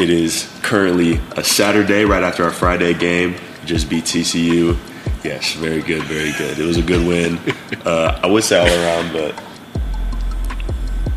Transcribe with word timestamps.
It 0.00 0.08
is 0.08 0.48
currently 0.62 1.20
a 1.36 1.44
Saturday 1.44 2.06
right 2.06 2.22
after 2.22 2.42
our 2.42 2.50
Friday 2.50 2.94
game. 2.94 3.34
Just 3.66 3.90
beat 3.90 4.04
TCU. 4.04 4.74
Yes, 5.22 5.52
very 5.52 5.82
good, 5.82 6.04
very 6.04 6.32
good. 6.38 6.58
It 6.58 6.64
was 6.64 6.78
a 6.78 6.82
good 6.82 7.06
win. 7.06 7.38
Uh, 7.84 8.18
I 8.22 8.26
would 8.26 8.42
say 8.42 8.58
all 8.58 8.66
around, 8.66 9.12
but 9.12 9.34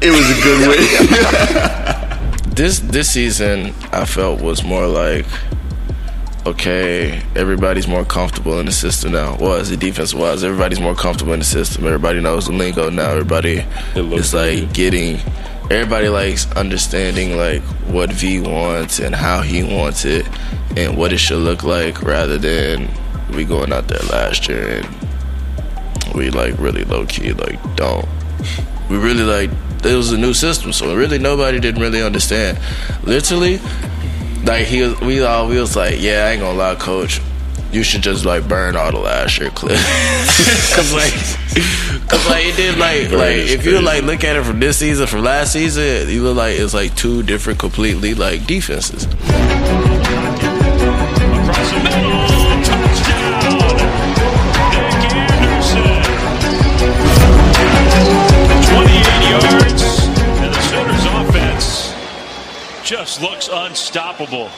it 0.01 0.11
was 0.11 0.29
a 0.29 0.41
good 0.43 0.67
win. 0.67 2.49
this 2.55 2.79
this 2.79 3.09
season 3.09 3.73
I 3.93 4.03
felt 4.03 4.41
was 4.41 4.65
more 4.65 4.85
like 4.85 5.27
okay, 6.45 7.23
everybody's 7.37 7.87
more 7.87 8.03
comfortable 8.03 8.59
in 8.59 8.65
the 8.65 8.73
system 8.73 9.13
now. 9.13 9.37
Was 9.37 9.69
the 9.69 9.77
defense 9.77 10.13
wise, 10.13 10.43
everybody's 10.43 10.81
more 10.81 10.95
comfortable 10.95 11.31
in 11.31 11.39
the 11.39 11.45
system. 11.45 11.85
Everybody 11.85 12.19
knows 12.19 12.47
the 12.47 12.51
lingo 12.51 12.89
now. 12.89 13.11
Everybody 13.11 13.65
is 13.95 14.33
like 14.33 14.59
good. 14.59 14.73
getting 14.73 15.19
everybody 15.71 16.09
likes 16.09 16.51
understanding 16.53 17.37
like 17.37 17.61
what 17.87 18.11
V 18.11 18.39
wants 18.39 18.99
and 18.99 19.15
how 19.15 19.41
he 19.41 19.63
wants 19.63 20.05
it 20.05 20.27
and 20.75 20.97
what 20.97 21.13
it 21.13 21.17
should 21.17 21.39
look 21.39 21.63
like 21.63 22.01
rather 22.01 22.37
than 22.37 22.89
we 23.33 23.45
going 23.45 23.71
out 23.71 23.87
there 23.87 24.01
last 24.11 24.47
year 24.47 24.81
and 24.81 26.15
we 26.15 26.29
like 26.29 26.57
really 26.59 26.83
low 26.83 27.05
key 27.05 27.33
like 27.33 27.75
don't. 27.75 28.07
We 28.89 28.97
really 28.97 29.23
like 29.23 29.49
it 29.83 29.95
was 29.95 30.11
a 30.11 30.17
new 30.17 30.33
system 30.33 30.73
so 30.73 30.95
really 30.95 31.17
nobody 31.17 31.59
didn't 31.59 31.81
really 31.81 32.01
understand. 32.01 32.59
Literally 33.03 33.59
like 34.43 34.67
he 34.67 34.81
was 34.81 34.99
we 35.01 35.23
all 35.23 35.47
we 35.47 35.59
was 35.59 35.75
like 35.75 36.01
yeah 36.01 36.25
I 36.25 36.31
ain't 36.31 36.41
gonna 36.41 36.57
lie 36.57 36.75
coach 36.75 37.21
you 37.73 37.83
should 37.83 38.01
just 38.01 38.25
like 38.25 38.47
burn 38.47 38.75
all 38.75 38.91
the 38.91 38.99
last 38.99 39.39
year 39.39 39.49
clips. 39.51 39.81
cause 40.75 40.93
like 40.93 41.11
cause 42.09 42.25
like 42.29 42.45
it 42.45 42.55
did 42.55 42.77
like 42.77 43.09
Burn 43.09 43.19
like 43.19 43.35
if 43.37 43.65
you 43.65 43.81
like 43.81 44.03
look 44.03 44.23
at 44.23 44.35
it 44.35 44.43
from 44.43 44.59
this 44.59 44.77
season 44.77 45.07
from 45.07 45.23
last 45.23 45.53
season 45.53 46.09
you 46.09 46.23
look 46.23 46.37
like 46.37 46.57
it's 46.59 46.73
like 46.73 46.95
two 46.95 47.23
different 47.23 47.59
completely 47.59 48.13
like 48.13 48.45
defenses 48.45 49.05
Across 51.43 51.69
the 51.71 51.79
middle, 51.83 52.27
touchdown. 52.63 53.43
Nic 54.89 55.13
Anderson. 55.13 56.03
28 58.69 59.29
yards, 59.29 59.83
and 60.41 60.53
the 60.53 60.61
Sooners 60.61 61.05
offense 61.29 61.93
just 62.83 63.21
looks 63.21 63.49
unstoppable. 63.51 64.49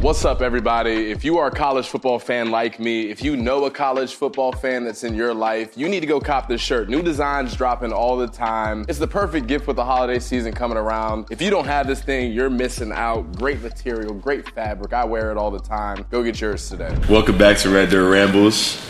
What's 0.00 0.24
up, 0.24 0.40
everybody? 0.40 1.10
If 1.10 1.26
you 1.26 1.36
are 1.36 1.48
a 1.48 1.50
college 1.50 1.88
football 1.88 2.18
fan 2.18 2.50
like 2.50 2.80
me, 2.80 3.10
if 3.10 3.22
you 3.22 3.36
know 3.36 3.66
a 3.66 3.70
college 3.70 4.14
football 4.14 4.50
fan 4.50 4.82
that's 4.82 5.04
in 5.04 5.14
your 5.14 5.34
life, 5.34 5.76
you 5.76 5.90
need 5.90 6.00
to 6.00 6.06
go 6.06 6.20
cop 6.20 6.48
this 6.48 6.62
shirt. 6.62 6.88
New 6.88 7.02
designs 7.02 7.54
dropping 7.54 7.92
all 7.92 8.16
the 8.16 8.26
time. 8.26 8.86
It's 8.88 8.98
the 8.98 9.06
perfect 9.06 9.46
gift 9.46 9.66
with 9.66 9.76
the 9.76 9.84
holiday 9.84 10.18
season 10.20 10.54
coming 10.54 10.78
around. 10.78 11.26
If 11.30 11.42
you 11.42 11.50
don't 11.50 11.66
have 11.66 11.86
this 11.86 12.00
thing, 12.00 12.32
you're 12.32 12.48
missing 12.48 12.92
out. 12.92 13.36
Great 13.36 13.60
material, 13.60 14.14
great 14.14 14.48
fabric. 14.54 14.94
I 14.94 15.04
wear 15.04 15.30
it 15.30 15.36
all 15.36 15.50
the 15.50 15.58
time. 15.58 16.06
Go 16.10 16.22
get 16.22 16.40
yours 16.40 16.66
today. 16.66 16.96
Welcome 17.10 17.36
back 17.36 17.58
to 17.58 17.68
Red 17.68 17.90
Dirt 17.90 18.10
Rambles. 18.10 18.82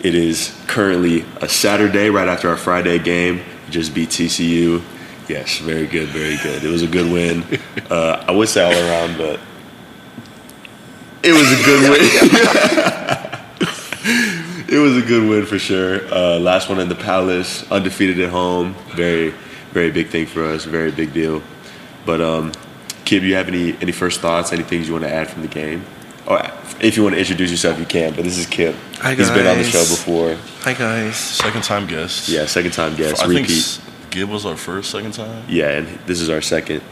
It 0.00 0.14
is 0.14 0.54
currently 0.66 1.24
a 1.40 1.48
Saturday 1.48 2.10
right 2.10 2.28
after 2.28 2.50
our 2.50 2.58
Friday 2.58 2.98
game. 2.98 3.40
Just 3.70 3.94
beat 3.94 4.10
TCU. 4.10 4.82
Yes, 5.30 5.58
very 5.60 5.86
good, 5.86 6.08
very 6.10 6.36
good. 6.42 6.62
It 6.62 6.70
was 6.70 6.82
a 6.82 6.88
good 6.88 7.10
win. 7.10 7.42
Uh, 7.90 8.24
I 8.26 8.32
would 8.32 8.48
say 8.48 8.62
all 8.62 8.72
around, 8.72 9.18
but 9.18 9.38
it 11.22 11.32
was 11.32 11.52
a 11.52 11.56
good 11.64 11.90
win. 11.90 12.00
it 14.68 14.78
was 14.78 14.96
a 14.96 15.02
good 15.06 15.28
win 15.28 15.46
for 15.46 15.58
sure. 15.58 16.00
Uh, 16.12 16.38
last 16.38 16.68
one 16.68 16.80
in 16.80 16.88
the 16.88 16.94
Palace, 16.94 17.70
undefeated 17.70 18.20
at 18.20 18.30
home. 18.30 18.74
Very, 18.94 19.30
very 19.72 19.90
big 19.90 20.08
thing 20.08 20.26
for 20.26 20.44
us. 20.44 20.64
Very 20.64 20.90
big 20.90 21.12
deal. 21.12 21.42
But 22.04 22.20
um, 22.20 22.52
Kip, 23.04 23.22
you 23.22 23.34
have 23.34 23.48
any 23.48 23.76
any 23.80 23.92
first 23.92 24.20
thoughts? 24.20 24.52
Any 24.52 24.62
things 24.64 24.86
you 24.88 24.94
want 24.94 25.04
to 25.04 25.12
add 25.12 25.28
from 25.28 25.42
the 25.42 25.48
game? 25.48 25.84
Or 26.26 26.40
if 26.80 26.96
you 26.96 27.02
want 27.02 27.14
to 27.14 27.18
introduce 27.18 27.50
yourself, 27.50 27.78
you 27.78 27.86
can. 27.86 28.14
But 28.14 28.24
this 28.24 28.38
is 28.38 28.46
Kip. 28.46 28.74
Hi, 28.98 29.14
He's 29.14 29.30
been 29.30 29.46
on 29.46 29.58
the 29.58 29.64
show 29.64 29.80
before. 29.82 30.36
hi 30.60 30.74
guys 30.74 31.16
Second 31.16 31.64
time 31.64 31.86
guest. 31.86 32.28
Yeah, 32.28 32.46
second 32.46 32.72
time 32.72 32.96
guest. 32.96 33.22
I 33.22 33.26
repeat. 33.26 33.50
S- 33.50 33.80
Gib 34.10 34.28
was 34.28 34.44
our 34.44 34.56
first 34.56 34.90
second 34.90 35.12
time. 35.14 35.44
Yeah, 35.48 35.70
and 35.70 35.86
this 36.06 36.20
is 36.20 36.28
our 36.28 36.42
second 36.42 36.82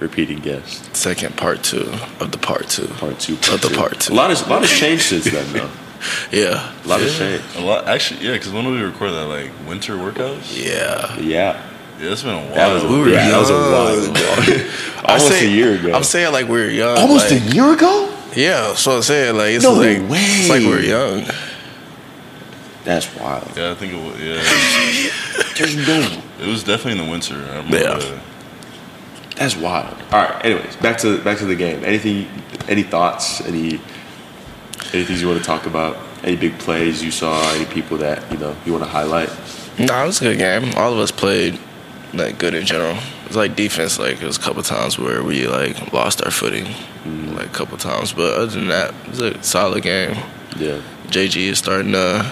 repeating 0.00 0.38
guest. 0.38 0.96
second 0.96 1.36
part 1.36 1.62
two 1.62 1.90
of 2.20 2.32
the 2.32 2.38
part 2.38 2.68
two 2.68 2.86
Part 2.88 3.20
two. 3.20 3.34
of 3.34 3.60
the 3.60 3.72
part 3.76 4.00
two 4.00 4.12
A 4.12 4.14
lot 4.14 4.30
of 4.30 4.46
a 4.46 4.50
lot 4.50 4.62
has 4.62 4.70
changed 4.70 5.04
since 5.04 5.24
then, 5.30 5.52
though. 5.52 5.70
yeah 6.32 6.72
A 6.84 6.88
lot 6.88 7.00
of 7.02 7.10
change. 7.12 7.42
A 7.56 7.60
lot, 7.60 7.86
actually, 7.86 8.24
yeah. 8.26 8.32
Because 8.32 8.50
when 8.52 8.64
did 8.64 8.72
we 8.72 8.80
record 8.82 9.12
that? 9.12 9.26
Like 9.26 9.50
winter 9.68 9.96
workouts. 9.96 10.56
yeah 10.56 11.14
Yeah, 11.18 11.62
Yeah, 12.00 12.12
it's 12.12 12.22
been 12.22 12.34
a 12.34 12.38
while. 12.38 12.54
that 12.54 12.72
was 12.72 12.84
a, 12.84 12.88
We 12.88 12.98
were 13.00 13.08
yeah, 13.10 13.28
that 13.30 13.38
was 13.38 13.50
a 13.50 13.52
young. 13.52 13.72
while 13.72 14.10
ago. 14.10 14.70
I 15.04 15.12
Almost 15.14 15.28
say- 15.28 15.46
a 15.46 15.50
year 15.50 15.74
ago. 15.74 15.92
I'm 15.92 16.04
saying 16.04 16.32
like 16.32 16.48
we 16.48 16.60
are 16.62 16.68
young 16.70 16.96
Almost 16.98 17.30
like, 17.30 17.42
a 17.42 17.44
year 17.54 17.72
ago. 17.74 18.16
yeah 18.34 18.74
so 18.74 18.96
I'm 18.96 19.02
saying 19.02 19.36
like 19.36 19.52
it's 19.54 19.64
No 19.64 19.72
like 19.74 19.98
way. 20.08 20.18
it's 20.22 20.48
like 20.48 20.62
we're 20.62 20.80
young 20.80 21.26
That's 22.84 23.14
wild. 23.16 23.46
Yeah, 23.56 23.72
I 23.72 23.74
think 23.74 23.92
it 23.92 24.00
was. 24.02 24.16
Yeah, 24.18 24.40
There's 25.58 25.76
no. 25.86 26.22
it 26.40 26.46
was 26.46 26.64
definitely 26.64 26.92
in 26.98 27.04
the 27.04 27.10
winter. 27.10 27.34
I 27.34 27.56
remember 27.58 27.76
Yeah. 27.76 28.20
That. 29.40 29.50
That's 29.50 29.56
wild. 29.56 29.96
All 30.12 30.22
right. 30.22 30.44
Anyways, 30.44 30.76
back 30.76 30.98
to 30.98 31.18
back 31.24 31.38
to 31.38 31.46
the 31.46 31.56
game. 31.56 31.84
Anything? 31.84 32.26
Any 32.68 32.82
thoughts? 32.82 33.40
Any 33.40 33.80
anything 34.92 35.16
you 35.16 35.26
want 35.28 35.38
to 35.40 35.44
talk 35.44 35.66
about? 35.66 35.96
Any 36.22 36.36
big 36.36 36.58
plays 36.58 37.02
you 37.02 37.10
saw? 37.10 37.42
Any 37.54 37.64
people 37.64 37.96
that 37.98 38.30
you 38.30 38.38
know 38.38 38.54
you 38.66 38.72
want 38.72 38.84
to 38.84 38.90
highlight? 38.90 39.30
no 39.78 40.02
it 40.04 40.06
was 40.08 40.20
a 40.20 40.24
good 40.24 40.36
game 40.36 40.72
all 40.76 40.92
of 40.92 40.98
us 40.98 41.10
played 41.10 41.58
like 42.12 42.36
good 42.38 42.52
in 42.54 42.66
general 42.66 42.98
it's 43.24 43.36
like 43.36 43.56
defense 43.56 43.98
like 43.98 44.20
it 44.20 44.26
was 44.26 44.36
a 44.36 44.40
couple 44.40 44.62
times 44.62 44.98
where 44.98 45.22
we 45.22 45.46
like 45.46 45.92
lost 45.92 46.22
our 46.24 46.30
footing 46.30 46.66
Mm. 47.04 47.34
like 47.36 47.46
a 47.46 47.50
couple 47.50 47.78
times 47.78 48.12
but 48.12 48.34
other 48.34 48.46
than 48.48 48.68
that 48.68 48.92
it 49.04 49.08
was 49.08 49.20
a 49.20 49.42
solid 49.42 49.82
game 49.82 50.16
Yeah. 50.58 50.82
JG 51.06 51.36
is 51.48 51.58
starting 51.58 51.92
to 51.92 52.30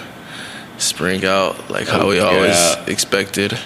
spring 0.77 1.25
out 1.25 1.71
like 1.71 1.87
how 1.87 2.07
we 2.07 2.19
always 2.19 2.51
yeah. 2.55 2.85
expected 2.85 3.57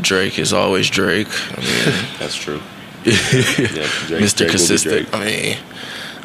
Drake 0.00 0.38
is 0.38 0.52
always 0.52 0.88
Drake 0.90 1.28
I 1.56 1.60
mean 1.60 2.04
That's 2.18 2.34
true. 2.36 2.60
Yeah, 3.04 3.12
Drake- 3.12 4.06
Drake 4.08 4.22
Mr. 4.22 4.44
be 4.44 4.50
Consistent. 4.50 5.14
I 5.14 5.24
mean, 5.24 5.56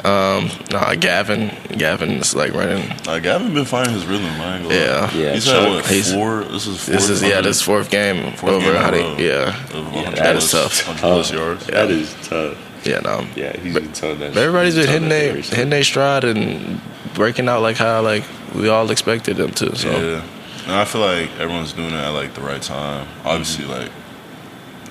um, 0.04 0.50
nah, 0.70 0.94
Gavin, 0.94 1.50
Gavin 1.78 2.10
is 2.20 2.34
like 2.36 2.52
running. 2.52 2.88
Like, 3.06 3.22
Gavin 3.24 3.54
been 3.54 3.64
finding 3.64 3.94
his 3.94 4.04
rhythm. 4.06 4.26
I 4.26 4.56
ain't 4.58 4.62
gonna. 4.64 4.74
Yeah. 4.74 5.10
Yeah, 5.14 5.32
He's 5.32 5.46
Chuck, 5.46 5.54
had 5.64 5.74
what 5.74 5.86
he's- 5.86 6.12
four? 6.12 6.44
This 6.44 6.66
is 6.66 6.78
four. 6.84 6.94
This 6.94 7.08
is 7.08 7.22
yeah, 7.22 7.40
this 7.40 7.62
fourth 7.62 7.90
game 7.90 8.32
Fourth 8.34 8.52
over 8.52 8.60
game 8.66 8.70
in 8.70 8.76
a 8.76 8.82
100. 8.82 9.00
row. 9.00 9.16
Yeah, 9.18 9.48
Of 9.48 9.74
Yeah, 9.74 10.02
100 10.02 10.16
that 10.18 10.36
is 10.36 10.50
plus- 10.50 10.84
tough. 10.84 10.98
plus 10.98 11.32
yards. 11.32 11.66
That 11.66 11.90
is 11.90 12.14
tough. 12.22 12.86
yeah, 12.86 13.00
no. 13.00 13.26
Yeah, 13.34 13.56
he's 13.56 13.72
been 13.74 13.92
telling 13.92 14.18
that. 14.20 14.34
But 14.34 14.42
everybody's 14.42 14.74
been 14.76 14.86
hitting 14.88 15.08
their 15.08 15.34
hitting 15.36 15.70
their 15.70 15.82
stride 15.82 16.24
and 16.24 16.78
breaking 17.14 17.48
out 17.48 17.62
like 17.62 17.76
how 17.78 18.02
like 18.02 18.22
we 18.54 18.68
all 18.68 18.90
expected 18.90 19.38
them 19.38 19.50
to. 19.52 19.74
So 19.76 19.90
Yeah. 19.90 20.22
And 20.66 20.74
I 20.74 20.84
feel 20.84 21.00
like 21.00 21.30
everyone's 21.38 21.72
doing 21.72 21.88
it 21.92 21.94
at 21.94 22.08
like 22.10 22.34
the 22.34 22.40
right 22.40 22.60
time. 22.62 23.06
Obviously, 23.24 23.64
mm-hmm. 23.64 23.82
like 23.82 23.92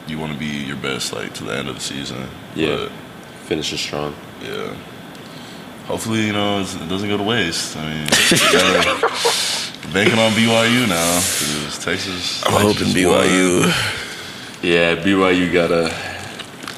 you 0.08 0.18
want 0.20 0.32
to 0.34 0.40
be 0.40 0.46
your 0.46 0.78
best 0.78 1.12
like 1.14 1.34
to 1.36 1.44
the 1.44 1.54
end 1.56 1.68
of 1.68 1.76
the 1.76 1.82
season. 1.82 2.28
Yeah. 2.56 2.90
Finishing 3.46 3.78
strong. 3.78 4.16
Yeah. 4.42 4.74
Hopefully, 5.88 6.26
you 6.26 6.34
know, 6.34 6.62
it's, 6.62 6.76
it 6.76 6.88
doesn't 6.90 7.10
go 7.10 7.18
to 7.18 7.24
waste. 7.24 7.76
I 7.78 7.82
mean, 7.90 8.08
gotta- 8.52 9.94
banking 9.94 10.18
on 10.18 10.32
BYU 10.32 10.88
now. 10.88 11.14
'cause 11.20 11.84
Texas. 11.84 12.44
I'm 12.46 12.54
Texas 12.54 12.94
hoping 12.94 13.08
won. 13.08 13.24
BYU. 13.28 14.02
Yeah, 14.64 14.96
BYU 14.96 15.52
gotta 15.54 15.94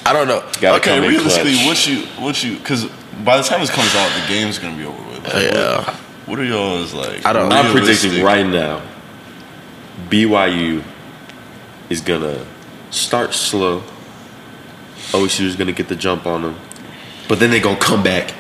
I 0.06 0.14
don't 0.14 0.28
know. 0.28 0.40
gotta 0.62 0.78
Okay, 0.78 0.96
come 0.96 1.04
in 1.04 1.10
realistically, 1.10 1.54
clutch. 1.54 1.66
what 1.68 1.88
you, 1.88 2.06
what 2.24 2.44
you, 2.44 2.58
because 2.58 2.86
by 3.24 3.38
the 3.38 3.44
time 3.44 3.60
this 3.62 3.70
comes 3.70 3.94
out, 3.96 4.10
the 4.22 4.28
game's 4.34 4.58
gonna 4.60 4.76
be 4.76 4.86
over 4.86 5.02
with. 5.10 5.24
Like, 5.24 5.54
Yeah. 5.54 5.78
What, 5.84 5.96
what 6.28 6.38
are 6.40 6.44
y'all's 6.46 6.94
like? 6.94 7.26
I 7.26 7.34
don't- 7.34 7.52
I'm 7.52 7.72
predicting 7.72 8.22
right 8.24 8.46
now, 8.46 8.82
BYU 10.10 10.84
is 11.90 12.02
gonna 12.02 12.38
start 12.92 13.34
slow. 13.34 13.84
OSU 15.14 15.46
is 15.46 15.56
gonna 15.56 15.72
get 15.72 15.88
the 15.88 15.96
jump 15.96 16.26
on 16.28 16.42
them, 16.42 16.56
but 17.28 17.40
then 17.40 17.50
they're 17.50 17.60
gonna 17.62 17.78
come 17.78 18.04
back, 18.04 18.34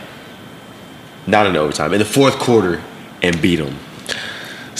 not 1.25 1.45
in 1.47 1.56
overtime, 1.56 1.94
in 1.94 2.00
the 2.00 2.06
fourth 2.06 2.38
quarter, 2.39 2.81
and 3.23 3.41
beat 3.41 3.56
them. 3.57 3.75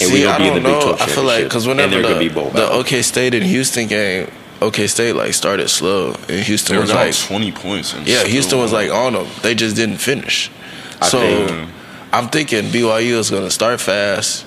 See, 0.00 0.12
we 0.14 0.22
gonna 0.22 0.34
I 0.34 0.38
be 0.38 0.44
in 0.48 0.54
don't 0.54 0.62
the 0.62 0.68
Big 0.68 0.78
know. 0.78 0.80
12 0.96 1.00
I 1.02 1.06
feel 1.06 1.24
like 1.24 1.44
because 1.44 1.64
championship, 1.64 1.68
whenever 1.68 1.82
and 1.84 1.92
they're 1.92 2.02
gonna 2.02 2.18
be 2.20 2.28
the, 2.28 2.34
bowl 2.34 2.50
the. 2.50 2.70
OK 2.70 3.02
State 3.02 3.34
and 3.34 3.44
Houston 3.44 3.86
game, 3.88 4.30
OK 4.60 4.86
State 4.86 5.14
like 5.16 5.34
started 5.34 5.68
slow 5.70 6.14
and 6.28 6.40
Houston 6.44 6.74
They 6.74 6.78
were 6.78 6.82
was 6.82 6.92
like 6.92 7.16
20 7.16 7.52
points. 7.52 7.94
And 7.94 8.06
Yeah, 8.06 8.24
Houston 8.24 8.58
was 8.58 8.72
like 8.72 8.90
on 8.92 9.14
them. 9.14 9.26
They 9.42 9.54
just 9.54 9.74
didn't 9.76 9.98
finish. 9.98 10.50
I 11.00 11.08
so 11.08 11.20
think- 11.20 11.50
mm. 11.50 11.66
I'm 12.12 12.28
thinking 12.28 12.64
BYU 12.64 13.18
is 13.18 13.30
going 13.30 13.44
to 13.44 13.50
start 13.50 13.80
fast. 13.80 14.44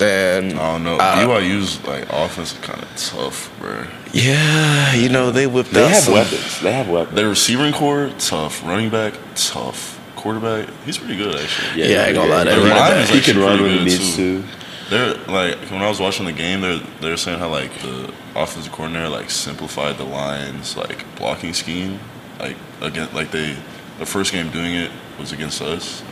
And 0.00 0.52
I 0.58 0.72
don't 0.72 0.84
know. 0.84 0.96
uh, 0.96 1.16
BYU's 1.16 1.84
like 1.84 2.04
offense 2.12 2.52
is 2.52 2.58
kind 2.60 2.80
of 2.80 2.96
tough, 2.96 3.52
bro. 3.58 3.84
yeah, 4.12 4.94
you 4.94 5.08
know 5.08 5.32
they 5.32 5.46
whipped 5.48 5.72
they 5.72 5.82
out 5.84 5.90
have 5.90 6.02
some- 6.04 6.14
weapons. 6.14 6.60
They 6.60 6.72
have 6.72 6.88
weapons. 6.88 7.16
Their 7.16 7.28
receiving 7.28 7.72
core 7.72 8.10
tough, 8.18 8.62
running 8.64 8.90
back 8.90 9.14
tough, 9.34 9.98
quarterback 10.14 10.68
he's 10.84 10.98
pretty 10.98 11.16
good 11.16 11.34
actually. 11.34 11.82
Yeah, 11.82 12.02
I 12.02 12.04
ain't 12.06 12.14
gonna 12.14 12.30
lie, 12.30 12.44
that 12.44 12.54
he 12.54 12.60
running 12.60 12.76
can- 12.76 12.96
back- 12.96 13.08
he 13.08 13.20
can 13.20 13.38
run 13.40 13.52
actually 13.54 13.68
when 13.70 13.78
he 13.78 13.84
needs 13.86 14.16
good, 14.16 14.44
to. 14.44 14.48
They're 14.90 15.14
like 15.26 15.56
when 15.72 15.82
I 15.82 15.88
was 15.88 15.98
watching 15.98 16.26
the 16.26 16.32
game, 16.32 16.60
they're 16.60 16.80
they're 17.00 17.16
saying 17.16 17.40
how 17.40 17.48
like 17.48 17.74
the 17.82 18.12
offensive 18.36 18.70
coordinator 18.70 19.08
like 19.08 19.30
simplified 19.30 19.98
the 19.98 20.04
Lions 20.04 20.76
like 20.76 21.04
blocking 21.16 21.54
scheme 21.54 21.98
like 22.38 22.56
again, 22.80 23.08
like 23.12 23.32
they 23.32 23.56
the 23.98 24.06
first 24.06 24.30
game 24.30 24.48
doing 24.52 24.74
it 24.74 24.92
was 25.18 25.32
against 25.32 25.60
us. 25.60 26.02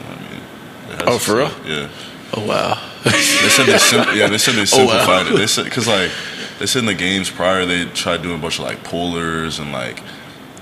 I 0.87 0.91
mean, 0.91 0.99
it 1.00 1.05
has 1.05 1.09
Oh, 1.15 1.19
for 1.19 1.37
real? 1.37 1.50
Yeah. 1.67 1.88
Oh 2.35 2.44
wow. 2.47 2.83
They 3.05 3.11
said 3.12 3.67
they 3.67 3.79
sim- 3.79 4.17
yeah 4.17 4.29
they 4.29 4.38
said 4.38 4.55
they 4.55 4.61
Oh, 4.73 4.85
wow. 4.85 4.91
simplified 4.91 5.27
it. 5.29 5.37
They 5.38 5.47
said 5.47 5.65
because 5.65 5.87
like 5.87 6.11
they 6.59 6.67
said 6.67 6.81
in 6.81 6.87
the 6.87 6.94
games 6.94 7.31
prior 7.31 7.65
they 7.65 7.85
tried 7.87 8.23
doing 8.23 8.38
a 8.38 8.43
bunch 8.43 8.59
of 8.59 8.65
like 8.65 8.83
pullers 8.85 9.59
and 9.59 9.73
like 9.73 10.03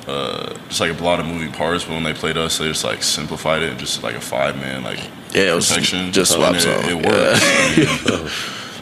uh, 0.06 0.52
just 0.68 0.80
like 0.80 0.98
a 0.98 1.02
lot 1.02 1.20
of 1.20 1.26
moving 1.26 1.50
parts. 1.52 1.84
But 1.84 1.94
when 1.94 2.02
they 2.02 2.12
played 2.12 2.36
us, 2.36 2.58
they 2.58 2.68
just 2.68 2.84
like 2.84 3.02
simplified 3.02 3.62
it 3.62 3.70
and 3.70 3.78
just 3.78 4.02
like 4.02 4.14
a 4.14 4.20
five 4.20 4.56
man 4.56 4.82
like 4.84 4.98
Yeah, 5.32 5.52
it 5.52 5.54
was 5.54 5.68
protection. 5.68 6.12
just 6.12 6.32
swap 6.32 6.48
and 6.48 6.56
it, 6.56 6.60
zone. 6.60 6.84
it 6.84 7.04
Yeah. 7.04 8.18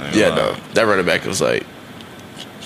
I 0.05 0.11
mean, 0.11 0.15
Yeah, 0.19 0.35
no, 0.35 0.56
that 0.75 0.83
running 0.83 1.06
back 1.06 1.25
was 1.25 1.41
like 1.41 1.65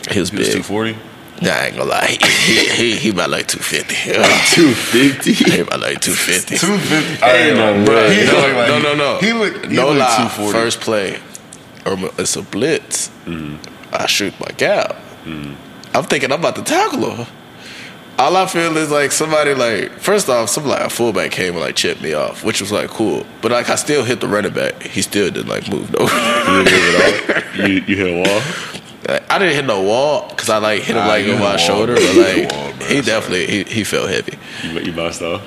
his 0.08 0.30
He 0.30 0.38
big. 0.38 0.52
two 0.52 0.62
forty. 0.62 0.96
Nah, 1.42 1.50
I 1.50 1.66
ain't 1.66 1.76
gonna 1.76 1.90
lie, 1.90 2.06
he 2.06 2.16
he, 2.54 2.68
he, 2.70 2.96
he 2.96 3.08
about 3.10 3.28
like 3.30 3.46
two 3.46 3.58
fifty. 3.58 3.94
Two 4.54 4.72
fifty. 4.72 5.32
he 5.32 5.60
about 5.60 5.80
like 5.80 6.00
two 6.00 6.12
fifty. 6.14 6.56
Two 6.56 6.78
fifty. 6.78 7.22
I 7.22 7.32
ain't 7.36 7.56
no 7.56 7.84
Bro, 7.84 7.94
way. 7.94 8.14
He 8.14 8.24
no, 8.26 8.32
looked 8.32 8.54
like- 8.56 8.68
no, 8.68 8.78
no, 8.80 8.94
no. 8.94 9.18
he 9.18 9.32
looked- 9.34 9.66
he 9.66 9.76
no 9.76 9.86
looked 9.88 9.98
lie. 10.00 10.16
240. 10.16 10.52
First 10.58 10.80
play, 10.80 11.18
or 11.84 11.98
it's 12.18 12.36
a 12.36 12.42
blitz. 12.42 13.10
Mm. 13.26 13.58
I 13.92 14.06
shoot 14.06 14.32
my 14.40 14.48
gap. 14.56 14.96
Mm. 15.24 15.56
I'm 15.94 16.04
thinking 16.04 16.32
I'm 16.32 16.40
about 16.40 16.56
to 16.56 16.62
tackle 16.62 17.10
her. 17.10 17.28
All 18.18 18.34
I 18.34 18.46
feel 18.46 18.74
is 18.78 18.90
like 18.90 19.12
somebody 19.12 19.52
like 19.52 19.90
first 20.00 20.30
off, 20.30 20.48
some 20.48 20.64
like 20.64 20.80
a 20.80 20.88
fullback 20.88 21.32
came 21.32 21.52
and 21.52 21.60
like 21.60 21.76
chipped 21.76 22.00
me 22.00 22.14
off, 22.14 22.42
which 22.44 22.62
was 22.62 22.72
like 22.72 22.88
cool. 22.88 23.26
But 23.42 23.52
like 23.52 23.68
I 23.68 23.74
still 23.74 24.04
hit 24.04 24.20
the 24.22 24.26
running 24.28 24.54
back. 24.54 24.82
He 24.82 25.02
still 25.02 25.30
didn't 25.30 25.48
like 25.48 25.68
move 25.70 25.92
though. 25.92 26.04
You 26.06 26.64
didn't 26.64 26.68
hit 26.68 26.94
it 26.94 26.96
all. 27.02 27.42
You, 27.56 27.74
you 27.86 27.96
hit 27.96 28.06
a 28.08 28.16
wall. 28.30 28.42
Like, 29.08 29.30
I 29.30 29.38
didn't 29.38 29.54
hit 29.54 29.64
no 29.66 29.82
wall 29.82 30.28
because 30.30 30.48
I 30.50 30.58
like 30.58 30.82
hit 30.82 30.96
him 30.96 31.02
Nah, 31.02 31.06
like 31.06 31.26
you 31.26 31.32
on 31.34 31.38
my 31.40 31.44
wall, 31.50 31.56
shoulder, 31.58 31.94
but 31.94 32.16
like 32.16 32.50
wall, 32.52 32.72
bro. 32.72 32.86
he 32.88 33.00
definitely 33.02 33.46
he, 33.46 33.62
he 33.64 33.84
felt 33.84 34.08
heavy. 34.10 34.36
You, 34.64 34.80
you 34.80 34.92
bounced 34.92 35.22
off. 35.22 35.42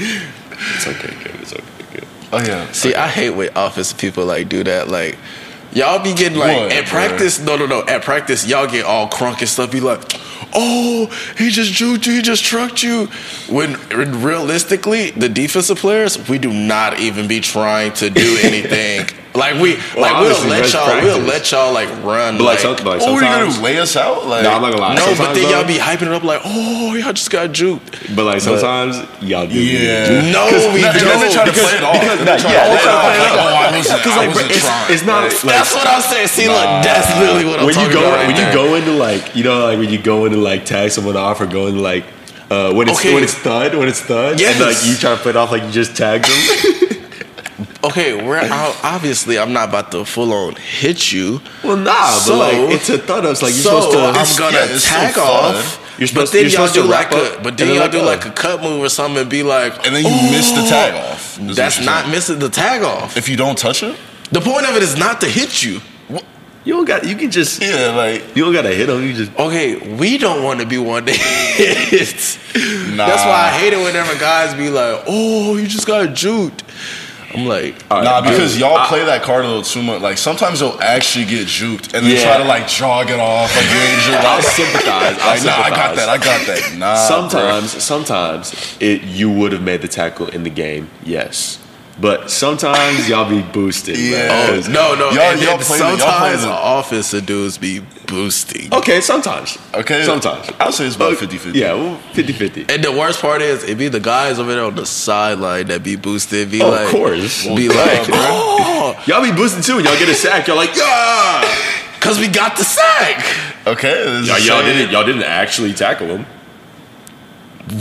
it's 0.00 0.86
okay, 0.86 1.14
good. 1.24 1.40
It's 1.40 1.52
okay, 1.52 1.84
good. 1.92 2.04
Oh 2.32 2.44
yeah. 2.44 2.70
See, 2.72 2.94
I 2.94 3.08
hate 3.08 3.30
when 3.30 3.50
office 3.56 3.92
people 3.92 4.24
like 4.26 4.48
do 4.48 4.64
that. 4.64 4.88
Like, 4.88 5.16
y'all 5.72 6.02
be 6.02 6.14
getting 6.14 6.38
like 6.38 6.56
What, 6.56 6.72
at 6.72 6.84
bruh? 6.84 6.88
practice. 6.88 7.38
No, 7.40 7.56
no, 7.56 7.66
no. 7.66 7.82
At 7.86 8.02
practice, 8.02 8.46
y'all 8.46 8.66
get 8.66 8.84
all 8.84 9.08
crunk 9.08 9.40
and 9.40 9.48
stuff. 9.48 9.72
Be 9.72 9.80
like, 9.80 10.00
oh, 10.54 11.06
he 11.36 11.50
just 11.50 11.72
juked 11.72 12.06
you. 12.06 12.14
He 12.14 12.22
just 12.22 12.44
trucked 12.44 12.82
you. 12.82 13.06
When 13.48 13.74
realistically, 13.88 15.10
the 15.10 15.28
defensive 15.28 15.78
players, 15.78 16.28
we 16.28 16.38
do 16.38 16.52
not 16.52 16.98
even 17.00 17.28
be 17.28 17.40
trying 17.40 17.92
to 17.94 18.10
do 18.10 18.38
anything. 18.42 19.06
like 19.34 19.54
we, 19.60 19.76
like 19.96 20.18
we'll 20.20 20.48
let 20.48 20.72
y'all, 20.72 21.00
we'll 21.02 21.20
let 21.20 21.50
y'all 21.52 21.72
like 21.72 21.88
run. 22.02 22.38
But 22.38 22.44
like, 22.44 22.64
like, 22.64 22.84
like 22.84 23.00
were 23.02 23.14
you 23.14 23.20
gonna 23.20 23.52
do? 23.52 23.62
Lay 23.62 23.78
us 23.78 23.94
out? 23.96 24.26
Like 24.26 24.42
no, 24.42 24.52
I'm 24.52 24.62
not 24.62 24.70
gonna 24.72 24.82
lie. 24.82 24.94
no, 24.96 25.06
but 25.06 25.16
Sometimes, 25.16 25.38
then 25.38 25.50
y'all 25.50 25.66
be 25.66 25.74
hyping 25.78 26.08
it 26.08 26.12
up 26.12 26.24
like, 26.24 26.40
oh, 26.44 26.94
y'all 26.94 27.12
just 27.12 27.30
got 27.30 27.50
juked. 27.50 28.16
But 28.16 28.24
like 28.24 28.40
sometimes 28.40 28.96
y'all 29.22 29.46
do. 29.46 29.54
Yeah. 29.62 30.32
No, 30.32 30.48
we 30.74 30.80
No, 30.82 30.88
and 30.90 30.96
then 30.96 31.20
they 31.20 31.28
don't. 31.28 31.32
try 31.32 31.44
to 31.44 31.52
Because- 31.52 31.68
play 31.70 31.76
it 31.78 31.84
off. 31.84 31.92
because- 32.00 32.18
nah, 32.24 32.36
try 32.38 32.52
yeah, 32.52 32.64
to 32.64 32.70
they 32.74 32.82
try 32.82 32.92
to 32.92 33.00
play 33.04 33.14
it 33.14 33.20
off. 33.20 33.38
Oh, 33.38 33.54
I 33.54 33.76
wasn't, 33.76 33.98
Because 34.02 34.16
like, 34.16 34.28
wasn't 34.34 34.50
it's, 34.50 34.64
trying. 34.64 34.92
it's 34.94 35.04
not 35.04 35.22
Like, 35.22 35.54
That's 35.54 35.74
what 35.74 35.86
I'm 35.86 36.02
saying. 36.02 36.28
See, 36.28 36.48
look, 36.48 36.68
that's 36.82 37.08
literally 37.20 37.44
what 37.44 37.60
I'm 37.60 37.66
when 37.66 37.78
you 37.78 37.92
go 37.92 38.00
about. 38.00 38.16
right 38.16 38.26
when 38.26 38.36
there. 38.36 38.48
you 38.48 38.54
go 38.54 38.74
into 38.74 38.92
like 38.96 39.36
you 39.36 39.44
know 39.44 39.66
like 39.66 39.78
when 39.78 39.90
you 39.90 40.00
go 40.02 40.24
into 40.24 40.37
like 40.38 40.64
tag 40.64 40.90
someone 40.90 41.16
off 41.16 41.40
or 41.40 41.46
go 41.46 41.66
into 41.66 41.80
like 41.80 42.04
uh, 42.50 42.72
when 42.72 42.88
it's 42.88 42.98
Okay. 43.00 43.14
when 43.14 43.22
it's 43.22 43.34
thud 43.34 43.74
when 43.74 43.88
it's 43.88 44.00
thud 44.00 44.40
Yes. 44.40 44.56
and 44.56 44.64
like 44.66 44.84
you 44.86 44.96
try 44.96 45.14
to 45.14 45.20
play 45.20 45.30
it 45.30 45.36
off 45.36 45.50
like 45.50 45.62
you 45.62 45.70
just 45.70 45.96
tagged 45.96 46.24
them. 46.26 46.94
Okay, 47.84 48.14
we're 48.26 48.36
out. 48.38 48.76
Obviously, 48.84 49.38
I'm 49.38 49.52
not 49.52 49.68
about 49.68 49.92
to 49.92 50.04
full 50.04 50.32
on 50.32 50.54
hit 50.56 51.12
you. 51.12 51.40
well, 51.62 51.76
nah, 51.76 52.10
So- 52.10 52.32
but 52.32 52.38
like 52.38 52.74
it's 52.74 52.88
a 52.88 52.98
thud. 52.98 53.24
It's 53.24 53.40
like 53.42 53.52
you're 53.54 53.62
so 53.62 53.80
supposed 53.80 53.92
to. 53.92 53.98
I'm 54.20 54.36
gonna 54.52 54.72
yeah, 54.72 54.78
tag 54.78 55.14
fun. 55.14 55.54
off. 55.54 55.94
You're 55.98 56.06
but 56.06 56.08
supposed- 56.28 56.32
then 56.34 56.42
you're 56.42 56.50
y'all 56.50 56.66
supposed 56.68 56.74
to 56.74 56.82
do 56.82 56.88
like 56.88 57.12
up 57.12 57.38
a, 57.40 57.42
but 57.42 57.56
then 57.56 57.68
then 57.68 57.76
y'all 57.76 57.88
do 57.88 57.98
go. 58.00 58.04
like 58.04 58.24
a 58.26 58.30
cut 58.30 58.62
move 58.62 58.82
or 58.82 58.88
something 58.88 59.20
and 59.22 59.30
be 59.30 59.42
like, 59.44 59.74
And 59.86 59.94
then 59.94 60.04
you 60.04 60.30
miss 60.30 60.50
the 60.50 60.62
tag 60.68 60.94
off. 60.94 61.38
That's 61.40 61.80
not 61.84 62.02
saying. 62.02 62.10
missing 62.12 62.38
the 62.40 62.48
tag 62.48 62.82
off. 62.82 63.16
If 63.16 63.28
you 63.28 63.36
don't 63.36 63.56
touch 63.58 63.82
it. 63.84 63.96
The 64.32 64.40
point 64.40 64.66
of 64.68 64.76
it 64.76 64.82
is 64.82 64.96
not 64.96 65.20
to 65.22 65.26
hit 65.28 65.62
you. 65.62 65.80
You 66.68 66.74
don't 66.74 66.84
got. 66.84 67.06
You 67.06 67.16
can 67.16 67.30
just. 67.30 67.62
Yeah, 67.62 67.94
like 67.96 68.36
You 68.36 68.44
don't 68.44 68.52
gotta 68.52 68.74
hit 68.74 68.88
them. 68.88 69.02
You 69.02 69.14
just. 69.14 69.34
Okay, 69.38 69.76
we 69.94 70.18
don't 70.18 70.44
want 70.44 70.60
to 70.60 70.66
be 70.66 70.76
one 70.76 71.06
to 71.06 71.12
hit. 71.12 72.38
Nah. 72.94 73.06
That's 73.06 73.24
why 73.24 73.46
I 73.46 73.58
hate 73.58 73.72
it 73.72 73.78
whenever 73.78 74.12
guys 74.18 74.52
be 74.54 74.68
like, 74.68 75.04
"Oh, 75.06 75.56
you 75.56 75.66
just 75.66 75.86
got 75.86 76.08
juked." 76.08 76.60
I'm 77.34 77.46
like, 77.46 77.74
Nah, 77.90 78.20
because 78.20 78.58
y'all 78.58 78.86
play 78.86 79.04
that 79.04 79.22
card 79.22 79.44
a 79.44 79.48
little 79.48 79.62
too 79.62 79.82
much. 79.82 80.02
Like 80.02 80.18
sometimes 80.18 80.60
you'll 80.60 80.80
actually 80.82 81.24
get 81.24 81.46
juked 81.46 81.94
and 81.94 82.04
then 82.04 82.16
Yeah. 82.16 82.22
try 82.24 82.36
to 82.38 82.44
like 82.44 82.68
jog 82.68 83.08
it 83.10 83.18
off. 83.20 83.54
Like 83.56 83.64
you 83.64 83.80
ain't 83.80 84.00
juked. 84.00 84.24
I'll 84.24 84.42
sympathize. 84.42 85.18
I'll 85.20 85.28
Like, 85.36 85.44
nah, 85.44 85.62
I 85.62 85.70
got 85.70 85.96
that. 85.96 86.08
I 86.10 86.18
got 86.18 86.46
that. 86.46 86.76
Nah. 86.76 86.96
sometimes, 86.96 87.82
sometimes 87.82 88.76
it 88.80 89.02
you 89.04 89.30
would 89.30 89.52
have 89.52 89.62
made 89.62 89.80
the 89.80 89.88
tackle 89.88 90.28
in 90.28 90.42
the 90.42 90.50
game. 90.50 90.90
Yes, 91.04 91.58
but 92.00 92.30
sometimes 92.30 93.08
y'all 93.08 93.28
be 93.28 93.42
boosted. 93.42 93.96
Yeah. 93.96 94.28
man. 94.28 94.30
Oh, 94.50 94.54
'Cause- 94.54 94.68
no, 94.68 94.94
no. 94.94 95.10
Y'all- 95.10 95.32
and 95.32 95.40
y'all 95.42 95.56
then 95.58 95.66
play 95.66 95.78
the- 95.78 95.84
y'all 95.84 95.96
play 95.96 96.06
sometimes 96.08 96.42
the- 96.42 96.48
the 96.48 96.58
offensive 96.62 97.26
dudes 97.26 97.58
be 97.58 97.80
boosting. 98.06 98.68
Okay, 98.72 99.00
sometimes. 99.00 99.58
Okay. 99.74 100.04
Sometimes. 100.04 100.46
I'll 100.58 100.72
say 100.72 100.86
it's 100.86 100.96
about 100.96 101.12
Oh, 101.12 101.16
50-50. 101.16 101.58
Yeah, 101.58 101.74
well, 101.74 101.98
50-50. 102.14 102.66
And 102.68 102.82
the 102.82 102.92
worst 102.92 103.20
part 103.20 103.42
is, 103.42 103.64
it 103.64 103.76
be 103.76 103.88
the 103.88 104.00
guys 104.00 104.38
over 104.38 104.52
there 104.54 104.64
on 104.64 104.74
the 104.76 104.86
sideline 104.86 105.66
that 105.66 105.82
be 105.82 105.96
boosted. 105.96 106.50
Be 106.50 106.60
Of 106.62 106.68
like, 106.72 106.88
course. 106.88 107.44
be 107.44 107.68
Well, 107.68 107.76
like, 107.86 108.06
duh, 108.06 108.14
oh, 108.16 108.96
Y'all 109.06 109.22
be 109.22 109.32
boosting 109.32 109.62
too. 109.62 109.76
When 109.76 109.84
y'all 109.84 109.98
get 109.98 110.08
a 110.08 110.14
sack, 110.14 110.46
y'all 110.46 110.56
like, 110.56 110.74
yeah. 110.76 111.44
because 111.98 112.18
we 112.18 112.28
got 112.28 112.56
the 112.56 112.64
sack. 112.64 113.24
Okay. 113.66 114.04
Y'all, 114.24 114.38
y'all 114.38 114.62
didn't. 114.62 114.90
Y'all 114.90 115.04
didn't 115.04 115.24
actually 115.24 115.72
tackle 115.74 116.06
him. 116.06 116.26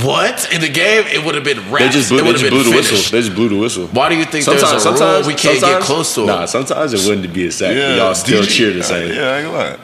What 0.04 0.54
in 0.54 0.62
the 0.62 0.70
game? 0.70 1.06
It 1.08 1.24
would 1.24 1.36
have 1.36 1.44
been 1.44 1.58
They 1.72 1.90
just 1.90 2.10
blew, 2.10 2.22
they 2.22 2.32
just 2.34 2.50
blew 2.50 2.64
the 2.64 2.72
whistle. 2.72 3.12
They 3.12 3.24
just 3.24 3.36
blew 3.36 3.50
the 3.50 3.58
whistle. 3.58 3.88
Why 3.88 4.10
do 4.10 4.16
you 4.16 4.26
think 4.26 4.44
Sometimes, 4.44 4.72
there's 4.72 4.86
a 4.86 4.98
sometimes 4.98 5.28
rule 5.28 5.36
we 5.36 5.40
can't 5.40 5.62
get 5.62 5.82
close 5.82 6.14
to 6.16 6.22
him? 6.22 6.28
Nah, 6.28 6.46
sometimes 6.46 6.94
it 6.94 7.08
wouldn't 7.08 7.34
be 7.34 7.48
a 7.48 7.52
sack. 7.52 7.76
Yeah. 7.76 7.96
y'all 7.96 8.16
still 8.16 8.44
DG 8.44 8.50
cheer 8.50 8.74
the 8.74 8.84
same. 8.84 9.14
Yeah, 9.14 9.22
I 9.22 9.40
ain't 9.40 9.52
gonna 9.52 9.58
lie. 9.58 9.78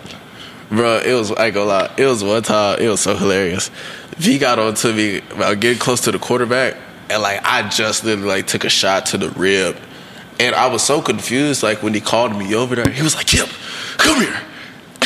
Bro, 0.70 0.98
it 1.06 1.14
was 1.14 1.32
I 1.32 1.46
ain't 1.46 1.54
gonna 1.54 1.70
lie. 1.70 1.94
It 1.98 2.06
was 2.06 2.24
one 2.24 2.44
time. 2.44 2.80
It 2.82 2.90
was 2.90 3.02
so 3.02 3.16
hilarious. 3.16 3.70
V 4.18 4.38
got 4.40 4.60
on 4.60 4.74
to 4.76 4.94
me 4.94 5.20
about 5.32 5.60
getting 5.60 5.80
close 5.80 6.02
to 6.02 6.12
the 6.12 6.20
quarterback, 6.20 6.76
and 7.10 7.22
like 7.22 7.40
I 7.44 7.68
just 7.70 8.04
literally 8.04 8.28
like 8.28 8.48
took 8.48 8.64
a 8.64 8.70
shot 8.70 9.06
to 9.08 9.18
the 9.18 9.30
rib, 9.30 9.78
and 10.40 10.56
I 10.56 10.68
was 10.68 10.84
so 10.84 11.02
confused. 11.02 11.64
Like 11.64 11.84
when 11.84 11.94
he 11.94 12.02
called 12.02 12.36
me 12.36 12.56
over 12.56 12.76
there, 12.76 12.90
he 12.90 13.04
was 13.04 13.16
like, 13.16 13.32
"Yep, 13.34 13.50
come 13.98 14.22
here." 14.22 14.42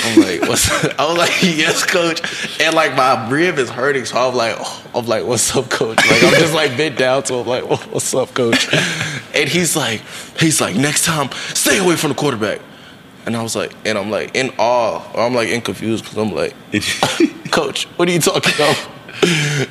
I'm 0.03 0.21
like, 0.21 0.41
"What's?" 0.49 0.69
up? 0.71 0.95
I 0.99 1.05
was 1.07 1.17
like, 1.17 1.41
"Yes, 1.43 1.83
coach," 1.85 2.21
and 2.61 2.75
like 2.75 2.95
my 2.95 3.29
rib 3.29 3.57
is 3.57 3.69
hurting, 3.69 4.05
so 4.05 4.17
I'm 4.29 4.35
like, 4.35 4.55
oh, 4.59 4.83
"I'm 4.95 5.05
like, 5.05 5.25
what's 5.25 5.55
up, 5.55 5.69
coach?" 5.69 5.97
Like 5.97 6.23
I'm 6.23 6.33
just 6.33 6.53
like 6.53 6.75
bent 6.77 6.97
down 6.97 7.25
so 7.25 7.41
I'm 7.41 7.47
like, 7.47 7.63
"Oh, 7.67 7.75
"What's 7.91 8.13
up, 8.13 8.33
coach?" 8.33 8.67
And 9.35 9.49
he's 9.49 9.75
like, 9.75 10.01
he's 10.39 10.59
like, 10.61 10.75
"Next 10.75 11.05
time, 11.05 11.29
stay 11.53 11.77
away 11.79 11.95
from 11.95 12.09
the 12.09 12.15
quarterback." 12.15 12.59
And 13.25 13.35
I 13.35 13.43
was 13.43 13.55
like, 13.57 13.73
and 13.85 13.97
I'm 13.97 14.09
like 14.09 14.35
in 14.35 14.51
awe. 14.57 15.01
Or 15.13 15.21
I'm 15.25 15.33
like 15.33 15.49
in 15.49 15.59
confused 15.59 16.05
because 16.05 16.17
I'm 16.17 16.31
like, 16.33 16.53
Coach, 17.51 17.83
what 17.97 18.07
are 18.07 18.11
you 18.13 18.19
talking 18.21 18.53
about? 18.55 18.87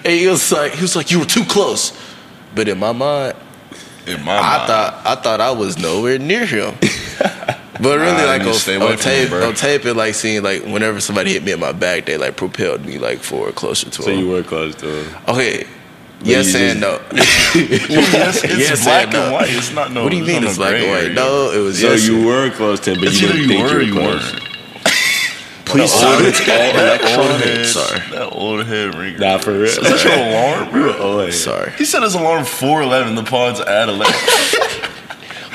And 0.04 0.06
he 0.12 0.26
was 0.26 0.52
like, 0.52 0.72
he 0.72 0.82
was 0.82 0.94
like, 0.94 1.10
you 1.10 1.20
were 1.20 1.24
too 1.24 1.44
close. 1.44 1.98
But 2.54 2.68
in 2.68 2.78
my 2.78 2.92
mind, 2.92 3.34
In 4.06 4.22
my 4.24 4.36
I 4.36 4.42
mind. 4.58 4.66
thought 4.66 5.02
I 5.06 5.14
thought 5.14 5.40
I 5.40 5.52
was 5.52 5.78
nowhere 5.78 6.18
near 6.18 6.44
him. 6.44 6.74
But 7.80 7.98
really, 7.98 8.12
Nah, 8.12 8.24
like 8.24 8.42
you 8.42 8.48
on, 8.82 8.92
on 8.92 8.98
tape, 8.98 9.28
bro. 9.28 9.48
on 9.48 9.54
tape, 9.54 9.84
it 9.84 9.94
like 9.94 10.14
seeing 10.14 10.42
like 10.42 10.62
whenever 10.64 11.00
somebody 11.00 11.32
hit 11.32 11.42
me 11.44 11.52
in 11.52 11.60
my 11.60 11.72
back, 11.72 12.06
they 12.06 12.16
like 12.16 12.36
propelled 12.36 12.84
me 12.84 12.98
like 12.98 13.18
forward 13.18 13.54
closer 13.54 13.90
to 13.90 14.02
So 14.02 14.10
him. 14.10 14.18
you 14.20 14.28
were 14.28 14.42
close 14.42 14.74
to 14.76 14.86
him. 15.02 15.16
okay, 15.28 15.66
yes 16.22 16.52
you 16.54 16.60
and 16.60 16.80
just- 16.80 16.80
no. 16.80 17.00
yes, 17.54 18.44
it's 18.44 18.58
Yes 18.58 18.84
black 18.84 19.06
and 19.08 19.16
and, 19.16 19.32
white. 19.32 19.48
It's 19.50 19.72
not 19.72 19.92
no. 19.92 20.04
what 20.04 20.10
do 20.10 20.16
you 20.16 20.24
there's 20.24 20.34
mean 20.36 20.42
no 20.44 20.48
it's 20.48 20.58
black 20.58 20.74
and 20.74 20.90
white? 20.90 21.02
area. 21.04 21.14
No, 21.14 21.50
it 21.52 21.58
was 21.58 21.80
So 21.80 21.90
yes. 21.92 22.06
you 22.06 22.24
were 22.26 22.50
close 22.50 22.80
to 22.80 22.92
him, 22.92 22.98
but 23.00 23.08
It's 23.08 23.20
you 23.20 23.28
didn't 23.28 23.42
you 23.42 23.48
think 23.48 23.64
were 23.70 23.80
you 23.82 23.86
you 23.88 23.94
were 23.94 24.00
close. 24.18 24.32
weren't. 24.32 24.42
Please 25.66 25.90
That 25.90 25.98
stop. 25.98 26.20
old- 26.20 26.26
It's 26.28 26.40
all 26.48 26.60
old 26.62 26.76
electronic. 26.76 27.44
head, 27.44 27.66
Sorry. 27.66 28.00
that 28.12 28.28
old 28.32 28.66
head 28.66 28.94
ringer. 28.94 29.18
Nah, 29.18 29.38
for 29.38 29.52
real. 29.52 29.64
Is 29.64 29.76
that 29.78 30.04
your 30.04 30.14
alarm, 30.14 30.70
bro? 30.70 30.96
Oh. 31.26 31.30
Sorry. 31.30 31.72
He 31.76 31.84
said 31.84 32.02
his 32.04 32.14
alarm 32.14 32.44
four 32.44 32.82
eleven. 32.82 33.16
The 33.16 33.24
pod's 33.24 33.58
at 33.60 33.88
eleven. 33.88 34.14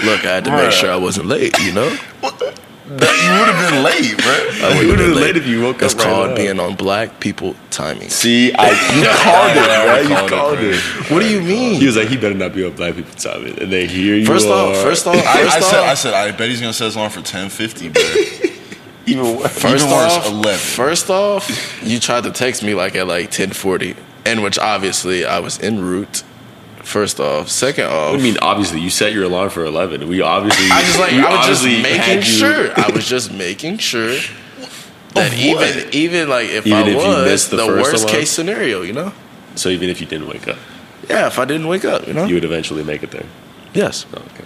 Look, 0.03 0.25
I 0.25 0.35
had 0.35 0.45
to 0.45 0.51
Bruh. 0.51 0.63
make 0.63 0.71
sure 0.71 0.91
I 0.91 0.95
wasn't 0.97 1.27
late. 1.27 1.57
You 1.59 1.73
know, 1.73 1.89
that, 1.89 3.13
you 3.23 3.31
would 3.39 3.47
have 3.47 3.71
been 3.71 3.83
late, 3.83 4.17
bro. 4.17 4.81
You 4.81 4.87
would 4.89 4.99
have 4.99 5.07
been 5.09 5.15
late 5.15 5.37
if 5.37 5.47
you 5.47 5.61
woke 5.61 5.81
it's 5.81 5.93
up 5.93 5.99
right 5.99 6.07
called 6.07 6.29
now. 6.31 6.35
being 6.35 6.59
on 6.59 6.75
black 6.75 7.19
people 7.19 7.55
timing. 7.69 8.09
See, 8.09 8.51
I 8.53 8.69
you 8.71 9.07
called 9.23 9.55
it, 9.57 10.09
bro. 10.09 10.23
You 10.23 10.29
called 10.29 10.59
it, 10.59 10.81
called 10.81 11.05
it. 11.05 11.11
What 11.11 11.19
do 11.21 11.29
you 11.29 11.41
mean? 11.41 11.79
He 11.79 11.85
was 11.85 11.95
like, 11.95 12.07
he 12.09 12.17
better 12.17 12.33
not 12.35 12.53
be 12.53 12.65
on 12.65 12.75
black 12.75 12.95
people 12.95 13.13
timing, 13.13 13.59
and 13.61 13.71
then 13.71 13.87
here 13.87 14.15
you 14.15 14.25
First 14.25 14.47
are. 14.47 14.71
off, 14.71 14.77
first 14.77 15.07
off, 15.07 15.15
I, 15.25 15.43
first 15.43 15.55
I 15.57 15.59
said, 15.61 15.79
I 15.79 15.91
off, 15.91 15.97
said, 15.99 16.13
I 16.13 16.31
bet 16.31 16.49
he's 16.49 16.59
gonna 16.59 16.73
set 16.73 16.85
his 16.85 16.95
alarm 16.95 17.11
for 17.11 17.21
ten 17.21 17.49
fifty, 17.49 17.87
bro. 17.89 18.01
even 19.05 19.37
worse. 19.37 19.57
first 19.59 19.85
even 19.85 19.95
worse, 19.95 20.13
off, 20.17 20.27
11. 20.27 20.59
first 20.59 21.09
off, 21.09 21.83
you 21.83 21.99
tried 21.99 22.23
to 22.23 22.31
text 22.31 22.61
me 22.63 22.73
like 22.73 22.95
at 22.95 23.07
like 23.07 23.31
ten 23.31 23.51
forty, 23.51 23.95
and 24.25 24.43
which 24.43 24.59
obviously 24.59 25.25
I 25.25 25.39
was 25.39 25.59
en 25.59 25.79
route. 25.79 26.23
First 26.83 27.19
off, 27.19 27.47
second 27.49 27.85
off, 27.85 28.15
I 28.15 28.17
mean, 28.17 28.37
obviously, 28.41 28.79
you 28.81 28.89
set 28.89 29.13
your 29.13 29.23
alarm 29.25 29.49
for 29.49 29.63
eleven. 29.65 30.07
We 30.07 30.21
obviously, 30.21 30.65
I 30.71 30.81
just 30.81 30.99
like 30.99 31.13
I 31.13 31.47
was 31.47 31.47
just 31.47 31.63
making 31.63 32.21
sure. 32.21 32.71
I 32.75 32.89
was 32.91 33.07
just 33.07 33.31
making 33.33 33.77
sure. 33.77 34.15
that 35.13 35.33
even 35.37 35.93
even 35.93 36.29
like 36.29 36.49
if 36.49 36.65
Even 36.65 36.79
I 36.79 36.81
if 36.87 36.87
you 36.89 36.95
was 36.97 37.25
missed 37.25 37.51
the 37.51 37.57
the, 37.57 37.65
first 37.65 37.91
worst 37.91 38.03
alarm? 38.05 38.19
case 38.19 38.31
scenario, 38.31 38.81
you 38.81 38.93
know. 38.93 39.13
So 39.55 39.69
even 39.69 39.89
if 39.89 39.99
you 40.01 40.07
didn't 40.07 40.27
wake 40.27 40.47
up, 40.47 40.57
Yeah, 41.09 41.27
if 41.27 41.37
I 41.37 41.45
didn't 41.45 41.67
wake 41.67 41.83
up, 41.85 42.07
you 42.07 42.13
know. 42.13 42.25
you 42.25 42.35
would 42.35 42.45
eventually 42.45 42.83
make 42.83 43.03
it 43.03 43.11
there. 43.11 43.25
yes. 43.73 44.05
Oh, 44.13 44.19
okay. 44.33 44.45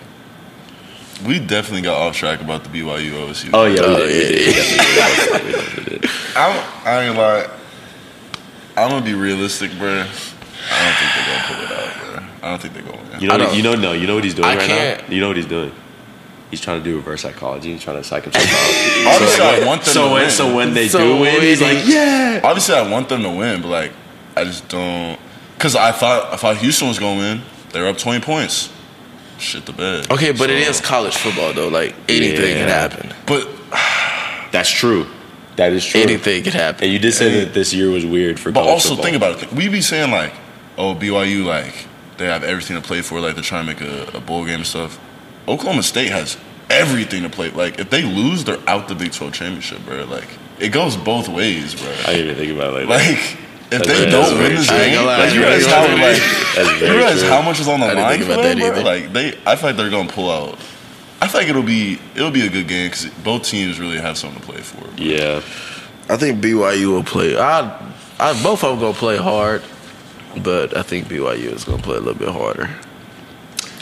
We 1.25 1.39
definitely 1.39 1.82
got 1.84 1.98
off 2.01 2.15
track 2.15 2.42
about 2.42 2.63
the 2.65 2.70
BYU 2.70 3.12
OSU. 3.12 3.51
Oh 3.54 3.65
yeah, 3.65 3.80
Oh, 3.82 3.96
we 3.96 4.12
yeah, 4.12 4.30
We 4.39 4.51
definitely 4.51 5.51
did. 5.51 5.51
We 5.51 5.54
definitely 5.54 6.00
did. 6.00 6.10
I'm, 6.36 6.63
I 6.86 7.01
ain't 7.04 7.15
gonna 7.15 7.27
lie. 7.27 7.50
I'm 8.75 8.89
gonna 8.89 9.06
be 9.06 9.13
realistic, 9.13 9.72
bro. 9.77 9.88
I 9.88 10.04
don't 10.04 10.96
think 10.98 11.12
they're 11.15 11.30
gonna 11.30 11.48
pull 11.48 11.63
it 11.63 11.72
out, 11.72 11.94
bro. 12.01 12.05
I 12.46 12.50
don't 12.52 12.62
think 12.62 12.74
they're 12.75 12.84
going. 12.84 13.00
You 13.20 13.28
know, 13.28 13.52
you 13.52 13.64
know, 13.64 13.75
no, 13.75 13.92
you 13.94 14.06
know 14.08 14.16
what 14.16 14.24
he's 14.24 14.36
doing 14.36 14.48
I 14.48 14.56
right 14.56 14.68
can't- 14.68 15.08
now. 15.10 15.14
You 15.16 15.20
know 15.22 15.28
what 15.30 15.38
he's 15.38 15.48
doing. 15.48 15.72
He's 16.52 16.62
trying 16.62 16.78
to 16.78 16.84
do 16.84 16.96
reverse 16.96 17.24
psychology. 17.24 17.74
He's 17.74 17.82
trying 17.84 17.98
to 17.98 18.04
psych 18.04 18.24
himself 18.24 18.46
out. 19.08 19.14
Obviously, 19.16 19.44
I 19.46 19.66
want 19.66 19.84
them 19.84 19.94
so 19.94 20.08
to 20.08 20.14
when 20.14 20.22
win. 20.22 20.30
so 20.32 20.56
when 20.56 20.74
they 20.75 20.88
So 20.88 21.00
do 21.00 21.20
win, 21.22 21.42
he's 21.42 21.60
like, 21.62 21.80
yeah. 21.88 22.40
Obviously, 22.44 22.75
I 22.75 22.90
want 22.90 23.10
them 23.10 23.24
to 23.24 23.30
win, 23.32 23.62
but 23.64 23.70
like, 23.70 23.92
I 24.38 24.44
just 24.44 24.68
don't. 24.70 25.20
Cause 25.58 25.75
I 25.75 25.92
thought 25.92 26.32
I 26.34 26.36
thought 26.38 26.58
Houston 26.58 26.88
was 26.88 27.00
gonna 27.00 27.18
win. 27.20 27.42
They 27.74 27.82
were 27.82 27.88
up 27.88 27.98
20 27.98 28.20
points. 28.24 28.70
Shit 29.40 29.66
the 29.66 29.74
bed. 29.74 30.12
Okay, 30.12 30.32
but 30.32 30.50
it 30.52 30.64
So- 30.66 30.70
is 30.70 30.82
college 30.82 31.16
football 31.18 31.52
though. 31.54 31.68
Like 31.70 31.96
anything 32.08 32.56
can 32.58 32.68
Yeah. 32.68 32.80
happen. 32.80 33.12
But 33.25 33.50
That's 34.52 34.70
true. 34.70 35.08
That 35.58 35.74
is 35.74 35.84
true. 35.86 36.02
Anything 36.02 36.44
can 36.44 36.54
happen. 36.54 36.84
And 36.86 36.94
you 36.94 37.00
did 37.00 37.14
say 37.14 37.44
that 37.44 37.54
this 37.54 37.74
year 37.74 37.90
was 37.90 38.06
weird 38.06 38.40
for. 38.40 38.52
but 38.52 38.62
college 38.62 38.74
also 38.74 38.90
football. 38.90 39.04
think 39.06 39.16
about 39.18 39.44
it. 39.44 39.52
We 39.52 39.68
be 39.68 39.82
saying 39.82 40.12
like, 40.12 40.34
oh 40.78 40.94
BYU 40.96 41.44
like 41.46 41.74
they 42.17 42.25
have 42.25 42.43
everything 42.43 42.75
to 42.75 42.81
play 42.81 43.01
for. 43.01 43.19
Like 43.19 43.36
they're 43.36 43.43
trying 43.43 43.65
to 43.65 43.74
make 43.74 43.81
a, 43.81 44.17
a 44.17 44.22
bowl 44.22 44.45
game 44.45 44.55
and 44.55 44.65
stuff. 44.67 45.00
Oklahoma 45.48 45.84
State 45.84 46.12
has 46.12 46.38
everything 46.69 47.24
to 47.24 47.29
play. 47.29 47.51
Like 47.51 47.79
if 47.79 47.89
they 47.89 48.03
lose, 48.03 48.43
they're 48.43 48.60
out 48.67 48.88
the 48.88 48.95
Big 48.95 49.12
12 49.13 49.34
championship, 49.34 49.84
bro. 49.86 50.03
Like 50.05 50.27
it 50.60 50.69
goes 50.69 50.95
both 50.98 51.27
ways, 51.29 51.75
bro. 51.75 51.91
I 52.07 52.13
didn't 52.13 52.22
even 52.31 52.36
think 52.36 52.51
about 52.57 52.81
it 52.81 52.88
like, 52.88 53.00
that. 53.00 53.10
Like 53.12 53.39
if 53.65 53.69
That's 53.69 53.88
they 53.88 53.93
very- 54.00 54.12
don't 54.12 54.38
win 54.39 54.55
this 54.55 54.67
true. 54.67 54.75
I 54.77 54.79
ain't 54.81 54.95
game, 54.95 55.05
like 55.05 55.34
you 55.34 55.41
that's 55.41 55.65
realize 55.65 55.65
how 55.65 55.81
like 56.62 56.72
you 56.74 56.79
very 56.79 56.98
realize 56.98 57.19
true. 57.19 57.29
how 57.29 57.41
much 57.41 57.60
is 57.60 57.67
on 57.67 57.79
the 57.79 57.86
I 57.88 57.93
line 57.93 58.19
for 58.19 58.25
them, 58.25 58.57
bro? 58.60 58.81
Like 58.81 59.12
they, 59.13 59.38
I 59.45 59.55
feel 59.55 59.69
like 59.69 59.77
they're 59.77 59.89
gonna 59.89 60.12
pull 60.12 60.29
out. 60.31 60.57
I 61.22 61.27
feel 61.27 61.41
like 61.41 61.50
it'll 61.50 61.63
be 61.63 62.00
it'll 62.15 62.29
be 62.31 62.45
a 62.45 62.50
good 62.50 62.67
game 62.67 62.89
because 62.91 63.07
both 63.24 63.43
teams 63.43 63.79
really 63.79 63.98
have 63.98 64.17
something 64.17 64.39
to 64.39 64.45
play 64.45 64.62
for. 64.62 64.86
Yeah. 65.01 65.41
I 66.07 66.17
think 66.17 66.39
BYU 66.43 66.88
will 66.91 67.03
play. 67.03 67.36
I, 67.38 67.62
I 68.19 68.34
both 68.43 68.63
of 68.63 68.72
them 68.72 68.79
gonna 68.79 68.93
play 68.93 69.17
hard, 69.17 69.63
but 70.44 70.75
I 70.75 70.82
think 70.82 71.08
BYU 71.08 71.54
is 71.54 71.63
gonna 71.63 71.82
play 71.82 71.98
a 71.98 72.00
little 72.00 72.20
bit 72.20 72.30
harder. 72.30 72.70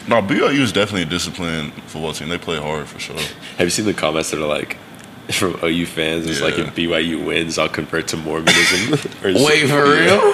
No, 0.08 0.22
BYU 0.22 0.60
is 0.60 0.72
definitely 0.74 1.04
a 1.04 1.06
disciplined 1.06 1.74
football 1.88 2.12
team. 2.14 2.30
They 2.30 2.38
play 2.38 2.60
hard 2.60 2.88
for 2.88 3.00
sure. 3.00 3.16
Have 3.58 3.68
you 3.68 3.70
seen 3.70 3.86
the 3.86 3.94
comments 3.94 4.32
that 4.32 4.42
are 4.42 4.48
like 4.48 4.78
from 5.32 5.58
OU 5.64 5.86
fans? 5.86 6.26
It's 6.28 6.42
like 6.42 6.58
if 6.60 6.76
BYU 6.76 7.26
wins, 7.26 7.58
I'll 7.58 7.70
convert 7.70 8.08
to 8.10 8.18
Mormonism. 8.18 8.94
or 9.24 9.34
Wait 9.46 9.68
for 9.70 9.84
real? 9.84 10.34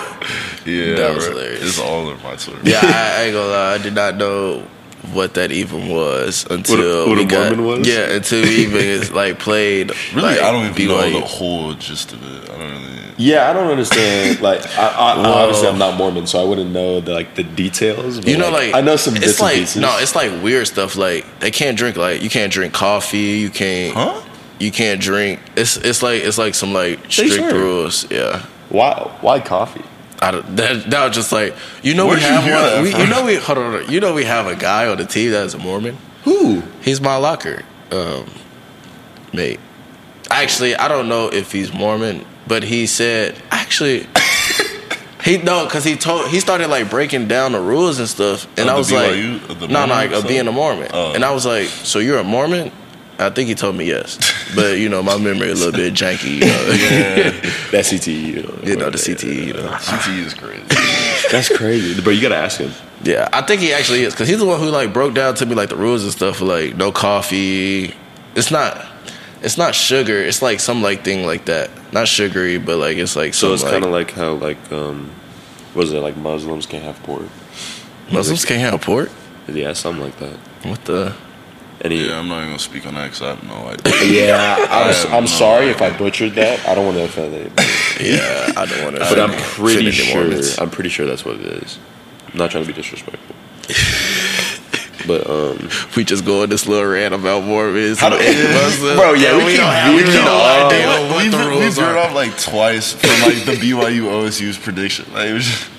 Yeah, 0.65 0.95
That 0.95 1.15
was 1.15 1.25
bro. 1.27 1.38
hilarious. 1.38 1.61
It's 1.63 1.79
all 1.79 2.07
over 2.07 2.23
my 2.23 2.35
Twitter. 2.35 2.59
Yeah, 2.63 2.79
I, 2.81 3.21
I 3.21 3.23
ain't 3.25 3.33
gonna 3.33 3.49
lie. 3.49 3.73
I 3.73 3.77
did 3.77 3.93
not 3.95 4.15
know 4.17 4.67
what 5.13 5.35
that 5.35 5.51
even 5.51 5.88
was 5.88 6.45
until 6.49 7.07
what 7.07 7.17
we 7.17 7.23
a 7.23 7.27
got 7.27 7.55
Mormon 7.55 7.79
was? 7.79 7.88
yeah 7.88 8.11
until 8.11 8.41
we 8.43 8.49
even 8.65 9.13
like 9.13 9.39
played. 9.39 9.91
Really, 10.13 10.21
like, 10.35 10.39
I 10.41 10.51
don't 10.51 10.65
even 10.65 10.88
know 10.88 11.09
the 11.21 11.25
whole 11.25 11.73
gist 11.75 12.11
of 12.11 12.21
it. 12.23 12.49
I 12.49 12.57
don't 12.57 12.69
really. 12.71 12.98
Yeah, 13.19 13.49
I 13.49 13.53
don't 13.53 13.69
understand. 13.69 14.39
Like, 14.41 14.65
I, 14.77 14.88
I, 14.88 15.25
obviously 15.27 15.67
I'm 15.67 15.77
not 15.77 15.97
Mormon, 15.97 16.25
so 16.25 16.41
I 16.41 16.45
wouldn't 16.45 16.71
know 16.71 17.01
the 17.01 17.13
like 17.13 17.35
the 17.35 17.43
details. 17.43 18.17
But 18.17 18.27
You 18.27 18.38
know, 18.38 18.49
like 18.49 18.73
I 18.73 18.81
know 18.81 18.95
some 18.95 19.17
It's 19.17 19.39
like 19.41 19.55
pieces. 19.55 19.81
no, 19.81 19.97
it's 19.99 20.15
like 20.15 20.41
weird 20.41 20.67
stuff. 20.67 20.95
Like 20.95 21.25
they 21.39 21.51
can't 21.51 21.77
drink. 21.77 21.97
Like 21.97 22.21
you 22.21 22.29
can't 22.29 22.51
drink 22.51 22.73
coffee. 22.73 23.17
You 23.17 23.49
can't. 23.49 23.93
Huh? 23.93 24.21
You 24.59 24.71
can't 24.71 25.01
drink. 25.01 25.41
It's 25.57 25.75
it's 25.77 26.01
like 26.01 26.23
it's 26.23 26.38
like 26.38 26.55
some 26.55 26.73
like 26.73 27.11
strict 27.11 27.51
rules. 27.53 28.09
Yeah. 28.09 28.45
why 28.69 28.93
why 29.21 29.39
coffee? 29.41 29.83
I 30.21 30.31
don't, 30.31 30.55
that, 30.57 30.89
that 30.89 31.05
was 31.07 31.15
just 31.15 31.31
like 31.31 31.55
you 31.83 31.93
know 31.93 32.07
Where'd 32.07 32.19
we 32.19 32.23
have 32.25 32.75
one. 32.75 32.83
We, 32.83 32.89
you 32.91 33.07
know 33.09 33.25
we 33.25 33.35
hold 33.35 33.57
on, 33.57 33.71
hold 33.71 33.83
on. 33.85 33.91
You 33.91 33.99
know 33.99 34.13
we 34.13 34.23
have 34.25 34.47
a 34.47 34.55
guy 34.55 34.88
on 34.88 34.97
the 34.97 35.05
team 35.05 35.31
that's 35.31 35.53
a 35.53 35.57
Mormon. 35.57 35.97
Who? 36.23 36.61
He's 36.81 36.99
my 37.01 37.15
locker, 37.17 37.63
um, 37.91 38.29
mate. 39.33 39.59
Actually, 40.29 40.75
I 40.75 40.88
don't 40.88 41.07
know 41.09 41.29
if 41.31 41.51
he's 41.51 41.73
Mormon, 41.73 42.25
but 42.49 42.63
he 42.63 42.85
said 42.87 43.41
actually. 43.51 44.05
He 45.21 45.37
no, 45.37 45.67
cause 45.67 45.83
he 45.83 45.97
told 45.97 46.29
he 46.29 46.39
started 46.39 46.69
like 46.69 46.89
breaking 46.89 47.27
down 47.27 47.51
the 47.51 47.59
rules 47.59 47.99
and 47.99 48.07
stuff, 48.07 48.45
and 48.57 48.69
Of 48.69 48.75
I 48.75 48.77
was 48.77 48.89
BYU? 48.89 49.41
like, 49.41 49.49
Of 49.49 49.69
no, 49.69 49.85
no, 49.85 49.93
like 49.93 50.11
of 50.13 50.25
being 50.25 50.47
a 50.47 50.51
Mormon, 50.51 50.87
Oh. 50.93 51.11
and 51.13 51.25
I 51.25 51.31
was 51.33 51.45
like, 51.45 51.67
so 51.67 51.99
you're 51.99 52.19
a 52.19 52.23
Mormon? 52.23 52.71
I 53.19 53.29
think 53.29 53.49
he 53.49 53.53
told 53.53 53.75
me 53.75 53.83
yes, 53.83 54.17
but 54.55 54.77
you 54.77 54.87
know 54.87 55.03
my 55.03 55.17
memory 55.17 55.49
a 55.51 55.55
little 55.55 55.73
bit 55.73 55.93
janky, 55.93 56.35
you 56.35 56.39
know, 56.39 56.47
yeah, 56.71 57.31
That 57.71 57.83
CTE. 57.83 58.07
You 58.27 58.43
know, 58.43 58.59
you 58.63 58.75
know 58.77 58.89
the 58.89 58.97
CTE, 58.97 59.47
you 59.47 59.53
know. 59.53 59.67
CTE 59.71 60.25
is 60.25 60.33
crazy. 60.33 60.63
That's 61.31 61.49
crazy. 61.55 62.01
But 62.01 62.11
you 62.11 62.21
gotta 62.21 62.37
ask 62.37 62.57
him. 62.57 62.71
Yeah, 63.03 63.27
I 63.33 63.41
think 63.41 63.59
he 63.59 63.73
actually 63.73 64.03
is 64.03 64.13
because 64.13 64.29
he's 64.29 64.39
the 64.39 64.45
one 64.45 64.61
who 64.61 64.69
like 64.69 64.93
broke 64.93 65.13
down 65.15 65.35
to 65.35 65.45
me 65.45 65.53
like 65.53 65.67
the 65.67 65.75
rules 65.75 66.03
and 66.05 66.13
stuff. 66.13 66.39
Like 66.39 66.77
no 66.77 66.93
coffee. 66.93 67.93
It's 68.35 68.51
not. 68.51 68.87
It's 69.41 69.58
not 69.58 69.74
sugar. 69.74 70.17
It's 70.19 70.41
like 70.41 70.60
some 70.60 70.81
like 70.81 71.03
thing 71.03 71.25
like 71.25 71.46
that. 71.46 71.69
Not 71.93 72.08
sugary, 72.08 72.58
but 72.58 72.77
like 72.77 72.98
it's 72.98 73.15
like 73.15 73.34
So 73.34 73.48
some, 73.48 73.53
it's 73.53 73.63
like, 73.63 73.72
kind 73.74 73.86
of 73.86 73.91
like 73.91 74.12
how 74.12 74.34
like 74.34 74.72
um, 74.72 75.12
was 75.75 75.93
it 75.93 76.00
like 76.01 76.17
Muslims 76.17 76.65
can't 76.65 76.84
have 76.84 77.01
pork? 77.03 77.24
Muslims 78.12 78.43
can't 78.46 78.62
have 78.62 78.81
pork. 78.81 79.10
Yeah, 79.48 79.74
something 79.74 80.03
like 80.03 80.17
that. 80.19 80.38
What 80.63 80.84
the? 80.86 81.13
And 81.81 81.93
he, 81.93 82.08
Yeah, 82.08 82.19
I'm 82.19 82.27
not 82.27 82.38
even 82.39 82.50
gonna 82.50 82.60
speak 82.60 82.86
on 82.86 82.96
that 82.96 83.05
because 83.05 83.22
I 83.22 83.29
have 83.29 83.43
no 83.46 83.67
idea. 83.69 84.03
yeah, 84.27 84.55
I'm, 84.69 84.93
have 84.93 85.13
I'm 85.13 85.24
no 85.24 85.27
sorry 85.27 85.69
idea. 85.69 85.72
if 85.72 85.81
I 85.81 85.98
butchered 85.98 86.34
that. 86.34 86.67
I 86.67 86.75
don't 86.75 86.86
want 86.86 86.98
to 86.98 87.05
offend 87.05 87.34
anybody, 87.34 87.67
Yeah, 88.01 88.51
I 88.58 88.65
don't 88.65 88.84
want 88.84 88.96
to. 88.98 89.00
but 89.01 89.19
I'm 89.19 89.31
pretty 89.31 89.91
sure. 89.91 90.29
I'm 90.60 90.69
pretty 90.69 90.89
sure 90.89 91.05
that's 91.05 91.24
what 91.24 91.36
it 91.38 91.46
is. 91.63 91.79
I'm 92.31 92.38
not 92.38 92.51
trying 92.51 92.65
to 92.65 92.67
be 92.67 92.74
disrespectful. 92.74 93.36
But 95.09 95.25
um, 95.27 95.57
we 95.97 96.03
just 96.03 96.23
go 96.23 96.43
on 96.43 96.49
this 96.49 96.67
little 96.67 96.87
rant 96.87 97.15
about 97.15 97.43
Mormons. 97.43 97.97
How 97.99 98.09
do- 98.09 98.17
and 98.21 98.95
Bro, 98.95 99.13
yeah, 99.13 99.35
we 99.35 99.43
we 99.45 99.51
keep 99.53 99.59
don't 99.61 99.73
have 99.73 99.91
veering 99.97 100.23
no 100.23 100.31
off. 100.31 100.71
idea 100.71 100.85
what 100.87 101.17
we've 101.23 101.31
the 101.31 101.37
we've 101.39 101.47
rules 101.47 101.75
veered 101.77 101.97
are. 101.97 101.97
off 101.97 102.13
like 102.13 102.37
twice 102.39 102.93
from 102.93 103.09
like 103.25 103.43
the 103.45 103.53
BYU 103.57 104.03
OSU's 104.03 104.57
prediction. 104.59 105.11
Like, 105.11 105.33
was 105.33 105.45
just, 105.45 105.69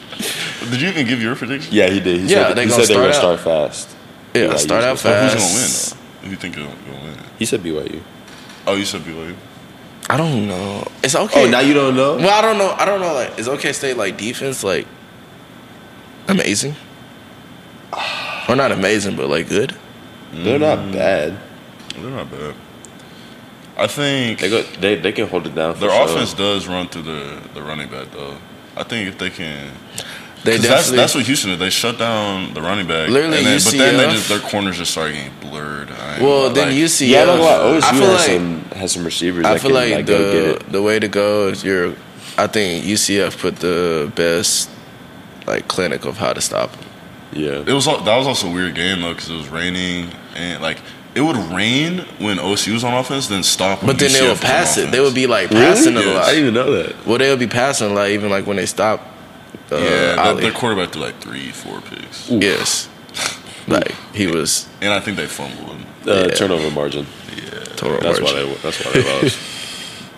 did 0.72 0.80
you 0.82 0.88
even 0.88 1.06
give 1.06 1.22
your 1.22 1.36
prediction? 1.36 1.72
yeah, 1.72 1.88
he 1.88 2.00
did. 2.00 2.22
He 2.22 2.26
Yeah, 2.26 2.48
said, 2.48 2.56
they 2.56 2.64
he 2.64 2.68
gonna 2.70 2.84
said 2.84 2.92
they 2.92 2.98
were 2.98 3.02
gonna 3.06 3.14
start 3.14 3.38
start 3.38 3.70
fast. 3.70 3.96
Yeah, 4.34 4.46
BYU 4.48 4.58
start 4.58 4.82
out 4.84 4.94
is 4.94 5.00
So 5.00 5.08
fast. 5.10 5.34
who's 5.34 5.42
gonna 5.42 5.54
win 5.54 5.70
though? 5.70 6.24
Who 6.24 6.30
you 6.30 6.36
think 6.36 6.56
is 6.58 6.64
gonna 6.90 7.04
win? 7.04 7.18
He 7.38 7.44
said 7.46 7.60
BYU. 7.62 8.00
Oh, 8.66 8.74
you 8.74 8.84
said 8.84 9.02
BYU. 9.02 9.34
I 10.10 10.16
don't 10.16 10.48
know. 10.48 10.86
It's 11.04 11.14
okay. 11.14 11.46
Oh, 11.46 11.48
now 11.50 11.60
you 11.60 11.72
don't 11.72 11.94
know? 11.94 12.16
Well, 12.16 12.30
I 12.36 12.42
don't 12.42 12.58
know. 12.58 12.70
I 12.76 12.84
don't 12.84 13.00
know. 13.00 13.14
Like, 13.14 13.38
is 13.38 13.46
OK 13.46 13.72
State 13.72 13.96
like 13.96 14.16
defense 14.18 14.64
like 14.64 14.86
amazing, 16.26 16.74
or 18.52 18.56
not 18.56 18.72
amazing, 18.72 19.16
but 19.16 19.28
like 19.28 19.48
good? 19.48 19.76
They're 20.32 20.58
not 20.58 20.78
mm. 20.78 20.92
bad. 20.92 21.38
They're 21.96 22.10
not 22.10 22.30
bad. 22.30 22.54
I 23.76 23.86
think 23.86 24.40
They 24.40 24.50
go. 24.50 24.62
They 24.62 24.96
they 24.96 25.12
can 25.12 25.26
hold 25.28 25.46
it 25.46 25.54
down. 25.54 25.74
For 25.74 25.80
their 25.80 25.90
sure. 25.90 26.04
offense 26.04 26.34
does 26.34 26.66
run 26.68 26.88
through 26.88 27.02
the 27.02 27.40
the 27.54 27.62
running 27.62 27.88
back 27.88 28.10
though. 28.12 28.36
I 28.76 28.82
think 28.84 29.08
if 29.08 29.18
they 29.18 29.30
can, 29.30 29.72
They 30.44 30.52
'cause 30.56 30.62
that's 30.62 30.62
definitely. 30.62 30.96
that's 30.96 31.14
what 31.14 31.24
Houston 31.24 31.50
did. 31.50 31.58
They 31.58 31.70
shut 31.70 31.98
down 31.98 32.54
the 32.54 32.62
running 32.62 32.86
back. 32.86 33.08
Literally, 33.08 33.38
and 33.38 33.46
then, 33.46 33.60
but 33.64 33.72
then 33.72 33.96
they 33.96 34.04
UCF 34.04 34.12
just 34.12 34.28
their 34.28 34.38
corners 34.38 34.76
just 34.78 34.90
started 34.92 35.14
getting 35.14 35.32
blurred. 35.40 35.90
I 35.90 36.14
ain't 36.14 36.22
well, 36.22 36.42
gonna 36.44 36.54
then 36.54 36.68
lie. 36.68 36.74
UCF. 36.74 37.08
Yeah, 37.08 37.24
no, 37.24 37.38
OSU 37.38 37.82
I 37.82 37.90
feel 37.92 38.00
has 38.00 38.28
like 38.28 38.30
some 38.30 38.64
has 38.78 38.92
some 38.92 39.04
receivers. 39.04 39.44
I 39.46 39.54
that 39.54 39.60
feel 39.60 39.70
can, 39.70 39.74
like 39.80 39.94
like 39.94 40.06
go 40.06 40.18
get 40.18 40.32
the 40.32 40.50
it. 40.66 40.72
the 40.72 40.82
way 40.82 40.98
to 40.98 41.08
go 41.08 41.48
is 41.48 41.64
you're. 41.64 41.94
I 42.38 42.46
think 42.46 42.84
UCF 42.84 43.38
put 43.38 43.56
the 43.56 44.10
best 44.14 44.70
like 45.46 45.68
clinic 45.68 46.04
of 46.04 46.16
how 46.18 46.32
to 46.32 46.40
stop 46.40 46.72
them. 46.72 46.89
Yeah, 47.32 47.62
It 47.66 47.72
was 47.72 47.86
that 47.86 48.04
was 48.16 48.26
also 48.26 48.48
a 48.48 48.52
weird 48.52 48.74
game 48.74 49.02
though 49.02 49.12
because 49.14 49.30
it 49.30 49.36
was 49.36 49.48
raining 49.48 50.10
and 50.34 50.60
like 50.62 50.78
it 51.14 51.20
would 51.20 51.36
rain 51.36 51.98
when 52.18 52.38
OSU 52.38 52.72
was 52.72 52.84
on 52.84 52.94
offense, 52.94 53.26
then 53.28 53.42
stop. 53.42 53.80
when 53.82 53.88
But 53.88 53.98
then 53.98 54.12
they 54.12 54.26
would 54.28 54.40
pass 54.40 54.78
it. 54.78 54.90
They 54.92 55.00
would 55.00 55.14
be 55.14 55.26
like 55.26 55.50
passing 55.50 55.96
it 55.96 56.04
a 56.06 56.12
lot. 56.12 56.24
I 56.24 56.30
didn't 56.34 56.40
even 56.42 56.54
know 56.54 56.72
that. 56.72 57.06
Well, 57.06 57.18
they 57.18 57.30
would 57.30 57.38
be 57.38 57.46
passing 57.48 57.94
like 57.94 58.10
even 58.10 58.30
like 58.30 58.46
when 58.46 58.56
they 58.56 58.66
stop. 58.66 59.00
Uh, 59.72 59.76
yeah, 59.76 59.80
their, 59.88 60.20
Ollie. 60.20 60.42
their 60.42 60.52
quarterback 60.52 60.92
threw 60.92 61.02
like 61.02 61.18
three, 61.20 61.50
four 61.50 61.80
picks, 61.82 62.28
Yes, 62.30 62.88
like 63.68 63.92
he 64.14 64.26
was 64.26 64.68
and 64.80 64.92
I 64.92 64.98
think 65.00 65.16
they 65.16 65.26
fumbled. 65.26 65.68
him. 65.76 65.86
Uh, 66.06 66.12
Yeah. 66.28 66.34
Turnover 66.34 66.70
margin. 66.72 67.06
total. 67.76 68.00
That's 68.00 68.20
why 68.20 68.32
they. 68.32 68.54
That's 68.54 68.84
why 68.84 68.92
they 68.92 69.22
lost. 69.22 69.38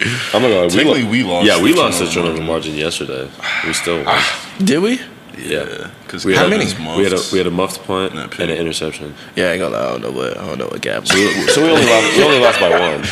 I'm 0.35 0.43
not 0.43 0.49
gonna. 0.49 0.63
lie, 0.63 0.69
Technically, 0.69 1.03
lo- 1.05 1.11
we 1.11 1.23
lost 1.23 1.47
Yeah, 1.47 1.63
we 1.63 1.73
lost 1.75 1.99
the 1.99 2.07
turnover 2.07 2.33
turnover 2.37 2.43
margin 2.47 2.75
yesterday. 2.75 3.31
We 3.67 3.73
still. 3.75 4.03
Won. 4.07 4.23
Did 4.65 4.79
we? 4.81 5.01
Yeah. 5.39 5.91
because 6.05 6.25
We 6.25 6.35
How 6.35 6.49
had, 6.49 6.51
many? 6.51 6.65
We 6.97 7.05
had 7.05 7.13
a 7.13 7.21
we 7.33 7.39
had 7.39 7.47
a 7.47 7.51
muffed 7.51 7.85
punt 7.85 8.13
And 8.15 8.33
and, 8.33 8.51
an 8.51 8.57
interception. 8.59 9.15
Yeah, 9.37 9.47
I 9.47 9.53
ain't 9.53 9.61
gonna 9.61 9.77
lie. 9.77 9.87
I 9.87 9.91
don't 9.93 10.03
know 10.03 10.11
what 10.13 10.37
I 10.37 10.47
don't 10.47 10.59
know 10.59 10.67
what 10.67 10.81
Gab. 10.81 11.07
So 11.07 11.15
we, 11.15 11.31
so 11.49 11.63
we 11.63 11.71
only 11.71 11.87
lost. 11.87 12.17
We 12.17 12.23
only 12.25 12.39
lost 12.39 12.61
by 12.61 12.71
one. 12.71 13.05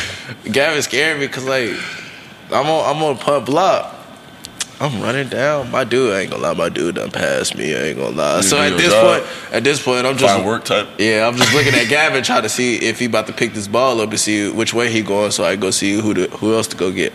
Gavin 0.51 0.81
scared 0.81 1.19
me 1.19 1.27
because 1.27 1.45
like 1.45 1.71
I'm 2.51 2.67
on 2.67 2.95
I'm 2.95 3.03
on 3.03 3.17
punt 3.17 3.45
block. 3.45 3.97
I'm 4.81 4.99
running 4.99 5.27
down. 5.29 5.69
My 5.69 5.83
dude, 5.83 6.11
I 6.11 6.21
ain't 6.21 6.31
gonna 6.31 6.41
lie, 6.41 6.53
my 6.55 6.69
dude 6.69 6.95
done 6.95 7.11
passed 7.11 7.55
me. 7.55 7.75
I 7.75 7.89
ain't 7.89 7.99
gonna 7.99 8.15
lie. 8.15 8.37
You 8.37 8.43
so 8.43 8.59
at 8.59 8.77
this 8.77 8.91
job. 8.91 9.21
point, 9.21 9.53
at 9.53 9.63
this 9.63 9.83
point, 9.83 10.07
I'm 10.07 10.17
just 10.17 10.35
fine 10.35 10.43
work 10.43 10.65
type. 10.65 10.87
yeah, 10.97 11.27
I'm 11.27 11.37
just 11.37 11.53
looking 11.53 11.75
at 11.75 11.83
Gavin 11.89 12.23
trying 12.23 12.41
to 12.41 12.49
see 12.49 12.77
if 12.77 12.97
he 12.97 13.05
about 13.05 13.27
to 13.27 13.33
pick 13.33 13.53
this 13.53 13.67
ball 13.67 14.01
up 14.01 14.09
to 14.09 14.17
see 14.17 14.51
which 14.51 14.73
way 14.73 14.91
he 14.91 15.03
going, 15.03 15.29
so 15.29 15.43
I 15.43 15.55
go 15.55 15.69
see 15.69 16.01
who 16.01 16.15
to, 16.15 16.27
who 16.29 16.55
else 16.55 16.65
to 16.69 16.77
go 16.77 16.91
get. 16.91 17.13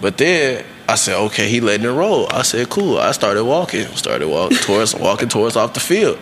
But 0.00 0.16
then 0.18 0.64
I 0.90 0.96
said, 0.96 1.16
okay, 1.26 1.48
he 1.48 1.60
letting 1.60 1.86
it 1.86 1.92
roll. 1.92 2.26
I 2.32 2.42
said, 2.42 2.68
cool. 2.68 2.98
I 2.98 3.12
started 3.12 3.44
walking, 3.44 3.86
started 3.94 4.26
walking 4.26 4.58
towards 4.58 4.92
walking 4.92 5.28
towards 5.28 5.54
off 5.54 5.72
the 5.72 5.78
field. 5.78 6.18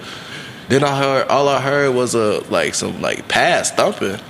Then 0.68 0.84
I 0.84 0.98
heard 0.98 1.28
all 1.28 1.48
I 1.48 1.58
heard 1.58 1.94
was 1.94 2.14
a 2.14 2.40
like 2.50 2.74
some 2.74 3.00
like 3.00 3.26
pass 3.28 3.70
thumping. 3.72 4.20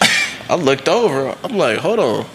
I 0.48 0.54
looked 0.54 0.88
over. 0.88 1.36
I'm 1.42 1.56
like, 1.56 1.78
hold 1.78 1.98
on, 1.98 2.26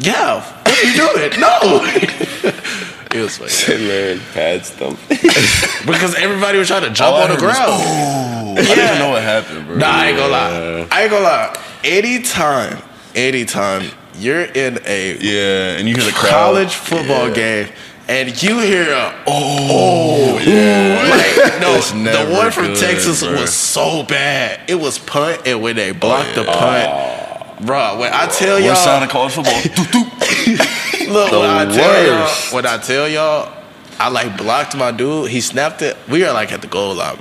yeah, 0.00 0.40
what 0.64 0.68
are 0.68 0.84
you 0.84 0.96
doing? 0.96 1.40
No. 1.40 1.58
it 3.14 3.22
was 3.22 3.38
funny 3.38 3.86
Larry 3.86 4.20
pads 4.34 4.70
thump. 4.70 4.98
because 5.08 6.16
everybody 6.16 6.58
was 6.58 6.66
trying 6.66 6.82
to 6.82 6.90
jump 6.90 7.14
All 7.14 7.20
I 7.20 7.22
on 7.22 7.28
the 7.28 7.34
heard 7.36 7.44
was, 7.44 7.56
ground. 7.56 7.70
Oh, 7.70 8.50
I 8.50 8.62
didn't 8.64 8.84
even 8.84 8.98
know 8.98 9.10
what 9.10 9.22
happened, 9.22 9.66
bro. 9.68 9.76
Nah, 9.76 9.86
I 9.86 10.06
ain't 10.06 10.18
gonna 10.18 10.32
lie. 10.32 10.88
I 10.90 11.02
ain't 11.02 11.10
gonna 11.12 11.22
lie. 11.22 11.62
Anytime, 11.84 12.82
anytime 13.14 13.92
you're 14.18 14.42
in 14.42 14.78
a 14.86 15.16
Yeah, 15.18 15.78
and 15.78 15.88
you 15.88 15.94
hear 15.94 16.04
the 16.04 16.12
crowd. 16.12 16.30
college 16.30 16.74
football 16.74 17.30
game 17.32 17.68
and 18.08 18.40
you 18.42 18.60
hear 18.60 18.92
a 18.92 19.12
Oh, 19.26 20.38
oh 20.38 20.38
yeah. 20.38 21.08
like 21.10 21.60
no, 21.60 21.80
the 21.80 21.94
never 21.96 22.32
one 22.32 22.50
from 22.50 22.66
good, 22.66 22.78
Texas 22.78 23.22
bro. 23.22 23.32
was 23.32 23.52
so 23.52 24.04
bad. 24.04 24.60
It 24.68 24.76
was 24.76 24.98
punt, 24.98 25.42
and 25.46 25.60
when 25.62 25.76
they 25.76 25.92
blocked 25.92 26.36
yeah. 26.36 26.42
the 26.42 26.48
oh. 26.48 27.46
punt, 27.46 27.66
bro, 27.66 27.98
when 27.98 28.12
I 28.12 28.26
tell 28.26 28.60
Worst 28.60 28.84
sound 28.84 29.00
y'all, 29.00 29.04
of 29.04 29.10
college 29.10 29.32
football. 29.32 29.54
Doop, 29.62 30.06
doop. 30.06 31.12
look, 31.12 31.30
The 31.30 31.40
when 31.40 31.50
I 31.50 31.64
tell 31.74 32.06
y'all, 32.06 32.54
when 32.54 32.66
I 32.66 32.78
tell 32.78 33.08
y'all, 33.08 33.52
I 33.98 34.08
like 34.08 34.36
blocked 34.36 34.76
my 34.76 34.92
dude. 34.92 35.30
He 35.30 35.40
snapped 35.40 35.82
it. 35.82 35.96
We 36.08 36.24
are 36.24 36.32
like 36.32 36.52
at 36.52 36.60
the 36.60 36.68
goal 36.68 36.94
line. 36.94 37.18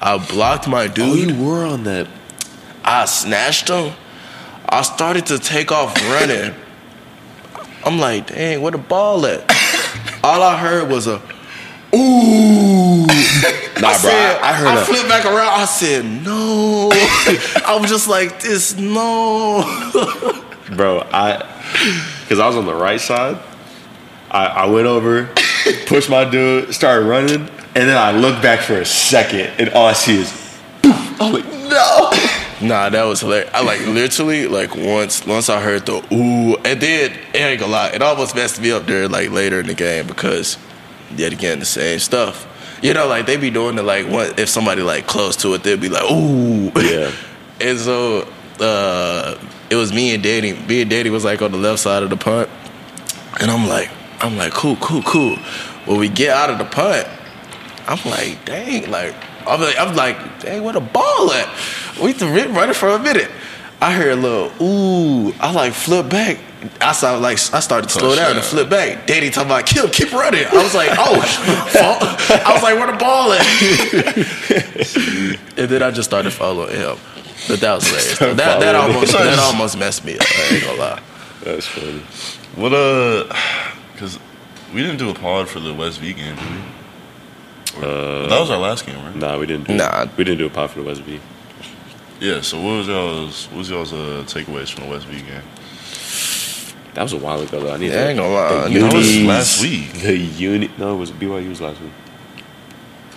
I 0.00 0.18
blocked 0.18 0.68
my 0.68 0.84
oh, 0.84 0.88
dude. 0.88 1.08
Oh, 1.08 1.14
dude. 1.14 1.36
you 1.36 1.44
were 1.44 1.64
on 1.64 1.84
that. 1.84 2.06
I 2.84 3.06
snatched 3.06 3.68
him. 3.68 3.94
I 4.68 4.82
started 4.82 5.26
to 5.26 5.38
take 5.38 5.72
off 5.72 5.94
running. 6.10 6.54
I'm 7.84 7.98
like, 7.98 8.26
dang, 8.28 8.60
where 8.60 8.72
the 8.72 8.78
ball 8.78 9.24
at? 9.26 9.40
All 10.22 10.42
I 10.42 10.56
heard 10.58 10.90
was 10.90 11.06
a 11.06 11.22
ooh. 11.94 13.06
Nah, 13.80 13.90
I 13.90 13.92
bro. 13.92 14.10
said, 14.10 14.40
I, 14.42 14.48
I 14.48 14.52
heard 14.54 14.66
I 14.66 14.82
a- 14.82 14.84
flipped 14.84 15.08
back 15.08 15.24
around. 15.24 15.60
I 15.60 15.64
said, 15.64 16.04
no. 16.04 16.90
I 17.64 17.78
was 17.80 17.88
just 17.88 18.08
like, 18.08 18.40
this, 18.42 18.76
no. 18.76 19.62
bro. 20.76 21.06
I 21.12 21.36
because 22.22 22.40
I 22.40 22.46
was 22.48 22.56
on 22.56 22.66
the 22.66 22.74
right 22.74 23.00
side. 23.00 23.38
I, 24.32 24.46
I 24.46 24.66
went 24.66 24.86
over, 24.88 25.32
pushed 25.86 26.10
my 26.10 26.24
dude, 26.28 26.74
started 26.74 27.06
running, 27.06 27.42
and 27.42 27.48
then 27.88 27.96
I 27.96 28.10
looked 28.10 28.42
back 28.42 28.60
for 28.60 28.74
a 28.80 28.84
second, 28.84 29.46
and 29.60 29.70
all 29.70 29.86
I 29.86 29.92
see 29.94 30.18
is. 30.22 30.58
I'm 30.84 31.32
like, 31.32 31.44
no. 31.46 32.10
Nah, 32.60 32.88
that 32.88 33.04
was 33.04 33.20
hilarious. 33.20 33.50
I 33.54 33.62
like 33.62 33.80
literally 33.86 34.48
like 34.48 34.74
once 34.74 35.24
once 35.24 35.48
I 35.48 35.60
heard 35.60 35.86
the 35.86 35.96
ooh, 36.12 36.56
and 36.64 36.80
then 36.80 37.12
it 37.12 37.36
ain't 37.36 37.60
gonna 37.60 37.72
lie, 37.72 37.90
it 37.90 38.02
almost 38.02 38.34
messed 38.34 38.60
me 38.60 38.72
up 38.72 38.86
there 38.86 39.08
like 39.08 39.30
later 39.30 39.60
in 39.60 39.66
the 39.66 39.74
game 39.74 40.06
because 40.06 40.58
yet 41.16 41.32
again 41.32 41.60
the 41.60 41.64
same 41.64 41.98
stuff. 42.00 42.46
You 42.82 42.94
know, 42.94 43.06
like 43.06 43.26
they 43.26 43.36
be 43.36 43.50
doing 43.50 43.76
the 43.76 43.82
like 43.82 44.06
what 44.06 44.40
if 44.40 44.48
somebody 44.48 44.82
like 44.82 45.06
close 45.06 45.36
to 45.36 45.54
it, 45.54 45.62
they'd 45.62 45.80
be 45.80 45.88
like 45.88 46.10
ooh, 46.10 46.72
Yeah. 46.76 47.12
and 47.60 47.78
so 47.78 48.28
uh, 48.60 49.38
it 49.70 49.76
was 49.76 49.92
me 49.92 50.14
and 50.14 50.22
Daddy. 50.22 50.54
Me 50.54 50.82
and 50.82 50.90
Daddy 50.90 51.10
was 51.10 51.24
like 51.24 51.42
on 51.42 51.52
the 51.52 51.58
left 51.58 51.80
side 51.80 52.02
of 52.02 52.10
the 52.10 52.16
punt, 52.16 52.48
and 53.40 53.50
I'm 53.50 53.68
like, 53.68 53.90
I'm 54.20 54.36
like, 54.36 54.52
cool, 54.52 54.76
cool, 54.76 55.02
cool. 55.02 55.36
When 55.86 55.98
we 55.98 56.08
get 56.08 56.30
out 56.36 56.50
of 56.50 56.58
the 56.58 56.64
punt, 56.64 57.06
I'm 57.86 57.98
like, 58.10 58.44
dang, 58.44 58.90
like 58.90 59.14
I'm 59.46 59.60
like, 59.60 59.78
I'm 59.78 59.94
like, 59.96 60.40
dang, 60.40 60.62
where 60.62 60.74
the 60.74 60.80
ball 60.80 61.32
at? 61.32 61.48
We 62.02 62.12
been 62.14 62.54
running 62.54 62.74
for 62.74 62.88
a 62.88 62.98
minute. 62.98 63.30
I 63.80 63.92
heard 63.92 64.12
a 64.12 64.16
little 64.16 64.50
ooh. 64.62 65.32
I 65.40 65.52
like 65.52 65.72
flip 65.72 66.08
back. 66.08 66.38
I 66.80 66.90
saw 66.92 67.16
like 67.18 67.38
I 67.54 67.60
started 67.60 67.88
to 67.88 67.98
slow 67.98 68.16
down 68.16 68.34
and 68.36 68.44
flip 68.44 68.68
back. 68.68 69.06
Daddy 69.06 69.30
talking 69.30 69.48
about 69.50 69.66
kill, 69.66 69.88
keep 69.88 70.12
running. 70.12 70.44
I 70.46 70.54
was 70.62 70.74
like, 70.74 70.90
oh. 70.92 71.20
I 72.44 72.52
was 72.52 72.62
like, 72.62 72.74
where 72.74 72.90
the 72.90 72.98
ball 72.98 73.32
at? 73.32 73.46
and 75.58 75.68
then 75.68 75.82
I 75.82 75.90
just 75.92 76.08
started 76.08 76.32
following 76.32 76.74
him. 76.74 76.96
But 77.46 77.60
that 77.60 77.74
was 77.74 77.86
hilarious. 77.86 78.18
That, 78.18 78.36
that 78.60 78.74
almost 78.74 79.12
him. 79.14 79.24
that 79.24 79.38
almost 79.38 79.78
messed 79.78 80.04
me 80.04 80.16
up. 80.18 80.26
I 80.28 80.54
ain't 80.54 80.64
gonna 80.64 80.78
lie. 80.78 81.00
That's 81.44 81.66
funny. 81.66 82.00
What 82.56 82.72
uh, 82.74 83.32
because 83.92 84.18
we 84.74 84.82
didn't 84.82 84.98
do 84.98 85.10
a 85.10 85.14
pod 85.14 85.48
for 85.48 85.60
the 85.60 85.72
West 85.72 86.00
V 86.00 86.12
game, 86.14 86.34
did 86.34 86.44
we? 86.50 87.86
Or- 87.86 88.26
that 88.28 88.40
was 88.40 88.50
our 88.50 88.58
last 88.58 88.84
game, 88.86 88.96
right? 89.04 89.14
Nah, 89.14 89.38
we 89.38 89.46
didn't. 89.46 89.68
Do 89.68 89.74
Nah. 89.74 90.06
we 90.16 90.24
didn't 90.24 90.38
do 90.38 90.46
a 90.46 90.50
pod 90.50 90.70
for 90.70 90.80
the 90.80 90.84
West 90.84 91.02
V. 91.02 91.20
Yeah. 92.20 92.40
So 92.40 92.58
what 92.60 92.78
was 92.78 92.88
y'all's 92.88 93.46
what 93.46 93.58
was 93.58 93.70
y'all's 93.70 93.92
uh, 93.92 94.24
takeaways 94.26 94.72
from 94.72 94.84
the 94.84 94.90
West 94.90 95.06
V 95.06 95.20
game? 95.20 95.42
That 96.94 97.02
was 97.02 97.12
a 97.12 97.16
while 97.18 97.40
ago. 97.40 97.60
Though. 97.60 97.72
I 97.72 97.76
need 97.76 97.92
Yeah, 97.92 98.04
I 98.04 98.06
ain't 98.08 98.18
gonna 98.18 98.34
lie. 98.34 98.68
The 98.68 98.80
That 98.80 98.92
was 98.94 99.14
unis- 99.16 99.28
last 99.28 99.62
week. 99.62 99.92
The 100.02 100.16
unit. 100.16 100.76
No, 100.78 100.94
it 100.94 100.98
was 100.98 101.10
BYU 101.12 101.48
was 101.48 101.60
last 101.60 101.80
week. 101.80 101.92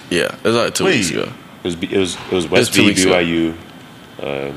Yeah, 0.09 0.25
it 0.35 0.43
was 0.43 0.55
like 0.55 0.73
two 0.75 0.85
Wait. 0.85 0.97
weeks 0.97 1.09
ago. 1.09 1.23
It 1.23 1.63
was 1.63 1.75
B- 1.75 1.89
it 1.91 1.97
was 1.97 2.15
it 2.15 2.31
was 2.31 2.47
West 2.49 2.73
two 2.73 2.81
V 2.81 2.87
weeks 2.87 3.03
ago. 3.03 3.13
BYU. 3.13 3.55
Uh, 4.21 4.53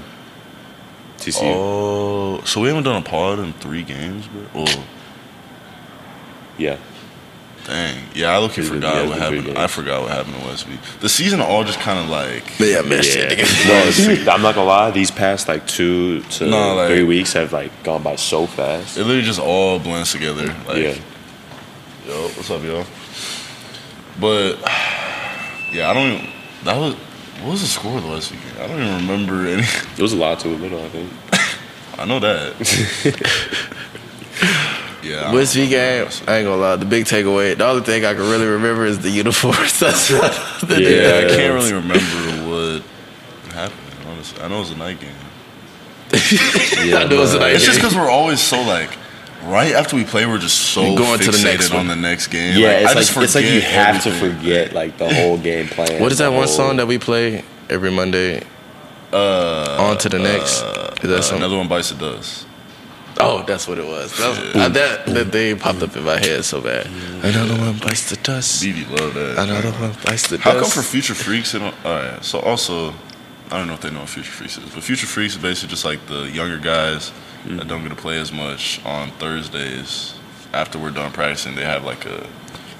TCU. 1.18 1.40
Oh, 1.42 2.42
so 2.44 2.60
we 2.60 2.68
haven't 2.68 2.82
done 2.84 3.00
a 3.00 3.04
pod 3.04 3.38
in 3.38 3.52
three 3.54 3.82
games, 3.82 4.26
bro. 4.26 4.42
Oh, 4.66 4.84
Yeah. 6.58 6.76
Dang. 7.66 7.96
Yeah, 8.14 8.30
I 8.30 8.38
look 8.38 8.56
It's 8.58 8.68
been- 8.68 8.80
forgot 8.80 8.94
yeah, 8.94 9.08
what 9.08 9.18
been 9.18 9.28
three 9.28 9.38
happened. 9.40 9.58
I 9.58 9.66
forgot 9.66 10.02
what 10.02 10.10
happened 10.10 10.36
in 10.36 10.46
West 10.46 10.66
V. 10.66 10.78
The 11.00 11.08
season 11.08 11.40
all 11.40 11.64
just 11.64 11.80
kind 11.80 11.98
of 11.98 12.08
like 12.08 12.42
Yeah, 12.58 12.82
messed 12.82 13.10
shit 13.10 13.22
Yeah. 13.38 13.44
together. 13.44 14.24
No, 14.24 14.32
I'm 14.32 14.42
not 14.42 14.54
gonna 14.54 14.66
lie. 14.68 14.90
These 14.90 15.10
past 15.10 15.48
like 15.48 15.66
two 15.66 16.20
to 16.22 16.46
No, 16.46 16.74
like- 16.74 16.88
three 16.88 17.04
weeks 17.04 17.32
have 17.32 17.52
like 17.52 17.70
gone 17.82 18.02
by 18.02 18.16
so 18.16 18.46
fast. 18.46 18.96
it 18.96 19.00
literally 19.04 19.22
just 19.22 19.40
all 19.40 19.78
blends 19.78 20.12
together. 20.12 20.46
Like, 20.68 20.78
yeah. 20.78 20.94
Yo, 22.06 22.28
what's 22.28 22.50
up, 22.50 22.62
y'all? 22.62 22.84
But 24.20 24.58
yeah, 25.72 25.90
I 25.90 25.94
don't. 25.94 26.12
Even, 26.12 26.28
that 26.64 26.76
was 26.76 26.94
what 27.40 27.50
was 27.52 27.60
the 27.62 27.66
score 27.66 27.96
of 27.98 28.04
the 28.04 28.10
West 28.10 28.30
weekend? 28.30 28.58
I 28.60 28.66
don't 28.68 28.80
even 28.82 28.94
remember 29.08 29.46
any. 29.46 29.62
It 29.96 30.02
was 30.02 30.12
a 30.12 30.16
lot 30.16 30.38
to 30.40 30.48
it, 30.50 30.60
little. 30.60 30.82
I 30.84 30.88
think. 30.90 31.10
I 31.98 32.04
know 32.04 32.18
that. 32.20 32.54
yeah. 35.04 35.30
V 35.44 35.68
game. 35.68 36.06
I 36.26 36.36
ain't 36.36 36.46
gonna 36.46 36.56
lie. 36.56 36.76
The 36.76 36.84
big 36.86 37.04
takeaway, 37.04 37.56
the 37.56 37.66
only 37.66 37.82
thing 37.82 38.04
I 38.04 38.14
can 38.14 38.22
really 38.22 38.46
remember 38.46 38.84
is 38.86 38.98
the 39.00 39.10
uniforms. 39.10 39.78
That's 39.80 40.08
the 40.08 40.16
Yeah, 40.80 41.26
I 41.26 41.36
can't 41.36 41.54
really 41.54 41.72
remember 41.72 42.50
what 42.50 42.82
happened. 43.54 43.80
Honestly, 44.06 44.42
I 44.42 44.48
know 44.48 44.56
it 44.56 44.60
was 44.60 44.70
a 44.72 44.76
night 44.76 45.00
game. 45.00 45.10
I 46.12 47.06
know 47.08 47.22
it's 47.22 47.34
a 47.34 47.38
night 47.40 47.54
It's 47.54 47.64
just 47.64 47.78
because 47.78 47.94
we're 47.94 48.10
always 48.10 48.40
so 48.40 48.60
like. 48.62 48.90
Right 49.44 49.74
after 49.74 49.94
we 49.96 50.04
play, 50.04 50.24
we're 50.24 50.38
just 50.38 50.58
so 50.58 50.82
You're 50.82 50.96
going 50.96 51.18
to 51.20 51.30
the 51.30 51.42
next 51.44 51.70
one. 51.70 51.80
on 51.80 51.88
the 51.88 51.96
next 51.96 52.28
game. 52.28 52.56
Yeah, 52.58 52.68
Like, 52.68 52.76
it's 52.82 52.90
I 52.90 52.94
just 52.94 53.16
like 53.16 53.24
it's 53.24 53.34
like 53.34 53.44
you 53.44 53.60
have 53.60 54.02
to 54.04 54.10
forget 54.12 54.72
like 54.72 54.96
the 54.96 55.12
whole 55.12 55.36
game 55.36 55.66
plan. 55.68 56.00
What 56.00 56.12
is 56.12 56.18
that 56.18 56.26
the 56.26 56.30
one 56.32 56.44
whole- 56.46 56.56
song 56.56 56.76
that 56.78 56.86
we 56.86 56.96
play 56.98 57.44
every 57.68 57.90
Monday? 57.90 58.42
Uh, 59.12 59.76
On 59.80 59.98
to 59.98 60.08
the 60.08 60.18
next. 60.18 60.62
uh, 60.62 60.94
Is 61.02 61.10
that 61.10 61.18
uh, 61.18 61.20
something? 61.22 61.42
another 61.44 61.58
one 61.58 61.68
bites 61.68 61.90
the 61.90 61.96
dust. 61.98 62.46
Oh, 63.20 63.44
that's 63.46 63.68
what 63.68 63.78
it 63.78 63.86
was. 63.86 64.16
That 64.18 64.28
was 64.30 64.38
uh, 64.56 64.68
that, 64.70 65.06
that 65.06 65.24
thing 65.32 65.58
popped 65.58 65.82
up 65.82 65.96
in 65.96 66.04
my 66.04 66.18
head 66.18 66.44
so 66.44 66.60
bad. 66.60 66.86
Another 67.22 67.56
one 67.58 67.78
bites 67.78 68.10
the 68.10 68.16
dust. 68.16 68.62
BB 68.62 68.90
love 68.90 69.14
that. 69.14 69.38
Another 69.38 69.70
one 69.72 69.92
bites 70.04 70.28
the 70.28 70.38
How 70.38 70.52
come 70.58 70.70
for 70.70 70.82
Future 70.82 71.14
Freaks? 71.14 71.52
They 71.52 71.58
don't, 71.60 71.74
all 71.84 71.92
right. 71.92 72.24
So 72.24 72.40
also, 72.40 72.90
I 73.50 73.58
don't 73.58 73.66
know 73.66 73.74
if 73.74 73.80
they 73.80 73.90
know 73.90 74.00
what 74.00 74.08
Future 74.08 74.32
Freaks 74.32 74.58
is, 74.58 74.64
but 74.70 74.82
Future 74.82 75.06
Freaks 75.06 75.36
is 75.36 75.42
basically 75.42 75.70
just 75.70 75.84
like 75.84 76.04
the 76.06 76.28
younger 76.30 76.58
guys 76.58 77.12
that 77.46 77.68
don't 77.68 77.82
get 77.82 77.90
to 77.90 77.96
play 77.96 78.18
as 78.18 78.32
much 78.32 78.84
on 78.84 79.10
Thursdays. 79.12 80.14
After 80.52 80.78
we're 80.78 80.90
done 80.90 81.10
practicing, 81.12 81.56
they 81.56 81.64
have 81.64 81.84
like 81.84 82.06
a 82.06 82.26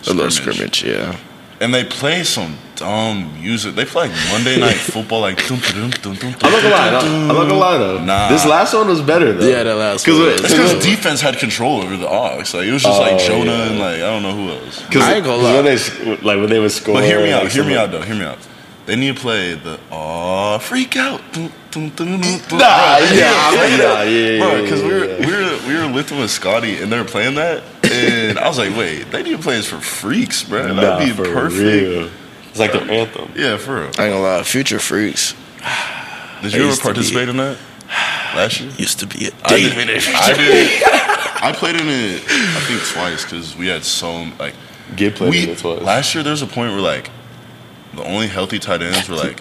a 0.07 0.13
little 0.13 0.31
scrimmage, 0.31 0.85
yeah. 0.85 1.17
And 1.61 1.73
they 1.73 1.85
play 1.85 2.25
some 2.25 2.57
dumb 2.75 3.33
music. 3.41 3.75
They 3.77 3.85
play 3.85 4.09
like 4.09 4.17
Monday 4.33 4.59
Night 4.59 4.75
Football, 4.93 5.21
like. 5.21 5.37
Dum, 5.47 5.61
dum, 5.73 5.91
dum, 5.91 6.15
dum, 6.17 6.35
I'm 6.43 6.53
not 6.53 6.63
gonna 6.63 6.71
lie. 6.75 6.89
I'm 6.89 7.29
not 7.29 7.35
gonna 7.49 7.55
lie 7.55 7.79
though. 7.79 8.05
Nah. 8.05 8.29
This 8.29 8.45
last 8.45 8.75
one 8.75 8.89
was 8.89 9.01
better 9.01 9.33
though. 9.33 9.47
Yeah, 9.47 9.63
that 9.63 9.77
last 9.77 10.07
one 10.07 10.17
It's 10.31 10.43
because 10.43 10.85
defense 10.85 11.21
had 11.21 11.39
control 11.39 11.81
over 11.83 11.97
the 11.97 12.09
aux. 12.09 12.39
Like 12.39 12.55
it 12.55 12.73
was 12.73 12.83
just 12.83 13.01
like 13.01 13.15
Oh, 13.15 13.19
Jonah 13.19 13.53
yeah. 13.53 13.69
and 13.71 13.79
like 13.79 13.95
I 13.97 13.99
don't 14.11 14.23
know 14.23 14.35
who 14.35 14.51
else. 14.51 14.85
Cause, 14.87 15.03
I 15.03 15.15
ain't 15.15 15.25
gonna 15.25 15.43
'cause 15.43 15.45
lie. 15.45 15.55
When 15.55 15.65
they, 16.09 16.17
like 16.23 16.39
when 16.41 16.49
they 16.51 16.59
would 16.59 16.73
score. 16.73 16.95
But 16.97 17.05
hear 17.05 17.21
me 17.21 17.33
out. 17.33 17.45
like, 17.45 17.53
Hear 17.53 17.65
me 17.65 17.77
out 17.77 17.91
though. 17.93 18.03
Hear 18.03 18.17
me 18.17 18.25
out. 18.25 18.39
They 18.87 18.97
need 18.97 19.15
to 19.15 19.21
play 19.21 19.55
the 19.55 19.79
Aw 19.91 20.59
Freak 20.59 20.97
Out. 20.97 21.23
Nah, 21.37 21.39
Bro, 21.39 22.59
yeah, 22.59 23.33
I'm 23.33 23.55
like, 23.57 23.79
nah, 23.79 24.03
yeah, 24.03 24.05
yeah, 24.05 24.39
Bro, 24.39 24.55
yeah, 24.57 24.61
because 24.63 24.83
we 24.83 24.89
were 24.89 25.07
we 25.21 25.27
were 25.27 25.59
we 25.67 25.75
were 25.75 25.87
lifting 25.95 26.19
with 26.21 26.31
Scotty 26.31 26.83
and 26.83 26.93
they 26.93 26.99
were 26.99 27.05
playing 27.05 27.35
that, 27.37 27.63
and 27.93 28.39
I 28.39 28.49
was 28.49 28.59
like, 28.59 28.77
wait, 28.77 29.11
they 29.11 29.23
need 29.23 29.37
to 29.37 29.43
play 29.43 29.57
this 29.57 29.67
for 29.69 29.81
freaks, 29.81 30.43
bro. 30.43 30.63
That'd 30.63 30.77
Nah, 30.77 30.99
be 30.99 31.11
for 31.13 31.25
perfect. 31.25 31.61
real. 31.63 32.11
It's 32.51 32.59
like 32.59 32.73
their 32.73 32.89
anthem. 32.91 33.31
Yeah, 33.37 33.57
for 33.57 33.75
real. 33.77 33.83
I 33.85 33.87
ain't 33.87 33.97
gonna 33.97 34.21
lie. 34.21 34.43
Future 34.45 34.79
Freaks 34.79 35.33
Did 35.33 35.67
I 35.67 36.41
you 36.43 36.49
ever 36.63 36.65
used 36.67 36.81
be- 36.81 36.85
participate 36.85 37.29
in 37.29 37.37
that 37.39 37.57
last 38.37 38.61
year? 38.61 38.71
used 38.77 39.01
to 39.01 39.07
be 39.07 39.27
a 39.27 39.31
I 39.45 39.59
did. 39.59 39.73
I 39.79 40.33
did. 40.35 40.83
I 41.43 41.53
played 41.53 41.75
in 41.77 41.89
it. 41.89 42.23
I 42.23 42.61
think 42.61 42.81
twice 42.93 43.25
because 43.25 43.57
we 43.57 43.67
had 43.67 43.83
so 43.85 44.31
like 44.39 44.55
Get 44.97 45.17
played 45.17 45.31
we 45.31 45.43
in 45.45 45.49
it 45.51 45.59
twice. 45.59 45.81
last 45.83 46.15
year. 46.15 46.23
There 46.23 46.31
was 46.31 46.43
a 46.43 46.47
point 46.47 46.73
where 46.73 46.81
like 46.81 47.11
the 47.95 48.05
only 48.05 48.27
healthy 48.29 48.59
tight 48.59 48.83
ends 48.83 49.09
were 49.09 49.17
like 49.17 49.41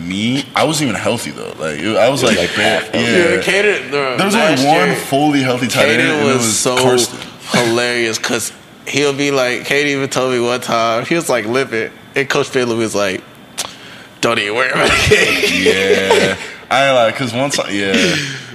me. 0.00 0.44
I 0.56 0.64
wasn't 0.64 0.88
even 0.90 1.00
healthy 1.00 1.30
though. 1.30 1.52
Like 1.58 1.78
it- 1.78 1.96
I 1.96 2.08
was 2.08 2.22
like, 2.24 2.36
like 2.38 2.50
half 2.50 2.92
yeah. 2.92 3.00
healthy. 3.00 3.50
Kaden, 3.50 3.90
There 3.92 4.26
was 4.26 4.34
only 4.34 4.64
one 4.66 4.94
fully 4.96 5.40
healthy 5.42 5.68
tight 5.68 5.88
end, 5.90 6.02
Kaden 6.02 6.20
and 6.22 6.28
it 6.28 6.34
was 6.34 6.58
so 6.58 6.76
Karsten. 6.76 7.20
Hilarious 7.52 8.18
because 8.18 8.52
he'll 8.86 9.16
be 9.16 9.30
like, 9.30 9.64
Katie 9.64 9.90
even 9.90 10.08
told 10.08 10.32
me 10.32 10.40
one 10.40 10.60
time, 10.60 11.04
he 11.04 11.14
was 11.14 11.28
like 11.28 11.44
limping, 11.46 11.92
and 12.14 12.28
Coach 12.28 12.48
Finley 12.48 12.76
was 12.76 12.94
like, 12.94 13.22
don't 14.20 14.38
even 14.38 14.54
worry 14.54 14.70
about 14.70 14.88
it. 14.90 15.64
Yeah, 15.64 16.38
I 16.70 16.92
like 16.92 17.14
because 17.14 17.32
one 17.32 17.50
time, 17.50 17.72
yeah, 17.72 17.92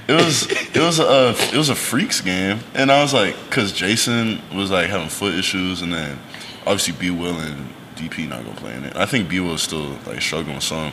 it 0.08 0.12
was 0.12 0.50
it 0.50 0.76
was 0.76 0.98
a 0.98 1.34
it 1.52 1.56
was 1.56 1.68
a 1.68 1.74
freaks 1.74 2.20
game, 2.20 2.60
and 2.74 2.90
I 2.90 3.02
was 3.02 3.14
like, 3.14 3.36
because 3.48 3.72
Jason 3.72 4.40
was 4.54 4.70
like 4.70 4.90
having 4.90 5.08
foot 5.08 5.34
issues, 5.34 5.82
and 5.82 5.92
then 5.92 6.18
obviously 6.66 6.94
B 6.94 7.10
Will 7.10 7.38
and 7.38 7.70
DP 7.96 8.28
not 8.28 8.44
gonna 8.44 8.56
play 8.56 8.74
in 8.74 8.84
it. 8.84 8.96
I 8.96 9.06
think 9.06 9.28
B 9.28 9.40
Will 9.40 9.54
is 9.54 9.62
still 9.62 9.96
like 10.06 10.20
struggling 10.20 10.56
with 10.56 10.64
some. 10.64 10.92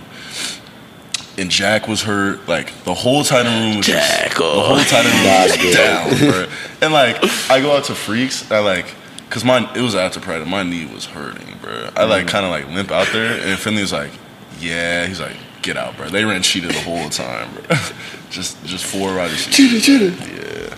And 1.37 1.49
Jack 1.49 1.87
was 1.87 2.01
hurt. 2.01 2.47
Like 2.47 2.83
the 2.83 2.93
whole 2.93 3.23
tight 3.23 3.45
end 3.45 3.65
room 3.65 3.77
was 3.77 3.87
just- 3.87 4.19
Jack, 4.19 4.39
oh. 4.39 4.55
the 4.55 4.61
oh. 4.61 4.75
whole 4.75 4.83
tight 4.83 5.05
end 5.05 5.13
room 5.15 5.43
was 5.43 5.57
good. 5.61 5.75
down, 5.75 6.31
bro. 6.31 6.47
And 6.81 6.93
like 6.93 7.49
I 7.49 7.61
go 7.61 7.75
out 7.75 7.85
to 7.85 7.95
freaks, 7.95 8.51
I 8.51 8.59
like. 8.59 8.95
Cause 9.29 9.45
my 9.45 9.73
it 9.73 9.79
was 9.81 9.95
after 9.95 10.19
practice, 10.19 10.49
my 10.49 10.63
knee 10.63 10.85
was 10.85 11.05
hurting, 11.05 11.57
bro. 11.61 11.89
I 11.95 12.03
like 12.03 12.25
mm. 12.25 12.27
kind 12.27 12.43
of 12.45 12.51
like 12.51 12.67
limp 12.67 12.91
out 12.91 13.07
there, 13.13 13.39
and 13.47 13.57
Finley 13.57 13.81
was 13.81 13.93
like, 13.93 14.11
"Yeah," 14.59 15.05
he's 15.05 15.21
like, 15.21 15.37
"Get 15.61 15.77
out, 15.77 15.95
bro." 15.95 16.09
They 16.09 16.25
ran 16.25 16.41
cheetah 16.41 16.67
the 16.67 16.81
whole 16.81 17.07
time, 17.07 17.49
bro. 17.53 17.77
just 18.29 18.61
just 18.65 18.83
four 18.85 19.13
riders. 19.13 19.47
Cheetah, 19.47 19.79
cheetah. 19.79 20.75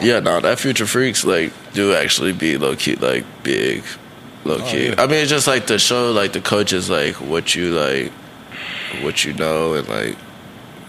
Yeah, 0.00 0.06
Yeah, 0.14 0.18
no, 0.18 0.40
that 0.40 0.58
future 0.58 0.86
freaks 0.86 1.24
like 1.24 1.52
do 1.72 1.94
actually 1.94 2.32
be 2.32 2.56
low 2.56 2.74
key 2.74 2.96
like 2.96 3.24
big, 3.44 3.84
low 4.44 4.58
key. 4.58 4.88
Oh, 4.88 4.90
yeah. 4.90 4.94
I 4.98 5.06
mean, 5.06 5.18
it's 5.18 5.30
just 5.30 5.46
like 5.46 5.66
to 5.68 5.78
show 5.78 6.10
like 6.10 6.32
the 6.32 6.40
coaches 6.40 6.90
like 6.90 7.14
what 7.20 7.54
you 7.54 7.70
like, 7.78 8.12
what 9.02 9.24
you 9.24 9.32
know, 9.34 9.74
and 9.74 9.88
like 9.88 10.16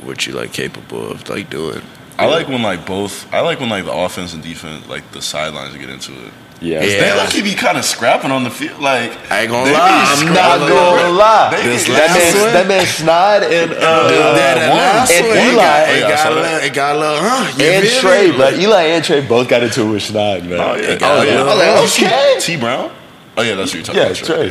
what 0.02 0.28
you 0.28 0.34
like 0.34 0.54
capable 0.54 1.12
of 1.12 1.28
like 1.30 1.50
doing. 1.50 1.82
I 2.18 2.28
like 2.28 2.48
when 2.48 2.62
like 2.62 2.86
both. 2.86 3.32
I 3.34 3.41
like 3.41 3.60
when 3.60 3.70
like 3.70 3.86
the 3.86 3.94
offense 3.94 4.34
and 4.34 4.41
defense, 4.44 4.88
like 4.88 5.12
the 5.12 5.22
sidelines, 5.22 5.76
get 5.78 5.89
into 5.89 6.13
it. 6.13 6.32
Yeah. 6.62 6.82
Yeah. 6.84 7.02
They 7.02 7.18
lucky 7.18 7.41
be 7.41 7.54
kind 7.54 7.78
of 7.78 7.84
scrapping 7.84 8.32
on 8.32 8.46
the 8.46 8.50
field. 8.50 8.80
Like 8.80 9.12
I 9.30 9.41
ain't 9.41 9.52
gonna 9.52 9.65
they 9.65 9.72
be 9.72 9.78
lie, 9.78 10.15
I'm 10.18 10.26
not 10.28 10.34
scrapping, 10.34 10.68
gonna 10.70 11.02
bro. 11.02 11.12
lie. 11.12 11.50
They 11.58 11.63
This 11.68 11.89
last 11.89 12.13
That 12.13 12.34
man, 12.34 12.44
one? 12.44 12.54
that 12.54 12.68
man 12.70 12.86
Snide 12.86 13.44
and 13.44 13.72
uh, 13.74 13.76
that, 13.76 14.56
that 14.56 14.70
one. 14.72 15.18
and 15.18 15.28
one, 15.28 15.38
it 15.38 15.54
Eli. 15.54 15.56
got, 15.62 15.89
Oh, 15.89 15.94
it 15.94 16.02
got 16.08 16.26
a 16.26 16.30
little, 16.30 16.44
that. 16.44 16.63
it 16.63 16.74
got 16.74 16.96
a 16.96 17.00
little, 17.00 17.18
huh? 17.20 17.54
You 17.58 17.65
and 17.65 17.86
feel 17.88 18.02
Trey, 18.02 18.32
me? 18.32 18.38
but 18.38 18.54
Eli 18.54 18.82
and 18.84 19.04
Trey 19.04 19.28
both 19.28 19.50
got 19.50 19.63
into 19.63 19.82
it 19.82 19.91
with 19.91 20.04
Snide, 20.04 20.46
man. 20.46 20.60
Oh 20.62 20.76
yeah, 20.76 20.96
got 20.96 21.18
oh, 21.18 21.22
a 21.22 21.26
yeah. 21.26 21.32
little- 21.44 21.62
I 21.62 21.82
was 21.82 22.02
like, 22.02 22.12
okay. 22.13 22.38
T 22.39 22.56
Brown. 22.58 22.91
Oh 23.38 23.41
yeah, 23.41 23.56
that's 23.56 23.74
what 23.76 23.76
you're 23.76 23.84
talking 23.84 24.02
Yeah, 24.02 24.08
about. 24.08 24.15
Trey. 24.15 24.48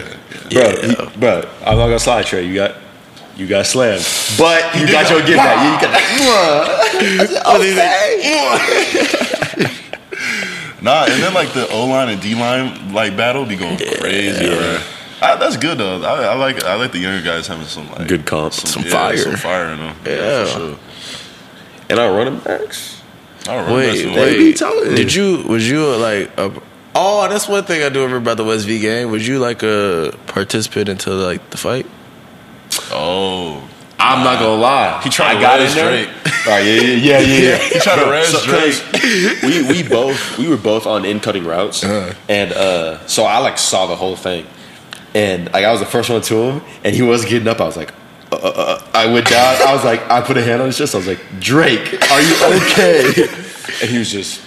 Yeah, 0.50 0.76
yeah. 0.86 0.94
Bro, 0.94 1.06
he, 1.08 1.18
bro, 1.18 1.36
I'm 1.64 1.78
not 1.78 1.86
gonna 1.86 1.98
slide, 1.98 2.26
Trey. 2.26 2.44
You 2.46 2.54
got, 2.54 2.76
you 3.36 3.46
got 3.46 3.66
slammed, 3.66 4.04
but 4.38 4.74
you 4.76 4.86
got 4.86 5.10
your 5.10 5.20
get 5.20 5.36
back. 5.36 5.58
You 5.64 5.80
got 5.80 5.92
that. 7.44 8.00
okay. 9.56 9.70
Nah, 10.82 11.04
and 11.06 11.22
then 11.22 11.32
like 11.32 11.52
the 11.54 11.66
O 11.70 11.86
line 11.86 12.10
and 12.10 12.20
D 12.20 12.34
line 12.34 12.92
like 12.92 13.16
battle 13.16 13.46
be 13.46 13.56
going 13.56 13.78
crazy, 13.78 14.46
bro. 14.46 14.78
I, 15.22 15.36
that's 15.36 15.56
good 15.56 15.78
though. 15.78 16.02
I, 16.02 16.24
I 16.24 16.34
like 16.34 16.62
I 16.62 16.74
like 16.74 16.92
the 16.92 16.98
younger 16.98 17.24
guys 17.24 17.46
having 17.46 17.64
some 17.64 17.90
like 17.92 18.06
Good 18.06 18.26
comp. 18.26 18.52
Some 18.52 18.82
yeah, 18.82 18.90
fire. 18.90 19.16
some 19.16 19.36
fire 19.36 19.68
in 19.72 19.78
them. 19.78 19.96
Yeah. 20.04 20.44
for 20.44 20.50
sure. 20.50 20.76
And 21.88 21.98
our 21.98 22.12
running 22.14 22.38
backs. 22.40 23.00
I 23.48 23.54
don't 23.56 23.74
Wait, 23.74 23.98
remember 24.04 24.20
They 24.20 24.32
wait. 24.32 24.38
be 24.38 24.52
telling. 24.52 24.94
Did 24.94 25.14
you? 25.14 25.42
Was 25.48 25.66
you 25.70 25.86
uh, 25.86 25.98
like? 25.98 26.30
A, 26.38 26.52
oh, 26.94 27.28
that's 27.30 27.48
one 27.48 27.64
thing 27.64 27.82
I 27.82 27.88
do 27.88 28.00
remember 28.02 28.18
about 28.18 28.36
the 28.36 28.44
West 28.44 28.66
V 28.66 28.78
game. 28.78 29.10
Was 29.10 29.26
you 29.26 29.38
like 29.38 29.62
a 29.62 30.14
participant 30.26 30.90
into 30.90 31.10
like 31.14 31.48
the 31.48 31.56
fight? 31.56 31.86
Oh, 32.92 33.68
I'm 33.98 34.24
not 34.24 34.38
gonna 34.40 34.60
lie. 34.60 35.00
He 35.02 35.10
tried 35.10 35.32
I 35.32 35.34
to 35.34 35.40
got 35.40 35.58
res 35.60 35.70
in 35.70 35.76
there. 35.76 35.90
Drake. 36.06 36.10
Right, 36.46 36.60
yeah, 36.60 36.74
yeah, 36.82 37.18
yeah, 37.20 37.38
yeah. 37.40 37.56
he 37.72 37.78
tried 37.80 38.04
to 38.04 38.10
res 38.10 38.28
So, 38.28 38.44
Drake. 38.44 39.42
we 39.42 39.62
we 39.82 39.88
both 39.88 40.36
we 40.38 40.46
were 40.46 40.58
both 40.58 40.86
on 40.86 41.04
in 41.06 41.18
cutting 41.20 41.44
routes, 41.44 41.82
Uh-huh. 41.82 42.12
and 42.28 42.52
uh, 42.52 42.98
so 43.06 43.24
I 43.24 43.38
like 43.38 43.56
saw 43.56 43.86
the 43.86 43.96
whole 43.96 44.14
thing, 44.16 44.46
and 45.14 45.50
like 45.54 45.64
I 45.64 45.70
was 45.72 45.80
the 45.80 45.86
first 45.86 46.10
one 46.10 46.20
to 46.20 46.34
him, 46.36 46.62
and 46.84 46.94
he 46.94 47.00
was 47.02 47.24
getting 47.24 47.48
up. 47.48 47.60
I 47.60 47.64
was 47.64 47.76
like. 47.78 47.92
Uh, 48.32 48.36
uh, 48.36 48.48
uh. 48.48 48.82
I 48.94 49.06
went 49.06 49.28
down. 49.28 49.56
I 49.66 49.72
was 49.74 49.84
like, 49.84 50.00
I 50.10 50.20
put 50.20 50.36
a 50.36 50.42
hand 50.42 50.60
on 50.60 50.66
his 50.66 50.76
chest. 50.76 50.94
I 50.94 50.98
was 50.98 51.06
like, 51.06 51.20
Drake, 51.38 51.94
are 52.10 52.20
you 52.20 52.34
okay? 52.56 53.04
and 53.80 53.88
he 53.90 53.98
was 53.98 54.10
just, 54.10 54.40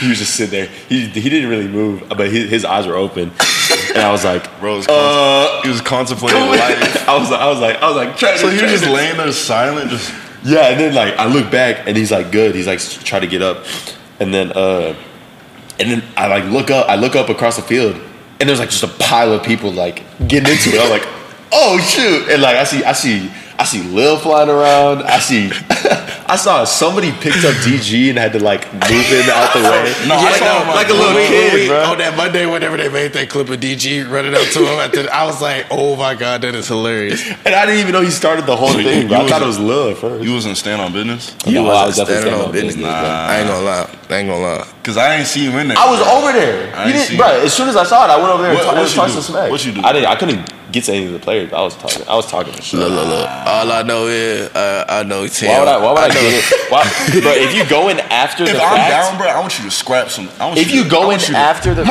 he 0.00 0.08
was 0.08 0.18
just 0.18 0.34
sitting 0.36 0.52
there. 0.52 0.66
He 0.88 1.06
he 1.08 1.28
didn't 1.28 1.50
really 1.50 1.66
move, 1.68 2.04
but 2.10 2.30
his, 2.30 2.48
his 2.48 2.64
eyes 2.64 2.86
were 2.86 2.94
open. 2.96 3.32
And 3.98 4.06
I 4.06 4.12
was 4.12 4.24
like, 4.24 4.60
Bro 4.60 4.76
was 4.76 4.88
uh, 4.88 5.60
he 5.62 5.68
was 5.68 5.80
contemplating 5.80 6.40
life. 6.40 7.08
I 7.08 7.18
was 7.18 7.30
like, 7.30 7.40
I 7.40 7.48
was 7.48 7.58
like, 7.60 7.76
I 7.82 7.88
was 7.88 7.96
like, 7.96 8.16
to. 8.16 8.38
So 8.38 8.48
he 8.48 8.62
was 8.62 8.70
just 8.70 8.86
laying 8.86 9.16
there 9.16 9.32
silent, 9.32 9.90
just 9.90 10.14
yeah, 10.44 10.68
and 10.68 10.78
then 10.80 10.94
like 10.94 11.14
I 11.14 11.26
look 11.26 11.50
back 11.50 11.88
and 11.88 11.96
he's 11.96 12.12
like 12.12 12.30
good. 12.30 12.54
He's 12.54 12.68
like 12.68 12.78
try 12.78 13.18
to 13.18 13.26
get 13.26 13.42
up, 13.42 13.64
and 14.20 14.32
then 14.32 14.52
uh, 14.52 14.94
and 15.80 15.90
then 15.90 16.04
I 16.16 16.28
like 16.28 16.44
look 16.44 16.70
up. 16.70 16.88
I 16.88 16.94
look 16.94 17.16
up 17.16 17.28
across 17.28 17.56
the 17.56 17.62
field, 17.62 17.96
and 18.38 18.48
there's 18.48 18.60
like 18.60 18.70
just 18.70 18.84
a 18.84 18.88
pile 19.02 19.32
of 19.32 19.42
people 19.42 19.72
like 19.72 20.04
getting 20.28 20.52
into 20.52 20.70
it. 20.70 20.80
I'm 20.80 20.90
like, 20.90 21.06
oh 21.52 21.78
shoot! 21.80 22.28
And 22.30 22.40
like 22.40 22.56
I 22.56 22.64
see, 22.64 22.84
I 22.84 22.92
see, 22.92 23.30
I 23.58 23.64
see 23.64 23.82
Lil 23.82 24.16
flying 24.16 24.48
around. 24.48 25.02
I 25.02 25.18
see, 25.18 25.50
I 26.30 26.36
saw 26.36 26.64
somebody 26.64 27.10
picked 27.10 27.44
up 27.44 27.54
DG 27.64 28.10
and 28.10 28.18
had 28.18 28.32
to 28.34 28.38
like 28.38 28.70
move 28.72 28.82
him 29.08 29.30
out 29.30 29.52
the 29.54 29.60
way. 29.60 29.94
No, 30.06 30.14
I 30.16 30.24
like, 30.24 30.34
saw 30.36 30.60
him, 30.60 30.68
like 30.68 30.88
a 30.88 30.92
little 30.92 31.14
When 31.14 31.26
kid, 31.26 31.52
when 31.54 31.68
bro. 31.68 31.84
On 31.92 31.98
that 31.98 32.16
Monday, 32.18 32.44
whenever 32.44 32.76
they 32.76 32.90
made 32.90 33.14
that 33.14 33.30
clip 33.30 33.48
of 33.48 33.58
DG 33.60 34.10
running 34.10 34.34
up 34.34 34.42
to 34.52 34.58
him, 34.60 34.90
the, 34.92 35.08
I 35.10 35.24
was 35.24 35.40
like, 35.40 35.66
"Oh 35.70 35.96
my 35.96 36.14
god, 36.14 36.42
that 36.42 36.54
is 36.54 36.68
hilarious." 36.68 37.26
And 37.46 37.54
I 37.54 37.64
didn't 37.64 37.80
even 37.80 37.92
know 37.92 38.02
he 38.02 38.10
started 38.10 38.44
the 38.44 38.56
whole 38.56 38.68
So 38.68 38.78
you- 38.78 38.84
thing. 38.84 39.08
bro. 39.08 39.20
you 39.20 39.24
I 39.24 39.28
thought 39.28 39.42
it 39.42 39.46
was- 39.46 39.58
love 39.58 39.98
first. 40.00 40.22
you 40.22 40.34
wasn't 40.34 40.56
stand 40.58 40.82
on 40.82 40.92
business. 40.92 41.34
You 41.46 41.54
No, 41.54 41.66
I 41.70 41.86
wasn't 41.86 41.86
was 41.86 41.96
definitely 41.96 42.04
standing 42.04 42.20
standing 42.20 42.40
on 42.40 42.46
on 42.46 42.52
business. 42.52 42.74
business, 42.74 42.90
bro. 42.92 43.08
I 43.10 43.38
ain't 43.38 43.48
gonna 43.48 43.64
lie. 43.64 43.90
I 44.10 44.16
ain't 44.18 44.28
gonna 44.28 44.42
lie. 44.42 44.66
Cause 44.88 44.96
I 44.96 45.16
ain't 45.16 45.26
see 45.26 45.44
you 45.44 45.50
in 45.58 45.68
there. 45.68 45.76
I 45.76 45.84
was 45.90 46.00
over 46.00 46.32
there. 46.32 46.74
I 46.74 46.86
You 46.86 46.94
didn't, 46.94 47.18
bro. 47.18 47.26
As 47.44 47.52
soon 47.52 47.68
as 47.68 47.76
I 47.76 47.84
saw 47.84 48.06
it, 48.06 48.10
I 48.10 48.16
went 48.16 48.30
over 48.30 48.42
there 48.42 48.54
What- 48.54 48.64
and 48.68 48.72
what 48.76 48.82
was 48.84 48.92
you 48.94 48.96
talking 48.96 49.14
do? 49.16 49.20
some 49.20 49.34
smack. 49.34 49.50
What 49.50 49.62
you 49.66 49.72
do? 49.72 49.82
I 49.84 49.92
didn't. 49.92 50.08
I 50.08 50.16
couldn't 50.16 50.50
get 50.72 50.84
to 50.84 50.94
any 50.94 51.04
of 51.04 51.12
the 51.12 51.18
players. 51.18 51.52
I 51.52 51.60
was 51.60 51.76
talking. 51.76 52.08
I 52.08 52.14
was 52.16 52.26
talking 52.30 52.54
to 52.54 52.62
shit. 52.62 52.80
Look, 52.80 52.88
look, 52.88 53.06
look. 53.06 53.28
All 53.28 53.70
I 53.70 53.82
know 53.82 54.06
is 54.06 54.48
uh, 54.56 54.86
I 54.88 55.02
know 55.02 55.26
Tim. 55.28 55.50
Why 55.50 55.58
would 55.58 55.68
I? 55.68 55.76
Why 55.76 55.92
would 55.92 55.98
I, 56.00 56.08
know- 56.08 56.14
get 56.14 56.32
it? 56.52 56.70
Why, 56.72 56.82
bro, 57.20 57.32
if 57.32 57.54
you 57.54 57.68
go 57.68 57.90
in 57.90 58.00
after 58.00 58.44
If 58.44 58.52
the 58.54 58.62
I'm 58.62 58.76
fact, 58.76 58.90
down, 59.10 59.18
bro, 59.18 59.26
I 59.28 59.38
want 59.40 59.58
you 59.58 59.64
to 59.66 59.70
scrap 59.70 60.08
some. 60.08 60.30
I 60.40 60.46
want 60.46 60.58
if 60.58 60.70
you 60.70 60.78
you 60.78 60.84
to, 60.84 60.88
go 60.90 61.00
I 61.00 61.02
in 61.02 61.06
want 61.08 61.28
you 61.28 61.34
to- 61.34 61.38
after 61.40 61.74
the, 61.74 61.82
all 61.82 61.86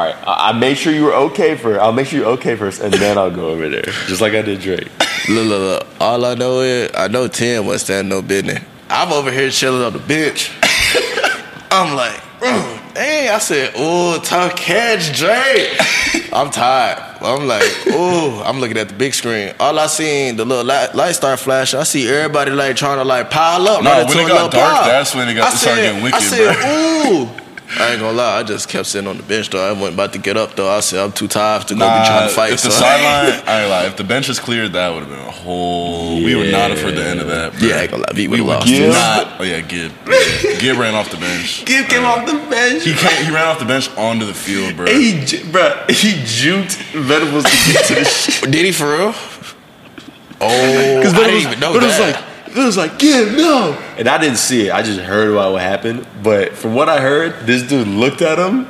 right, 0.00 0.14
I, 0.24 0.50
I 0.50 0.52
made 0.52 0.78
sure 0.78 0.92
you 0.92 1.02
were 1.06 1.14
okay 1.30 1.56
for. 1.56 1.80
I'll 1.80 1.90
make 1.92 2.06
sure 2.06 2.20
you're 2.20 2.28
okay 2.38 2.54
first, 2.54 2.80
and 2.80 2.94
then 2.94 3.18
I'll 3.18 3.32
go 3.32 3.48
over 3.48 3.68
there, 3.68 3.82
just 4.06 4.20
like 4.20 4.34
I 4.34 4.42
did 4.42 4.60
Drake. 4.60 4.86
Look, 5.28 5.46
look, 5.48 5.60
look. 5.60 5.86
All 6.00 6.24
I 6.24 6.34
know 6.34 6.60
is 6.60 6.90
I 6.94 7.08
know 7.08 7.26
Tim 7.26 7.66
wasn't 7.66 7.80
standing 7.82 8.08
no 8.08 8.22
business. 8.22 8.62
I'm 8.88 9.12
over 9.12 9.30
here 9.32 9.50
chilling 9.50 9.82
on 9.82 9.92
the 9.92 9.98
bench. 9.98 10.50
I'm 11.72 11.94
like, 11.96 12.16
mm, 12.40 12.94
dang. 12.94 13.28
I 13.30 13.38
said, 13.38 13.74
ooh, 13.78 14.18
tough 14.24 14.56
catch, 14.56 15.16
Drake. 15.16 15.76
I'm 16.32 16.50
tired. 16.50 16.98
I'm 17.22 17.46
like, 17.46 17.86
ooh. 17.88 18.40
I'm 18.42 18.58
looking 18.60 18.76
at 18.76 18.88
the 18.88 18.94
big 18.94 19.14
screen. 19.14 19.52
All 19.60 19.78
I 19.78 19.86
seen, 19.86 20.36
the 20.36 20.44
little 20.44 20.64
light, 20.64 20.94
light 20.94 21.12
start 21.12 21.38
flashing. 21.38 21.78
I 21.80 21.84
see 21.84 22.08
everybody 22.08 22.50
like 22.50 22.76
trying 22.76 22.98
to 22.98 23.04
like 23.04 23.30
pile 23.30 23.66
up. 23.68 23.82
No, 23.84 23.90
right 23.90 24.08
when 24.08 24.18
it 24.18 24.28
got 24.28 24.50
dark, 24.52 24.72
pile. 24.74 24.84
that's 24.84 25.14
when 25.14 25.28
it 25.28 25.34
got- 25.34 25.50
I 25.52 25.54
it 25.54 25.58
started 25.58 25.82
said- 25.82 25.86
getting 25.92 26.02
wicked, 26.02 26.16
I 26.16 26.20
said, 26.20 26.56
bro. 26.56 27.22
ooh. 27.22 27.39
I 27.78 27.92
ain't 27.92 28.00
gonna 28.00 28.16
lie, 28.16 28.38
I 28.40 28.42
just 28.42 28.68
kept 28.68 28.86
sitting 28.86 29.06
on 29.08 29.16
the 29.16 29.22
bench 29.22 29.48
though. 29.50 29.64
I 29.64 29.72
wasn't 29.72 29.94
about 29.94 30.12
to 30.14 30.18
get 30.18 30.36
up 30.36 30.56
though. 30.56 30.68
I 30.68 30.80
said 30.80 30.98
I'm 30.98 31.12
too 31.12 31.28
tired 31.28 31.68
to 31.68 31.74
go 31.74 31.80
Nah, 31.80 32.00
be 32.02 32.06
trying 32.08 32.28
to 32.28 32.34
fight. 32.34 32.52
if 32.52 32.62
the 32.62 32.70
sideline, 32.70 33.42
I 33.46 33.60
ain't 33.62 33.70
lie. 33.70 33.84
If 33.86 33.96
the 33.96 34.02
bench 34.04 34.28
is 34.28 34.40
cleared, 34.40 34.72
that 34.72 34.88
would 34.92 35.04
have 35.04 35.08
been 35.08 35.20
a 35.20 35.30
whole. 35.30 36.16
We 36.16 36.34
would 36.34 36.50
not 36.50 36.70
have 36.70 36.80
heard 36.80 36.96
the 36.96 37.04
end 37.04 37.20
of 37.20 37.28
that. 37.28 37.52
Bro. 37.52 37.68
Yeah, 37.68 37.76
I 37.76 37.80
ain't 37.82 37.90
gonna 37.92 38.02
lie, 38.02 38.12
we 38.16 38.26
we 38.26 38.40
would've 38.40 38.46
lost. 38.46 38.66
Gibbs? 38.66 38.94
not. 38.96 39.40
Oh 39.40 39.44
yeah, 39.44 39.60
Gib. 39.60 39.92
Yeah. 40.08 40.58
Gib 40.58 40.76
ran 40.78 40.94
off 40.96 41.10
the 41.10 41.16
bench. 41.18 41.64
Give 41.66 41.86
him 41.86 42.04
off 42.04 42.26
the 42.26 42.34
bench. 42.50 42.82
He 42.84 42.92
can't, 42.94 43.24
he 43.26 43.32
ran 43.32 43.46
off 43.46 43.58
the 43.60 43.64
bench 43.66 43.88
onto 43.96 44.26
the 44.26 44.34
field, 44.34 44.76
bro. 44.76 44.86
He, 44.86 45.24
ju- 45.24 45.44
bro, 45.52 45.84
he 45.88 46.12
juked 46.26 46.74
Venables 46.92 47.44
to 47.44 47.72
get 47.72 47.84
to 47.86 47.94
the 47.94 48.04
shit. 48.04 48.50
Did 48.50 48.64
he 48.64 48.72
for 48.72 48.90
real? 48.90 49.14
Oh, 50.42 50.48
I 50.48 51.02
didn't 51.02 51.40
even 51.40 51.60
know 51.60 51.72
but 51.74 51.82
it 51.82 51.86
was 51.86 51.98
that. 51.98 52.16
like, 52.16 52.24
it 52.56 52.64
was 52.64 52.76
like, 52.76 52.98
give 52.98 53.36
no. 53.36 53.72
And 53.98 54.08
I 54.08 54.18
didn't 54.18 54.38
see 54.38 54.68
it. 54.68 54.72
I 54.72 54.82
just 54.82 55.00
heard 55.00 55.30
about 55.30 55.52
what 55.52 55.62
happened. 55.62 56.06
But 56.22 56.52
from 56.52 56.74
what 56.74 56.88
I 56.88 57.00
heard, 57.00 57.46
this 57.46 57.62
dude 57.62 57.86
looked 57.88 58.22
at 58.22 58.38
him 58.38 58.68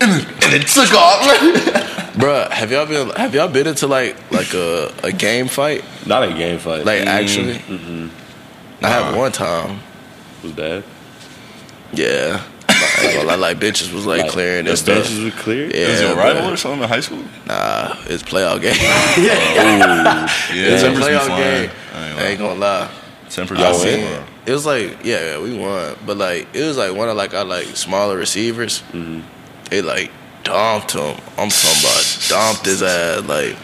and, 0.00 0.12
and 0.44 0.54
it 0.54 0.66
took 0.66 0.92
off. 0.92 1.20
Bruh, 2.16 2.50
have 2.50 2.70
y'all 2.72 2.86
been 2.86 3.10
have 3.10 3.34
y'all 3.34 3.48
been 3.48 3.66
into 3.66 3.86
like 3.86 4.16
like 4.32 4.52
a, 4.54 4.92
a 5.02 5.12
game 5.12 5.48
fight? 5.48 5.84
Not 6.06 6.22
a 6.22 6.32
game 6.32 6.58
fight. 6.58 6.84
Like 6.86 7.02
Mm, 7.02 7.06
actually? 7.06 8.08
I 8.82 8.88
had 8.88 9.16
one 9.16 9.32
time. 9.32 9.80
was 10.42 10.52
bad. 10.52 10.82
Yeah. 11.92 12.42
I 12.68 13.04
ain't 13.06 13.26
gonna 13.26 13.36
like 13.38 13.58
bitches 13.58 13.92
was 13.92 14.06
like, 14.06 14.28
clearing 14.30 14.64
the 14.64 14.70
and 14.72 14.78
stuff. 14.78 15.04
benches 15.04 15.24
were 15.24 15.30
clear. 15.42 15.66
Yeah, 15.66 15.86
Is 15.88 16.00
it 16.00 16.10
a 16.10 16.14
bruh. 16.14 16.16
rival 16.34 16.52
or 16.52 16.56
something 16.56 16.82
in 16.82 16.88
high 16.88 17.00
school? 17.00 17.22
Nah, 17.46 17.96
it's 18.06 18.22
playoff 18.22 18.60
game. 18.60 18.74
Yeah, 19.22 20.26
it's 20.50 20.82
a 20.82 20.86
tempers 20.86 21.04
playoff 21.04 21.28
game. 21.38 21.70
I 21.96 22.08
ain't 22.10 22.18
I 22.18 22.22
ain't 22.26 22.38
gonna 22.38 22.60
lie. 22.60 22.90
Got 23.34 23.74
seen 23.76 24.02
win. 24.04 24.22
it. 24.46 24.52
Was 24.52 24.64
like 24.66 25.04
yeah, 25.04 25.32
yeah, 25.32 25.40
we 25.42 25.56
won, 25.58 25.96
but 26.06 26.16
like 26.16 26.46
it 26.54 26.62
was 26.64 26.76
like 26.76 26.94
one 26.94 27.08
of 27.08 27.16
like 27.16 27.34
our 27.34 27.44
like 27.44 27.66
smaller 27.76 28.16
receivers. 28.16 28.82
Mm-hmm. 28.92 29.20
They 29.70 29.82
like 29.82 30.12
dumped 30.44 30.92
him. 30.92 31.16
I'm 31.36 31.48
talking 31.48 31.80
about 31.80 32.26
dumped 32.28 32.66
his 32.66 32.82
ass. 32.84 33.24
Like 33.24 33.56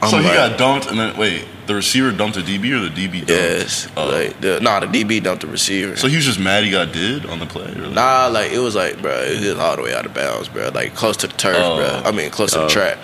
I'm 0.00 0.08
so 0.08 0.16
he 0.18 0.24
like, 0.24 0.34
got 0.34 0.58
dumped, 0.58 0.86
and 0.86 0.98
then 0.98 1.18
wait, 1.18 1.44
the 1.66 1.74
receiver 1.74 2.10
dumped 2.12 2.36
the 2.36 2.40
DB 2.42 2.72
or 2.74 2.80
the 2.80 2.88
DB? 2.88 3.18
Dumped? 3.18 3.28
yes, 3.30 3.88
Oh. 3.94 4.06
like 4.08 4.40
the, 4.40 4.58
nah, 4.60 4.80
the 4.80 4.86
DB 4.86 5.22
dumped 5.22 5.42
the 5.42 5.48
receiver. 5.48 5.94
so 5.96 6.08
he 6.08 6.16
was 6.16 6.24
just 6.24 6.40
mad 6.40 6.64
he 6.64 6.70
got 6.70 6.90
did 6.92 7.26
on 7.26 7.38
the 7.40 7.44
play. 7.46 7.70
Or 7.70 7.82
like, 7.82 7.92
Nah, 7.92 8.28
like 8.32 8.52
it 8.52 8.58
was 8.60 8.74
like, 8.74 9.02
bro, 9.02 9.12
it 9.20 9.40
was 9.40 9.58
all 9.58 9.76
the 9.76 9.82
way 9.82 9.92
out 9.94 10.06
of 10.06 10.14
bounds, 10.14 10.48
bro. 10.48 10.70
Like 10.70 10.94
close 10.94 11.18
to 11.18 11.26
the 11.26 11.34
turf, 11.34 11.58
Oh. 11.60 11.76
bro. 11.76 12.10
I 12.10 12.12
mean, 12.16 12.30
close 12.30 12.52
to 12.52 12.60
Oh. 12.60 12.62
the 12.62 12.70
track. 12.70 12.96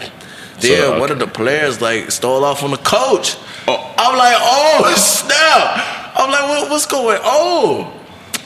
Then 0.60 0.78
So, 0.80 0.98
one 1.00 1.10
of 1.10 1.18
the 1.18 1.26
players 1.26 1.80
like 1.80 2.10
stole 2.10 2.44
off 2.44 2.62
on 2.62 2.70
the 2.70 2.76
coach. 2.78 3.36
I'm 3.68 4.16
like, 4.16 4.36
oh 4.38 4.94
snap! 4.96 6.16
I'm 6.16 6.30
like, 6.30 6.42
what, 6.48 6.70
what's 6.70 6.86
going 6.86 7.18
on? 7.18 7.92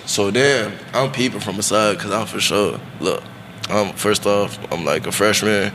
So 0.07 0.31
then 0.31 0.73
I'm 0.93 1.13
peeping 1.13 1.41
from 1.41 1.57
the 1.57 1.63
side 1.63 1.97
because 1.99 2.11
I'm 2.11 2.27
for 2.27 2.41
sure. 2.41 2.81
Look, 3.01 3.23
I'm 3.69 3.93
first 3.95 4.27
off, 4.27 4.59
I'm 4.73 4.85
like 4.85 5.07
a 5.07 5.13
freshman. 5.13 5.73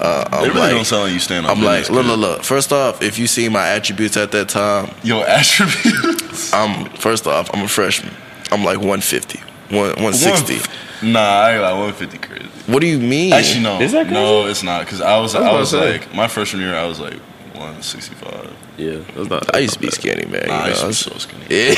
Uh, 0.00 0.28
I'm 0.30 0.44
It 0.44 0.48
really 0.48 0.60
like, 0.60 0.70
don't 0.72 0.84
sound 0.84 1.04
like 1.04 1.12
you 1.12 1.18
stand 1.18 1.46
on 1.46 1.56
I'm 1.58 1.64
like, 1.64 1.90
look, 1.90 2.06
look, 2.06 2.18
look. 2.18 2.42
First 2.44 2.72
off, 2.72 3.02
if 3.02 3.18
you 3.18 3.26
see 3.26 3.48
my 3.48 3.66
attributes 3.68 4.16
at 4.16 4.30
that 4.32 4.48
time, 4.48 4.94
your 5.02 5.26
attributes. 5.28 6.52
I'm 6.52 6.88
first 6.90 7.26
off, 7.26 7.50
I'm 7.54 7.64
a 7.64 7.68
freshman. 7.68 8.12
I'm 8.52 8.62
like 8.64 8.78
150, 8.78 9.38
one, 9.74 9.88
160. 10.02 10.54
One- 10.58 11.12
Nah, 11.12 11.20
I 11.20 11.52
ain't 11.52 11.62
like 11.62 11.74
150 11.74 12.18
crazy. 12.18 12.47
What 12.68 12.80
do 12.80 12.86
you 12.86 12.98
mean? 13.00 13.32
Actually, 13.32 13.62
no. 13.64 13.80
Is 13.80 13.92
that 13.92 14.02
crazy? 14.06 14.14
No, 14.14 14.46
it's 14.46 14.62
not. 14.62 14.84
Because 14.84 15.00
I 15.00 15.18
was, 15.18 15.34
I 15.34 15.40
was 15.40 15.48
I 15.48 15.58
was 15.58 15.70
to 15.70 15.76
say. 15.78 15.92
like, 15.98 16.14
my 16.14 16.28
freshman 16.28 16.62
year, 16.62 16.74
I 16.76 16.84
was 16.86 17.00
like 17.00 17.14
165. 17.54 18.54
Yeah, 18.76 18.98
that's 19.16 19.28
not. 19.28 19.54
I 19.54 19.58
used 19.60 19.74
to 19.74 19.80
be 19.80 19.90
skinny, 19.90 20.26
man. 20.26 20.46
Nah, 20.46 20.54
I 20.54 20.68
you 20.68 20.86
used 20.86 21.04
to 21.04 21.10
be 21.10 21.18
so 21.18 21.18
skinny. 21.18 21.44
Yeah. 21.50 21.74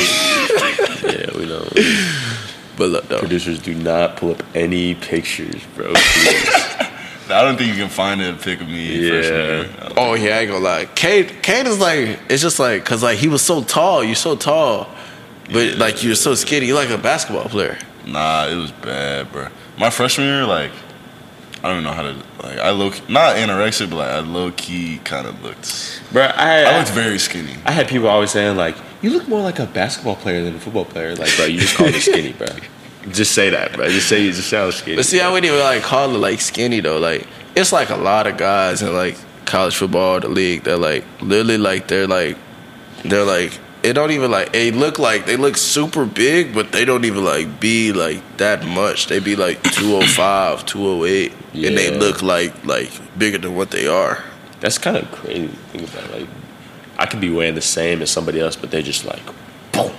Yeah, 1.12 1.38
we 1.38 1.46
know. 1.46 1.66
but 2.76 2.90
look, 2.90 3.08
though. 3.08 3.20
Producers 3.20 3.58
do 3.60 3.74
not 3.74 4.16
pull 4.16 4.32
up 4.32 4.42
any 4.54 4.94
pictures, 4.96 5.62
bro. 5.74 5.92
I 5.96 7.42
don't 7.42 7.56
think 7.56 7.70
you 7.70 7.80
can 7.80 7.88
find 7.88 8.20
a 8.20 8.32
pic 8.34 8.60
of 8.60 8.66
me 8.68 8.98
Yeah. 8.98 9.10
freshman 9.10 9.40
year. 9.40 9.70
I 9.78 9.82
don't 9.88 9.98
Oh 9.98 10.14
yeah, 10.14 10.36
I 10.36 10.40
ain't 10.40 10.50
gonna 10.50 10.64
lie. 10.64 10.86
Kate, 10.96 11.42
Kate 11.42 11.66
is 11.66 11.78
like, 11.78 12.18
it's 12.28 12.42
just 12.42 12.58
like, 12.58 12.84
cause 12.84 13.02
like 13.02 13.18
he 13.18 13.28
was 13.28 13.40
so 13.42 13.62
tall, 13.62 14.02
you're 14.02 14.16
so 14.16 14.34
tall, 14.34 14.88
but 15.52 15.76
like 15.78 16.02
you're 16.02 16.16
so 16.16 16.34
skinny, 16.34 16.66
you're 16.66 16.76
like 16.76 16.90
a 16.90 16.98
basketball 16.98 17.48
player. 17.48 17.78
Nah, 18.06 18.48
it 18.48 18.56
was 18.56 18.72
bad, 18.72 19.30
bro. 19.30 19.46
My 19.80 19.88
freshman 19.88 20.26
year, 20.26 20.44
like, 20.44 20.72
I 21.62 21.68
don't 21.68 21.80
even 21.80 21.84
know 21.84 21.92
how 21.92 22.02
to 22.02 22.12
like. 22.46 22.58
I 22.58 22.70
low 22.70 22.90
not 23.08 23.36
anorexic, 23.36 23.88
but 23.88 23.96
like 23.96 24.10
I 24.10 24.18
low 24.20 24.50
key 24.50 24.98
kind 25.04 25.26
of 25.26 25.42
looked. 25.42 26.02
bro, 26.12 26.24
I, 26.24 26.64
I 26.64 26.78
looked 26.78 26.90
very 26.90 27.18
skinny. 27.18 27.54
I 27.64 27.72
had 27.72 27.88
people 27.88 28.08
always 28.08 28.30
saying 28.30 28.56
like, 28.56 28.76
"You 29.00 29.08
look 29.10 29.26
more 29.26 29.40
like 29.40 29.58
a 29.58 29.64
basketball 29.64 30.16
player 30.16 30.44
than 30.44 30.56
a 30.56 30.60
football 30.60 30.84
player." 30.84 31.16
Like, 31.16 31.34
bro, 31.36 31.46
you 31.46 31.60
just 31.60 31.76
call 31.76 31.86
me 31.86 31.98
skinny, 31.98 32.32
bro. 32.34 32.46
Just 33.12 33.32
say 33.32 33.48
that, 33.48 33.72
bro. 33.72 33.88
Just 33.88 34.10
say 34.10 34.22
you 34.22 34.30
just 34.30 34.50
sound 34.50 34.74
skinny. 34.74 34.96
But 34.96 35.06
see, 35.06 35.22
I 35.22 35.32
wouldn't 35.32 35.46
even 35.46 35.58
like 35.58 35.82
call 35.82 36.14
it 36.14 36.18
like 36.18 36.38
skinny 36.38 36.80
though. 36.80 36.98
Like 36.98 37.26
it's 37.56 37.72
like 37.72 37.88
a 37.88 37.96
lot 37.96 38.26
of 38.26 38.36
guys 38.36 38.82
in 38.82 38.92
like 38.92 39.16
college 39.46 39.74
football, 39.74 40.20
the 40.20 40.28
league, 40.28 40.64
they're 40.64 40.76
like 40.76 41.04
literally 41.22 41.56
like 41.56 41.88
they're 41.88 42.06
like 42.06 42.36
they're 43.02 43.24
like 43.24 43.58
it 43.82 43.94
don't 43.94 44.10
even 44.10 44.30
like 44.30 44.52
they 44.52 44.70
look 44.70 44.98
like 44.98 45.26
they 45.26 45.36
look 45.36 45.56
super 45.56 46.04
big, 46.04 46.54
but 46.54 46.72
they 46.72 46.84
don't 46.84 47.04
even 47.04 47.24
like 47.24 47.60
be 47.60 47.92
like 47.92 48.38
that 48.38 48.64
much. 48.66 49.06
They 49.06 49.20
be 49.20 49.36
like 49.36 49.62
205, 49.62 50.66
208, 50.66 51.32
and 51.54 51.78
they 51.78 51.96
look 51.96 52.22
like 52.22 52.64
like 52.64 52.90
bigger 53.18 53.38
than 53.38 53.54
what 53.56 53.70
they 53.70 53.86
are. 53.86 54.22
That's 54.60 54.78
kind 54.78 54.96
of 54.96 55.10
crazy. 55.10 55.48
Think 55.72 55.88
about 55.88 56.10
like, 56.10 56.28
I 56.98 57.06
could 57.06 57.20
be 57.20 57.30
weighing 57.30 57.54
the 57.54 57.62
same 57.62 58.02
as 58.02 58.10
somebody 58.10 58.40
else, 58.40 58.56
but 58.56 58.70
they're 58.70 58.82
just 58.82 59.06
like, 59.06 59.22
boom. 59.72 59.92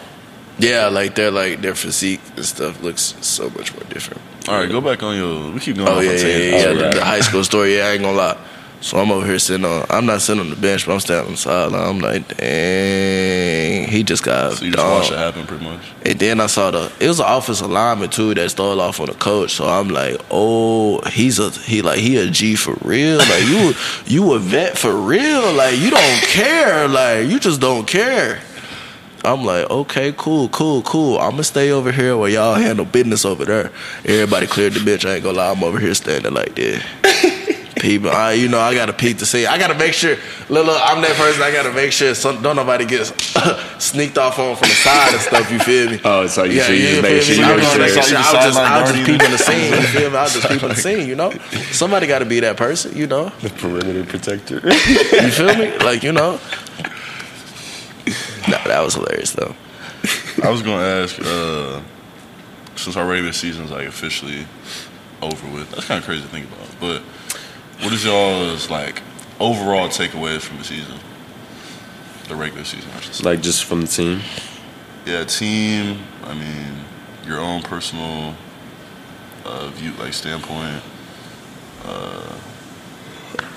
Yeah, 0.60 0.88
like 0.88 1.16
they're 1.16 1.32
like 1.32 1.62
their 1.62 1.74
physique 1.74 2.22
and 2.36 2.46
stuff 2.46 2.82
looks 2.84 3.16
so 3.22 3.50
much 3.50 3.74
more 3.74 3.84
different. 3.86 4.22
All 4.48 4.60
right, 4.60 4.70
go 4.70 4.82
back 4.82 5.02
on 5.02 5.16
your. 5.16 5.52
We 5.52 5.60
keep 5.60 5.78
going. 5.78 5.88
Oh 5.88 5.98
off 5.98 6.04
yeah, 6.04 6.10
on 6.12 6.16
yeah, 6.18 6.22
tangents. 6.22 6.64
yeah, 6.64 6.70
yeah. 6.70 6.74
The, 6.74 6.80
yeah. 6.82 6.94
the 6.94 7.06
high 7.06 7.22
school 7.22 7.44
story. 7.44 7.78
Yeah, 7.78 7.88
I 7.88 7.92
ain't 7.94 8.04
gonna 8.04 8.18
lie. 8.18 8.38
So 8.82 8.98
I'm 8.98 9.12
over 9.12 9.24
here 9.24 9.38
sitting 9.38 9.64
on. 9.64 9.86
I'm 9.92 10.08
not 10.08 10.22
sitting 10.22 10.42
on 10.42 10.50
the 10.50 10.56
bench, 10.56 10.88
but 10.88 10.94
I'm 10.94 11.00
standing 11.00 11.28
on 11.28 11.32
the 11.34 11.38
sideline. 11.38 11.88
I'm 11.88 12.00
like, 12.00 12.36
dang, 12.36 13.88
he 13.88 14.02
just 14.02 14.24
got. 14.24 14.54
So 14.54 14.66
you 14.66 14.72
just 14.72 14.84
watched 14.84 15.12
it 15.12 15.20
happen, 15.20 15.46
pretty 15.46 15.64
much. 15.64 15.92
And 16.04 16.20
then 16.20 16.40
I 16.40 16.48
saw 16.48 16.72
the. 16.72 16.92
It 17.00 17.08
was 17.08 17.20
an 17.20 17.28
offensive 17.28 17.70
lineman 17.70 18.10
too 18.10 18.34
that 18.34 18.50
stole 18.50 18.82
off 18.82 19.00
on 19.00 19.06
the 19.06 19.14
coach. 19.14 19.54
So 19.54 19.68
I'm 19.68 19.90
like, 19.90 20.20
oh, 20.32 21.00
he's 21.10 21.38
a 21.38 21.52
he 21.52 21.84
like 21.84 22.00
he 22.00 22.18
a 22.18 22.32
G 22.32 22.56
for 22.56 22.74
real. 22.82 23.20
Like 23.20 23.44
you 23.44 23.74
you 24.08 24.34
a 24.34 24.40
vet 24.40 24.80
for 24.80 24.96
real. 24.96 25.54
Like 25.54 25.78
you 25.78 25.92
don't 25.92 26.22
care. 26.24 26.88
Like 26.88 27.28
you 27.28 27.40
just 27.40 27.62
don't 27.62 27.88
care. 27.88 28.42
I'm 29.24 29.46
like, 29.46 29.70
okay, 29.70 30.12
cool, 30.18 30.50
cool, 30.50 30.82
cool. 30.82 31.20
I'm 31.20 31.32
gonna 31.32 31.44
stay 31.44 31.70
over 31.70 31.92
here 31.92 32.18
where 32.18 32.30
y'all 32.30 32.56
handle 32.56 32.86
business 32.86 33.24
over 33.24 33.46
there. 33.46 33.72
Everybody 34.04 34.48
cleared 34.48 34.74
the 34.74 34.84
bench. 34.84 35.06
I 35.06 35.16
ain't 35.16 35.24
gonna 35.24 35.38
lie, 35.38 35.52
I'm 35.52 35.64
over 35.64 35.80
here 35.80 35.94
standing 35.94 36.34
like 36.34 36.56
this. 36.56 36.84
People, 37.82 38.12
I, 38.12 38.34
you 38.34 38.48
know, 38.48 38.60
I 38.60 38.76
gotta 38.76 38.94
peek 38.94 39.18
to 39.18 39.26
see. 39.26 39.48
I 39.48 39.58
gotta 39.58 39.74
make 39.74 39.94
sure, 39.94 40.16
look, 40.50 40.68
look, 40.68 40.80
I'm 40.86 41.02
that 41.02 41.16
person. 41.16 41.42
I 41.42 41.52
gotta 41.52 41.74
make 41.74 41.92
sure 41.92 42.14
some, 42.14 42.40
don't 42.44 42.56
nobody 42.56 42.86
get 42.86 43.06
sneaked 43.80 44.20
off 44.20 44.38
on 44.38 44.56
from 44.56 44.70
the 44.70 44.76
side 44.76 45.14
and 45.14 45.20
stuff. 45.22 45.52
You 45.52 45.58
feel 45.58 45.90
me? 45.90 46.00
Oh, 46.06 46.28
so 46.28 46.44
you- 46.44 46.62
so 46.62 46.72
you 46.74 46.82
just 46.82 46.94
feel 46.94 47.02
make 47.02 47.22
sure 47.24 47.36
you 47.36 47.42
make 47.42 47.64
sure 47.64 47.64
just- 47.64 47.78
they- 47.78 47.84
I 47.84 47.88
was 47.88 47.96
just, 47.96 48.14
I 48.14 48.36
was 48.36 48.46
just 48.46 48.58
sideline 48.58 49.06
peeping 49.06 49.32
the 49.32 49.38
scene. 49.40 49.74
You 49.74 49.88
feel 49.88 50.10
me? 50.12 50.18
I 50.18 50.22
was 50.24 50.34
just 50.34 50.48
peeping 50.48 50.70
the 50.70 50.76
scene. 50.86 51.08
You 51.10 51.16
know, 51.16 51.32
somebody 51.72 52.06
got 52.06 52.20
to 52.20 52.26
be 52.26 52.40
that 52.42 52.56
person. 52.56 52.96
You 52.96 53.08
know, 53.08 53.30
The 53.42 53.50
perimeter 53.50 54.06
protector. 54.06 54.62
you 54.64 55.32
feel 55.32 55.56
me? 55.58 55.76
Like 55.80 56.04
you 56.04 56.12
know. 56.12 56.40
No, 58.48 58.58
that 58.66 58.82
was 58.84 58.94
hilarious 58.96 59.32
though. 59.34 59.56
I 60.44 60.50
was 60.52 60.62
gonna 60.62 60.84
ask, 60.84 61.20
uh, 61.20 61.82
since 62.76 62.96
our 62.98 63.08
regular 63.08 63.34
season's 63.34 63.72
like 63.72 63.88
officially 63.88 64.46
over 65.22 65.48
with. 65.52 65.70
That's 65.72 65.86
kind 65.86 66.00
of 66.00 66.06
crazy 66.06 66.22
to 66.24 66.28
think 66.30 66.48
about. 66.48 66.68
But 66.80 67.02
what 67.82 67.94
is 67.94 68.06
y'all's 68.06 68.70
like 68.70 69.02
overall 69.40 69.88
takeaways 69.90 70.42
from 70.42 70.58
the 70.58 70.64
season? 70.64 70.98
The 72.28 72.36
regular 72.36 72.64
season, 72.64 72.90
I 72.96 73.00
should 73.02 73.14
say. 73.14 73.24
like 73.24 73.42
just 73.42 73.66
from 73.66 73.82
the 73.82 73.88
team. 73.88 74.22
Yeah, 75.06 75.24
team. 75.26 76.00
I 76.24 76.34
mean, 76.34 76.86
your 77.26 77.40
own 77.40 77.62
personal 77.64 78.36
uh, 79.46 79.68
view, 79.70 79.92
like 79.94 80.14
standpoint. 80.14 80.82
Uh, 81.84 82.22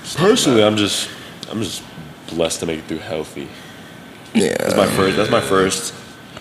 stuff 0.03 0.21
like 0.21 0.29
Personally, 0.29 0.61
that. 0.61 0.67
I'm 0.67 0.77
just 0.77 1.09
I'm 1.49 1.61
just 1.61 1.83
blessed 2.27 2.59
to 2.61 2.65
make 2.65 2.79
it 2.79 2.85
through 2.85 2.97
healthy. 2.97 3.47
Yeah, 4.33 4.55
That's 4.59 4.75
my 4.75 4.87
first. 4.87 5.17
That's 5.17 5.31
my 5.31 5.41
first 5.41 5.93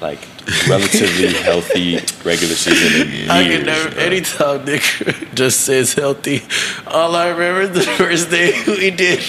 like 0.04 0.20
relatively 0.68 1.32
healthy 1.48 1.96
regular 2.28 2.54
season 2.54 3.08
in 3.08 3.14
years. 3.14 3.30
I 3.30 3.44
can 3.44 3.64
never. 3.64 3.90
bro. 3.90 4.02
Anytime 4.02 4.64
Nic 4.66 4.82
just 5.34 5.62
says 5.62 5.94
healthy, 5.94 6.42
all 6.86 7.16
I 7.16 7.28
remember 7.28 7.62
is 7.62 7.70
the 7.72 7.82
first 8.02 8.30
day 8.30 8.52
we 8.66 8.90
did. 8.90 9.20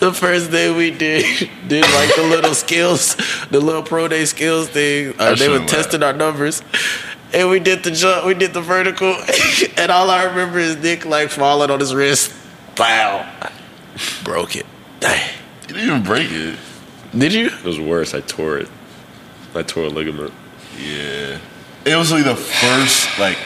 the 0.00 0.12
first 0.12 0.50
day 0.50 0.70
we 0.70 0.90
did 0.90 1.24
did 1.66 1.84
like 1.94 2.14
the 2.14 2.24
little 2.24 2.54
skills, 2.54 3.16
the 3.50 3.60
little 3.60 3.82
pro 3.82 4.06
day 4.06 4.26
skills 4.26 4.68
thing. 4.68 5.14
Uh, 5.18 5.34
they 5.34 5.48
were 5.48 5.64
testing 5.64 6.02
our 6.02 6.12
numbers. 6.12 6.62
And 7.32 7.50
we 7.50 7.58
did 7.58 7.82
the 7.82 7.90
jump, 7.90 8.26
we 8.26 8.34
did 8.34 8.52
the 8.54 8.60
vertical, 8.60 9.12
and 9.76 9.90
all 9.90 10.08
I 10.08 10.22
remember 10.22 10.60
is 10.60 10.76
Nic 10.76 11.04
like 11.04 11.30
falling 11.30 11.68
on 11.68 11.80
his 11.80 11.92
wrist. 11.92 12.32
Wow, 12.78 13.26
broke 14.22 14.54
it. 14.54 14.66
Dang. 15.00 15.20
you 15.62 15.74
didn't 15.74 15.82
even 15.82 16.02
break 16.04 16.30
it. 16.30 16.56
Did 17.16 17.32
you? 17.32 17.46
It 17.46 17.64
was 17.64 17.78
worse. 17.80 18.14
I 18.14 18.20
tore 18.20 18.58
it. 18.58 18.68
I 19.54 19.62
tore 19.62 19.84
a 19.84 19.88
ligament. 19.88 20.32
Yeah, 20.78 21.38
it 21.84 21.96
was 21.96 22.10
like 22.10 22.24
the 22.24 22.34
first, 22.34 23.18
like 23.20 23.36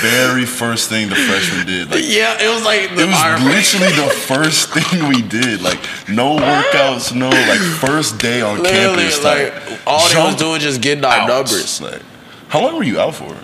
very 0.00 0.46
first 0.46 0.88
thing 0.88 1.08
the 1.10 1.14
freshman 1.14 1.66
did. 1.66 1.90
Like 1.90 2.00
Yeah, 2.06 2.36
it 2.40 2.48
was 2.52 2.64
like 2.64 2.94
the 2.96 3.02
It 3.02 3.06
was 3.08 3.20
our- 3.22 3.38
literally 3.38 3.92
the 3.94 4.10
first 4.10 4.70
thing 4.74 5.08
we 5.08 5.20
did. 5.22 5.60
Like 5.62 5.78
no 6.08 6.36
workouts, 6.36 7.14
no 7.14 7.28
like 7.28 7.60
first 7.60 8.18
day 8.18 8.40
on 8.40 8.62
Literally, 8.62 8.96
campus. 9.04 9.22
like 9.24 9.52
Like, 9.68 9.80
all 9.86 10.08
they 10.08 10.16
was 10.22 10.36
doing 10.36 10.60
just 10.60 10.80
getting 10.80 11.04
our 11.04 11.12
out. 11.20 11.28
numbers. 11.28 11.80
Like, 11.82 12.00
how 12.48 12.62
long 12.62 12.76
were 12.76 12.82
you 12.84 12.98
out 12.98 13.14
for? 13.14 13.34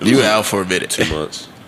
It 0.00 0.06
You 0.06 0.16
was 0.16 0.24
out 0.24 0.46
for 0.46 0.62
a 0.62 0.66
minute. 0.66 0.90
Two 0.90 1.10
months. 1.12 1.46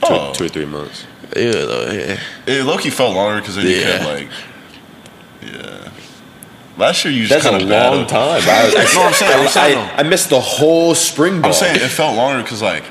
Oh. 0.00 0.06
Two, 0.08 0.14
Oh. 0.14 0.32
two 0.34 0.44
or 0.44 0.48
three 0.48 0.64
months. 0.66 1.04
Yeah, 1.36 1.50
though, 1.50 1.90
yeah. 1.90 2.20
It 2.46 2.64
Loki 2.64 2.88
felt 2.90 3.16
longer 3.16 3.40
because 3.40 3.56
then 3.56 3.66
you 3.66 3.72
Yeah. 3.76 3.98
kept 3.98 4.04
like, 4.04 4.28
yeah. 5.42 5.87
Last 6.78 7.04
year 7.04 7.12
you 7.12 7.26
just 7.26 7.32
That's 7.42 7.46
a 7.46 7.50
kind 7.50 7.62
of 7.62 7.68
long 7.68 8.06
time. 8.06 8.42
bro. 8.44 8.52
I, 8.52 8.70
That's 8.72 8.94
what 8.96 9.06
I'm 9.08 9.12
saying. 9.14 9.40
I'm 9.40 9.48
saying, 9.48 9.78
I, 9.78 9.96
I 9.98 10.02
missed 10.04 10.30
the 10.30 10.40
whole 10.40 10.94
spring 10.94 11.40
ball. 11.42 11.50
I'm 11.50 11.54
saying 11.54 11.76
it 11.76 11.88
felt 11.88 12.16
longer 12.16 12.42
because 12.42 12.62
like 12.62 12.84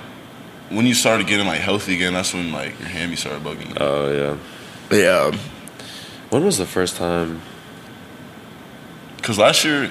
when 0.69 0.85
you 0.85 0.93
started 0.93 1.25
getting 1.27 1.47
like 1.47 1.61
healthy 1.61 1.95
again, 1.95 2.13
that's 2.13 2.33
when 2.33 2.51
like 2.51 2.77
your 2.79 2.89
hammy 2.89 3.15
started 3.15 3.43
bugging. 3.43 3.69
you. 3.69 3.75
Oh 3.79 4.37
yeah. 4.91 4.97
Yeah. 4.97 5.37
When 6.29 6.43
was 6.43 6.57
the 6.57 6.65
first 6.65 6.97
time? 6.97 7.41
Because 9.15 9.37
last 9.37 9.63
year, 9.63 9.89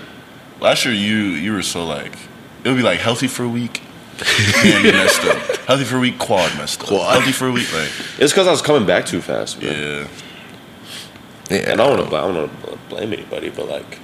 last 0.61 0.85
year 0.85 0.93
you 0.95 1.17
you 1.17 1.53
were 1.55 1.63
so 1.63 1.85
like 1.87 2.13
it 2.65 2.69
would 2.69 2.77
be 2.77 2.83
like 2.83 3.01
healthy 3.01 3.29
for 3.29 3.45
a 3.45 3.49
week, 3.49 3.79
hammy 4.19 4.93
messed 4.93 5.25
up. 5.25 5.57
Healthy 5.67 5.85
for 5.85 5.97
a 5.97 6.01
week, 6.01 6.19
quad 6.19 6.55
messed 6.59 6.83
up. 6.83 6.89
Quad. 6.89 7.13
Healthy 7.15 7.33
for 7.33 7.47
a 7.49 7.53
week, 7.53 7.73
like 7.73 7.91
It's 8.19 8.33
because 8.33 8.47
I 8.47 8.51
was 8.51 8.61
coming 8.63 8.87
back 8.87 9.07
too 9.07 9.21
fast, 9.23 9.63
man. 9.63 9.73
yeah. 9.73 10.09
Yeah. 11.51 11.73
And 11.73 11.81
I 11.81 11.87
don't 11.87 11.99
want 11.99 12.11
to. 12.11 12.17
I 12.17 12.21
don't 12.21 12.37
want 12.37 12.63
to 12.65 12.79
blame 12.89 13.13
anybody, 13.13 13.51
but 13.51 13.69
like, 13.69 13.99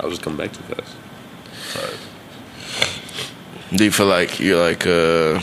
I 0.00 0.06
was 0.06 0.14
just 0.14 0.22
coming 0.22 0.38
back 0.38 0.52
too 0.52 0.62
fast. 0.74 0.96
Do 3.74 3.84
you 3.84 3.90
feel 3.90 4.06
like 4.06 4.38
you're 4.38 4.60
like 4.60 4.86
uh 4.86 5.40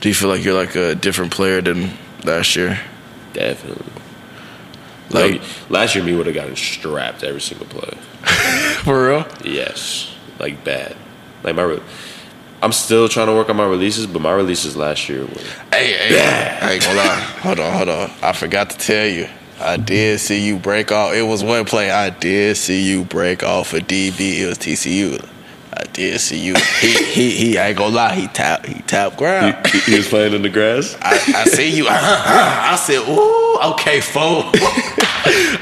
do 0.00 0.10
you 0.10 0.14
feel 0.14 0.28
like 0.28 0.44
you're 0.44 0.52
like 0.52 0.74
a 0.76 0.94
different 0.94 1.32
player 1.32 1.62
than 1.62 1.90
last 2.24 2.56
year? 2.56 2.78
Definitely. 3.32 3.90
Like 5.08 5.32
Like 5.40 5.70
last 5.70 5.94
year, 5.94 6.04
me 6.04 6.14
would 6.14 6.26
have 6.26 6.34
gotten 6.34 6.56
strapped 6.56 7.24
every 7.24 7.40
single 7.40 7.66
play. 7.66 7.96
for 8.82 9.08
real? 9.08 9.26
Yes, 9.42 10.14
like 10.38 10.62
bad. 10.62 10.94
Like 11.42 11.56
my, 11.56 11.62
re- 11.62 11.82
I'm 12.62 12.72
still 12.72 13.08
trying 13.08 13.28
to 13.28 13.32
work 13.32 13.48
on 13.48 13.56
my 13.56 13.64
releases, 13.64 14.06
but 14.06 14.20
my 14.20 14.32
releases 14.32 14.76
last 14.76 15.08
year 15.08 15.22
were 15.22 15.40
Hey, 15.72 15.92
hey, 15.92 16.58
I 16.60 16.72
ain't 16.72 16.82
gonna 16.82 16.98
lie. 16.98 17.20
Hold 17.40 17.60
on, 17.60 17.72
hold 17.72 17.88
on. 17.88 18.10
I 18.22 18.32
forgot 18.34 18.68
to 18.70 18.76
tell 18.76 19.06
you. 19.06 19.26
I 19.60 19.76
did 19.76 20.20
see 20.20 20.44
you 20.44 20.58
break 20.58 20.90
off. 20.92 21.14
It 21.14 21.22
was 21.22 21.44
one 21.44 21.64
play. 21.64 21.90
I 21.90 22.10
did 22.10 22.56
see 22.56 22.82
you 22.82 23.04
break 23.04 23.42
off 23.42 23.72
a 23.72 23.78
DB. 23.78 24.40
It 24.40 24.46
was 24.46 24.58
TCU. 24.58 25.24
I 25.72 25.84
did 25.92 26.20
see 26.20 26.38
you. 26.38 26.54
He 26.80 26.92
he 27.04 27.30
he. 27.30 27.58
I 27.58 27.68
ain't 27.68 27.78
gonna 27.78 27.94
lie. 27.94 28.14
He 28.14 28.28
tapped. 28.28 28.66
He 28.66 28.80
tapped 28.82 29.16
ground. 29.16 29.66
he, 29.66 29.78
he 29.80 29.96
was 29.96 30.08
playing 30.08 30.32
in 30.32 30.42
the 30.42 30.48
grass. 30.48 30.96
I, 31.02 31.12
I 31.34 31.44
see 31.44 31.70
you. 31.76 31.86
Uh-huh, 31.86 31.96
uh-huh. 31.96 32.72
I 32.72 32.76
said, 32.76 33.00
"Ooh, 33.08 33.72
okay, 33.72 34.00
foe." 34.00 34.50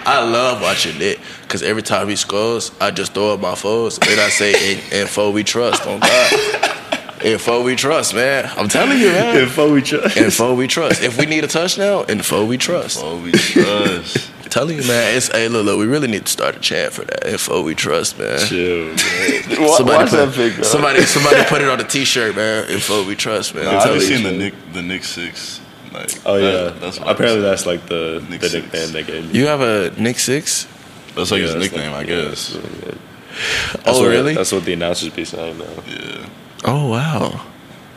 I 0.04 0.22
love 0.28 0.60
watching 0.60 1.00
it 1.00 1.18
because 1.42 1.62
every 1.62 1.82
time 1.82 2.08
he 2.08 2.16
scores, 2.16 2.72
I 2.80 2.90
just 2.90 3.14
throw 3.14 3.34
up 3.34 3.40
my 3.40 3.54
foes 3.54 3.98
and 3.98 4.20
I 4.20 4.28
say, 4.28 4.74
"And, 4.74 4.92
and 4.92 5.08
foe 5.08 5.30
we 5.30 5.44
trust 5.44 5.86
on 5.86 6.00
God." 6.00 6.78
And 7.24 7.40
foe 7.40 7.62
we 7.62 7.76
trust, 7.76 8.14
man. 8.14 8.50
I'm 8.56 8.68
telling 8.68 8.98
you, 8.98 9.06
man. 9.12 9.44
Before 9.44 9.70
we 9.70 9.80
try. 9.82 10.00
And 10.16 10.32
foe 10.32 10.54
we 10.54 10.66
trust. 10.66 11.02
If 11.02 11.18
we 11.18 11.26
need 11.26 11.44
a 11.44 11.46
touchdown, 11.46 12.06
and 12.08 12.24
foe 12.24 12.44
we 12.44 12.56
trust. 12.58 13.00
Oh, 13.02 13.20
we 13.22 13.32
trust. 13.32 14.30
I'm 14.44 14.50
telling 14.50 14.76
you, 14.78 14.86
man. 14.88 15.16
It's 15.16 15.28
hey, 15.28 15.48
look, 15.48 15.64
look. 15.64 15.78
We 15.78 15.86
really 15.86 16.08
need 16.08 16.26
to 16.26 16.32
start 16.32 16.56
a 16.56 16.60
chant 16.60 16.92
for 16.94 17.04
that. 17.04 17.26
And 17.26 17.40
foe 17.40 17.62
we 17.62 17.74
trust, 17.74 18.18
man. 18.18 18.38
Chill, 18.40 18.86
man. 18.86 18.96
Somebody, 19.76 19.84
watch 19.84 20.10
put, 20.10 20.16
that 20.16 20.34
pic, 20.34 20.64
somebody, 20.64 21.02
somebody 21.02 21.42
put 21.48 21.62
it 21.62 21.68
on 21.68 21.80
a 21.80 21.84
T-shirt, 21.84 22.34
man. 22.34 22.70
And 22.70 22.82
foe 22.82 23.06
we 23.06 23.14
trust, 23.14 23.54
man. 23.54 23.66
I'm 23.66 23.72
Nah, 23.74 23.78
I've 23.78 23.84
telling 23.84 24.00
been 24.00 24.22
you. 24.22 24.30
the 24.30 24.32
Nic 24.38 24.54
the 24.72 24.82
Nic 24.82 25.04
six. 25.04 25.60
Like, 25.92 26.10
Oh 26.26 26.40
that- 26.40 26.42
yeah, 26.74 26.78
that's 26.80 26.98
what 26.98 27.08
I'm 27.08 27.14
apparently 27.14 27.42
that's 27.42 27.66
like 27.66 27.86
the 27.86 28.24
Nic 28.30 28.40
the 28.40 28.48
Six. 28.48 28.92
they 28.92 29.02
gave 29.02 29.30
me. 29.32 29.38
You 29.38 29.46
have 29.46 29.60
a 29.60 29.90
Nic 30.00 30.18
Six? 30.18 30.66
that's 31.14 31.30
like 31.30 31.40
Yeah, 31.42 31.46
his 31.48 31.54
that's 31.54 31.64
nickname, 31.72 31.92
like- 31.92 32.08
I 32.08 32.10
yeah, 32.10 32.22
guess. 32.30 32.56
Oh, 32.56 32.60
that's 32.60 32.82
what- 32.84 33.84
That's 33.84 33.98
Oh, 33.98 34.02
what- 34.02 34.08
really? 34.08 34.34
That's 34.34 34.52
what 34.52 34.64
the 34.64 34.72
announcers 34.72 35.10
be 35.10 35.24
saying 35.26 35.58
now. 35.58 35.64
Yeah. 35.86 36.26
Oh 36.64 36.88
wow, 36.90 37.44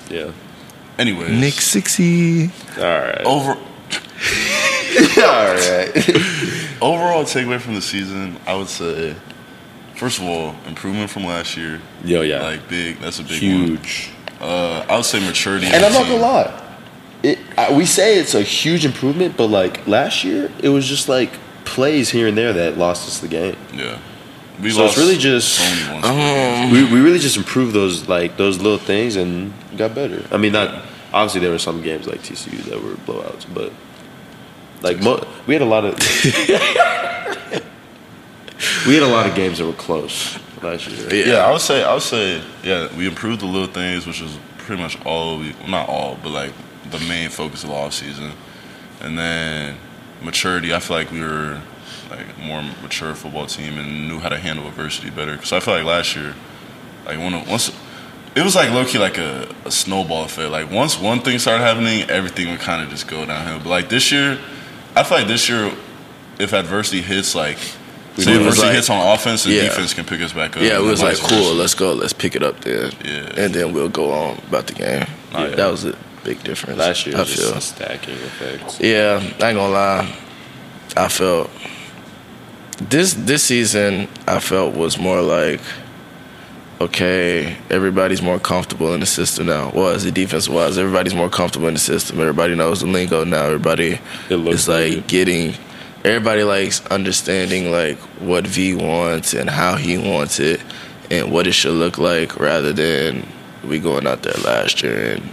Yeah. 0.10 0.32
Anyways, 0.98 1.30
Nic 1.32 1.54
Sixy. 1.56 2.50
All 2.78 2.84
right. 2.84 3.26
over 3.26 3.52
all 5.22 5.54
right. 5.54 5.92
overall 6.82 7.24
takeaway 7.26 7.60
from 7.60 7.76
the 7.76 7.82
season, 7.82 8.38
I 8.48 8.56
would 8.56 8.70
say, 8.70 9.16
first 9.96 10.20
of 10.20 10.26
all, 10.26 10.56
improvement 10.68 11.10
from 11.10 11.26
last 11.26 11.58
year. 11.58 11.82
Yo, 12.04 12.22
yeah. 12.22 12.42
Like 12.42 12.68
big, 12.70 13.00
that's 13.00 13.20
a 13.20 13.24
big 13.24 13.42
one. 13.42 13.68
huge. 13.68 14.10
Uh, 14.40 14.86
I 14.90 14.96
would 14.96 15.06
say 15.06 15.20
maturity. 15.26 15.68
And 15.68 15.84
I'm 15.84 15.94
not 15.94 16.04
gonna 16.04 16.18
lie. 16.22 16.62
It, 17.24 17.40
I, 17.58 17.74
we 17.76 17.86
say 17.86 18.18
it's 18.20 18.36
a 18.36 18.42
huge 18.42 18.86
improvement, 18.86 19.36
but 19.38 19.48
like 19.48 19.86
last 19.88 20.24
year, 20.24 20.52
it 20.62 20.70
was 20.70 20.88
just 20.88 21.10
like 21.10 21.32
plays 21.66 22.10
here 22.10 22.28
and 22.28 22.38
there 22.38 22.54
that 22.54 22.78
lost 22.78 23.08
us 23.08 23.20
the 23.20 23.28
game. 23.28 23.56
Yeah. 23.74 24.00
We 24.62 24.72
So 24.72 24.86
it's 24.86 24.98
really 24.98 25.18
just- 25.18 25.56
so 25.56 25.64
many 25.64 26.02
ones. 26.02 26.06
Um, 26.06 26.72
We, 26.72 26.84
we 26.86 27.00
really 27.02 27.20
just 27.20 27.38
improved 27.38 27.74
those 27.74 28.08
like 28.08 28.38
those 28.38 28.58
little 28.60 28.78
things 28.80 29.16
and 29.16 29.54
got 29.78 29.94
better. 29.96 30.24
I 30.32 30.38
mean, 30.38 30.54
not 30.54 30.84
obviously 31.14 31.42
there 31.42 31.52
were 31.52 31.60
some 31.60 31.82
games 31.82 32.08
like 32.08 32.22
TCU 32.24 32.64
that 32.70 32.82
were 32.84 32.96
blowouts, 33.08 33.46
but 33.54 33.72
like 34.82 35.02
mo- 35.02 35.26
we 35.48 35.54
had 35.56 35.62
a 35.62 35.66
lot 35.66 35.86
of 35.86 35.96
we 38.88 38.94
had 38.94 39.04
a 39.04 39.08
lot 39.08 39.28
of 39.28 39.36
games 39.36 39.58
that 39.58 39.66
were 39.66 39.74
close 39.74 40.38
last 40.62 40.88
year. 40.88 41.04
right? 41.08 41.28
Yeah, 41.28 41.46
I 41.46 41.52
would 41.52 41.62
say 41.62 41.84
I 41.84 41.94
would 41.94 42.04
say 42.04 42.42
yeah, 42.64 42.96
we 42.96 43.08
improved 43.08 43.42
the 43.42 43.46
little 43.46 43.68
things, 43.68 44.06
which 44.08 44.22
is 44.22 44.38
pretty 44.60 44.82
much 44.82 44.98
all 45.06 45.38
we 45.40 45.54
well, 45.62 45.70
not 45.70 45.90
all, 45.90 46.18
but 46.24 46.30
like 46.32 46.54
the 46.92 47.00
main 47.02 47.30
focus 47.30 47.64
of 47.64 47.70
the 47.70 47.76
off 47.76 47.94
season. 47.94 48.32
And 49.02 49.18
then 49.18 49.76
maturity, 50.22 50.74
I 50.74 50.80
feel 50.80 50.98
like 50.98 51.12
we 51.12 51.22
were 51.22 51.62
like 52.10 52.26
a 52.38 52.42
more 52.42 52.62
mature 52.82 53.14
football 53.16 53.46
team 53.48 53.78
and 53.78 54.08
knew 54.08 54.20
how 54.20 54.30
to 54.30 54.38
handle 54.38 54.68
adversity 54.68 55.10
better. 55.10 55.34
Because 55.34 55.54
I 55.54 55.60
feel 55.60 55.74
like 55.74 55.86
last 55.86 56.16
year, 56.16 56.36
like 57.06 57.18
when 57.18 57.34
once 57.48 57.72
it 58.36 58.44
was 58.44 58.56
like 58.56 58.70
low 58.72 58.86
key 58.86 58.98
like 58.98 59.18
a, 59.18 59.48
a 59.64 59.72
snowball 59.72 60.26
effect. 60.26 60.52
Like 60.52 60.70
once 60.70 61.00
one 61.00 61.22
thing 61.22 61.40
started 61.40 61.64
happening, 61.64 62.10
everything 62.10 62.50
would 62.52 62.60
kind 62.60 62.84
of 62.84 62.90
just 62.90 63.08
go 63.08 63.26
downhill. 63.26 63.60
But 63.60 63.70
like 63.70 63.90
this 63.90 64.12
year, 64.12 64.38
I 64.96 65.04
feel 65.04 65.20
like 65.20 65.28
this 65.28 65.48
year, 65.48 65.72
if 66.38 66.54
adversity 66.54 67.02
hits, 67.02 67.34
like 67.34 67.58
say 68.18 68.36
adversity 68.36 68.68
like- 68.68 68.76
hits 68.76 68.90
on 68.90 69.14
offense, 69.14 69.46
the 69.46 69.52
yeah. 69.52 69.62
defense 69.64 69.94
can 69.94 70.06
pick 70.06 70.22
us 70.22 70.34
back 70.34 70.58
up. 70.58 70.64
Yeah, 70.64 70.78
it 70.78 70.82
was 70.82 71.02
like 71.02 71.18
cool. 71.18 71.30
versa. 71.30 71.54
Let's 71.54 71.74
go. 71.74 71.94
Let's 71.94 72.14
pick 72.14 72.36
it 72.36 72.44
up 72.44 72.60
there. 72.62 72.90
Yeah. 73.06 73.34
and 73.38 73.54
then 73.54 73.74
we'll 73.74 73.90
go 73.90 74.12
on 74.12 74.38
about 74.50 74.68
the 74.68 74.74
game. 74.74 75.08
Yeah. 75.32 75.48
That 75.48 75.72
was 75.72 75.86
a 75.86 75.98
big 76.26 76.44
difference. 76.44 76.78
Last 76.78 77.06
year 77.06 77.16
I 77.16 77.24
just 77.24 77.40
feel. 77.40 77.54
a 77.54 77.62
stacking 77.62 78.16
effect. 78.16 78.82
Yeah, 78.82 79.20
I 79.22 79.24
ain't 79.24 79.40
gonna 79.40 79.70
lie. 79.70 80.16
I 80.98 81.08
felt 81.08 81.50
this 82.78 83.14
this 83.14 83.44
season. 83.44 84.08
I 84.28 84.40
felt 84.40 84.76
was 84.76 84.98
more 84.98 85.22
like 85.22 85.62
okay. 86.82 87.58
Everybody's 87.70 88.22
more 88.22 88.40
comfortable 88.40 88.94
in 88.94 89.00
the 89.00 89.06
system 89.06 89.48
now. 89.48 89.72
Well, 89.74 89.90
as 89.90 90.06
a 90.06 90.12
defense 90.12 90.50
was, 90.50 90.78
everybody's 90.78 91.16
more 91.16 91.30
comfortable 91.30 91.68
in 91.68 91.74
the 91.74 91.80
system. 91.80 92.20
Everybody 92.20 92.56
knows 92.56 92.82
the 92.82 92.88
lingo 92.88 93.24
now. 93.24 93.46
Everybody 93.46 94.00
is 94.30 94.68
like 94.68 94.94
good. 94.94 95.08
getting. 95.08 95.54
Everybody 96.04 96.44
likes 96.44 96.86
understanding 96.88 97.72
like 97.72 97.98
what 98.20 98.46
V 98.46 98.76
wants 98.76 99.34
and 99.34 99.50
how 99.50 99.76
he 99.76 99.98
wants 99.98 100.40
it 100.40 100.62
and 101.10 101.32
what 101.32 101.48
it 101.48 101.54
should 101.54 101.74
look 101.74 101.98
like, 101.98 102.40
rather 102.40 102.74
than 102.74 103.26
we 103.68 103.80
going 103.80 104.08
out 104.08 104.22
there 104.24 104.34
last 104.44 104.84
year 104.84 105.14
and 105.14 105.30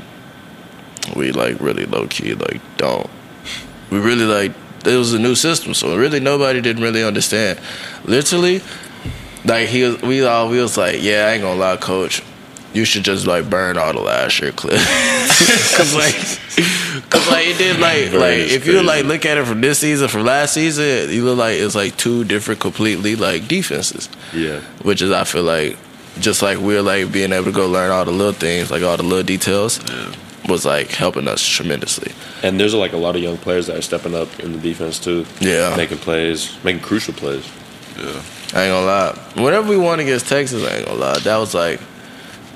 we 1.16 1.33
like 1.33 1.61
really 1.61 1.85
low 1.87 2.07
key 2.07 2.35
like 2.35 2.61
don't 2.76 3.11
we 3.90 3.98
really 3.98 4.24
like 4.24 4.52
it 4.85 4.97
was 4.97 5.12
a 5.14 5.18
new 5.18 5.35
system 5.35 5.75
so 5.75 5.97
really 5.97 6.21
nobody 6.21 6.61
didn't 6.61 6.83
really 6.83 7.03
understand. 7.05 7.59
Literally 8.05 8.61
like 9.45 9.68
he 9.68 9.83
was 9.83 10.01
we 10.03 10.25
all 10.25 10.49
we 10.49 10.61
was 10.61 10.77
like 10.77 11.03
yeah 11.03 11.27
i 11.27 11.33
ain't 11.33 11.42
gonna 11.42 11.59
lie 11.59 11.77
coach. 11.77 12.23
You 12.75 12.87
should 12.87 13.05
just 13.05 13.27
like 13.27 13.51
burn 13.51 13.77
all 13.77 13.92
the 13.92 14.01
last 14.01 14.40
year 14.40 14.51
clips, 14.51 14.83
cause 15.77 15.95
like 15.95 16.14
cause 17.11 17.29
like 17.31 17.47
it 17.49 17.59
did 17.59 17.79
like 17.79 18.11
Burn 18.11 18.21
like 18.21 18.38
if 18.38 18.66
you 18.66 18.83
like 18.83 19.05
look 19.05 19.27
at 19.27 19.37
it 19.37 19.45
from 19.47 19.61
this 19.61 19.81
season 19.81 20.09
from 20.09 20.25
last 20.25 20.55
season 20.55 21.11
you 21.11 21.23
look 21.23 21.37
like 21.37 21.59
it's 21.59 21.75
like 21.75 21.99
two 21.99 22.25
different 22.25 22.61
completely 22.61 23.14
like 23.14 23.47
defenses. 23.47 24.09
Yeah. 24.33 24.61
which 24.83 25.03
is 25.03 25.11
I 25.11 25.25
feel 25.25 25.42
like 25.42 25.77
just 26.18 26.40
like 26.40 26.59
we're 26.59 26.81
like 26.81 27.12
being 27.12 27.33
able 27.33 27.47
to 27.47 27.53
go 27.53 27.66
learn 27.68 27.90
all 27.90 28.05
the 28.07 28.11
little 28.11 28.33
things, 28.33 28.71
like 28.71 28.83
all 28.83 28.97
the 28.97 29.03
little 29.03 29.25
details, 29.25 29.79
was 30.48 30.64
like 30.64 30.90
helping 30.90 31.28
us 31.28 31.44
tremendously. 31.46 32.12
And 32.42 32.59
there's 32.59 32.74
like 32.74 32.92
a 32.92 32.96
lot 32.96 33.14
of 33.16 33.22
young 33.22 33.37
players 33.38 33.66
that 33.68 33.76
are 33.76 33.83
stepping 33.83 34.14
up 34.14 34.40
in 34.40 34.52
the 34.52 34.59
defense 34.59 34.98
too. 34.98 35.24
Yeah. 35.40 35.74
Making 35.76 35.98
plays, 35.98 36.57
making 36.64 36.83
crucial 36.83 37.14
plays. 37.14 37.48
Yeah. 37.96 38.22
I 38.55 38.64
ain't 38.64 38.72
gonna 38.72 38.87
lie. 38.87 39.18
Whenever 39.37 39.68
we 39.68 39.76
won 39.76 40.00
against 40.00 40.28
Texas, 40.28 40.64
I 40.64 40.76
ain't 40.78 40.87
gonna 40.87 40.98
lie. 40.98 41.18
That 41.20 41.37
was 41.38 41.55
like 41.55 41.81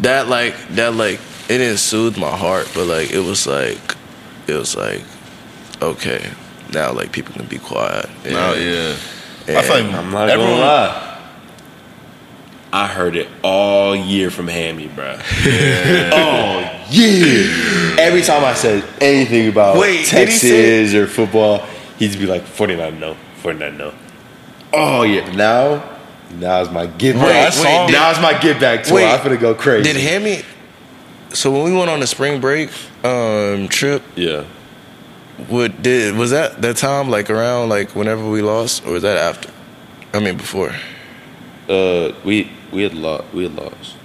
that 0.01 0.29
like 0.29 0.55
that 0.71 0.95
like 0.95 1.21
it 1.49 1.59
didn't 1.59 1.79
soothe 1.79 2.19
my 2.19 2.37
heart, 2.37 2.71
but 2.75 2.87
like 2.87 3.11
it 3.13 3.21
was 3.21 3.47
like 3.47 3.79
it 4.47 4.55
was 4.55 4.77
like 4.77 5.03
okay, 5.81 6.31
now 6.73 6.93
like 6.93 7.13
people 7.13 7.33
can 7.35 7.47
be 7.47 7.59
quiet. 7.59 8.07
Oh, 8.09 8.25
and, 8.25 8.33
No, 8.33 8.55
yeah. 8.55 8.97
and 9.49 9.57
I 9.59 9.63
feel 9.63 9.85
like 9.85 9.95
I'm 9.95 10.11
not 10.11 10.29
everyone, 10.29 10.53
gonna 10.53 10.63
lie. 10.63 11.16
I 12.73 12.87
heard 12.89 13.17
it 13.17 13.29
all 13.43 13.95
year 13.97 14.31
from 14.31 14.49
Hammy, 14.49 14.89
bro. 14.89 15.13
all 16.13 16.61
year. 16.91 17.97
Every 17.99 18.23
time 18.23 18.45
I 18.45 18.55
said 18.55 18.85
anything 19.01 19.49
about 19.49 19.79
Wait, 19.79 20.07
did 20.11 20.29
he 20.29 20.35
say- 20.35 20.81
Texas 20.83 20.95
or 20.95 21.07
football, 21.07 21.65
he'd 21.99 22.19
be 22.19 22.27
like 22.27 22.43
49 22.43 22.99
no, 23.01 23.17
49 23.43 23.79
no. 23.79 23.95
Oh 24.73 25.03
yeah. 25.03 25.31
Now, 25.35 25.99
now's 26.35 26.71
my 26.71 26.87
get 26.87 27.15
Wait, 27.17 27.23
back. 27.23 27.55
wait, 27.55 27.87
did- 27.87 27.93
now's 27.93 28.21
my 28.21 28.39
get 28.39 28.61
back 28.61 28.85
tour. 28.85 28.97
Wait, 28.97 29.07
I'm 29.11 29.23
gonna 29.23 29.37
go 29.37 29.55
crazy. 29.55 29.85
Did 29.93 29.97
Hammy? 30.01 30.43
So 31.31 31.51
when 31.51 31.65
we 31.65 31.73
went 31.77 31.89
on 31.91 32.01
the 32.01 32.07
spring 32.07 32.41
break 32.41 32.71
um, 33.05 33.69
trip, 33.69 34.03
Yeah. 34.17 34.45
What 35.49 35.83
did 35.83 36.17
was 36.17 36.31
that 36.31 36.63
that 36.63 36.77
time 36.79 37.11
like 37.11 37.29
around 37.31 37.69
like 37.69 37.95
whenever 37.95 38.27
we 38.29 38.41
lost 38.43 38.85
or 38.87 38.93
was 38.93 39.03
that 39.03 39.19
after? 39.19 39.51
I 40.15 40.19
mean 40.21 40.37
before. 40.37 40.75
Uh, 41.69 42.13
we 42.25 42.51
we 42.73 42.83
had 42.83 42.95
lost. 42.95 43.25
We 43.33 43.45
had 43.45 43.55
lost. 43.55 43.97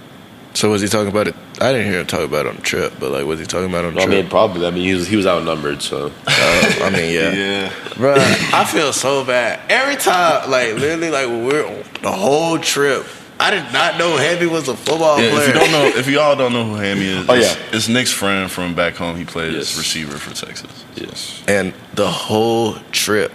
So 0.54 0.70
was 0.70 0.82
he 0.82 0.88
talking 0.88 1.08
about 1.08 1.28
it? 1.28 1.34
I 1.60 1.72
didn't 1.72 1.86
hear 1.90 2.00
him 2.00 2.06
talk 2.06 2.20
about 2.20 2.44
it 2.46 2.50
on 2.50 2.56
the 2.56 2.62
trip, 2.62 2.92
but 3.00 3.10
like 3.10 3.24
was 3.24 3.40
he 3.40 3.46
talking 3.46 3.68
about 3.70 3.84
it 3.84 3.88
on 3.88 3.94
the 3.94 4.00
trip? 4.02 4.12
I 4.12 4.20
mean, 4.22 4.28
probably. 4.28 4.66
I 4.66 4.70
mean, 4.70 4.84
he 4.84 4.94
was 4.94 5.06
he 5.06 5.16
was 5.16 5.26
outnumbered, 5.26 5.80
so 5.80 6.06
Uh, 6.26 6.78
I 6.82 6.90
mean, 6.90 7.14
yeah, 7.14 7.32
Yeah. 7.32 7.68
Bruh, 7.94 8.18
I 8.52 8.64
feel 8.64 8.92
so 8.92 9.24
bad 9.24 9.60
every 9.70 9.96
time. 9.96 10.50
Like 10.50 10.74
literally, 10.74 11.10
like 11.10 11.26
we're 11.28 11.66
on 11.66 11.82
the 12.02 12.12
whole 12.12 12.58
trip. 12.58 13.06
I 13.40 13.50
did 13.50 13.72
not 13.72 13.98
know 13.98 14.16
Hammy 14.16 14.46
was 14.46 14.68
a 14.68 14.76
football 14.76 15.20
Yeah, 15.20 15.30
player. 15.30 15.40
if 15.42 15.46
you 15.48 15.52
don't 15.54 15.72
know, 15.72 15.84
if 15.86 16.06
y'all 16.08 16.36
don't 16.36 16.52
know 16.52 16.64
who 16.64 16.74
Hammy 16.74 17.06
is, 17.06 17.26
Oh, 17.28 17.34
it's, 17.34 17.56
yeah. 17.56 17.62
it's 17.72 17.88
Nic's 17.88 18.12
friend 18.12 18.48
from 18.50 18.74
back 18.74 18.94
home. 18.94 19.16
He 19.16 19.24
plays 19.24 19.54
Yes. 19.54 19.76
receiver 19.78 20.16
for 20.18 20.32
Texas. 20.34 20.84
yes. 20.94 21.42
and 21.48 21.72
the 21.94 22.06
whole 22.08 22.74
trip, 22.92 23.32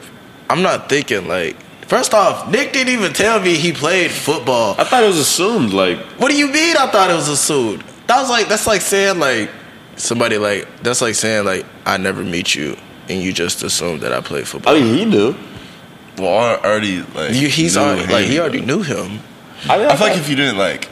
I'm 0.50 0.62
not 0.62 0.88
thinking 0.88 1.28
like. 1.28 1.58
First 1.88 2.14
off, 2.14 2.50
Nic 2.52 2.74
didn't 2.74 2.94
even 2.94 3.14
tell 3.14 3.40
me 3.40 3.56
he 3.56 3.72
played 3.72 4.12
football. 4.12 4.76
I 4.78 4.84
thought 4.84 5.04
it 5.04 5.08
was 5.08 5.18
assumed. 5.20 5.72
Like 5.74 6.00
What 6.20 6.30
do 6.30 6.38
you 6.38 6.48
mean? 6.48 6.76
I 6.78 6.88
thought 6.92 7.10
it 7.10 7.14
was 7.16 7.30
assumed. 7.30 7.82
That 8.08 8.20
was 8.20 8.30
like 8.30 8.48
that's 8.48 8.68
like 8.68 8.82
saying 8.82 9.20
like 9.20 9.50
somebody 9.96 10.38
like 10.38 10.68
that's 10.84 11.02
like 11.02 11.16
saying 11.16 11.46
like 11.46 11.66
I 11.86 11.98
never 11.98 12.24
meet 12.24 12.54
you 12.56 12.76
and 13.10 13.22
you 13.22 13.32
just 13.32 13.64
assume 13.64 14.00
that 14.00 14.12
I 14.12 14.20
play 14.22 14.44
football. 14.44 14.76
I 14.76 14.80
mean, 14.80 14.94
he 14.98 15.06
knew. 15.06 15.34
well, 16.18 16.38
I 16.38 16.56
already 16.68 17.02
like 17.16 17.34
You, 17.34 17.48
he's 17.48 17.76
knew 17.76 17.82
already, 17.84 18.12
like 18.12 18.26
he 18.26 18.38
already 18.40 18.62
knew 18.62 18.82
him. 18.82 19.22
I, 19.70 19.78
mean, 19.78 19.88
I 19.88 19.96
feel 19.96 20.08
like 20.08 20.18
if 20.18 20.30
you 20.30 20.36
didn't 20.36 20.58
like 20.58 20.90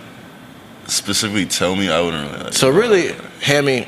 specifically 0.87 1.45
tell 1.45 1.75
me, 1.75 1.89
I 1.89 1.99
wouldn't 2.01 2.31
really. 2.31 2.43
Like, 2.45 2.53
So 2.53 2.69
really, 2.69 3.13
Hammy, 3.41 3.87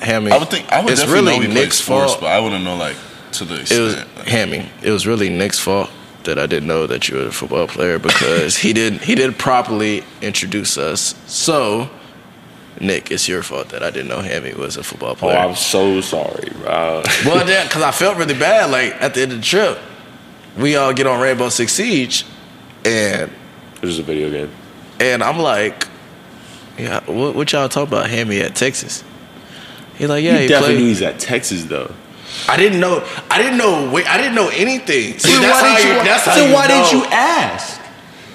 Hammy. 0.00 0.30
I 0.32 0.38
would 0.38 0.48
think 0.48 0.70
I 0.70 0.82
would 0.82 0.92
it's 0.92 1.00
definitely 1.00 1.32
really 1.32 1.46
know 1.48 1.54
he 1.54 1.60
Nic's 1.60 1.76
sports, 1.78 2.12
fault. 2.12 2.20
but 2.22 2.26
I 2.30 2.40
wouldn't 2.40 2.62
know 2.64 2.76
like 2.76 2.96
to 3.32 3.44
the 3.44 3.54
It 3.54 3.60
extent. 3.62 3.82
was 3.82 3.96
like, 3.96 4.26
Hammy. 4.28 4.68
It 4.82 4.90
was 4.90 5.06
really 5.06 5.28
Nic's 5.30 5.58
fault 5.58 5.90
that 6.24 6.38
I 6.38 6.46
didn't 6.46 6.68
know 6.68 6.86
that 6.86 7.08
you 7.08 7.16
were 7.16 7.26
a 7.26 7.32
football 7.32 7.66
player 7.66 7.98
because 7.98 8.58
he 8.58 8.72
didn't 8.72 9.02
he 9.02 9.14
didn't 9.14 9.38
properly 9.38 10.04
introduce 10.20 10.76
us. 10.78 11.14
So, 11.26 11.90
Nic, 12.80 13.10
it's 13.10 13.28
your 13.28 13.42
fault 13.42 13.70
that 13.70 13.82
I 13.82 13.90
didn't 13.90 14.08
know 14.08 14.20
Hammy 14.20 14.54
was 14.54 14.76
a 14.76 14.82
football 14.82 15.10
oh, 15.10 15.14
player. 15.14 15.38
oh. 15.38 15.48
I'm 15.48 15.54
so 15.56 16.00
sorry, 16.00 16.50
bro. 16.62 17.02
well, 17.24 17.44
then, 17.44 17.66
because 17.66 17.82
I 17.82 17.90
felt 17.90 18.16
really 18.16 18.38
bad. 18.38 18.70
Like 18.70 18.92
at 19.02 19.14
the 19.14 19.22
end 19.22 19.32
of 19.32 19.38
the 19.38 19.44
trip, 19.44 19.78
we 20.58 20.76
all 20.76 20.92
get 20.92 21.06
on 21.06 21.20
Rainbow 21.20 21.48
Six 21.48 21.72
Siege, 21.72 22.24
and 22.84 23.30
This 23.80 23.90
is 23.90 23.98
a 23.98 24.02
video 24.02 24.30
game. 24.30 24.50
and 24.98 25.22
I'm 25.22 25.38
like, 25.38 25.86
yeah, 26.78 27.00
what, 27.10 27.34
what 27.34 27.52
y'all 27.52 27.68
talk 27.68 27.88
about? 27.88 28.08
Hammy 28.08 28.40
at 28.40 28.54
Texas. 28.54 29.04
He 29.96 30.06
like, 30.06 30.24
yeah, 30.24 30.36
he 30.36 30.42
he 30.42 30.48
definitely 30.48 30.76
played. 30.76 30.82
knew 30.82 30.88
he's 30.88 31.02
at 31.02 31.18
Texas 31.20 31.64
though. 31.64 31.94
I 32.48 32.56
didn't 32.56 32.80
know. 32.80 33.04
I 33.30 33.38
didn't 33.42 33.58
know. 33.58 33.90
Wait, 33.92 34.06
I 34.08 34.16
didn't 34.16 34.34
know 34.34 34.48
anything. 34.48 35.18
See, 35.18 35.32
Then 35.32 35.42
that's 35.42 35.62
why 35.62 35.76
didn't 35.76 35.88
you. 35.90 35.96
you- 35.98 36.04
That's 36.04 36.24
how 36.24 36.34
so 36.34 36.46
you 36.46 36.54
why 36.54 36.66
didn't 36.68 36.92
you 36.92 37.04
ask? 37.10 37.80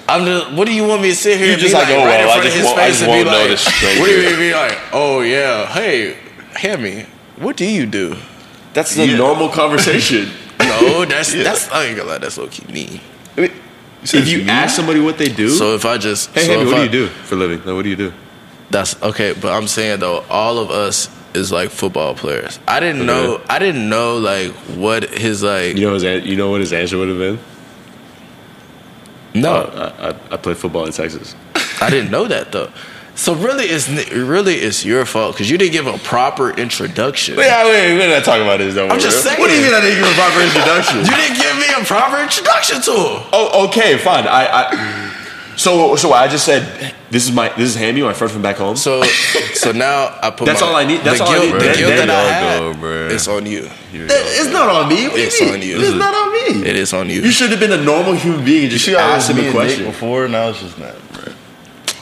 I'm 0.08 0.24
just. 0.24 0.52
What 0.52 0.66
do 0.66 0.72
you 0.74 0.86
want 0.86 1.02
me 1.02 1.10
to 1.10 1.16
sit 1.16 1.38
here? 1.38 1.46
You 1.48 1.52
and 1.54 1.60
just 1.62 1.74
like, 1.74 1.88
like, 1.88 1.96
oh, 1.96 2.04
right 2.04 2.24
well, 2.24 2.30
I 2.30 2.32
front 2.32 2.44
just 2.44 2.56
his 2.56 2.64
won't- 2.66 2.78
I 2.78 2.86
face 2.86 2.98
just 2.98 3.02
and 3.02 3.12
be 3.12 3.16
won't 3.16 3.26
know 3.30 3.40
like, 3.40 3.48
this 3.50 3.60
stranger. 3.64 4.00
what 4.00 4.06
do 4.06 4.12
you 4.22 4.28
mean? 4.30 4.38
Be 4.38 4.54
like, 4.54 4.78
oh 4.92 5.20
yeah, 5.20 5.66
hey, 5.72 6.16
Hammy, 6.54 7.06
what 7.36 7.56
do 7.56 7.64
you 7.64 7.86
do? 7.86 8.16
That's 8.74 8.94
the 8.94 9.06
Yeah. 9.06 9.16
normal 9.16 9.48
conversation. 9.48 10.30
No, 10.58 11.04
that's 11.04 11.32
that's. 11.32 11.70
I 11.70 11.84
ain't 11.84 11.96
gonna 11.96 12.10
lie. 12.10 12.18
That's 12.18 12.36
low 12.38 12.48
key 12.48 12.64
mean. 12.72 13.00
I 13.36 13.40
mean, 13.42 13.52
if 14.02 14.28
you 14.28 14.42
ask 14.48 14.74
somebody 14.74 15.00
what 15.00 15.16
they 15.18 15.28
do, 15.28 15.48
So 15.50 15.74
if 15.74 15.84
I 15.84 15.96
just, 15.98 16.30
hey, 16.34 16.44
so 16.46 16.52
Hammy, 16.58 16.64
what 16.66 16.74
I- 16.74 16.78
do 16.88 16.98
you 16.98 17.06
do 17.06 17.08
for 17.08 17.34
a 17.34 17.38
living? 17.38 17.58
Like, 17.58 17.74
what 17.76 17.82
do 17.82 17.88
you 17.90 17.96
do? 17.96 18.12
That's 18.70 19.00
okay, 19.02 19.32
but 19.32 19.52
I'm 19.52 19.68
saying 19.68 20.00
though, 20.00 20.24
all 20.28 20.58
of 20.58 20.70
us 20.70 21.08
is 21.36 21.52
like 21.52 21.70
football 21.70 22.14
players. 22.14 22.58
I 22.66 22.80
didn't 22.80 23.06
know. 23.06 23.40
I 23.48 23.58
didn't 23.58 23.88
know 23.88 24.18
like 24.18 24.52
what 24.76 25.04
his 25.10 25.42
like. 25.42 25.76
You 25.76 25.86
know 25.86 25.94
his, 25.94 26.02
you 26.26 26.36
know 26.36 26.50
what 26.50 26.60
his 26.60 26.72
answer 26.72 26.96
would 26.98 27.08
have 27.08 27.18
been? 27.18 27.38
no, 29.34 29.52
Uh, 29.54 29.92
I, 29.98 30.08
I, 30.08 30.34
I 30.34 30.36
play 30.38 30.54
football 30.54 30.86
in 30.86 30.92
Texas. 30.92 31.34
I 31.80 31.90
didn't 31.90 32.10
know 32.10 32.26
that 32.26 32.52
though. 32.52 32.72
So 33.14 33.34
really, 33.34 33.64
it's 33.64 33.88
really 34.12 34.54
it's 34.56 34.84
your 34.84 35.06
fault 35.06 35.34
because 35.34 35.50
you 35.50 35.56
didn't 35.56 35.72
give 35.72 35.86
a 35.86 35.96
proper 35.98 36.50
introduction. 36.50 37.36
Wait, 37.36 37.48
wait, 37.48 37.94
we're 37.96 38.08
not 38.14 38.24
talking 38.24 38.42
about 38.42 38.58
this 38.58 38.74
though. 38.74 38.88
I'm 38.88 39.00
just 39.00 39.22
saying. 39.22 39.38
What 39.40 39.48
do 39.48 39.54
you 39.56 39.62
mean 39.62 39.72
I 39.74 39.80
didn't 39.80 40.02
give 40.04 40.12
a 40.12 40.14
proper 40.14 40.40
introduction? 40.42 40.98
You 41.00 41.16
didn't 41.16 41.38
give 41.40 41.56
me 41.56 41.66
a 41.80 41.84
proper 41.84 42.22
introduction 42.22 42.82
to 42.82 42.90
him. 42.92 43.22
oh, 43.32 43.68
okay, 43.68 43.96
fine. 43.96 44.26
I, 44.26 44.44
I 44.52 45.05
so 45.56 45.96
so 45.96 46.12
I 46.12 46.28
just 46.28 46.44
said 46.44 46.94
this 47.10 47.24
is 47.26 47.32
my 47.32 47.48
this 47.56 47.70
is 47.70 47.74
Hammy, 47.76 48.02
my 48.02 48.12
friend 48.12 48.32
from 48.32 48.42
back 48.42 48.56
home. 48.56 48.76
So, 48.76 49.02
so 49.54 49.72
now 49.72 50.16
I 50.22 50.30
put. 50.30 50.44
That's 50.46 50.60
my- 50.60 50.66
all 50.68 50.76
I 50.76 50.84
need- 50.84 51.00
that's 51.02 51.18
the 51.18 51.24
all 51.24 51.32
I 51.32 51.38
need. 51.38 51.52
The 51.54 51.58
There- 51.58 51.74
guilt 51.76 51.96
that 51.96 52.10
I 52.10 52.14
y'all 52.14 52.28
had, 52.28 52.58
go, 52.80 52.86
bruh. 52.86 53.10
it's 53.10 53.28
on 53.28 53.46
you. 53.46 53.70
Here 53.92 54.06
That- 54.06 54.24
it's 54.26 54.50
not 54.52 54.68
on 54.68 54.88
me. 54.88 55.08
What 55.08 55.18
It's 55.18 55.40
you 55.40 55.48
on 55.52 55.62
you. 55.62 55.80
It's 55.80 55.94
not 55.94 56.14
on 56.14 56.32
me. 56.32 56.68
It 56.68 56.76
is 56.76 56.92
on 56.92 57.08
you. 57.08 57.22
You 57.22 57.30
should 57.30 57.50
have 57.50 57.60
been 57.60 57.72
a 57.72 57.82
normal 57.82 58.14
human 58.14 58.44
being 58.44 58.64
and 58.64 58.72
You 58.72 58.78
just 58.78 58.84
see, 58.86 58.94
I 58.96 59.16
was 59.16 59.24
asked 59.28 59.34
me 59.34 59.42
a 59.42 59.44
and 59.46 59.54
Nic 59.54 59.54
question. 59.54 59.84
before. 59.86 60.28
Now 60.28 60.48
it's 60.50 60.60
just 60.60 60.78
not, 60.78 60.94
bro. 61.12 61.32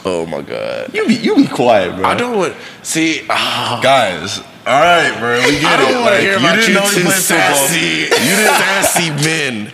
Oh 0.05 0.25
my 0.25 0.41
god. 0.41 0.91
You 0.93 1.07
be 1.07 1.15
you 1.15 1.35
be 1.35 1.47
quiet, 1.47 1.95
bro. 1.95 2.05
I 2.07 2.13
don't 2.15 2.37
want. 2.37 2.53
See, 2.83 3.23
ah, 3.29 3.79
Guys, 3.81 4.41
all 4.67 4.81
right, 4.81 5.13
bro. 5.19 5.39
We 5.45 5.59
get 5.59 5.65
I 5.65 5.77
don't 5.77 5.91
it. 5.91 5.95
want 5.95 6.05
to 6.07 6.11
Like, 6.11 6.21
hear 6.21 6.37
about 6.37 6.55
didn't 6.55 6.67
you 6.69 6.73
know 6.73 6.87
two 6.87 7.03
played 7.03 7.13
football. 7.21 7.55
sassy, 7.55 8.09
you 8.09 8.35
sassy 8.57 9.09
men. 9.23 9.71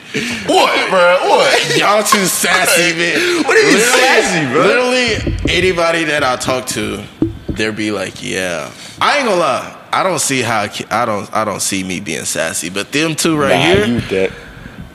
What, 0.48 0.90
bro? 0.90 1.18
What? 1.30 1.78
Y'all 1.78 2.04
two 2.04 2.26
sassy 2.26 2.96
men. 2.98 3.44
What 3.46 3.54
do 3.54 3.60
you 3.60 3.68
mean 3.68 3.76
Literally- 3.78 4.02
sassy, 4.02 4.52
bro? 4.52 4.62
Literally, 4.66 5.38
anybody 5.50 6.04
that 6.06 6.24
I 6.24 6.36
talk 6.36 6.66
to, 6.68 7.04
they'll 7.50 7.72
be 7.72 7.92
like, 7.92 8.22
"Yeah." 8.22 8.70
I 9.00 9.18
ain't 9.20 9.28
gonna 9.28 9.40
lie. 9.40 9.78
I 9.94 10.04
don't 10.04 10.20
see 10.20 10.42
how 10.42 10.68
I 10.90 11.06
don't 11.06 11.34
I 11.34 11.44
don't 11.46 11.62
see 11.62 11.84
me 11.84 12.00
being 12.02 12.26
sassy, 12.26 12.70
but 12.70 12.92
them 12.92 13.16
two 13.16 13.38
right 13.38 13.50
Nah, 13.56 13.62
here, 13.64 13.86
you 13.86 14.00
de- 14.02 14.32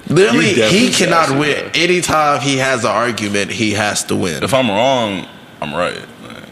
literally, 0.08 0.54
you 0.54 0.62
he 0.68 0.92
cannot 0.92 1.28
sassy, 1.28 1.38
win. 1.40 1.60
bro. 1.70 1.70
Anytime 1.74 2.40
he 2.40 2.58
has 2.58 2.84
an 2.84 2.90
argument, 2.90 3.50
he 3.50 3.72
has 3.72 4.04
to 4.04 4.14
win. 4.16 4.42
If 4.44 4.52
I'm 4.54 4.68
wrong, 4.70 5.26
I'm 5.60 5.74
right. 5.74 5.96
Like, 6.22 6.44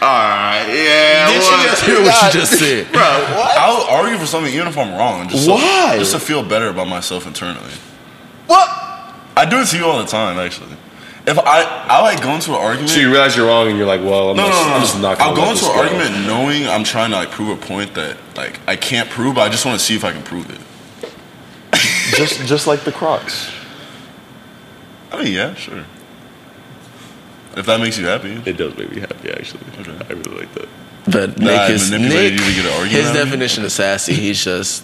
That's 0.00 0.02
Alright, 0.02 0.68
yeah. 0.68 1.26
Did 1.26 1.34
you 1.34 1.40
well, 1.40 1.66
just 1.66 1.84
hear 1.84 2.02
what 2.02 2.34
you 2.34 2.40
just 2.40 2.52
said? 2.58 2.92
Bro, 2.92 3.00
what? 3.00 3.58
I'll 3.58 3.96
argue 3.96 4.18
for 4.18 4.26
something 4.26 4.52
even 4.52 4.68
if 4.68 4.76
I'm 4.76 4.92
wrong. 4.94 5.28
Just 5.28 5.48
Why? 5.48 5.92
So, 5.92 5.98
just 5.98 6.12
to 6.12 6.20
feel 6.20 6.42
better 6.42 6.68
about 6.68 6.88
myself 6.88 7.26
internally. 7.26 7.72
What? 8.46 8.68
I 9.36 9.46
do 9.48 9.60
it 9.60 9.66
to 9.68 9.76
you 9.76 9.84
all 9.84 9.98
the 9.98 10.06
time, 10.06 10.38
actually. 10.38 10.76
If 11.26 11.38
I 11.38 11.62
I 11.62 12.02
like 12.02 12.22
go 12.22 12.34
into 12.34 12.50
an 12.50 12.58
argument. 12.58 12.90
So 12.90 13.00
you 13.00 13.10
realize 13.10 13.34
you're 13.34 13.46
wrong 13.46 13.68
and 13.68 13.78
you're 13.78 13.86
like, 13.86 14.02
well, 14.02 14.30
I'm, 14.30 14.36
no, 14.36 14.46
just, 14.46 14.60
no, 14.60 14.68
no, 14.68 14.74
I'm 14.74 14.80
just 14.82 15.00
not 15.00 15.18
gonna 15.18 15.30
I'll 15.30 15.36
go 15.36 15.42
let 15.42 15.52
into 15.52 15.64
an 15.64 15.72
go. 15.72 15.80
argument 15.80 16.26
knowing 16.26 16.66
I'm 16.68 16.84
trying 16.84 17.10
to 17.10 17.16
like 17.16 17.30
prove 17.30 17.48
a 17.48 17.66
point 17.66 17.94
that 17.94 18.18
like 18.36 18.60
I 18.68 18.76
can't 18.76 19.08
prove, 19.08 19.36
but 19.36 19.40
I 19.40 19.48
just 19.48 19.64
want 19.64 19.78
to 19.78 19.84
see 19.84 19.96
if 19.96 20.04
I 20.04 20.12
can 20.12 20.22
prove 20.22 20.50
it. 20.50 20.60
Just, 22.14 22.46
just 22.46 22.66
like 22.66 22.80
the 22.80 22.92
Crocs. 22.92 23.50
I 25.10 25.24
mean, 25.24 25.32
yeah, 25.32 25.54
sure. 25.54 25.84
If 27.56 27.66
that 27.66 27.80
makes 27.80 27.98
you 27.98 28.06
happy. 28.06 28.32
It 28.44 28.56
does 28.56 28.76
make 28.76 28.90
me 28.90 29.00
happy, 29.00 29.30
actually. 29.30 29.60
Okay. 29.80 29.92
I 30.08 30.12
really 30.12 30.36
like 30.40 30.52
that. 30.54 30.68
But 31.10 31.38
Nic 31.38 31.48
I 31.50 31.70
is 31.70 31.90
Nic. 31.90 32.00
you 32.02 32.08
to 32.38 32.54
get 32.54 32.64
an 32.66 32.88
His 32.88 33.06
out 33.06 33.10
of 33.10 33.14
me? 33.16 33.24
definition 33.24 33.64
of 33.64 33.72
sassy, 33.72 34.14
he's 34.14 34.42
just 34.42 34.82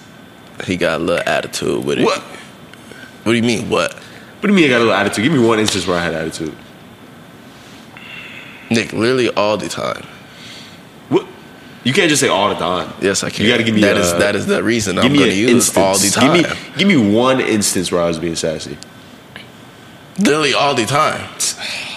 he 0.64 0.76
got 0.76 1.00
a 1.00 1.02
little 1.02 1.26
attitude 1.28 1.84
with 1.84 1.98
it. 1.98 2.04
What? 2.04 2.20
What 2.20 3.32
do 3.32 3.36
you 3.36 3.42
mean? 3.42 3.68
What? 3.70 3.94
What 3.94 4.42
do 4.42 4.48
you 4.48 4.54
mean 4.54 4.66
I 4.66 4.68
got 4.68 4.76
a 4.76 4.84
little 4.84 4.92
attitude? 4.94 5.24
Give 5.24 5.32
me 5.32 5.38
one 5.38 5.58
instance 5.58 5.86
where 5.86 5.98
I 5.98 6.02
had 6.04 6.14
attitude. 6.14 6.54
Nic, 8.70 8.92
literally 8.92 9.30
all 9.30 9.56
the 9.56 9.68
time. 9.68 10.06
What? 11.08 11.26
You 11.84 11.92
can't 11.92 12.08
just 12.08 12.20
say 12.20 12.28
all 12.28 12.48
the 12.50 12.54
time. 12.54 12.92
Yes, 13.00 13.24
I 13.24 13.30
can. 13.30 13.44
You 13.44 13.50
gotta 13.50 13.64
give 13.64 13.74
me 13.74 13.80
That 13.80 13.96
a- 13.96 14.00
is 14.00 14.12
that 14.14 14.36
is 14.36 14.46
the 14.46 14.62
reason 14.62 14.96
Give 14.96 15.04
I'm 15.06 15.14
going 15.16 15.30
to 15.30 15.34
use 15.36 15.50
instance. 15.50 15.76
all 15.76 15.98
the 15.98 16.10
time. 16.10 16.42
Give 16.42 16.50
me, 16.50 16.78
give 16.78 16.88
me 17.06 17.14
one 17.16 17.40
instance 17.40 17.90
where 17.90 18.02
I 18.02 18.06
was 18.06 18.18
being 18.18 18.36
sassy. 18.36 18.76
literally 20.18 20.52
all 20.54 20.74
the 20.74 20.84
time. 20.86 21.28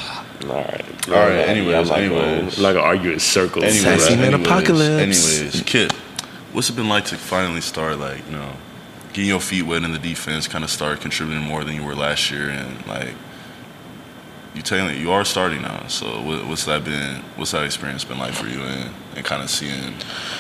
All 0.44 0.56
right. 0.56 1.10
All 1.10 1.14
right, 1.16 1.48
anyways, 1.48 1.90
I'm 1.90 2.04
anyways. 2.04 2.56
Gonna, 2.56 2.80
I'm 2.80 2.86
argue 2.86 3.12
in 3.12 3.20
circles. 3.20 3.64
Anyways, 3.66 3.84
Sassy 3.84 4.16
man 4.16 4.34
anyways, 4.34 4.48
apocalypse. 4.48 5.38
Anyways, 5.40 5.64
Kip, 5.66 5.92
what's 6.52 6.70
it 6.70 6.76
been 6.76 6.90
like 6.90 7.06
to 7.06 7.16
finally 7.16 7.62
start 7.62 8.00
like 8.00 8.26
you 8.28 8.34
know 8.34 8.54
getting 9.14 9.30
your 9.30 9.40
feet 9.40 9.64
wet 9.64 9.84
in 9.84 9.92
the 9.92 10.00
defense, 10.00 10.48
kind 10.48 10.64
of 10.64 10.70
start 10.70 11.02
contributing 11.02 11.44
more 11.44 11.64
than 11.64 11.76
you 11.76 11.84
were 11.84 11.96
last 11.96 12.32
year, 12.32 12.50
and 12.50 12.86
like 12.88 13.14
you 14.56 14.62
telling 14.62 15.00
you 15.00 15.12
are 15.12 15.26
starting 15.26 15.62
now. 15.62 15.88
So 15.88 16.22
what, 16.22 16.48
what's 16.48 16.66
that 16.66 16.84
been? 16.84 17.22
What's 17.36 17.52
that 17.52 17.64
experience 17.64 18.04
been 18.04 18.20
like 18.20 18.34
for 18.34 18.48
you, 18.48 18.62
and, 18.62 18.94
and 19.16 19.26
kind 19.26 19.42
of 19.42 19.50
seeing 19.50 19.94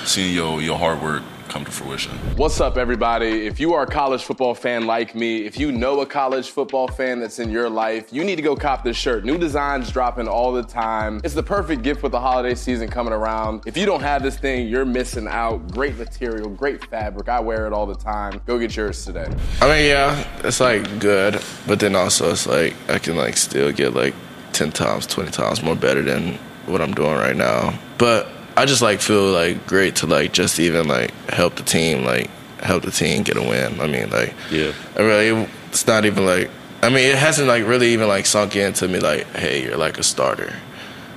seeing 0.06 0.34
your 0.34 0.62
your 0.62 0.78
hard 0.78 1.02
work 1.02 1.24
come 1.54 1.64
to 1.64 1.72
fruition? 1.72 2.12
What's 2.36 2.60
up, 2.60 2.78
everybody? 2.78 3.46
If 3.46 3.60
you 3.60 3.76
are 3.76 3.84
a 3.84 3.88
college 3.88 4.24
football 4.24 4.56
fan 4.56 4.88
like 4.88 5.14
me, 5.14 5.46
if 5.46 5.60
you 5.60 5.72
know 5.72 6.02
a 6.02 6.06
college 6.06 6.50
football 6.50 6.88
fan 6.88 7.20
that's 7.20 7.38
in 7.38 7.52
your 7.52 7.70
life, 7.70 8.12
you 8.12 8.24
need 8.24 8.38
to 8.38 8.42
go 8.42 8.56
cop 8.56 8.84
this 8.84 8.98
shirt. 8.98 9.24
New 9.24 9.38
designs 9.38 9.92
dropping 9.92 10.28
all 10.28 10.52
the 10.52 10.64
time. 10.64 11.22
It's 11.24 11.36
the 11.36 11.44
perfect 11.44 11.84
gift 11.84 12.02
with 12.02 12.12
the 12.12 12.20
holiday 12.20 12.56
season 12.56 12.90
coming 12.90 13.14
around. 13.14 13.62
If 13.68 13.78
you 13.78 13.86
don't 13.86 14.02
have 14.02 14.24
this 14.24 14.36
thing, 14.36 14.68
you're 14.68 14.84
missing 14.84 15.28
out. 15.28 15.72
Great 15.72 15.96
material, 15.96 16.50
great 16.50 16.84
fabric. 16.86 17.30
I 17.30 17.40
wear 17.40 17.68
it 17.68 17.74
all 17.74 17.86
the 17.86 17.94
time. 17.94 18.42
Go 18.48 18.58
get 18.58 18.76
yours 18.76 19.06
today. 19.06 19.28
I 19.62 19.68
mean, 19.68 19.86
yeah, 19.86 20.28
it's 20.44 20.60
like 20.60 21.00
good, 21.00 21.40
but 21.68 21.80
then 21.80 21.96
also 21.96 22.32
it's 22.32 22.48
like 22.48 22.74
I 22.90 22.98
can 22.98 23.16
like 23.16 23.38
still 23.38 23.72
get 23.72 23.94
like 23.94 24.16
ten 24.54 24.72
times, 24.72 25.06
twenty 25.06 25.30
times 25.30 25.62
more 25.62 25.76
better 25.76 26.02
than 26.02 26.34
what 26.66 26.82
I'm 26.82 26.96
doing 26.96 27.14
right 27.14 27.36
now. 27.36 27.78
But 28.00 28.28
I 28.56 28.66
just 28.66 28.82
like 28.82 29.02
feel 29.02 29.32
like 29.32 29.66
great 29.68 29.96
to 29.98 30.08
like 30.08 30.34
just 30.34 30.60
even 30.60 30.88
like 30.88 31.12
help 31.30 31.56
the 31.56 31.64
team, 31.64 32.04
like 32.04 32.30
help 32.60 32.84
the 32.84 32.92
team 32.92 33.24
get 33.24 33.38
a 33.38 33.42
win. 33.42 33.80
I 33.80 33.88
mean, 33.88 34.10
like 34.10 34.34
Yeah. 34.52 34.74
I 34.96 35.02
really, 35.02 35.48
it's 35.68 35.88
not 35.88 36.06
even 36.06 36.26
like. 36.26 36.50
I 36.82 36.90
mean, 36.90 37.08
it 37.08 37.16
hasn't 37.16 37.48
like 37.48 37.66
really 37.66 37.94
even 37.94 38.10
like 38.10 38.26
sunk 38.26 38.56
into 38.56 38.88
me 38.88 39.00
like, 39.00 39.26
hey, 39.36 39.64
you're 39.64 39.78
like 39.78 39.98
a 39.98 40.04
starter. 40.04 40.54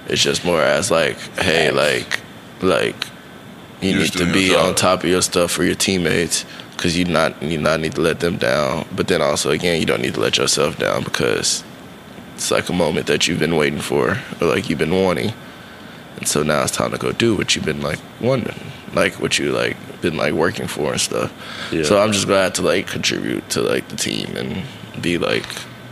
It's 0.07 0.23
just 0.23 0.45
more 0.45 0.63
as 0.63 0.91
like, 0.93 1.17
hey, 1.39 1.73
like, 1.73 2.21
like 2.63 2.95
you 3.81 3.91
You're 3.91 4.01
need 4.01 4.13
to 4.13 4.33
be 4.33 4.55
on 4.55 4.75
top 4.75 5.03
of 5.05 5.11
your 5.11 5.23
stuff 5.23 5.51
for 5.51 5.65
your 5.65 5.75
teammates 5.75 6.45
because 6.77 6.97
you 6.97 7.05
not 7.05 7.43
you 7.43 7.59
not 7.59 7.81
need 7.81 7.95
to 7.97 8.01
let 8.01 8.21
them 8.21 8.37
down. 8.37 8.87
But 8.95 9.09
then 9.09 9.21
also 9.21 9.51
again, 9.51 9.81
you 9.81 9.87
don't 9.87 10.01
need 10.01 10.15
to 10.15 10.21
let 10.21 10.39
yourself 10.39 10.79
down 10.79 11.03
because 11.03 11.65
it's 12.35 12.51
like 12.51 12.69
a 12.69 12.73
moment 12.73 13.07
that 13.09 13.27
you've 13.27 13.39
been 13.39 13.57
waiting 13.57 13.81
for 13.81 14.19
or 14.41 14.47
like 14.47 14.71
you've 14.71 14.79
been 14.79 14.95
wanting. 14.95 15.33
And 16.17 16.27
so 16.27 16.43
now 16.43 16.63
it's 16.63 16.73
time 16.73 16.91
to 16.93 16.99
go 16.99 17.13
do 17.13 17.35
what 17.37 17.55
you've 17.55 17.65
been 17.65 17.83
like 17.83 17.99
wondering, 18.21 18.59
like 18.95 19.15
what 19.21 19.39
you 19.39 19.53
like 19.53 19.77
been 20.01 20.17
like 20.17 20.33
working 20.33 20.67
for 20.67 20.93
and 20.93 21.01
stuff. 21.01 21.33
Yeah. 21.73 21.85
So 21.85 21.99
I'm 22.01 22.13
just 22.13 22.27
glad 22.27 22.55
to 22.57 22.63
like 22.63 22.87
contribute 22.87 23.49
to 23.51 23.61
like 23.63 23.89
the 23.89 23.97
team 23.97 24.37
and 24.37 24.63
be 25.03 25.19
like 25.19 25.47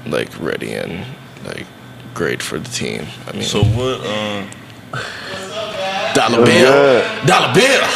like 0.06 0.28
ready 0.40 0.72
and 0.74 1.04
like 1.44 1.66
great 2.14 2.42
for 2.42 2.58
the 2.58 2.70
team. 2.70 3.06
I 3.26 3.32
mean, 3.32 3.42
So 3.42 3.62
what? 3.62 4.00
Um, 4.06 4.48
dollar 6.14 6.44
bill, 6.44 7.02
dollar 7.26 7.52
bill, 7.54 7.86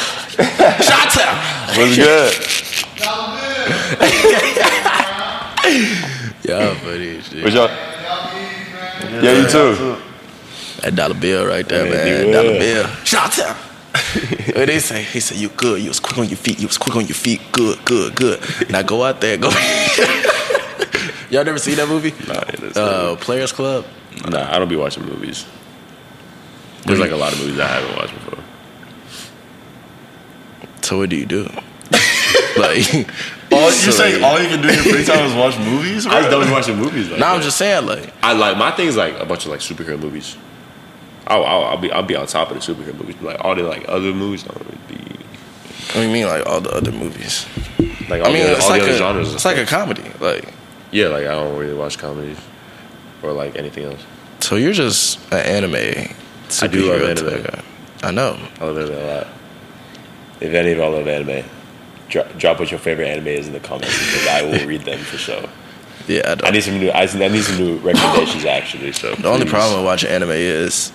shot 0.82 1.10
town. 1.10 1.38
What's 1.76 1.96
good? 1.96 2.34
Yeah, 6.44 6.72
buddy. 6.82 7.20
shit. 7.20 7.42
But 7.44 7.52
y'all, 7.52 7.68
yeah, 9.22 9.42
you 9.42 9.48
too. 9.48 9.96
That 10.82 10.94
dollar 10.94 11.14
bill 11.14 11.46
right 11.46 11.68
there, 11.68 11.86
Yeah, 11.86 11.92
man. 11.92 12.26
you 12.26 12.32
Dollar 12.32 12.58
bill. 12.58 12.86
Shout 13.04 13.38
out. 13.40 13.56
what 14.54 14.66
they 14.66 14.78
say? 14.78 15.02
He 15.02 15.18
said, 15.20 15.38
"You 15.38 15.48
good? 15.50 15.80
You 15.82 15.88
was 15.88 15.98
quick 16.00 16.18
on 16.18 16.28
your 16.28 16.36
feet. 16.36 16.60
You 16.60 16.66
was 16.68 16.78
quick 16.78 16.94
on 16.96 17.06
your 17.06 17.14
feet. 17.16 17.40
Good, 17.52 17.84
good, 17.84 18.14
good. 18.14 18.40
Now 18.70 18.82
go 18.82 19.02
out 19.04 19.20
there. 19.20 19.36
Go." 19.36 19.48
Y'all 21.30 21.44
never 21.44 21.58
seen 21.58 21.76
that 21.76 21.88
movie? 21.88 22.12
Nah, 22.26 22.40
it 22.48 22.62
is 22.62 22.76
Uh, 22.76 23.16
Players 23.16 23.52
Club. 23.52 23.84
Nah, 24.30 24.54
I 24.54 24.58
don't 24.58 24.68
be 24.68 24.76
watching 24.76 25.04
movies. 25.04 25.44
There's 26.86 26.98
like 27.00 27.10
a 27.10 27.16
lot 27.16 27.32
of 27.32 27.40
movies 27.40 27.58
I 27.60 27.66
haven't 27.66 27.96
watched 27.96 28.14
before. 28.14 28.38
So 30.82 30.98
what 30.98 31.10
do 31.10 31.16
you 31.16 31.26
do? 31.26 31.42
like, 32.56 32.86
All, 33.52 33.66
you 33.66 33.70
So, 33.72 33.90
say 33.90 34.14
like- 34.14 34.22
all 34.22 34.40
you 34.40 34.48
can 34.48 34.62
do 34.62 34.68
in 34.68 34.74
your 34.74 34.84
free 34.94 35.04
time 35.04 35.26
is 35.26 35.34
watch 35.34 35.58
movies? 35.58 36.06
I 36.06 36.20
just 36.20 36.30
don't 36.30 36.46
be 36.46 36.52
watching 36.52 36.76
movies. 36.76 37.08
Like 37.10 37.20
now 37.20 37.34
I'm 37.34 37.42
just 37.42 37.58
saying, 37.58 37.84
like, 37.86 38.12
I 38.22 38.32
like 38.32 38.56
my 38.56 38.70
thing 38.70 38.86
is 38.88 38.96
like 38.96 39.18
a 39.18 39.26
bunch 39.26 39.44
of 39.44 39.50
like 39.50 39.60
superhero 39.60 39.98
movies. 39.98 40.36
I'll, 41.28 41.44
I'll, 41.44 41.64
I'll 41.64 41.76
be 41.76 41.92
I'll 41.92 42.02
be 42.02 42.16
on 42.16 42.26
top 42.26 42.50
of 42.50 42.56
the 42.56 42.60
superhero 42.60 42.94
movies. 42.98 43.16
But, 43.16 43.24
like 43.24 43.44
all 43.44 43.54
the 43.54 43.62
like 43.62 43.84
other 43.88 44.12
movies 44.12 44.42
don't 44.42 44.58
really 44.58 44.78
be 44.88 45.18
what 45.88 45.94
do 45.94 46.02
you 46.02 46.12
mean, 46.12 46.26
like 46.26 46.44
all 46.46 46.60
the 46.60 46.70
other 46.70 46.92
movies? 46.92 47.46
like 48.10 48.20
all 48.20 48.28
I 48.28 48.32
mean, 48.32 48.42
the, 48.42 48.56
it's 48.56 48.64
all 48.64 48.70
like 48.70 48.82
the 48.82 48.88
other 48.88 48.94
a, 48.94 48.98
genres. 48.98 49.34
it's 49.34 49.46
like 49.46 49.56
a 49.56 49.64
comedy. 49.64 50.04
Like, 50.20 50.52
yeah, 50.90 51.06
like 51.06 51.24
I 51.24 51.30
don't 51.30 51.56
really 51.58 51.74
watch 51.74 51.96
comedies 51.96 52.38
or 53.22 53.32
like 53.32 53.56
anything 53.56 53.84
else. 53.84 54.04
so 54.40 54.56
you're 54.56 54.74
just 54.74 55.18
an 55.32 55.46
anime. 55.46 56.14
I 56.60 56.66
do 56.66 56.92
love 56.92 57.02
anime. 57.02 57.42
guy. 57.42 57.62
I 58.02 58.10
know. 58.10 58.38
I 58.60 58.66
love 58.66 58.76
anime 58.76 58.98
a 58.98 59.16
lot. 59.16 59.26
If 60.40 60.52
any 60.52 60.72
of 60.72 60.78
y'all 60.78 60.92
love 60.92 61.08
anime, 61.08 61.48
drop, 62.10 62.36
drop 62.36 62.58
what 62.60 62.70
your 62.70 62.80
favorite 62.80 63.08
anime 63.08 63.28
is 63.28 63.46
in 63.46 63.54
the 63.54 63.60
comments 63.60 63.98
because 63.98 64.26
I 64.26 64.42
will 64.42 64.66
read 64.66 64.82
them 64.82 64.98
for 65.00 65.16
sure. 65.16 65.48
Yeah, 66.06 66.22
I, 66.24 66.34
don't. 66.36 66.44
I 66.46 66.50
need 66.52 66.62
some 66.62 66.78
new 66.78 66.88
I, 66.88 67.02
I 67.02 67.28
need 67.28 67.42
some 67.42 67.58
new 67.58 67.76
recommendations 67.80 68.46
actually. 68.46 68.92
So 68.92 69.14
The 69.16 69.28
only 69.28 69.44
problem 69.44 69.76
with 69.76 69.84
watching 69.84 70.08
anime 70.08 70.30
is 70.30 70.90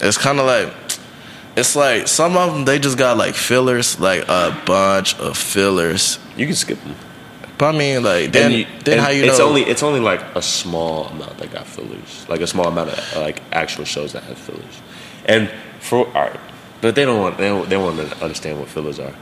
it's 0.00 0.18
kind 0.18 0.38
of 0.38 0.46
like 0.46 0.72
it's 1.56 1.74
like 1.74 2.06
some 2.08 2.36
of 2.36 2.52
them 2.54 2.64
they 2.64 2.78
just 2.78 2.96
got 2.98 3.16
like 3.16 3.34
fillers, 3.34 3.98
like 4.00 4.22
a 4.28 4.56
bunch 4.66 5.18
of 5.18 5.36
fillers. 5.36 6.18
you 6.36 6.46
can 6.46 6.54
skip 6.54 6.78
them. 6.82 6.94
But 7.58 7.74
I 7.74 7.78
mean, 7.78 8.02
like 8.04 8.30
then, 8.32 8.52
you- 8.52 8.66
then 8.84 8.98
how 9.00 9.10
you 9.10 9.24
it's 9.24 9.38
know? 9.38 9.48
only 9.48 9.62
it's 9.62 9.82
only 9.82 9.98
like 10.00 10.20
a 10.36 10.42
small 10.42 11.06
amount 11.06 11.38
that 11.38 11.50
got 11.50 11.66
fillers, 11.66 12.24
like 12.28 12.40
a 12.40 12.46
small 12.46 12.68
amount 12.68 12.90
of 12.90 13.16
like 13.16 13.42
actual 13.52 13.84
shows 13.84 14.12
that 14.12 14.22
have 14.24 14.38
fillers, 14.38 14.80
and 15.26 15.50
for 15.80 16.06
all 16.06 16.12
right, 16.28 16.40
but 16.80 16.94
they 16.94 17.04
don't 17.04 17.18
want 17.20 17.36
they 17.38 17.48
don't, 17.48 17.68
they 17.68 17.76
want 17.76 17.96
to 17.98 18.22
understand 18.22 18.60
what 18.60 18.68
fillers 18.68 19.00
are. 19.00 19.12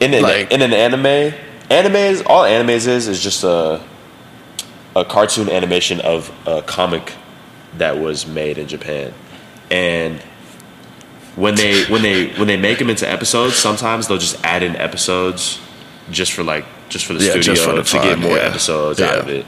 In 0.00 0.14
an, 0.14 0.22
Like- 0.22 0.50
in 0.50 0.62
an 0.62 0.72
anime, 0.72 1.34
animes 1.70 2.22
all 2.26 2.44
animes 2.44 2.86
is 2.86 3.06
is 3.08 3.22
just 3.22 3.44
a 3.44 3.82
a 4.94 5.04
cartoon 5.04 5.50
animation 5.50 6.00
of 6.00 6.32
a 6.46 6.62
comic 6.62 7.12
that 7.76 7.98
was 7.98 8.26
made 8.26 8.56
in 8.56 8.66
Japan, 8.66 9.12
and 9.70 10.20
when 11.36 11.54
they 11.54 11.84
when 11.86 12.02
they 12.02 12.28
when 12.34 12.46
they 12.46 12.56
make 12.56 12.78
them 12.78 12.90
into 12.90 13.08
episodes, 13.08 13.54
sometimes 13.56 14.08
they'll 14.08 14.18
just 14.18 14.42
add 14.44 14.62
in 14.62 14.76
episodes 14.76 15.60
just 16.10 16.32
for 16.32 16.42
like 16.42 16.64
just 16.88 17.04
for 17.04 17.14
the 17.14 17.24
Yeah, 17.24 17.30
studio 17.32 17.54
for 17.56 17.72
the 17.74 17.82
to 17.82 17.98
get 17.98 18.18
more 18.18 18.36
yeah. 18.36 18.44
episodes 18.44 19.00
out 19.00 19.18
of 19.18 19.28
it, 19.28 19.44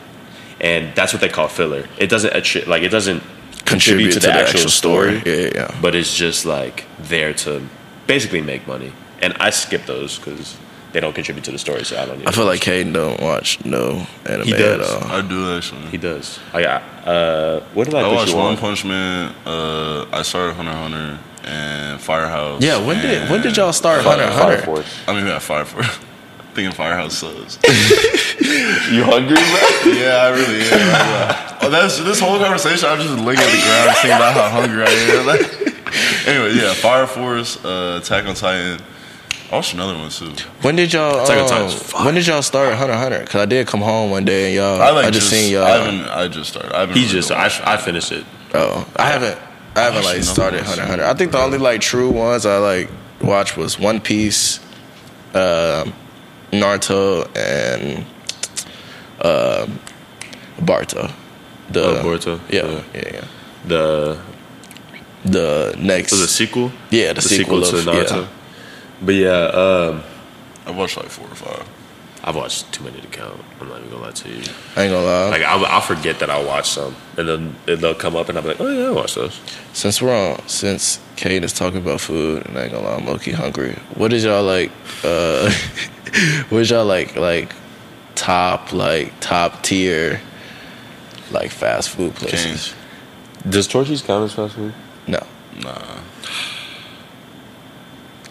and 0.60 0.94
that's 0.94 1.12
what 1.12 1.20
they 1.20 1.28
call 1.28 1.48
filler. 1.48 1.88
It 1.98 2.08
doesn't 2.08 2.32
attri- 2.34 2.66
like 2.66 2.82
it 2.82 2.90
doesn't 2.90 3.22
contribute, 3.64 4.12
to, 4.12 4.20
the, 4.20 4.32
actual, 4.32 4.68
story, 4.70 5.22
Yeah, 5.26 5.32
yeah, 5.34 5.50
yeah. 5.54 5.78
but 5.82 5.94
it's 5.94 6.14
just 6.16 6.44
like 6.46 6.84
there 6.98 7.34
to 7.34 7.62
basically 8.06 8.40
make 8.40 8.66
money. 8.66 8.92
And 9.20 9.34
I 9.40 9.50
skip 9.50 9.84
those 9.84 10.16
because 10.18 10.56
they 10.93 11.01
don't 11.01 11.14
contribute 11.14 11.45
to 11.45 11.53
the 11.53 11.59
story, 11.59 11.84
so 11.84 12.01
I 12.01 12.07
don't. 12.07 12.18
Need 12.18 12.28
I 12.28 12.32
feel 12.32 12.47
like 12.47 12.61
Kaden 12.61 12.93
don't 12.93 13.20
watch 13.20 13.62
no 13.64 14.07
anime 14.26 14.47
He 14.47 14.55
at 14.55 14.80
all. 14.80 15.05
I 15.05 15.20
do 15.22 15.57
actually. 15.57 15.86
he 15.89 15.99
does. 15.99 16.39
I 16.53 16.62
got. 16.62 16.82
Uh, 17.07 17.61
what 17.74 17.84
did 17.84 17.95
I, 17.95 18.01
I 18.01 18.12
watched 18.14 18.34
One 18.34 18.47
on? 18.53 18.57
Punch 18.57 18.84
Man. 18.84 19.34
Uh, 19.45 20.07
I 20.12 20.22
started 20.22 20.55
Hunter 20.55 20.70
x 20.70 20.78
Hunter 20.78 21.18
and 21.45 22.01
Firehouse. 22.01 22.62
Yeah, 22.62 22.84
when 22.84 23.01
did 23.03 23.30
when 23.30 23.43
did 23.43 23.57
y'all 23.57 23.72
start 23.72 24.03
Fire- 24.03 24.12
Hunter 24.18 24.24
x 24.24 24.34
Fire 24.34 24.51
Hunter? 24.51 24.64
Force. 24.64 24.99
I 25.07 25.12
mean, 25.14 25.26
yeah, 25.26 25.39
Fire 25.39 25.64
Force. 25.64 25.86
Thinking 26.55 26.74
Firehouse 26.74 27.18
sucks. 27.18 27.59
You 28.91 29.05
hungry, 29.05 29.34
bro? 29.36 29.93
yeah, 29.93 30.22
I 30.22 30.28
really 30.30 30.62
am. 30.62 30.78
Yeah. 30.78 31.59
Oh, 31.62 31.70
that's 31.70 31.99
this 31.99 32.18
whole 32.20 32.39
conversation. 32.39 32.89
I'm 32.89 32.99
just 32.99 33.12
looking 33.22 33.43
at 33.43 33.51
the 33.51 33.62
ground, 33.62 33.97
thinking 33.97 34.16
about 34.16 34.34
how 34.34 34.49
hungry 34.49 34.82
I 34.82 34.89
am. 34.89 35.26
Like, 35.26 36.26
anyway, 36.26 36.55
yeah, 36.55 36.72
Fire 36.74 37.07
Force, 37.07 37.62
uh, 37.64 38.01
Attack 38.03 38.26
on 38.26 38.34
Titan. 38.34 38.80
I 39.51 39.57
watched 39.57 39.72
another 39.74 39.96
one 39.96 40.11
too. 40.11 40.30
When 40.61 40.76
did 40.76 40.92
y'all 40.92 41.24
Attack 41.24 41.38
on 41.38 41.42
um, 41.44 41.49
Titan's 41.49 41.74
fire. 41.74 42.05
when 42.05 42.14
did 42.14 42.26
y'all 42.26 42.42
start 42.42 42.74
Hunter 42.74 42.94
Hunter? 42.94 43.24
Cause 43.24 43.36
I 43.40 43.46
did 43.46 43.66
come 43.66 43.80
home 43.80 44.11
one 44.11 44.24
day 44.26 44.46
and 44.49 44.55
y'all 44.57 44.80
I 44.82 44.90
like 44.90 45.07
I 45.07 45.11
just, 45.11 45.30
seen 45.30 45.51
y'all. 45.53 45.64
I 45.64 45.70
haven't. 45.78 46.01
I 46.09 46.28
just 46.28 46.51
started. 46.51 46.72
I 46.74 46.80
haven't 46.80 46.96
He 46.96 47.03
really 47.03 47.12
just. 47.14 47.30
I, 47.30 47.46
I 47.64 47.76
finished 47.78 48.12
it. 48.12 48.24
Oh, 48.55 48.86
I 48.96 49.07
haven't. 49.07 49.38
I 49.74 49.80
haven't 49.82 50.05
like 50.05 50.22
started 50.22 50.62
Hunter 50.62 50.84
Hunter. 50.84 51.05
I 51.05 51.14
think 51.14 51.32
the 51.32 51.38
only 51.38 51.59
like 51.59 51.80
true 51.80 52.11
ones 52.11 52.44
I 52.44 52.59
like 52.59 52.90
watched 53.22 53.57
was 53.57 53.78
One 53.78 54.01
Piece, 54.01 54.59
um, 55.34 55.94
Naruto, 56.53 57.26
and 57.36 58.05
um, 59.22 59.78
Barto. 60.64 61.11
The 61.70 61.84
Oh, 61.84 62.03
Boruto? 62.03 62.40
Yeah, 62.51 62.66
Yeah. 62.66 62.82
yeah, 62.94 63.11
yeah. 63.14 63.24
The 63.66 64.18
The 65.24 65.74
next, 65.78 66.12
was 66.12 66.20
it 66.22 66.24
a 66.24 66.28
sequel? 66.28 66.72
yeah, 66.90 67.12
the, 67.12 67.20
sequel, 67.22 67.62
to 67.62 67.78
of 67.78 67.84
Naruto. 67.84 68.22
Yeah. 68.22 68.28
But 69.03 69.14
yeah, 69.14 69.30
um, 69.30 70.03
I 70.66 70.70
watched 70.70 70.96
like 70.96 71.09
four 71.09 71.26
or 71.26 71.34
five. 71.34 71.68
I've 72.24 72.34
watched 72.34 72.72
too 72.72 72.82
many 72.82 73.01
to 73.01 73.07
count. 73.07 73.40
I'm 73.61 73.68
not 73.68 73.78
even 73.78 73.90
gonna 73.90 74.03
lie 74.03 74.11
to 74.11 74.28
you. 74.28 74.42
I 74.76 74.82
ain't 74.82 74.92
gonna 74.92 75.07
lie. 75.07 75.28
Like 75.30 75.42
I'll, 75.42 75.64
I'll 75.66 75.80
forget 75.80 76.18
that 76.18 76.30
I 76.30 76.42
watched 76.44 76.72
some, 76.72 76.96
and 77.16 77.28
then 77.28 77.57
they'll 77.64 77.94
come 77.94 78.16
up, 78.16 78.28
and 78.28 78.36
I'll 78.36 78.42
be 78.42 78.51
like, 78.51 78.61
"Oh 78.61 78.68
yeah, 78.68 78.88
I 78.88 78.90
watched 78.90 79.14
those." 79.14 79.40
Since 79.72 80.03
we're 80.03 80.14
on, 80.14 80.46
since 80.49 81.01
Kate 81.16 81.42
is 81.44 81.53
talking 81.53 81.78
about 81.78 82.01
food, 82.01 82.44
and 82.46 82.59
I 82.59 82.64
ain't 82.64 82.72
gonna 82.72 82.86
lie, 82.86 82.96
I'm 82.96 83.07
low 83.07 83.18
key 83.18 83.30
hungry. 83.30 83.78
What 83.94 84.12
is 84.12 84.24
y'all 84.24 84.42
like? 84.42 84.72
Uh, 85.05 85.51
what 86.49 86.61
is 86.61 86.70
y'all 86.70 86.84
like? 86.84 87.14
Like 87.14 87.53
top, 88.16 88.72
like 88.72 89.12
top 89.20 89.62
tier, 89.62 90.20
like 91.30 91.51
fast 91.53 91.90
food 91.90 92.14
places? 92.16 92.44
Cane's. 92.44 92.74
Does 93.49 93.68
Torchy's 93.68 94.03
count 94.03 94.24
as 94.24 94.34
fast 94.34 94.55
food? 94.57 94.74
No, 95.07 95.20
Nah. 95.62 96.01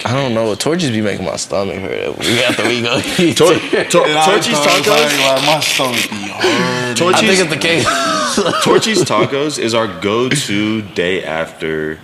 I 0.08 0.14
don't 0.14 0.34
know. 0.34 0.56
Torchy's 0.56 0.92
be 0.92 1.02
making 1.02 1.26
my 1.26 1.36
stomach 1.36 1.76
hurt. 1.80 2.18
We 2.18 2.42
after 2.42 2.64
we 2.64 2.82
go 2.82 2.98
eat. 3.20 3.36
Tor- 3.36 3.54
Tor- 3.56 4.08
Torchy's 4.08 4.58
tacos. 4.58 4.88
Like, 4.88 5.46
my 5.46 5.60
stomach 5.60 6.10
be 6.10 6.30
hurting. 6.30 7.08
I 7.14 7.20
think 7.20 7.40
it's 7.42 7.50
the 7.50 7.58
case. 7.58 7.84
Torchy's 8.64 9.04
tacos 9.04 9.60
is 9.60 9.74
our 9.74 9.88
go-to 10.00 10.82
day 10.82 11.26
after 11.26 12.00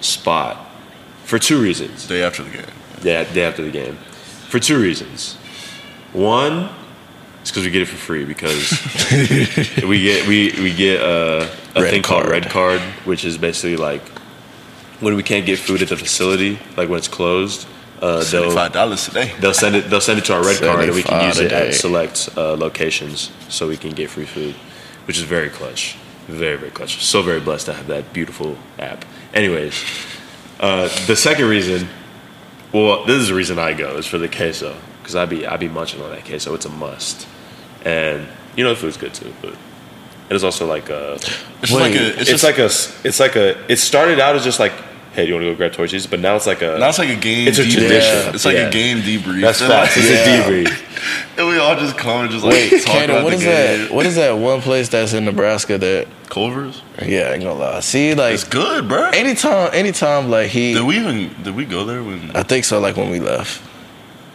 spot 0.00 0.66
for 1.24 1.38
two 1.38 1.60
reasons. 1.62 2.06
Day 2.06 2.22
after 2.22 2.42
the 2.42 2.50
game. 2.50 2.66
Day, 3.00 3.26
day 3.32 3.44
after 3.44 3.62
the 3.62 3.70
game, 3.70 3.96
for 4.48 4.58
two 4.58 4.78
reasons. 4.78 5.36
One, 6.12 6.68
it's 7.40 7.50
because 7.50 7.64
we 7.64 7.70
get 7.70 7.82
it 7.82 7.86
for 7.86 7.96
free 7.96 8.26
because 8.26 8.70
we 9.82 10.02
get 10.02 10.26
we 10.28 10.52
we 10.60 10.74
get 10.74 11.00
uh, 11.00 11.48
a 11.74 11.80
Red 11.82 11.90
thing 11.90 12.02
called 12.02 12.26
red 12.26 12.50
card, 12.50 12.80
which 13.06 13.24
is 13.24 13.38
basically 13.38 13.76
like 13.76 14.02
when 15.00 15.14
we 15.16 15.22
can't 15.22 15.46
get 15.46 15.58
food 15.58 15.82
at 15.82 15.88
the 15.88 15.96
facility, 15.96 16.58
like 16.76 16.88
when 16.88 16.98
it's 16.98 17.08
closed. 17.08 17.66
Uh, 18.00 18.18
they'll 18.18 18.22
Seventy-five 18.22 18.72
dollars 18.72 19.06
today. 19.06 19.32
they'll 19.40 19.52
send 19.52 19.74
it 19.74 19.90
they'll 19.90 20.00
send 20.00 20.20
it 20.20 20.24
to 20.26 20.32
our 20.34 20.44
red 20.44 20.60
card 20.60 20.84
and 20.84 20.94
we 20.94 21.02
can 21.02 21.26
use 21.26 21.40
it 21.40 21.50
at 21.50 21.74
select 21.74 22.28
uh, 22.36 22.54
locations 22.54 23.32
so 23.48 23.66
we 23.66 23.76
can 23.76 23.90
get 23.90 24.08
free 24.08 24.24
food, 24.24 24.54
which 25.06 25.16
is 25.18 25.24
very 25.24 25.48
clutch, 25.50 25.96
very 26.28 26.56
very 26.56 26.70
clutch. 26.70 27.04
So 27.04 27.22
very 27.22 27.40
blessed 27.40 27.66
to 27.66 27.72
have 27.72 27.88
that 27.88 28.12
beautiful 28.12 28.56
app. 28.78 29.04
Anyways, 29.34 29.82
uh, 30.60 30.88
the 31.06 31.16
second 31.16 31.48
reason, 31.48 31.88
well, 32.72 33.04
this 33.04 33.16
is 33.16 33.28
the 33.28 33.34
reason 33.34 33.58
I 33.58 33.72
go 33.74 33.96
is 33.96 34.06
for 34.06 34.18
the 34.18 34.28
queso 34.28 34.76
because 35.02 35.16
I 35.16 35.26
be 35.26 35.44
I 35.44 35.56
be 35.56 35.68
munching 35.68 36.00
on 36.00 36.10
that 36.10 36.24
queso. 36.24 36.54
It's 36.54 36.66
a 36.66 36.70
must, 36.70 37.26
and 37.84 38.28
you 38.54 38.62
know 38.62 38.70
the 38.70 38.76
food's 38.80 38.96
good 38.96 39.12
too, 39.12 39.34
but 39.42 39.54
it 40.30 40.36
is 40.36 40.44
also 40.44 40.66
like 40.66 40.88
a 40.88 41.14
It's 41.14 41.26
just 41.62 41.72
Wait, 41.72 41.80
like 41.80 41.94
a. 42.00 42.08
It's, 42.10 42.20
it's, 42.20 42.30
just 42.30 42.44
like 42.44 42.58
a 42.58 42.64
s- 42.66 43.04
it's 43.04 43.18
like 43.18 43.34
a 43.34 43.72
it 43.72 43.78
started 43.78 44.20
out 44.20 44.36
as 44.36 44.44
just 44.44 44.60
like 44.60 44.72
hey 45.18 45.24
do 45.26 45.28
you 45.30 45.34
want 45.34 45.44
to 45.44 45.50
go 45.50 45.56
grab 45.56 45.72
Torchy's 45.72 46.06
but 46.06 46.20
now 46.20 46.36
it's 46.36 46.46
like 46.46 46.62
a 46.62 46.78
now 46.78 46.88
it's 46.90 46.98
like 46.98 47.08
a 47.08 47.16
game. 47.16 47.48
It's 47.48 47.58
a 47.58 47.62
debrief. 47.64 47.74
tradition. 47.74 48.34
It's 48.34 48.44
like 48.44 48.54
Yeah. 48.54 48.68
a 48.68 48.70
game 48.70 48.98
debrief. 48.98 49.40
that's 49.40 49.60
And, 49.60 49.70
facts 49.70 49.96
like, 49.96 50.06
it's 50.06 50.26
Yeah. 50.26 50.46
a 50.46 50.48
debrief. 50.64 50.84
And 51.38 51.46
we 51.48 51.58
all 51.58 51.76
just 51.76 51.96
come 51.96 52.22
and 52.22 52.30
just 52.30 52.44
like 52.44 52.54
Wait, 52.54 52.70
talk 52.82 52.94
Kato, 52.96 53.12
about 53.12 53.24
what 53.24 53.30
the 53.30 53.36
is 53.36 53.44
game. 53.44 53.80
that? 53.86 53.90
What 53.94 54.06
is 54.06 54.16
that 54.16 54.36
one 54.36 54.60
place 54.60 54.88
that's 54.88 55.12
in 55.12 55.24
Nebraska 55.24 55.78
that? 55.78 56.08
Culver's. 56.28 56.82
Yeah, 57.04 57.28
I 57.30 57.34
ain't 57.34 57.42
gonna 57.44 57.54
lie. 57.54 57.78
See, 57.80 58.14
like 58.14 58.34
It's 58.34 58.42
good, 58.44 58.88
bro. 58.88 59.04
anytime, 59.10 59.70
anytime, 59.72 60.28
like 60.30 60.48
he. 60.48 60.74
Did 60.74 60.82
we 60.84 60.98
even 60.98 61.30
did 61.44 61.54
we 61.54 61.64
go 61.64 61.84
there 61.84 62.02
when? 62.02 62.32
I 62.34 62.42
think 62.42 62.64
so. 62.64 62.80
Like 62.80 62.96
when 62.96 63.10
we 63.10 63.20
left, 63.20 63.62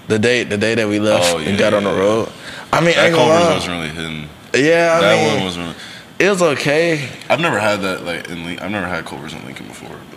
the 0.07 0.17
day 0.19 0.43
the 0.43 0.57
day 0.57 0.75
that 0.75 0.87
we 0.87 0.99
left 0.99 1.33
Oh, 1.33 1.39
yeah, 1.39 1.49
and 1.49 1.57
got 1.59 1.73
on 1.73 1.83
the 1.83 1.91
yeah, 1.91 1.99
road. 1.99 2.29
I 2.71 2.79
mean, 2.79 2.89
I 2.91 2.93
That 2.93 3.05
ain't 3.07 3.15
gonna 3.15 3.31
Culver's 3.31 3.47
lie. 3.47 3.53
wasn't 3.55 3.73
really 3.73 3.89
hidden. 3.89 4.29
Yeah, 4.55 4.97
I 4.97 5.01
that 5.01 5.15
mean, 5.25 5.35
one 5.35 5.43
was 5.45 5.57
really. 5.57 5.75
it 6.19 6.29
was 6.29 6.41
okay. 6.41 7.09
I've 7.29 7.41
never 7.41 7.59
had 7.59 7.81
that 7.81 8.05
like 8.05 8.29
in. 8.29 8.45
Lin- 8.45 8.59
I've 8.59 8.71
never 8.71 8.87
had 8.87 9.03
Culver's 9.05 9.33
in 9.33 9.43
Lincoln 9.45 9.67
before, 9.67 9.97
but 10.11 10.12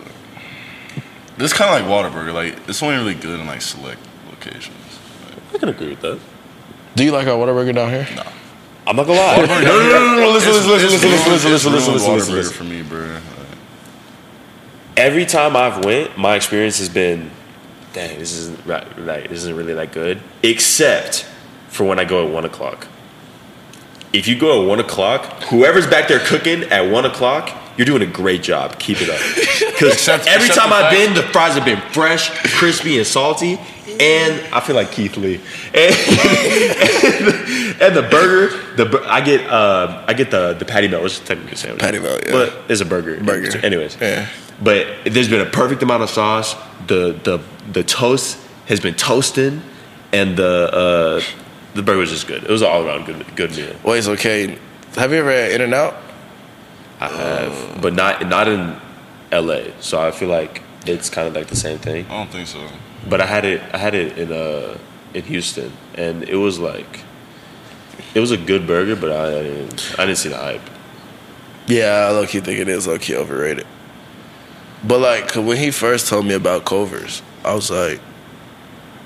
this 1.37 1.53
kind 1.53 1.83
of 1.83 1.89
like 1.89 2.11
Whataburger. 2.13 2.33
Like 2.33 2.69
it's 2.69 2.81
only 2.83 2.95
really 2.95 3.15
good 3.15 3.39
in 3.39 3.47
like 3.47 3.61
select 3.61 3.99
locations. 4.29 4.75
I 5.53 5.57
can 5.57 5.69
agree 5.69 5.89
with 5.89 6.01
that 6.01 6.19
Do 6.95 7.03
you 7.03 7.11
like 7.11 7.27
our 7.27 7.37
Whataburger 7.37 7.73
down 7.73 7.89
here? 7.89 8.07
No. 8.15 8.23
I'm 8.85 8.95
not 8.95 9.05
gonna 9.05 9.19
lie. 9.19 9.37
No, 9.37 9.45
no, 9.45 9.61
no, 9.61 9.89
no, 9.89 10.19
no, 10.21 10.31
listen, 10.31 10.51
listen, 10.53 10.69
listen, 10.71 10.89
listen, 10.91 11.11
listen, 11.11 11.31
listen, 11.31 11.51
listen, 11.51 11.71
listen, 11.73 11.93
listen, 11.93 12.13
listen, 12.13 12.33
Whataburger 12.33 12.37
listen. 12.37 12.53
for 12.53 12.63
me, 12.63 12.81
bro. 12.83 12.99
Like, 12.99 13.21
Every 14.95 15.25
time 15.25 15.55
I've 15.55 15.83
went, 15.85 16.17
my 16.17 16.35
experience 16.35 16.79
has 16.79 16.89
been, 16.89 17.29
dang, 17.93 18.17
this 18.17 18.33
isn't 18.33 18.65
right, 18.65 18.87
right, 18.99 19.29
this 19.29 19.39
isn't 19.39 19.55
really 19.55 19.73
that 19.75 19.91
good. 19.91 20.21
Except 20.41 21.25
for 21.69 21.83
when 21.83 21.99
I 21.99 22.05
go 22.05 22.25
at 22.25 22.33
one 22.33 22.45
o'clock. 22.45 22.87
If 24.13 24.27
you 24.27 24.39
go 24.39 24.63
at 24.63 24.67
one 24.67 24.79
o'clock, 24.79 25.43
whoever's 25.43 25.85
back 25.85 26.07
there 26.07 26.19
cooking 26.19 26.63
at 26.63 26.89
one 26.89 27.05
o'clock, 27.05 27.49
you're 27.77 27.85
doing 27.85 28.01
a 28.01 28.11
great 28.11 28.43
job. 28.43 28.77
Keep 28.79 29.01
it 29.01 29.09
up. 29.09 29.21
Because 29.77 30.07
every 30.07 30.49
time 30.49 30.73
I've 30.73 30.91
been, 30.91 31.13
the 31.13 31.21
fries 31.21 31.53
have 31.53 31.63
been 31.63 31.79
fresh, 31.91 32.31
crispy, 32.55 32.97
and 32.97 33.05
salty. 33.05 33.59
And 33.99 34.41
I 34.51 34.59
feel 34.59 34.75
like 34.75 34.91
Keith 34.91 35.17
Lee. 35.17 35.39
And, 35.77 35.93
and 37.79 37.95
the 37.95 38.07
burger, 38.09 38.57
the 38.75 39.03
I 39.07 39.21
get 39.21 39.47
uh, 39.47 40.03
I 40.07 40.13
get 40.13 40.31
the 40.31 40.53
the 40.53 40.65
patty 40.65 40.87
melt, 40.87 41.03
which 41.03 41.13
is 41.13 41.19
technically 41.19 41.53
a 41.53 41.57
sandwich. 41.57 41.81
Patty 41.81 41.99
melt, 41.99 42.23
yeah. 42.25 42.31
but 42.31 42.53
it's 42.69 42.81
a 42.81 42.85
burger. 42.85 43.23
Burger. 43.23 43.63
anyways. 43.63 43.97
Yeah. 44.01 44.27
But 44.61 44.87
there's 45.05 45.29
been 45.29 45.41
a 45.41 45.49
perfect 45.49 45.83
amount 45.83 46.01
of 46.01 46.09
sauce. 46.09 46.55
The 46.87 47.19
the 47.23 47.39
the 47.71 47.83
toast 47.83 48.39
has 48.65 48.79
been 48.79 48.95
toasting, 48.95 49.61
and 50.11 50.35
the 50.35 50.69
uh, 50.73 51.21
the 51.75 51.83
burger 51.83 51.99
was 51.99 52.09
just 52.09 52.27
good. 52.27 52.43
It 52.43 52.49
was 52.49 52.63
an 52.63 52.69
all 52.69 52.83
around 52.83 53.05
good 53.05 53.35
good 53.35 53.51
meal. 53.55 53.75
Wait, 53.83 54.03
so 54.03 54.13
okay. 54.13 54.57
Have 54.95 55.11
you 55.11 55.19
ever 55.19 55.31
had 55.31 55.51
In 55.51 55.61
and 55.61 55.73
Out? 55.75 55.95
I 56.99 57.07
have, 57.09 57.81
but 57.81 57.93
not 57.93 58.27
not 58.27 58.47
in 58.47 58.75
L.A. 59.31 59.73
So 59.81 60.01
I 60.01 60.11
feel 60.11 60.29
like 60.29 60.63
it's 60.85 61.09
kind 61.09 61.27
of 61.27 61.35
like 61.35 61.47
the 61.47 61.55
same 61.55 61.77
thing. 61.77 62.05
I 62.05 62.09
don't 62.09 62.31
think 62.31 62.47
so. 62.47 62.67
But 63.07 63.21
I 63.21 63.25
had 63.25 63.45
it 63.45 63.61
I 63.73 63.77
had 63.77 63.93
it 63.93 64.17
in 64.17 64.31
uh 64.31 64.77
in 65.13 65.23
Houston, 65.23 65.71
and 65.95 66.23
it 66.23 66.37
was 66.37 66.59
like 66.59 67.01
it 68.13 68.19
was 68.19 68.31
a 68.31 68.37
good 68.37 68.65
burger, 68.65 68.95
but 68.95 69.11
I, 69.11 69.39
I 69.39 69.43
didn't 69.43 69.95
I 69.99 70.05
didn't 70.05 70.17
see 70.17 70.29
the 70.29 70.37
hype. 70.37 70.61
Yeah, 71.67 72.07
I 72.07 72.11
low 72.11 72.25
key 72.25 72.39
think 72.39 72.59
it 72.59 72.67
is 72.67 72.87
low 72.87 72.97
key 72.97 73.15
overrated. 73.15 73.67
But 74.83 74.99
like 74.99 75.35
when 75.35 75.57
he 75.57 75.71
first 75.71 76.07
told 76.07 76.25
me 76.25 76.33
about 76.33 76.65
Culver's, 76.65 77.21
I 77.43 77.53
was 77.53 77.69
like, 77.69 77.99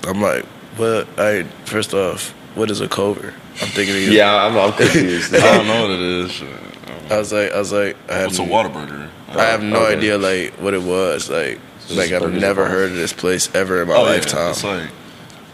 I'm 0.04 0.20
like, 0.20 0.44
what? 0.76 1.08
I 1.18 1.44
first 1.64 1.92
off, 1.92 2.30
what 2.54 2.70
is 2.70 2.80
a 2.80 2.88
cover? 2.88 3.34
I'm 3.60 3.68
thinking 3.68 3.96
of 3.96 4.02
you. 4.02 4.12
Yeah, 4.12 4.34
I'm, 4.34 4.56
I'm 4.56 4.72
confused. 4.72 5.34
I 5.34 5.56
don't 5.56 5.66
know 5.66 5.82
what 5.82 5.90
it 5.90 6.00
is. 6.00 6.42
I 7.10 7.18
was 7.18 7.32
like, 7.32 7.52
I 7.52 7.58
was 7.58 7.72
like, 7.72 7.96
I 8.10 8.14
have, 8.14 8.26
What's 8.26 8.38
a 8.38 8.42
Whataburger? 8.42 9.08
I 9.30 9.44
have 9.44 9.62
no 9.62 9.84
Okay. 9.84 9.96
idea 9.96 10.18
like 10.18 10.52
what 10.54 10.74
it 10.74 10.82
was. 10.82 11.28
Like, 11.30 11.58
So 11.80 11.94
like 11.94 12.12
I've 12.12 12.32
never 12.32 12.66
heard 12.66 12.90
of 12.90 12.96
this 12.96 13.12
place 13.12 13.52
ever 13.54 13.82
in 13.82 13.88
my 13.88 13.94
Oh, 13.94 14.04
yeah. 14.04 14.10
lifetime. 14.10 14.50
It's 14.50 14.64
like 14.64 14.90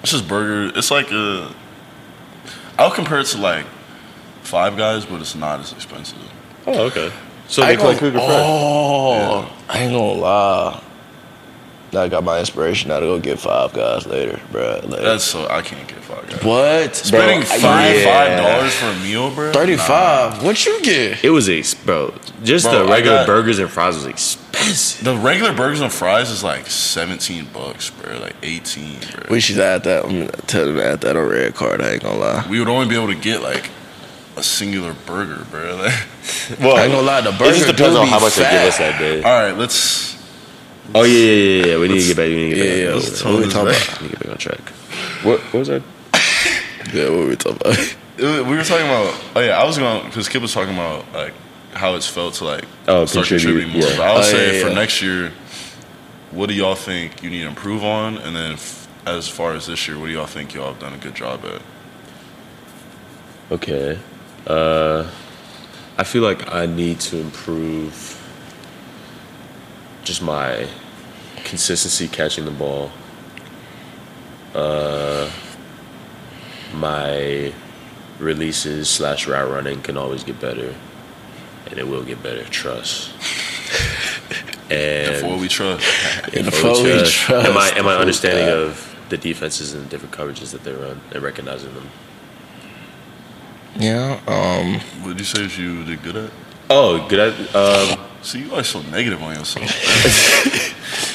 it's 0.03 0.13
just 0.13 0.29
burger. 0.29 0.77
It's 0.79 0.91
like 0.91 1.11
a. 1.11 1.53
I'll 2.79 2.91
compare 2.91 3.19
it 3.21 3.27
to 3.29 3.39
like 3.39 3.67
Five 4.43 4.77
Guys, 4.77 5.05
but 5.05 5.21
it's 5.21 5.35
not 5.35 5.61
as 5.61 5.73
expensive. 5.73 6.19
oh, 6.67 6.87
okay. 6.87 7.13
So 7.49 7.63
they 7.63 7.73
ain't 7.73 7.81
play 7.81 7.95
gonna- 7.95 7.99
Cougar 7.99 8.19
Fresh. 8.19 8.31
Oh, 8.31 9.53
I 9.69 9.79
ain't 9.79 9.93
gonna 9.93 10.13
lie. 10.21 10.83
Now 11.93 12.03
I 12.03 12.09
got 12.09 12.23
my 12.23 12.39
inspiration 12.39 12.89
now 12.89 13.01
to 13.01 13.07
go 13.07 13.19
get 13.19 13.39
five 13.39 13.73
guys 13.73 14.07
later, 14.07 14.39
bro. 14.53 14.81
Like, 14.85 15.01
That's 15.01 15.25
so 15.25 15.49
I 15.49 15.63
can't 15.63 15.89
get 15.89 15.99
Five 16.09 16.29
Guys. 16.29 16.43
what? 16.45 16.97
Spending 16.97 17.41
Bro, 17.41 17.59
five 17.59 17.95
yeah. 17.97 18.05
five 18.05 18.39
dollars 18.39 18.75
for 18.75 18.87
a 18.87 18.95
meal, 19.03 19.35
bro. 19.35 19.53
Thirty-five. 19.53 20.43
What 20.43 20.65
you 20.67 20.83
get? 20.83 21.23
It 21.25 21.31
was 21.31 21.49
ex, 21.49 21.75
bro. 21.75 22.15
Just 22.43 22.67
Bro, 22.67 22.85
the 22.87 22.91
regular 22.93 23.19
got- 23.19 23.27
burgers 23.27 23.59
and 23.59 23.71
fries 23.71 23.95
was 23.95 24.05
expensive. 24.07 25.05
The 25.05 25.17
regular 25.17 25.53
burgers 25.55 25.81
and 25.81 25.93
fries 25.93 26.31
is 26.31 26.43
like 26.45 26.67
seventeen 26.67 27.47
bucks, 27.53 27.91
bro. 27.91 28.19
Like 28.19 28.37
eighteen, 28.43 28.99
bro. 29.13 29.25
We 29.31 29.41
should 29.41 29.59
add 29.59 29.85
that. 29.85 30.05
I'm 30.05 30.11
gonna 30.27 30.31
tell 30.47 30.67
them 30.67 30.77
to 30.77 30.85
add 30.87 31.01
that 31.03 31.17
on 31.17 31.27
red 31.29 31.55
card. 31.55 31.81
I 31.83 31.93
ain't 31.93 32.03
gonna 32.03 32.19
lie. 32.19 32.47
we 32.51 32.59
would 32.59 32.69
only 32.69 32.87
be 32.89 32.95
able 32.97 33.09
to 33.09 33.15
get 33.21 33.43
like 33.43 33.71
a 34.37 34.43
singular 34.43 34.95
burger, 35.07 35.45
bro. 35.51 35.77
Like, 35.77 35.95
Well, 36.61 36.77
I 36.77 36.85
ain't 36.85 36.93
gonna 36.93 37.07
lie. 37.07 37.21
The 37.23 37.31
it 37.31 37.39
just 37.55 37.67
depends 37.67 37.97
on 37.97 38.07
how 38.09 38.21
much 38.21 38.35
they 38.37 38.43
give 38.51 38.63
us 38.63 38.79
that 38.79 38.99
day. 38.99 39.23
all 39.23 39.31
right, 39.43 39.57
let's. 39.57 40.18
Oh 40.95 41.03
yeah, 41.05 41.19
yeah, 41.19 41.33
yeah, 41.61 41.67
yeah. 41.67 41.79
We 41.79 41.89
need 41.89 42.01
to 42.01 42.07
get 42.07 42.17
back. 42.17 42.27
We 42.29 42.37
need 42.37 42.51
to 42.55 42.57
Yeah, 42.57 42.65
get 42.65 42.79
yeah. 42.79 42.85
back. 42.87 42.95
Let's 43.05 43.23
on 43.25 43.33
what 43.35 43.45
we 43.47 43.51
talking 43.53 43.73
back. 43.73 43.89
about? 43.89 44.01
We 44.01 44.07
need 44.09 44.13
to 44.13 44.17
get 44.19 44.23
back 44.25 44.33
on 44.33 44.39
track. 44.39 44.61
What, 45.25 45.41
what 45.41 45.55
was 45.55 45.69
that? 45.69 45.83
Yeah, 46.95 47.05
what 47.11 47.19
were 47.19 47.27
we 47.27 47.37
talking 47.37 47.59
about? 47.61 47.97
We 48.19 48.25
were 48.43 48.65
talking 48.65 48.87
about. 48.87 49.15
Oh 49.37 49.41
yeah, 49.41 49.61
I 49.61 49.65
was 49.65 49.79
going 49.79 50.05
because 50.07 50.29
Kip 50.29 50.43
was 50.43 50.53
talking 50.53 50.75
about 50.75 51.05
like 51.13 51.35
how 51.73 51.95
it's 51.95 52.09
felt 52.09 52.35
to 52.35 52.45
like 52.47 52.65
Oh, 52.89 53.05
start 53.05 53.29
contribute, 53.29 53.61
contributing 53.63 53.81
more. 53.81 53.91
yeah. 53.91 53.97
But 53.97 54.07
I 54.09 54.13
would 54.15 54.19
Oh, 54.25 54.31
say 54.31 54.57
yeah, 54.59 54.63
for 54.65 54.69
yeah. 54.71 54.75
next 54.75 55.01
year, 55.03 55.33
what 56.33 56.49
do 56.49 56.55
y'all 56.55 56.75
think 56.75 57.23
you 57.23 57.31
need 57.31 57.43
to 57.43 57.49
improve 57.49 57.85
on? 57.85 58.17
And 58.19 58.35
then 58.35 58.53
f- 58.55 58.89
as 59.07 59.29
far 59.29 59.53
as 59.55 59.67
this 59.69 59.87
year, 59.87 59.97
what 60.01 60.07
do 60.07 60.13
y'all 60.13 60.27
think 60.27 60.53
y'all 60.53 60.73
have 60.73 60.81
done 60.81 60.95
a 60.95 60.99
good 60.99 61.15
job 61.15 61.45
at? 61.45 61.63
Okay. 63.53 63.99
Uh, 64.47 65.09
I 65.97 66.03
feel 66.05 66.23
like 66.23 66.53
I 66.53 66.67
need 66.67 66.99
to 67.01 67.19
improve 67.19 68.18
just 70.05 70.23
my 70.23 70.69
consistency 71.45 72.09
catching 72.09 72.45
the 72.45 72.51
ball. 72.51 72.91
Uh, 74.55 75.31
my 76.75 77.53
releases 78.19 78.89
slash 78.89 79.27
route 79.27 79.51
running 79.51 79.81
can 79.83 79.97
always 79.97 80.25
get 80.25 80.41
better, 80.41 80.75
and 81.67 81.79
it 81.79 81.87
will 81.87 82.05
get 82.05 82.23
better. 82.23 82.45
Trust. 82.45 83.11
and 84.71 85.23
Before 85.23 85.39
we 85.39 85.49
trust, 85.49 85.85
And 86.35 86.45
Before 86.47 86.71
before 86.73 86.85
we 86.85 86.91
trust. 86.99 87.15
trust, 87.15 87.47
and 87.47 87.55
my 87.55 87.69
and 87.77 87.85
my 87.85 87.97
understanding 87.97 88.47
that. 88.47 88.57
of 88.57 88.97
the 89.09 89.17
defenses 89.17 89.73
and 89.75 89.85
the 89.85 89.89
different 89.89 90.15
coverages 90.15 90.53
that 90.53 90.65
they 90.65 90.73
run 90.73 91.01
and 91.13 91.23
recognizing 91.23 91.73
them. 91.75 91.89
Yeah. 93.77 94.21
Um. 94.27 94.81
what 95.03 95.11
did 95.17 95.21
you 95.21 95.25
say 95.25 95.43
that 95.43 95.57
you 95.59 95.85
did 95.85 96.03
good 96.03 96.17
at? 96.17 96.31
Oh, 96.71 97.07
good. 97.09 97.33
At, 97.35 97.55
um, 97.55 98.05
See, 98.23 98.41
you 98.41 98.55
are 98.55 98.65
so 98.65 98.83
negative 98.83 99.23
on 99.23 99.37
yourself. 99.37 100.75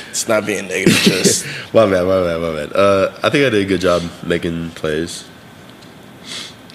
It's 0.10 0.28
not 0.28 0.46
being 0.46 0.68
negative. 0.68 0.94
Just 0.96 1.46
My 1.74 1.88
bad, 1.90 2.06
my 2.06 2.22
bad, 2.22 2.40
my 2.40 2.52
bad. 2.56 2.74
Uh, 2.76 3.12
I 3.24 3.30
think 3.32 3.48
I 3.48 3.50
did 3.50 3.56
a 3.56 3.66
good 3.66 3.82
job 3.82 4.04
making 4.24 4.70
plays. 4.72 5.28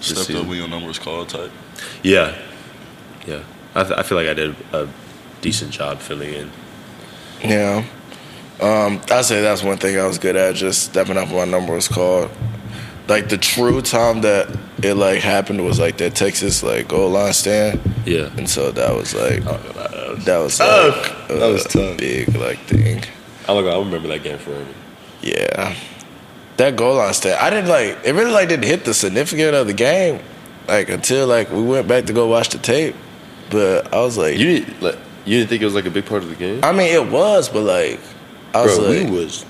Stepped 0.01 0.27
season. 0.27 0.35
up 0.37 0.47
when 0.47 0.57
your 0.57 0.67
number 0.67 0.87
was 0.89 0.99
called 0.99 1.29
type. 1.29 1.49
Yeah, 2.03 2.37
yeah. 3.25 3.43
I, 3.75 3.83
th- 3.83 3.97
I 3.97 4.03
feel 4.03 4.17
like 4.17 4.27
I 4.27 4.33
did 4.33 4.55
a 4.73 4.89
decent 5.39 5.71
job 5.71 5.99
filling 5.99 6.33
in. 6.33 6.51
yeah. 7.41 7.85
Um. 8.59 8.99
I 9.09 9.21
say 9.21 9.41
that's 9.41 9.63
one 9.63 9.77
thing 9.77 9.97
I 9.97 10.05
was 10.05 10.17
good 10.17 10.35
at. 10.35 10.55
Just 10.55 10.83
stepping 10.83 11.15
up 11.15 11.29
when 11.29 11.49
my 11.49 11.57
number 11.57 11.73
was 11.73 11.87
called. 11.87 12.29
Like 13.09 13.27
the 13.29 13.37
true 13.39 13.81
time 13.81 14.21
that 14.21 14.47
it 14.83 14.93
like 14.93 15.19
happened 15.21 15.65
was 15.65 15.79
like 15.79 15.97
that 15.97 16.15
Texas 16.15 16.61
like 16.63 16.87
goal 16.87 17.09
line 17.09 17.33
stand, 17.33 17.81
Yeah. 18.05 18.29
and 18.37 18.47
so 18.47 18.71
that 18.71 18.95
was 18.95 19.13
like 19.15 19.43
Oh, 19.47 20.15
that 20.25 20.37
was 20.37 20.59
like 20.59 20.69
Oh, 21.29 21.39
that 21.39 21.47
was 21.47 21.63
tough. 21.65 21.97
big 21.97 22.35
like 22.35 22.59
thing. 22.59 23.03
I'm 23.47 23.55
gonna 23.63 23.75
I 23.75 23.79
remember 23.79 24.07
that 24.09 24.23
game 24.23 24.37
forever. 24.37 24.65
Yeah. 25.23 25.75
That 26.57 26.75
goal 26.75 26.95
line 26.97 27.13
stat, 27.13 27.41
I 27.41 27.49
didn't 27.49 27.69
like. 27.69 27.97
It 28.05 28.13
really 28.13 28.31
like 28.31 28.47
didn't 28.49 28.65
hit 28.65 28.83
the 28.85 28.93
significance 28.93 29.55
of 29.55 29.65
the 29.65 29.73
game, 29.73 30.19
like 30.67 30.89
until 30.89 31.25
like 31.25 31.49
we 31.51 31.63
went 31.63 31.87
back 31.87 32.05
to 32.05 32.13
go 32.13 32.27
watch 32.27 32.49
the 32.49 32.57
tape. 32.59 32.95
But 33.49 33.91
I 33.93 34.01
was 34.01 34.17
like, 34.17 34.37
You 34.37 34.45
didn't 34.59 34.81
like, 34.81 34.97
you 35.25 35.37
didn't 35.39 35.49
think 35.49 35.61
it 35.63 35.65
was 35.65 35.73
like 35.73 35.85
a 35.85 35.89
big 35.89 36.05
part 36.05 36.21
of 36.21 36.29
the 36.29 36.35
game, 36.35 36.59
I 36.63 36.71
mean, 36.73 36.93
it 36.93 37.09
was, 37.09 37.49
but 37.49 37.63
like, 37.63 37.99
I 38.53 38.61
was 38.61 38.77
bro? 38.77 38.87
like, 38.89 39.05
we 39.09 39.11
was 39.19 39.45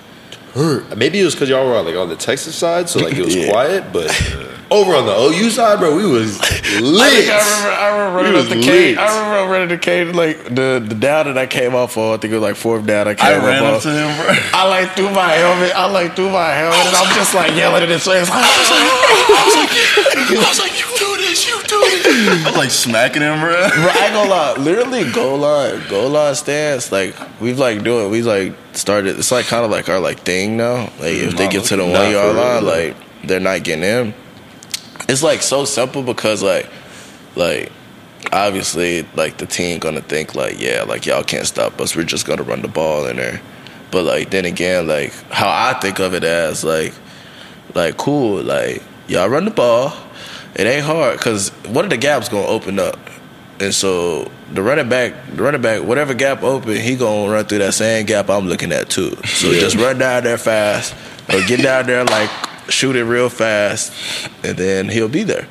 hurt. 0.54 0.98
Maybe 0.98 1.20
it 1.20 1.26
was 1.26 1.36
because 1.36 1.50
y'all 1.50 1.68
were 1.68 1.82
like 1.82 1.96
on 1.96 2.10
the 2.10 2.16
Texas 2.16 2.56
side, 2.56 2.90
so 2.90 3.00
like 3.00 3.14
it 3.16 3.24
was 3.26 3.36
Yeah. 3.40 3.50
quiet. 3.50 3.92
But 3.94 4.10
uh, 4.36 4.56
over 4.72 4.94
on 4.94 5.06
the 5.06 5.16
OU 5.16 5.50
side, 5.50 5.80
bro, 5.80 5.96
we 5.96 6.06
was 6.06 6.38
lit. 6.82 7.30
I 7.30 7.40
remember, 7.40 7.70
I 7.72 7.88
remember 7.90 8.18
running 8.18 8.36
up 8.42 8.48
the 8.50 8.56
was 8.58 8.66
cage. 8.66 8.98
I 8.98 9.08
remember 9.30 9.52
running 9.54 9.70
the 9.70 9.78
cage 9.78 10.14
like 10.16 10.44
the 10.46 10.84
the 10.86 10.96
down 10.96 11.26
that 11.26 11.38
I 11.38 11.48
came 11.48 11.74
off 11.76 11.94
for. 11.94 12.14
I 12.14 12.18
think 12.18 12.32
it 12.32 12.36
was 12.38 12.44
like 12.44 12.56
fourth 12.56 12.86
down. 12.86 13.08
I 13.08 13.12
I 13.12 13.16
came 13.16 13.42
ran 13.44 13.64
up 13.64 13.70
up 13.70 13.76
off. 13.78 13.84
to 13.84 13.90
him, 13.92 14.10
bro. 14.18 14.36
I 14.54 14.68
like 14.68 14.92
threw 14.96 15.10
my 15.12 15.32
helmet. 15.34 15.72
I 15.76 15.86
like 15.90 16.16
threw 16.16 16.30
my 16.30 16.50
helmet, 16.54 16.86
and 16.88 16.96
I'm 16.96 17.16
just 17.16 17.34
like 17.34 17.56
yelling 17.56 17.84
at 17.84 17.90
his 17.90 18.06
face. 18.06 18.30
Oh, 18.30 18.34
I 18.34 19.42
was 19.46 19.56
like, 19.58 20.40
I 20.46 20.50
was 20.50 20.60
like, 20.60 20.74
you 20.80 20.86
do 20.86 20.89
this, 21.30 21.48
you 21.48 21.62
do 21.64 21.80
this. 21.80 22.46
I 22.46 22.50
was 22.50 22.58
like 22.58 22.72
smacking 22.72 23.22
him, 23.22 23.40
bro. 23.40 23.52
Bro, 23.52 23.90
I 23.92 24.06
ain't 24.06 24.14
gonna 24.14 24.30
lie. 24.30 24.56
Literally, 24.58 25.12
goal 25.12 25.38
line, 25.38 25.82
goal 25.90 26.10
line 26.10 26.36
stance. 26.36 26.92
Like 26.92 27.16
we've 27.40 27.60
like 27.60 27.84
doing, 27.84 28.10
we 28.12 28.22
like 28.22 28.54
started. 28.74 29.18
It's 29.18 29.32
like 29.32 29.46
kind 29.46 29.64
of 29.64 29.72
like 29.72 29.90
our 29.90 30.00
like 30.00 30.20
thing 30.20 30.58
now. 30.58 30.92
Like 31.00 31.16
if 31.16 31.38
they 31.38 31.48
get 31.48 31.66
to 31.66 31.78
the 31.78 31.86
one 31.86 32.12
yard 32.12 32.36
line, 32.36 32.66
like 32.66 32.96
they're 33.24 33.40
not 33.40 33.64
getting 33.64 33.84
in. 33.84 34.14
It's 35.08 35.24
like 35.24 35.42
so 35.42 35.66
simple 35.66 36.04
because 36.04 36.44
like, 36.44 36.70
like 37.36 37.72
obviously 38.32 39.08
like 39.16 39.38
the 39.38 39.46
team 39.46 39.80
gonna 39.80 40.02
think 40.02 40.36
like 40.36 40.60
yeah 40.60 40.84
like 40.84 41.06
y'all 41.06 41.24
can't 41.24 41.48
stop 41.48 41.80
us. 41.80 41.96
We're 41.96 42.04
just 42.04 42.26
gonna 42.26 42.44
run 42.44 42.62
the 42.62 42.68
ball 42.68 43.06
in 43.06 43.18
there. 43.18 43.42
But 43.92 44.04
like 44.04 44.30
then 44.30 44.46
again, 44.46 44.88
like 44.88 45.14
how 45.32 45.50
I 45.50 45.80
think 45.80 46.00
of 46.00 46.14
it 46.14 46.24
as 46.24 46.64
like, 46.64 46.94
like 47.74 47.98
cool, 47.98 48.44
like 48.44 48.84
y'all 49.08 49.30
run 49.30 49.46
the 49.46 49.52
ball. 49.52 49.94
It 50.56 50.66
ain't 50.68 50.84
hard 50.86 51.18
because 51.18 51.50
one 51.68 51.86
of 51.86 51.92
the 51.92 51.98
gaps 51.98 52.28
gonna 52.30 52.48
open 52.48 52.80
up, 52.80 52.98
and 53.60 53.74
so 53.74 54.30
the 54.54 54.62
running 54.62 54.90
back, 54.90 55.14
the 55.36 55.44
running 55.44 55.62
back, 55.62 55.84
whatever 55.84 56.14
gap 56.14 56.44
open, 56.44 56.76
he 56.76 56.96
gonna 56.96 57.32
run 57.32 57.46
through 57.46 57.60
that 57.60 57.74
same 57.74 58.06
gap 58.06 58.30
I'm 58.30 58.48
looking 58.48 58.72
at 58.72 58.90
too. 58.90 59.16
So 59.26 59.52
Yeah. 59.52 59.60
just 59.62 59.76
run 59.78 59.98
down 60.00 60.24
there 60.24 60.38
fast, 60.38 60.96
or 61.32 61.42
get 61.48 61.62
down 61.62 61.86
there 61.88 62.04
like 62.04 62.30
shoot 62.70 62.96
it 62.96 63.04
real 63.04 63.30
fast, 63.30 63.92
and 64.44 64.56
then 64.58 64.90
he'll 64.90 65.08
be 65.08 65.24
there. 65.24 65.48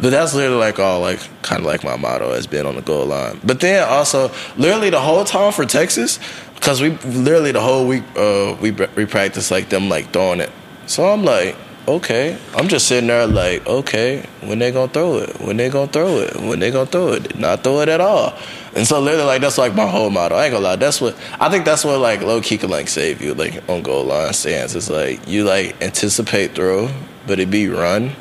But 0.00 0.10
that's 0.10 0.34
literally 0.34 0.58
like 0.60 0.78
all 0.78 1.00
like 1.00 1.20
kind 1.42 1.60
of 1.60 1.66
like 1.66 1.82
my 1.84 1.96
motto 1.96 2.32
has 2.32 2.46
been 2.46 2.66
on 2.66 2.76
the 2.76 2.82
goal 2.82 3.06
line. 3.06 3.40
But 3.44 3.60
then 3.60 3.88
also 3.88 4.30
literally 4.56 4.90
the 4.90 5.00
whole 5.00 5.24
time 5.24 5.52
for 5.52 5.64
Texas, 5.64 6.18
because 6.56 6.80
we 6.80 6.90
literally 7.04 7.52
the 7.52 7.60
whole 7.60 7.86
week 7.86 8.02
uh, 8.16 8.56
we 8.60 8.72
we 8.96 9.04
practice 9.06 9.50
like 9.50 9.68
them 9.68 9.88
like 9.88 10.12
throwing 10.12 10.40
it. 10.40 10.50
So 10.86 11.06
I'm 11.08 11.24
like, 11.24 11.56
okay, 11.88 12.38
I'm 12.54 12.68
just 12.68 12.86
sitting 12.88 13.08
there 13.08 13.26
like, 13.26 13.66
okay, 13.66 14.26
when 14.42 14.58
they 14.58 14.70
gonna 14.70 14.92
throw 14.92 15.18
it? 15.18 15.40
When 15.40 15.56
they 15.56 15.70
gonna 15.70 15.90
throw 15.90 16.18
it? 16.18 16.36
When 16.36 16.60
they 16.60 16.70
gonna 16.70 16.86
throw 16.86 17.12
it? 17.12 17.38
Not 17.38 17.64
throw 17.64 17.80
it 17.80 17.88
at 17.88 18.00
all. 18.00 18.36
And 18.74 18.86
so 18.86 19.00
literally 19.00 19.26
like 19.26 19.40
that's 19.40 19.58
like 19.58 19.74
my 19.74 19.86
whole 19.86 20.10
motto. 20.10 20.36
I 20.36 20.44
ain't 20.44 20.52
gonna 20.52 20.64
lie. 20.64 20.76
That's 20.76 21.00
what 21.00 21.16
I 21.40 21.48
think. 21.48 21.64
That's 21.64 21.84
what 21.84 21.98
like 21.98 22.20
low 22.22 22.40
key 22.40 22.58
can 22.58 22.70
like 22.70 22.88
save 22.88 23.20
you 23.20 23.34
like 23.34 23.68
on 23.68 23.82
goal 23.82 24.04
line 24.04 24.32
stands. 24.32 24.76
It's 24.76 24.90
like 24.90 25.26
you 25.26 25.44
like 25.44 25.80
anticipate 25.82 26.54
throw, 26.54 26.88
but 27.26 27.40
it 27.40 27.50
be 27.50 27.68
run. 27.68 28.12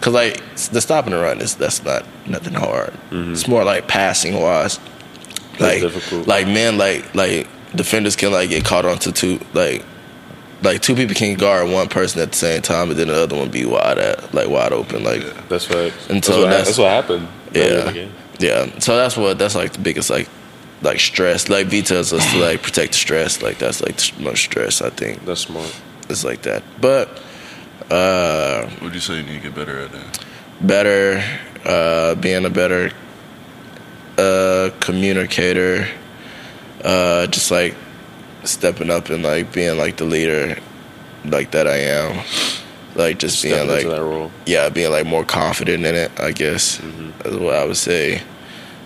Cause 0.00 0.14
like 0.14 0.40
the 0.72 0.80
stopping 0.80 1.12
and 1.12 1.20
the 1.20 1.24
run 1.24 1.40
is 1.40 1.56
that's 1.56 1.84
not 1.84 2.04
nothing 2.26 2.54
hard. 2.54 2.92
Mm-hmm. 3.10 3.32
It's 3.32 3.46
more 3.48 3.64
like 3.64 3.88
passing 3.88 4.40
wise. 4.40 4.78
Like 5.60 5.80
difficult. 5.80 6.26
like 6.26 6.46
men 6.46 6.78
like 6.78 7.14
like 7.14 7.48
defenders 7.74 8.16
can 8.16 8.32
like 8.32 8.50
get 8.50 8.64
caught 8.64 8.84
onto 8.84 9.12
two 9.12 9.40
like 9.52 9.84
like 10.62 10.80
two 10.82 10.94
people 10.94 11.14
can 11.14 11.36
guard 11.36 11.68
one 11.70 11.88
person 11.88 12.20
at 12.22 12.30
the 12.32 12.38
same 12.38 12.62
time, 12.62 12.90
and 12.90 12.98
then 12.98 13.08
the 13.08 13.14
other 13.22 13.36
one 13.36 13.50
be 13.50 13.64
wide 13.64 13.98
at 13.98 14.32
like 14.34 14.48
wide 14.48 14.72
open 14.72 15.02
like 15.04 15.22
That's 15.48 15.68
right. 15.70 15.92
And 16.08 16.16
that's, 16.18 16.26
so 16.26 16.40
what, 16.40 16.50
that's- 16.50 16.66
that's 16.66 16.78
what 16.78 16.90
happened. 16.90 17.28
earlier 17.54 17.78
in 17.88 17.94
the 17.94 18.00
yeah, 18.38 18.66
yeah. 18.66 18.78
So 18.78 18.96
that's 18.96 19.16
what 19.16 19.38
that's 19.38 19.54
like 19.54 19.72
the 19.72 19.80
biggest 19.80 20.08
like 20.10 20.28
like 20.82 20.98
stress. 21.00 21.48
Like 21.48 21.66
V 21.66 21.82
tells 21.82 22.12
us 22.12 22.30
to 22.32 22.38
like 22.38 22.62
protect 22.62 22.92
the 22.92 22.98
stress. 22.98 23.42
Like 23.42 23.58
that's 23.58 23.80
like 23.80 23.96
the 23.96 24.12
most 24.22 24.42
stress. 24.42 24.82
I 24.82 24.90
think 24.90 25.24
That's 25.24 25.42
smart. 25.42 25.74
it's 26.08 26.24
like 26.24 26.42
that. 26.42 26.62
But 26.80 27.20
uh, 27.90 28.66
What 28.66 28.82
would 28.82 28.94
you 28.94 29.00
say 29.00 29.16
you 29.16 29.22
need 29.22 29.42
to 29.42 29.48
get 29.48 29.54
better 29.54 29.78
at 29.80 29.92
that? 29.92 30.24
better 30.60 31.22
uh, 31.64 32.14
being 32.16 32.44
a 32.44 32.50
better 32.50 32.90
uh, 34.18 34.70
communicator. 34.80 35.88
Uh, 36.84 37.26
just 37.28 37.50
like 37.52 37.74
stepping 38.44 38.90
up 38.90 39.08
and 39.08 39.22
like 39.22 39.52
being 39.52 39.78
like 39.78 39.96
the 39.96 40.04
leader, 40.04 40.58
like 41.24 41.50
that 41.52 41.66
I 41.66 41.76
am. 41.76 42.24
Like 42.94 43.18
just 43.18 43.42
being 43.42 43.68
like 43.68 43.86
yeah, 44.44 44.68
being 44.68 44.90
like 44.90 45.06
more 45.06 45.24
confident 45.24 45.86
in 45.86 45.94
it, 45.94 46.20
I 46.20 46.32
guess. 46.32 46.78
That's 47.18 47.36
what 47.36 47.54
I 47.54 47.64
would 47.64 47.76
say. 47.76 48.18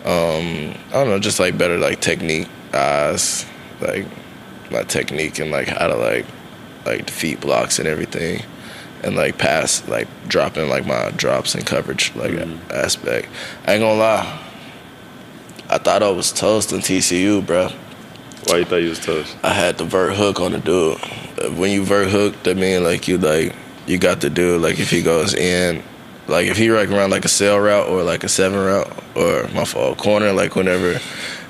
Um, 0.05 0.75
I 0.91 0.93
don't 0.93 1.09
know, 1.09 1.19
just 1.19 1.41
like 1.41 1.59
better 1.59 1.79
like 1.79 2.01
technique, 2.01 2.49
eyes, 2.73 3.45
like 3.81 4.07
my 4.71 4.83
technique 4.83 5.41
and 5.41 5.51
like 5.51 5.67
how 5.67 5.89
to 5.89 5.97
like 5.97 6.27
like 6.85 7.07
defeat 7.07 7.41
blocks 7.41 7.79
and 7.81 7.89
everything. 7.89 8.43
And 9.03 9.17
like 9.17 9.39
pass, 9.39 9.87
like 9.89 10.09
dropping 10.29 10.69
like 10.69 10.87
my 10.87 11.11
drops 11.11 11.55
and 11.55 11.67
coverage 11.67 12.15
like 12.15 12.33
aspect. 12.71 13.29
I 13.67 13.75
ain't 13.75 13.83
gonna 13.83 13.99
lie. 13.99 14.43
I 15.69 15.79
thought 15.79 16.05
I 16.05 16.11
was 16.11 16.33
toast 16.33 16.73
in 16.73 16.79
TCU, 16.79 17.45
bro. 17.45 17.71
Why 18.47 18.59
you 18.59 18.65
thought 18.65 18.77
you 18.77 18.91
was 18.91 19.01
toast? 19.01 19.37
I 19.43 19.53
had 19.53 19.77
the 19.77 19.85
vert 19.85 20.15
hook 20.15 20.39
on 20.39 20.53
the 20.53 20.59
dude. 20.59 20.99
When 21.59 21.73
you 21.73 21.85
vert 21.85 22.09
hook, 22.09 22.41
that 22.45 22.57
mean 22.57 22.85
like 22.85 23.09
you 23.09 23.19
like 23.19 23.55
you 23.87 23.99
got 23.99 24.21
the 24.21 24.31
dude 24.31 24.63
like 24.63 24.79
if 24.79 24.89
he 24.89 25.03
goes 25.03 25.35
in, 25.35 25.83
like 26.29 26.47
if 26.47 26.57
he 26.57 26.71
like 26.71 26.91
around 26.91 27.11
like 27.11 27.25
a 27.25 27.29
sail 27.29 27.59
route 27.59 27.89
or 27.89 28.05
like 28.05 28.23
a 28.23 28.29
seven 28.29 28.59
route 28.59 28.89
or 29.17 29.49
my 29.55 29.65
fault 29.65 29.99
corner, 29.99 30.33
like 30.33 30.55
whenever, 30.55 31.01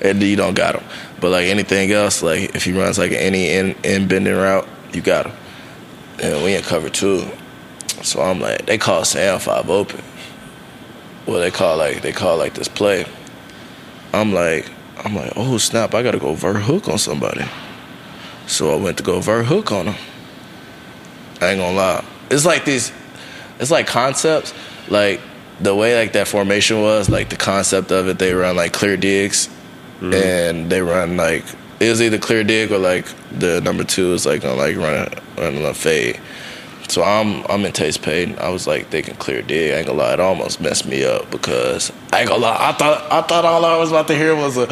and 0.01 0.21
you 0.23 0.35
don't 0.35 0.55
got 0.55 0.75
him. 0.75 0.83
But 1.21 1.29
like 1.29 1.45
anything 1.45 1.91
else, 1.91 2.23
like 2.23 2.55
if 2.55 2.63
he 2.63 2.73
runs 2.73 2.97
like 2.97 3.11
any 3.11 3.49
in 3.49 3.75
in 3.83 4.07
bending 4.07 4.35
route, 4.35 4.67
you 4.91 5.01
got 5.01 5.27
him. 5.27 5.35
And 6.21 6.43
we 6.43 6.55
in 6.55 6.63
cover 6.63 6.89
two, 6.89 7.29
so 8.01 8.21
I'm 8.21 8.39
like 8.39 8.65
they 8.65 8.79
call 8.79 9.05
Sam 9.05 9.39
five 9.39 9.69
open. 9.69 10.03
Well, 11.27 11.39
they 11.39 11.51
call 11.51 11.77
like 11.77 12.01
they 12.01 12.11
call 12.11 12.37
like 12.37 12.55
this 12.55 12.67
play. 12.67 13.05
I'm 14.13 14.33
like, 14.33 14.71
I'm 15.03 15.15
like, 15.15 15.33
oh 15.35 15.57
snap! 15.57 15.93
I 15.93 16.03
gotta 16.03 16.19
go 16.19 16.33
vert 16.33 16.61
hook 16.61 16.87
on 16.87 16.97
somebody. 16.97 17.45
So 18.47 18.73
I 18.73 18.81
went 18.81 18.97
to 18.97 19.03
go 19.03 19.19
vert 19.19 19.45
hook 19.45 19.71
on 19.71 19.87
him. 19.87 19.95
I 21.41 21.49
ain't 21.49 21.59
gonna 21.59 21.75
lie. 21.75 22.05
It's 22.29 22.45
like 22.45 22.65
these, 22.65 22.91
it's 23.59 23.71
like 23.71 23.87
concepts. 23.87 24.53
Like 24.89 25.21
the 25.59 25.75
way 25.75 25.97
like 25.97 26.13
that 26.13 26.27
formation 26.27 26.81
was, 26.81 27.09
like 27.09 27.29
the 27.29 27.35
concept 27.35 27.91
of 27.91 28.07
it, 28.07 28.19
they 28.19 28.33
run 28.33 28.55
like 28.55 28.73
clear 28.73 28.97
digs, 28.97 29.47
mm-hmm. 29.99 30.13
and 30.13 30.69
they 30.69 30.81
run 30.81 31.17
like 31.17 31.43
it 31.79 31.89
was 31.89 32.01
either 32.01 32.17
clear 32.17 32.43
dig 32.43 32.71
or 32.71 32.79
like 32.79 33.05
the 33.31 33.61
number 33.61 33.83
two 33.83 34.13
is 34.13 34.25
like 34.25 34.41
gonna 34.41 34.55
like 34.55 34.75
run 34.77 35.09
run 35.37 35.55
a 35.65 35.73
fade. 35.73 36.19
So 36.87 37.03
I'm 37.03 37.43
I'm 37.49 37.65
in 37.65 37.73
Taste 37.73 38.01
Payton. 38.01 38.39
I 38.39 38.49
was 38.49 38.67
like 38.67 38.87
thinking 38.87 39.15
clear 39.15 39.41
dig. 39.41 39.73
I 39.73 39.77
ain't 39.77 39.87
gonna 39.87 39.99
lie, 39.99 40.13
it 40.13 40.19
almost 40.19 40.61
messed 40.61 40.85
me 40.85 41.03
up 41.03 41.29
because 41.31 41.91
I 42.13 42.21
ain't 42.21 42.29
gonna 42.29 42.41
lie. 42.41 42.57
I 42.59 42.71
thought 42.73 43.11
I 43.11 43.21
thought 43.21 43.45
all 43.45 43.65
I 43.65 43.77
was 43.77 43.91
about 43.91 44.07
to 44.07 44.15
hear 44.15 44.35
was 44.35 44.57
a 44.57 44.67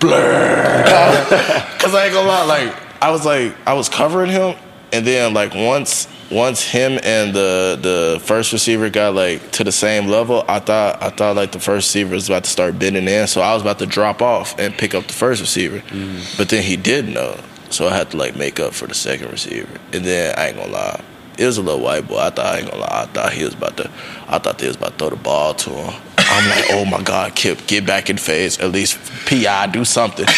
blur. 0.00 0.84
Cause 1.78 1.94
I 1.94 2.06
ain't 2.06 2.14
gonna 2.14 2.28
lie, 2.28 2.44
like 2.44 2.74
I 3.02 3.10
was 3.10 3.24
like 3.24 3.54
I 3.66 3.74
was 3.74 3.88
covering 3.88 4.30
him, 4.30 4.56
and 4.92 5.06
then 5.06 5.32
like 5.32 5.54
once 5.54 6.08
once 6.30 6.62
him 6.62 6.98
and 7.02 7.34
the 7.34 7.78
the 7.80 8.20
first 8.24 8.52
receiver 8.52 8.90
got 8.90 9.14
like 9.14 9.52
to 9.52 9.64
the 9.64 9.72
same 9.72 10.08
level, 10.08 10.44
I 10.48 10.58
thought 10.58 11.02
I 11.02 11.10
thought 11.10 11.36
like 11.36 11.52
the 11.52 11.60
first 11.60 11.88
receiver 11.88 12.14
was 12.14 12.28
about 12.28 12.44
to 12.44 12.50
start 12.50 12.78
bending 12.78 13.06
in, 13.06 13.26
so 13.26 13.40
I 13.40 13.54
was 13.54 13.62
about 13.62 13.78
to 13.78 13.86
drop 13.86 14.22
off 14.22 14.58
and 14.58 14.76
pick 14.76 14.94
up 14.94 15.06
the 15.06 15.12
first 15.12 15.40
receiver, 15.40 15.78
mm. 15.78 16.36
but 16.36 16.48
then 16.48 16.62
he 16.62 16.76
did 16.76 17.08
know, 17.08 17.38
so 17.70 17.86
I 17.86 17.96
had 17.96 18.10
to 18.10 18.16
like 18.16 18.36
make 18.36 18.58
up 18.58 18.72
for 18.72 18.86
the 18.86 18.94
second 18.94 19.30
receiver, 19.30 19.78
and 19.92 20.04
then 20.04 20.34
I 20.36 20.48
ain't 20.48 20.56
gonna 20.56 20.72
lie. 20.72 21.04
It 21.38 21.46
was 21.46 21.58
a 21.58 21.62
little 21.62 21.80
white 21.80 22.06
boy. 22.06 22.18
I 22.18 22.30
thought 22.30 22.46
I 22.46 22.58
ain't 22.58 22.70
gonna 22.70 22.82
lie. 22.82 23.02
I 23.02 23.06
thought 23.06 23.32
he 23.32 23.44
was 23.44 23.54
about 23.54 23.76
to. 23.78 23.90
I 24.28 24.38
thought 24.38 24.58
they 24.58 24.66
was 24.66 24.76
about 24.76 24.92
to 24.92 24.98
throw 24.98 25.10
the 25.10 25.16
ball 25.16 25.54
to 25.54 25.70
him. 25.70 26.02
I'm 26.18 26.50
like, 26.50 26.64
oh 26.70 26.84
my 26.84 27.02
god, 27.02 27.34
Kip, 27.34 27.66
get 27.66 27.86
back 27.86 28.08
in 28.08 28.16
phase. 28.16 28.58
At 28.58 28.70
least 28.70 28.98
pi 29.26 29.66
do 29.66 29.84
something. 29.84 30.26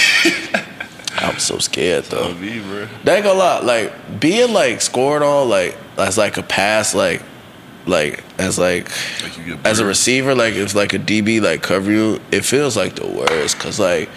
I 1.17 1.33
was 1.33 1.43
so 1.43 1.59
scared 1.59 2.05
though. 2.05 2.35
Me, 2.35 2.61
bro. 2.61 2.89
That 3.05 3.17
ain't 3.17 3.25
gonna 3.25 3.39
lie, 3.39 3.61
like 3.61 4.21
being 4.21 4.53
like 4.53 4.81
scored 4.81 5.23
on 5.23 5.49
like 5.49 5.77
as 5.97 6.19
like 6.19 6.37
a 6.37 6.43
pass, 6.43 6.95
like 6.95 7.23
like 7.87 8.25
as 8.39 8.59
like 8.59 8.91
Like 9.23 9.65
as 9.65 9.79
a 9.79 9.85
receiver, 9.85 10.35
like 10.35 10.55
if 10.55 10.75
like 10.75 10.93
a 10.95 10.99
DB 10.99 11.41
like 11.41 11.63
cover 11.63 11.91
you, 11.91 12.21
it 12.31 12.45
feels 12.45 12.77
like 12.77 12.97
the 12.97 13.07
worst 13.07 13.57
because 13.57 13.79
like 13.79 14.09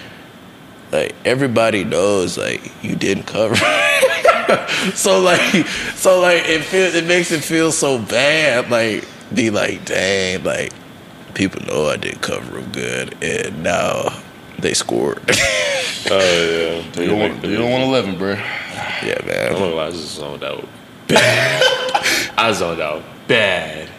like 0.92 1.16
everybody 1.26 1.84
knows 1.84 2.38
like 2.38 2.72
you 2.84 2.96
didn't 2.96 3.24
cover. 3.24 3.56
so 4.96 5.20
like 5.20 5.68
so 5.96 6.20
like 6.22 6.44
it 6.48 6.64
feels 6.64 6.96
it 6.96 7.06
makes 7.06 7.32
it 7.32 7.44
feel 7.44 7.72
so 7.72 8.00
bad. 8.00 8.70
Like 8.70 9.08
be 9.34 9.50
like 9.50 9.86
dang 9.86 10.44
like 10.44 10.72
people 11.34 11.62
know 11.66 11.88
I 11.88 11.98
didn't 11.98 12.22
cover 12.22 12.60
them 12.62 12.72
good 12.72 13.22
and 13.24 13.64
now 13.64 14.22
they 14.60 14.74
scored. 14.74 15.20
Oh 16.10 16.20
yeah. 16.20 17.02
You 17.02 17.08
don't, 17.08 17.20
want, 17.20 17.44
you 17.44 17.58
don't 17.58 17.70
want 17.72 17.84
11, 17.84 18.18
bro. 18.18 18.34
yeah, 18.36 18.40
man 19.04 19.20
I'm 19.20 19.26
man. 19.26 19.52
not 19.52 19.60
gonna 19.60 19.76
lie, 19.76 19.88
I 19.88 19.92
just 19.92 20.16
zoned 20.16 20.44
out. 20.44 20.66
Bad. 21.08 21.64
I 22.38 22.52
zoned 22.54 22.80
out. 22.80 23.04
Bad. 23.28 23.90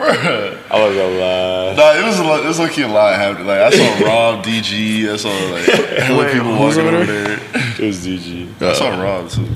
I 0.00 0.58
was 0.72 0.96
gonna 0.96 1.18
lie. 1.18 1.74
Nah, 1.74 2.00
it 2.00 2.04
was 2.06 2.18
a, 2.18 2.22
lo- 2.24 2.42
it 2.42 2.46
was 2.46 2.58
lucky 2.58 2.82
a 2.82 2.88
lot 2.88 3.14
happening. 3.16 3.46
Like 3.46 3.60
I 3.60 3.70
saw 3.70 4.04
Rob, 4.06 4.44
DG, 4.44 5.08
I 5.12 5.16
saw 5.16 5.28
like 5.28 5.64
hella 5.98 6.18
Wait, 6.24 6.32
people 6.32 6.54
who's 6.56 6.76
walking 6.76 6.88
over 6.88 6.96
over 6.98 7.04
there? 7.12 7.36
there. 7.36 7.72
It 7.80 7.86
was 7.86 8.06
DG. 8.06 8.62
I 8.62 8.72
saw 8.74 9.00
Rob 9.00 9.28
too. 9.30 9.48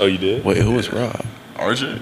Oh, 0.00 0.06
you 0.06 0.18
did? 0.18 0.44
Wait, 0.44 0.58
who 0.58 0.72
was 0.72 0.92
Rob? 0.92 1.24
RJ? 1.56 2.00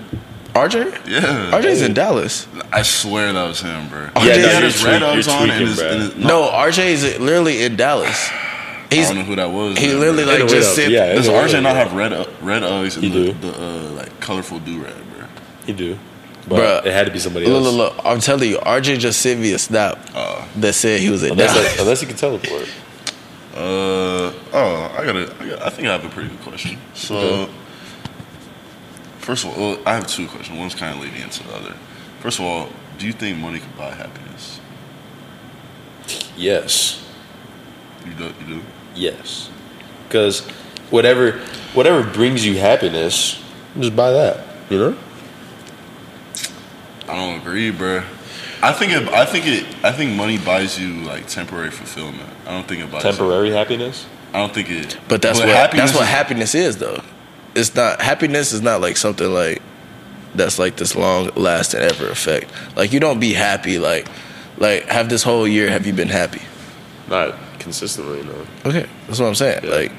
RJ? 0.54 1.06
Yeah. 1.08 1.50
RJ's 1.52 1.82
in 1.82 1.94
Dallas. 1.94 2.46
I 2.72 2.82
swear 2.82 3.32
that 3.32 3.46
was 3.46 3.60
him, 3.60 3.88
bro. 3.88 4.10
Yeah, 4.16 4.20
he 4.20 4.28
no, 4.42 4.48
had 4.48 4.52
you're 4.54 4.62
his 4.62 4.84
red 4.84 4.98
tweak- 4.98 5.10
Uggs 5.10 5.26
you're 5.26 5.36
on 5.36 5.50
and 5.50 5.68
his, 5.68 5.78
and 5.80 6.02
his 6.02 6.16
No, 6.16 6.42
RJ 6.48 6.84
is 6.86 7.18
literally 7.18 7.62
in 7.64 7.76
Dallas. 7.76 8.28
I 8.30 8.94
He's 8.94 9.08
don't 9.08 9.18
know 9.18 9.22
who 9.24 9.36
that 9.36 9.50
was. 9.50 9.78
he 9.78 9.86
man, 9.88 10.00
literally 10.00 10.24
like 10.24 10.48
just 10.48 10.74
said. 10.76 10.86
up. 10.86 10.90
Yeah, 10.92 11.14
Does 11.14 11.26
ain't 11.26 11.34
no 11.36 11.42
way 11.42 11.48
RJ 11.48 11.54
up. 11.56 11.62
not 11.62 11.76
have 11.76 11.92
red 11.94 12.12
uh, 12.12 12.26
red 12.42 12.62
Uggs 12.62 12.94
and 12.96 13.04
He 13.04 13.08
the, 13.10 13.32
do. 13.32 13.50
the 13.50 13.62
uh, 13.62 13.90
like 13.92 14.20
colorful 14.20 14.58
do 14.58 14.82
rag, 14.84 14.94
bro? 15.16 15.26
He 15.64 15.72
do. 15.72 15.98
But 16.48 16.82
Bruh. 16.82 16.86
it 16.86 16.92
had 16.92 17.06
to 17.06 17.12
be 17.12 17.18
somebody 17.20 17.46
Look, 17.46 17.64
else. 17.64 17.74
look, 17.74 17.96
look! 17.96 18.04
I'm 18.06 18.18
telling 18.20 18.48
you, 18.50 18.58
RJ 18.58 18.98
just 18.98 19.20
sent 19.20 19.40
me 19.40 19.52
a 19.52 19.58
snap 19.58 19.98
Uh, 20.14 20.44
that 20.56 20.72
said 20.74 21.00
he 21.00 21.08
was 21.10 21.22
in 21.22 21.32
Unless, 21.32 21.54
Dallas. 21.54 21.80
unless 21.80 22.00
he 22.00 22.06
can 22.06 22.16
teleport. 22.16 22.68
uh, 23.54 24.32
oh, 24.52 24.94
I 24.98 25.04
gotta, 25.04 25.32
I 25.40 25.48
got 25.48 25.62
I 25.62 25.70
think 25.70 25.86
I 25.88 25.92
have 25.92 26.04
a 26.04 26.08
pretty 26.08 26.30
good 26.30 26.40
question. 26.40 26.78
So, 26.94 27.16
Okay. 27.16 27.52
first 29.20 29.44
of 29.44 29.56
all, 29.56 29.78
I 29.86 29.94
have 29.94 30.06
two 30.08 30.26
questions. 30.26 30.58
One's 30.58 30.74
kind 30.74 30.96
of 30.96 31.02
leading 31.04 31.22
into 31.22 31.44
the 31.44 31.54
other. 31.54 31.74
First 32.20 32.38
of 32.40 32.44
all, 32.44 32.68
do 32.98 33.06
you 33.06 33.12
think 33.12 33.38
money 33.38 33.60
can 33.60 33.70
buy 33.78 33.90
happiness? 33.90 34.58
Yes. 36.36 37.04
You 38.06 38.14
do, 38.14 38.24
you 38.40 38.46
do. 38.56 38.62
Yes. 38.96 39.48
Because 40.08 40.40
whatever 40.90 41.38
whatever 41.74 42.02
brings 42.02 42.44
you 42.44 42.58
happiness, 42.58 43.40
just 43.78 43.94
buy 43.94 44.10
that. 44.10 44.44
You 44.70 44.78
know? 44.78 44.96
I 47.12 47.16
don't 47.16 47.40
agree, 47.40 47.70
bro. 47.70 48.02
I 48.62 48.72
think 48.72 48.92
it. 48.92 49.08
I 49.08 49.24
think 49.24 49.46
it. 49.46 49.66
I 49.84 49.92
think 49.92 50.16
money 50.16 50.38
buys 50.38 50.78
you 50.78 51.02
like 51.02 51.26
temporary 51.26 51.70
fulfillment. 51.70 52.28
I 52.46 52.52
don't 52.52 52.66
think 52.66 52.82
it 52.82 52.90
buys 52.90 53.04
you- 53.04 53.10
Temporary 53.10 53.50
happiness. 53.50 54.06
I 54.32 54.38
don't 54.38 54.54
think 54.54 54.70
it. 54.70 54.96
But 55.08 55.20
that's 55.20 55.38
what 55.40 55.48
happiness 55.48 55.90
that's 55.90 55.94
what 55.98 56.04
is- 56.04 56.08
happiness 56.14 56.54
is, 56.54 56.78
though. 56.78 57.02
It's 57.54 57.74
not 57.74 58.00
happiness 58.00 58.52
is 58.52 58.62
not 58.62 58.80
like 58.80 58.96
something 58.96 59.30
like 59.32 59.60
that's 60.34 60.58
like 60.58 60.76
this 60.76 60.96
long 60.96 61.28
lasting 61.36 61.80
ever 61.80 62.08
effect. 62.08 62.50
Like 62.76 62.92
you 62.94 63.00
don't 63.00 63.20
be 63.20 63.34
happy 63.34 63.78
like 63.78 64.06
like 64.56 64.86
have 64.86 65.10
this 65.10 65.22
whole 65.22 65.46
year 65.46 65.68
have 65.68 65.86
you 65.86 65.92
been 65.92 66.08
happy? 66.08 66.40
Not 67.08 67.34
consistently, 67.58 68.22
no. 68.22 68.46
Okay, 68.64 68.86
that's 69.06 69.18
what 69.20 69.26
I'm 69.26 69.34
saying. 69.34 69.64
Yeah. 69.64 69.70
Like 69.70 69.92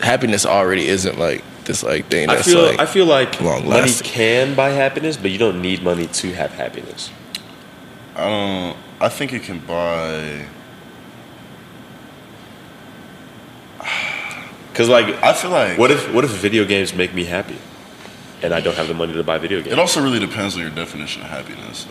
happiness 0.00 0.46
already 0.46 0.86
isn't 0.86 1.18
like 1.18 1.42
this 1.70 1.82
like 1.84 2.06
thing 2.06 2.28
I 2.28 2.42
feel 2.42 2.62
like 2.62 2.80
I 2.80 2.86
feel 2.86 3.06
like 3.06 3.40
long 3.40 3.64
money 3.64 3.82
lasting. 3.82 4.06
can 4.06 4.54
buy 4.54 4.70
happiness, 4.70 5.16
but 5.16 5.30
you 5.30 5.38
don't 5.38 5.62
need 5.62 5.82
money 5.82 6.06
to 6.06 6.32
have 6.34 6.52
happiness. 6.52 7.10
I 8.16 8.28
don't. 8.28 8.76
I 9.00 9.08
think 9.08 9.32
it 9.32 9.42
can 9.44 9.60
buy. 9.60 10.46
Cause 14.74 14.88
like, 14.88 15.06
I 15.22 15.32
feel 15.32 15.50
like 15.50 15.78
what 15.78 15.90
if 15.90 16.12
what 16.12 16.24
if 16.24 16.30
video 16.30 16.64
games 16.64 16.94
make 16.94 17.14
me 17.14 17.24
happy, 17.24 17.58
and 18.42 18.52
I 18.52 18.60
don't 18.60 18.76
have 18.76 18.88
the 18.88 18.94
money 18.94 19.12
to 19.12 19.22
buy 19.22 19.38
video 19.38 19.60
games? 19.60 19.72
it 19.72 19.78
also 19.78 20.02
really 20.02 20.18
depends 20.18 20.56
on 20.56 20.62
your 20.62 20.70
definition 20.70 21.22
of 21.22 21.28
happiness. 21.28 21.86
So. 21.86 21.90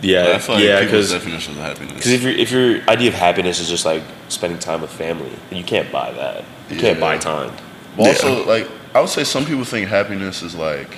yeah, 0.00 0.32
I 0.34 0.38
feel 0.38 0.54
like 0.54 0.64
yeah, 0.64 0.80
people's 0.80 1.10
because 1.10 1.12
definitions 1.12 1.56
of 1.58 1.62
happiness. 1.62 1.94
Because 1.94 2.12
if 2.12 2.22
your 2.22 2.32
if 2.32 2.50
your 2.50 2.88
idea 2.88 3.08
of 3.08 3.14
happiness 3.14 3.60
is 3.60 3.68
just 3.68 3.84
like 3.84 4.02
spending 4.28 4.58
time 4.58 4.80
with 4.80 4.90
family, 4.90 5.32
then 5.50 5.58
you 5.58 5.64
can't 5.64 5.92
buy 5.92 6.10
that. 6.12 6.44
You 6.70 6.78
can't 6.78 7.00
buy 7.00 7.18
time. 7.18 7.52
But 7.96 8.08
also, 8.08 8.46
like, 8.46 8.68
I 8.94 9.00
would 9.00 9.10
say 9.10 9.24
some 9.24 9.44
people 9.44 9.64
think 9.64 9.88
happiness 9.88 10.42
is 10.42 10.54
like 10.54 10.96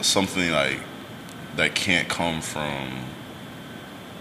something 0.00 0.50
like 0.50 0.80
that 1.56 1.74
can't 1.74 2.08
come 2.08 2.40
from 2.40 3.04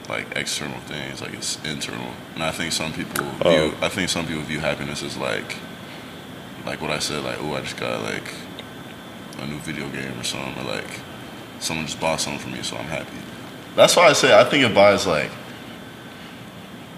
like 0.10 0.26
external 0.36 0.80
things, 0.82 1.22
like 1.22 1.34
it's 1.34 1.64
internal. 1.64 2.12
And 2.34 2.44
I 2.44 2.52
think 2.52 2.74
some 2.74 2.92
people 2.92 3.26
Oh. 3.42 3.78
I 3.82 3.90
think 3.90 4.10
some 4.10 4.26
people 4.26 4.42
view 4.44 4.60
happiness 4.60 5.04
as 5.04 5.18
like, 5.18 5.56
like 6.66 6.82
what 6.82 6.92
I 6.92 7.00
said, 7.00 7.24
like, 7.24 7.38
oh, 7.42 7.54
I 7.54 7.62
just 7.62 7.78
got 7.78 8.02
like 8.02 8.34
a 9.40 9.48
new 9.48 9.60
video 9.60 9.88
game 9.90 10.20
or 10.20 10.24
something, 10.24 10.62
or 10.64 10.68
like 10.68 11.00
someone 11.60 11.86
just 11.86 12.00
bought 12.00 12.20
something 12.20 12.40
for 12.42 12.50
me, 12.50 12.64
so 12.64 12.76
I'm 12.76 12.86
happy. 12.86 13.18
That's 13.76 13.96
why 13.96 14.08
I 14.08 14.14
say 14.14 14.38
I 14.38 14.44
think 14.44 14.66
it 14.66 14.74
buys 14.76 15.06
like 15.08 15.32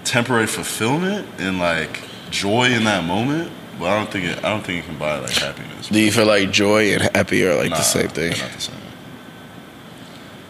temporary 0.04 0.48
fulfillment 0.48 1.28
and 1.38 1.60
like 1.60 2.02
joy 2.32 2.72
in 2.72 2.86
that 2.86 3.04
moment, 3.04 3.52
but 3.82 3.90
I 3.90 3.98
don't 3.98 4.12
think 4.12 4.26
it. 4.26 4.38
I 4.46 4.50
don't 4.50 4.64
think 4.64 4.84
it 4.84 4.88
can 4.88 4.98
buy 5.00 5.18
like 5.18 5.32
happiness. 5.32 5.90
Do 5.90 6.00
you 6.00 6.12
feel 6.12 6.28
like 6.28 6.52
joy 6.52 6.94
and 6.94 7.02
happy 7.16 7.44
are 7.46 7.56
like 7.56 7.72
Nah, 7.72 7.78
the 7.78 7.82
same 7.84 8.10
thing? 8.10 8.30
Not 8.38 8.52
the 8.52 8.62
same. 8.62 8.76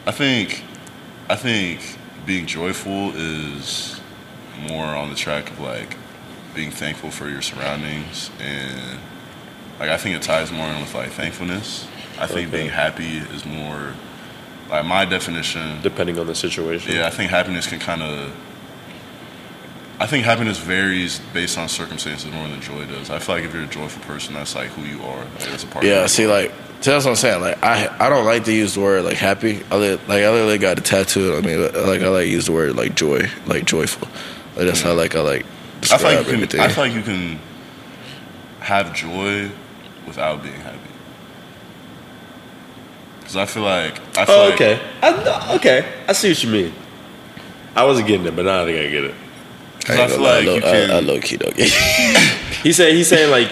I 0.05 0.11
think, 0.11 0.63
I 1.29 1.35
think 1.37 1.97
being 2.25 2.45
joyful 2.45 3.11
is 3.15 3.99
more 4.67 4.85
on 4.85 5.09
the 5.09 5.15
track 5.15 5.49
of 5.49 5.59
like 5.59 5.95
being 6.53 6.71
thankful 6.71 7.09
for 7.09 7.29
your 7.29 7.41
surroundings 7.41 8.29
and 8.39 8.99
like 9.79 9.89
I 9.89 9.97
think 9.97 10.15
it 10.17 10.21
ties 10.21 10.51
more 10.51 10.67
in 10.67 10.81
with 10.81 10.93
like 10.93 11.11
thankfulness. 11.11 11.87
I 12.19 12.27
think 12.27 12.49
Okay. 12.49 12.57
being 12.57 12.69
happy 12.69 13.17
is 13.17 13.45
more 13.45 13.93
like 14.69 14.85
my 14.85 15.05
definition. 15.05 15.81
Depending 15.81 16.19
on 16.19 16.27
the 16.27 16.35
situation. 16.35 16.93
Yeah, 16.93 17.07
I 17.07 17.09
think 17.11 17.31
happiness 17.31 17.65
can 17.65 17.79
kind 17.79 18.03
of. 18.03 18.31
I 20.01 20.07
think 20.07 20.25
happiness 20.25 20.57
varies 20.57 21.19
based 21.31 21.59
on 21.59 21.69
circumstances 21.69 22.31
more 22.31 22.47
than 22.47 22.59
joy 22.59 22.85
does. 22.87 23.11
I 23.11 23.19
feel 23.19 23.35
like 23.35 23.43
if 23.45 23.53
you're 23.53 23.63
a 23.63 23.67
joyful 23.67 24.01
person, 24.03 24.33
that's 24.33 24.55
like 24.55 24.69
who 24.69 24.81
you 24.81 24.99
are. 25.03 25.19
Like, 25.19 25.37
that's 25.49 25.63
a 25.63 25.67
part. 25.67 25.85
Yeah, 25.85 26.07
see, 26.07 26.25
like, 26.25 26.51
so 26.81 26.91
that's 26.91 27.05
what 27.05 27.11
I'm 27.11 27.17
saying. 27.17 27.39
Like, 27.41 27.61
I 27.63 27.87
I 28.03 28.09
don't 28.09 28.25
like 28.25 28.43
to 28.45 28.51
use 28.53 28.73
the 28.73 28.81
word 28.81 29.03
like 29.05 29.17
happy. 29.17 29.61
I 29.69 29.75
li- 29.77 29.99
like 30.07 30.23
I 30.23 30.29
literally 30.31 30.57
got 30.57 30.79
a 30.79 30.81
tattoo. 30.81 31.35
I 31.37 31.41
mean, 31.41 31.61
like 31.61 32.01
I 32.01 32.07
like 32.07 32.27
use 32.29 32.47
the 32.47 32.51
word 32.51 32.75
like 32.75 32.95
joy, 32.95 33.29
like 33.45 33.65
joyful. 33.65 34.07
Like, 34.55 34.65
that's 34.65 34.81
how 34.81 34.93
like 34.93 35.15
I 35.15 35.21
like 35.21 35.45
I 35.91 35.97
feel 35.99 36.15
like 36.15 36.27
you 36.27 36.47
can. 36.47 36.59
I 36.59 36.67
feel 36.69 36.83
like 36.83 36.93
you 36.93 37.03
can 37.03 37.39
have 38.61 38.95
joy 38.95 39.51
without 40.07 40.41
being 40.41 40.55
happy. 40.55 40.77
Because 43.19 43.35
I 43.35 43.45
feel 43.45 43.63
like. 43.63 43.99
I 44.17 44.25
feel 44.25 44.35
Oh, 44.35 44.45
like, 44.45 44.53
okay. 44.55 44.81
I, 45.03 45.55
okay. 45.57 45.93
I 46.07 46.13
see 46.13 46.29
what 46.29 46.43
you 46.43 46.49
mean. 46.49 46.73
I 47.75 47.85
wasn't 47.85 48.07
getting 48.07 48.25
it, 48.25 48.35
but 48.35 48.45
now 48.45 48.63
I 48.63 48.65
think 48.65 48.79
I 48.79 48.89
get 48.89 49.03
it. 49.05 49.15
I, 49.89 50.03
I 50.03 50.07
feel 50.07 50.19
like 50.21 50.45
low, 50.45 50.55
you 50.55 50.61
can- 50.61 50.91
I 50.91 50.99
low 50.99 51.19
key 51.19 51.37
don't 51.37 51.55
get 51.55 51.69
it. 51.71 52.17
He's 52.63 52.77
saying 52.77 52.95
he's 52.95 53.07
saying 53.07 53.31
like 53.31 53.51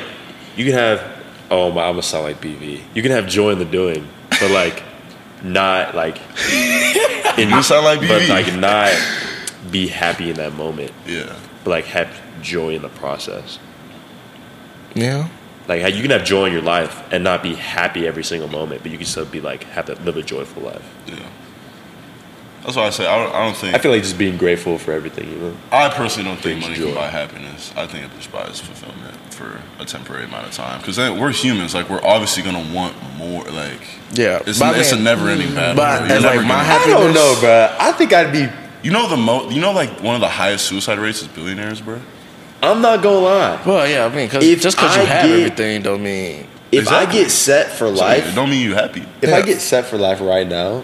you 0.55 0.65
can 0.65 0.73
have 0.75 1.01
oh 1.49 1.71
my 1.71 1.83
I'm 1.85 1.93
gonna 1.93 2.03
sound 2.03 2.25
like 2.25 2.39
BV. 2.41 2.81
You 2.93 3.01
can 3.01 3.11
have 3.11 3.27
joy 3.27 3.49
in 3.51 3.59
the 3.59 3.65
doing, 3.65 4.07
but 4.29 4.51
like 4.51 4.83
not 5.43 5.95
like 5.95 6.17
in, 7.39 7.49
You 7.49 7.63
sound 7.63 7.85
like 7.85 7.99
BV, 8.01 8.07
but 8.07 8.29
like 8.29 8.55
not 8.59 8.93
be 9.71 9.87
happy 9.87 10.29
in 10.29 10.35
that 10.37 10.53
moment, 10.53 10.91
Yeah. 11.07 11.35
but 11.63 11.71
like 11.71 11.85
have 11.85 12.09
joy 12.41 12.75
in 12.75 12.81
the 12.83 12.89
process. 12.89 13.57
yeah. 14.93 15.27
Like 15.67 15.93
you 15.93 16.01
can 16.01 16.09
have 16.11 16.23
joy 16.23 16.45
in 16.45 16.53
your 16.53 16.63
life 16.63 17.03
and 17.11 17.23
not 17.23 17.43
be 17.43 17.53
happy 17.53 18.07
every 18.07 18.23
single 18.23 18.49
moment, 18.49 18.81
but 18.81 18.91
you 18.91 18.97
can 18.97 19.05
still 19.05 19.25
be 19.25 19.39
like 19.39 19.63
have 19.65 19.85
to 19.85 19.93
live 20.01 20.17
a 20.17 20.23
joyful 20.23 20.63
life. 20.63 20.83
Yeah. 21.07 21.19
That's 22.63 22.75
why 22.75 22.87
I 22.87 22.89
say 22.89 23.07
I 23.07 23.17
don't, 23.23 23.33
I 23.33 23.45
don't 23.45 23.55
think. 23.55 23.73
I 23.75 23.77
feel 23.79 23.91
like 23.91 24.03
just 24.03 24.17
being 24.17 24.37
grateful 24.37 24.77
for 24.77 24.91
everything, 24.91 25.29
you 25.31 25.37
know. 25.37 25.55
I 25.71 25.89
personally 25.89 26.29
don't 26.29 26.39
think 26.41 26.61
money 26.61 26.75
joy. 26.75 26.87
can 26.87 26.95
buy 26.95 27.07
happiness. 27.07 27.73
I 27.75 27.87
think 27.87 28.05
it 28.05 28.11
just 28.17 28.31
buys 28.31 28.59
fulfillment 28.59 29.15
for 29.33 29.61
a 29.79 29.85
temporary 29.85 30.25
amount 30.25 30.47
of 30.47 30.53
time. 30.53 30.79
Because 30.81 30.97
we're 30.97 31.31
humans. 31.31 31.73
Like 31.73 31.89
we're 31.89 32.03
obviously 32.03 32.43
gonna 32.43 32.73
want 32.73 32.95
more. 33.17 33.43
Like 33.45 33.81
Yeah, 34.13 34.41
it's, 34.45 34.59
but 34.59 34.75
I 34.75 34.79
it's 34.79 34.91
a 34.91 34.99
never-ending 34.99 35.55
battle. 35.55 35.75
but 35.77 36.07
bro. 36.07 36.17
Like, 36.19 36.35
my 36.41 36.47
gonna- 36.47 36.63
happy- 36.63 36.91
I 36.91 36.97
don't 36.99 37.13
know, 37.13 37.37
bro. 37.39 37.75
I 37.79 37.91
think 37.93 38.11
I'd 38.13 38.31
be. 38.33 38.47
You 38.83 38.91
know 38.91 39.07
the 39.09 39.17
mo. 39.17 39.49
You 39.49 39.61
know 39.61 39.71
like 39.71 40.01
one 40.01 40.15
of 40.15 40.21
the 40.21 40.29
highest 40.29 40.65
suicide 40.65 40.99
rates 40.99 41.21
is 41.21 41.27
billionaires, 41.29 41.81
bro. 41.81 41.99
I'm 42.61 42.81
not 42.81 43.01
gonna 43.01 43.19
lie. 43.19 43.61
Well, 43.65 43.87
yeah. 43.87 44.05
I 44.05 44.09
mean, 44.13 44.27
cause 44.29 44.43
If 44.43 44.61
just 44.61 44.75
because 44.75 44.97
you 44.97 45.05
have 45.05 45.25
get- 45.25 45.31
everything 45.39 45.81
don't 45.81 46.03
mean 46.03 46.45
If 46.73 46.81
Exactly. 46.83 47.19
I 47.19 47.21
get 47.23 47.31
set 47.31 47.71
for 47.71 47.87
So, 47.87 47.89
life, 47.93 48.27
it 48.31 48.35
don't 48.35 48.49
mean 48.49 48.61
you 48.61 48.75
happy. 48.75 49.03
if 49.21 49.29
Yeah. 49.29 49.37
I 49.37 49.41
get 49.43 49.59
set 49.61 49.85
for 49.85 49.97
life 49.97 50.19
right 50.21 50.45
now, 50.47 50.83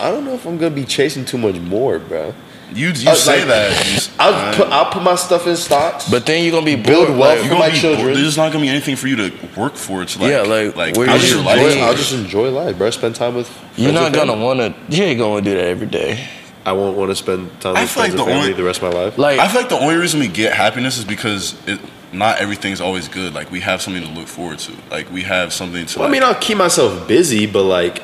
I 0.00 0.10
don't 0.10 0.24
know 0.24 0.34
if 0.34 0.46
I'm 0.46 0.58
gonna 0.58 0.74
be 0.74 0.84
chasing 0.84 1.24
too 1.24 1.38
much 1.38 1.56
more, 1.56 1.98
bro. 1.98 2.34
You 2.72 2.88
you 2.90 3.10
Uh, 3.10 3.14
say 3.14 3.38
like, 3.40 3.48
that. 3.48 3.86
you 3.88 3.96
s- 3.96 4.10
I'll 4.18 4.54
put 4.54 4.68
I'll 4.68 4.84
put 4.92 5.02
my 5.02 5.16
stuff 5.16 5.46
in 5.48 5.56
stocks. 5.56 6.08
But 6.08 6.24
then 6.26 6.44
you're 6.44 6.52
gonna 6.52 6.64
be 6.66 6.76
Build 6.76 7.08
bored, 7.08 7.18
wealth 7.18 7.30
like- 7.38 7.40
for 7.40 7.46
you're 7.46 7.58
my 7.58 7.70
children. 7.70 8.06
bored. 8.06 8.16
There's 8.16 8.36
not 8.36 8.52
gonna 8.52 8.62
be 8.62 8.68
anything 8.68 8.94
for 8.94 9.08
you 9.08 9.16
to 9.16 9.32
work 9.56 9.74
for. 9.74 10.02
It's 10.02 10.16
like, 10.18 10.30
Yeah, 10.30 10.42
like, 10.42 10.76
like 10.76 10.96
where 10.96 11.10
I'll 11.10 11.18
just 11.18 11.30
your 11.32 11.38
should 11.38 11.46
life. 11.46 11.58
enjoy. 11.60 11.80
I'll 11.84 11.94
just 11.94 12.12
enjoy 12.12 12.50
life, 12.50 12.78
bro. 12.78 12.90
Spend 12.90 13.16
time 13.16 13.34
with. 13.34 13.50
You're 13.76 13.92
not 13.92 14.06
and 14.06 14.14
gonna 14.14 14.32
family. 14.32 14.44
wanna. 14.46 14.74
You 14.88 15.02
ain't 15.02 15.18
gonna 15.18 15.40
do 15.42 15.54
that 15.54 15.66
every 15.66 15.88
day. 15.88 16.20
I 16.64 16.72
won't 16.72 16.96
want 16.96 17.10
to 17.10 17.16
spend 17.16 17.50
time 17.60 17.72
with 17.74 17.90
friends 17.90 17.96
like 17.96 18.10
and 18.10 18.18
the 18.20 18.24
family 18.24 18.40
only- 18.42 18.52
the 18.52 18.62
rest 18.62 18.82
of 18.82 18.92
my 18.92 19.00
life. 19.04 19.18
Like, 19.18 19.40
I 19.40 19.48
feel 19.48 19.62
like 19.62 19.70
the 19.70 19.78
only 19.80 19.96
reason 19.96 20.20
we 20.20 20.28
get 20.28 20.52
happiness 20.52 20.96
is 20.98 21.04
because 21.04 21.54
it, 21.66 21.80
not 22.12 22.38
everything's 22.38 22.80
always 22.80 23.08
good. 23.08 23.34
Like 23.34 23.50
we 23.50 23.60
have 23.60 23.80
something 23.82 24.02
to 24.04 24.08
look 24.10 24.28
forward 24.28 24.58
to. 24.60 24.72
Like 24.92 25.10
we 25.12 25.22
have 25.22 25.52
something 25.52 25.86
to. 25.86 25.98
Well, 25.98 26.06
I 26.08 26.10
mean, 26.12 26.22
I'll 26.22 26.34
keep 26.36 26.58
myself 26.58 27.08
busy, 27.08 27.46
but 27.46 27.64
like, 27.64 28.02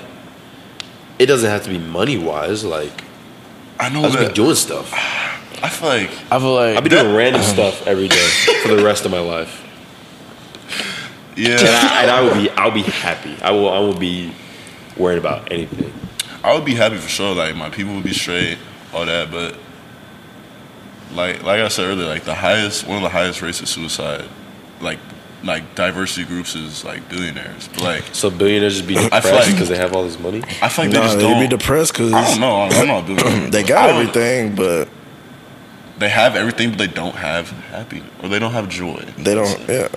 it 1.19 1.27
doesn't 1.27 1.49
have 1.49 1.63
to 1.65 1.71
be 1.71 1.79
money 1.79 2.19
wise. 2.19 2.65
Like, 2.65 3.05
I 3.79 3.89
know 3.89 4.03
I'll 4.03 4.11
just 4.11 4.19
that. 4.19 4.29
be 4.29 4.35
doing 4.35 4.55
stuff. 4.55 4.93
I 5.63 5.69
feel 5.69 5.89
like 5.89 6.11
I 6.31 6.39
feel 6.39 6.55
like 6.55 6.77
I'll 6.77 6.83
be 6.83 6.91
doing 6.91 7.15
random 7.15 7.43
stuff 7.55 7.87
every 7.87 8.09
day 8.09 8.29
for 8.63 8.75
the 8.75 8.85
rest 8.85 9.05
of 9.05 9.11
my 9.11 9.21
life, 9.21 9.63
and 11.37 11.47
yeah. 11.47 11.59
I, 11.61 12.03
and 12.03 12.11
I 12.11 12.21
will 12.23 12.35
be 12.35 12.51
I'll 12.51 12.71
be 12.71 12.83
happy. 12.83 13.37
I 13.43 13.51
will 13.53 13.71
I 13.71 13.79
will 13.79 13.99
be 13.99 14.35
worried 14.97 15.19
about 15.19 15.51
anything. 15.51 15.93
I 16.45 16.55
would 16.55 16.65
be 16.65 16.75
happy 16.75 16.97
for 16.97 17.09
sure. 17.09 17.35
Like 17.35 17.57
my 17.57 17.71
people 17.71 17.95
would 17.95 18.05
be 18.05 18.13
straight, 18.13 18.59
all 18.93 19.07
that. 19.07 19.31
But 19.31 19.57
like 21.13 21.43
like 21.43 21.61
I 21.61 21.69
said 21.69 21.87
earlier, 21.87 22.07
like 22.07 22.25
the 22.25 22.35
highest 22.35 22.87
one 22.87 22.99
of 22.99 23.03
the 23.03 23.09
highest 23.09 23.41
rates 23.41 23.61
of 23.61 23.69
suicide, 23.69 24.27
like 24.81 24.99
like 25.45 25.75
diversity 25.75 26.25
groups 26.27 26.55
is 26.55 26.85
like 26.85 27.09
billionaires. 27.09 27.69
But 27.69 27.83
like 27.83 28.05
So 28.13 28.31
billionaires 28.31 28.77
just 28.77 28.89
be 28.89 28.97
I 28.97 29.01
feel 29.01 29.11
depressed 29.11 29.33
like- 29.35 29.53
because 29.53 29.69
they 29.69 29.77
have 29.77 29.95
all 29.95 30.03
this 30.05 30.19
money. 30.19 30.43
I 30.63 30.69
feel 30.69 30.85
like 30.87 30.93
they 30.95 30.99
nah, 31.01 31.07
just 31.07 31.19
don't. 31.19 31.41
be 31.41 31.47
depressed 31.49 31.93
because 31.93 32.13
I 32.13 32.25
don't 32.31 32.41
know. 32.41 32.63
I'm 32.63 32.87
not 32.87 33.05
a 33.05 33.15
billionaire. 33.15 33.51
they 33.51 33.63
got 33.63 33.91
everything, 33.91 34.55
but 34.55 34.89
They 35.99 36.09
have 36.09 36.37
everything, 36.37 36.71
but 36.71 36.79
they 36.79 36.89
don't 36.89 37.15
have 37.15 37.51
happy 37.71 38.03
or 38.23 38.29
they 38.29 38.39
don't 38.39 38.53
have 38.53 38.69
joy. 38.69 39.03
they 39.19 39.35
don't. 39.35 39.59
Yeah, 39.69 39.89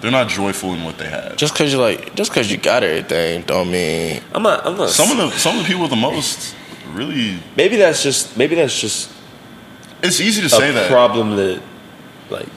They're 0.00 0.10
not 0.10 0.28
joyful 0.28 0.74
in 0.74 0.84
what 0.84 0.98
they 0.98 1.08
have. 1.08 1.36
just 1.36 1.52
because 1.54 1.72
you 1.72 1.78
like, 1.80 2.14
just 2.14 2.30
because 2.30 2.50
you 2.50 2.56
got 2.56 2.82
everything, 2.82 3.42
don't 3.42 3.70
mean 3.70 4.22
I'm 4.32 4.42
not. 4.42 4.64
I'm 4.66 4.76
not. 4.76 4.90
Some 4.90 5.10
of 5.10 5.16
the 5.18 5.30
some 5.38 5.56
of 5.56 5.62
the 5.62 5.66
people 5.68 5.82
with 5.82 5.90
the 5.90 5.96
most 5.96 6.54
really. 6.92 7.38
maybe 7.56 7.76
that's 7.76 8.02
just 8.02 8.36
maybe 8.36 8.54
that's 8.54 8.78
just 8.80 9.10
It's 10.02 10.20
easy 10.20 10.40
to 10.40 10.46
a 10.46 10.50
say 10.50 10.70
that. 10.72 10.90
problem 10.90 11.36
that 11.36 11.60
like 12.30 12.48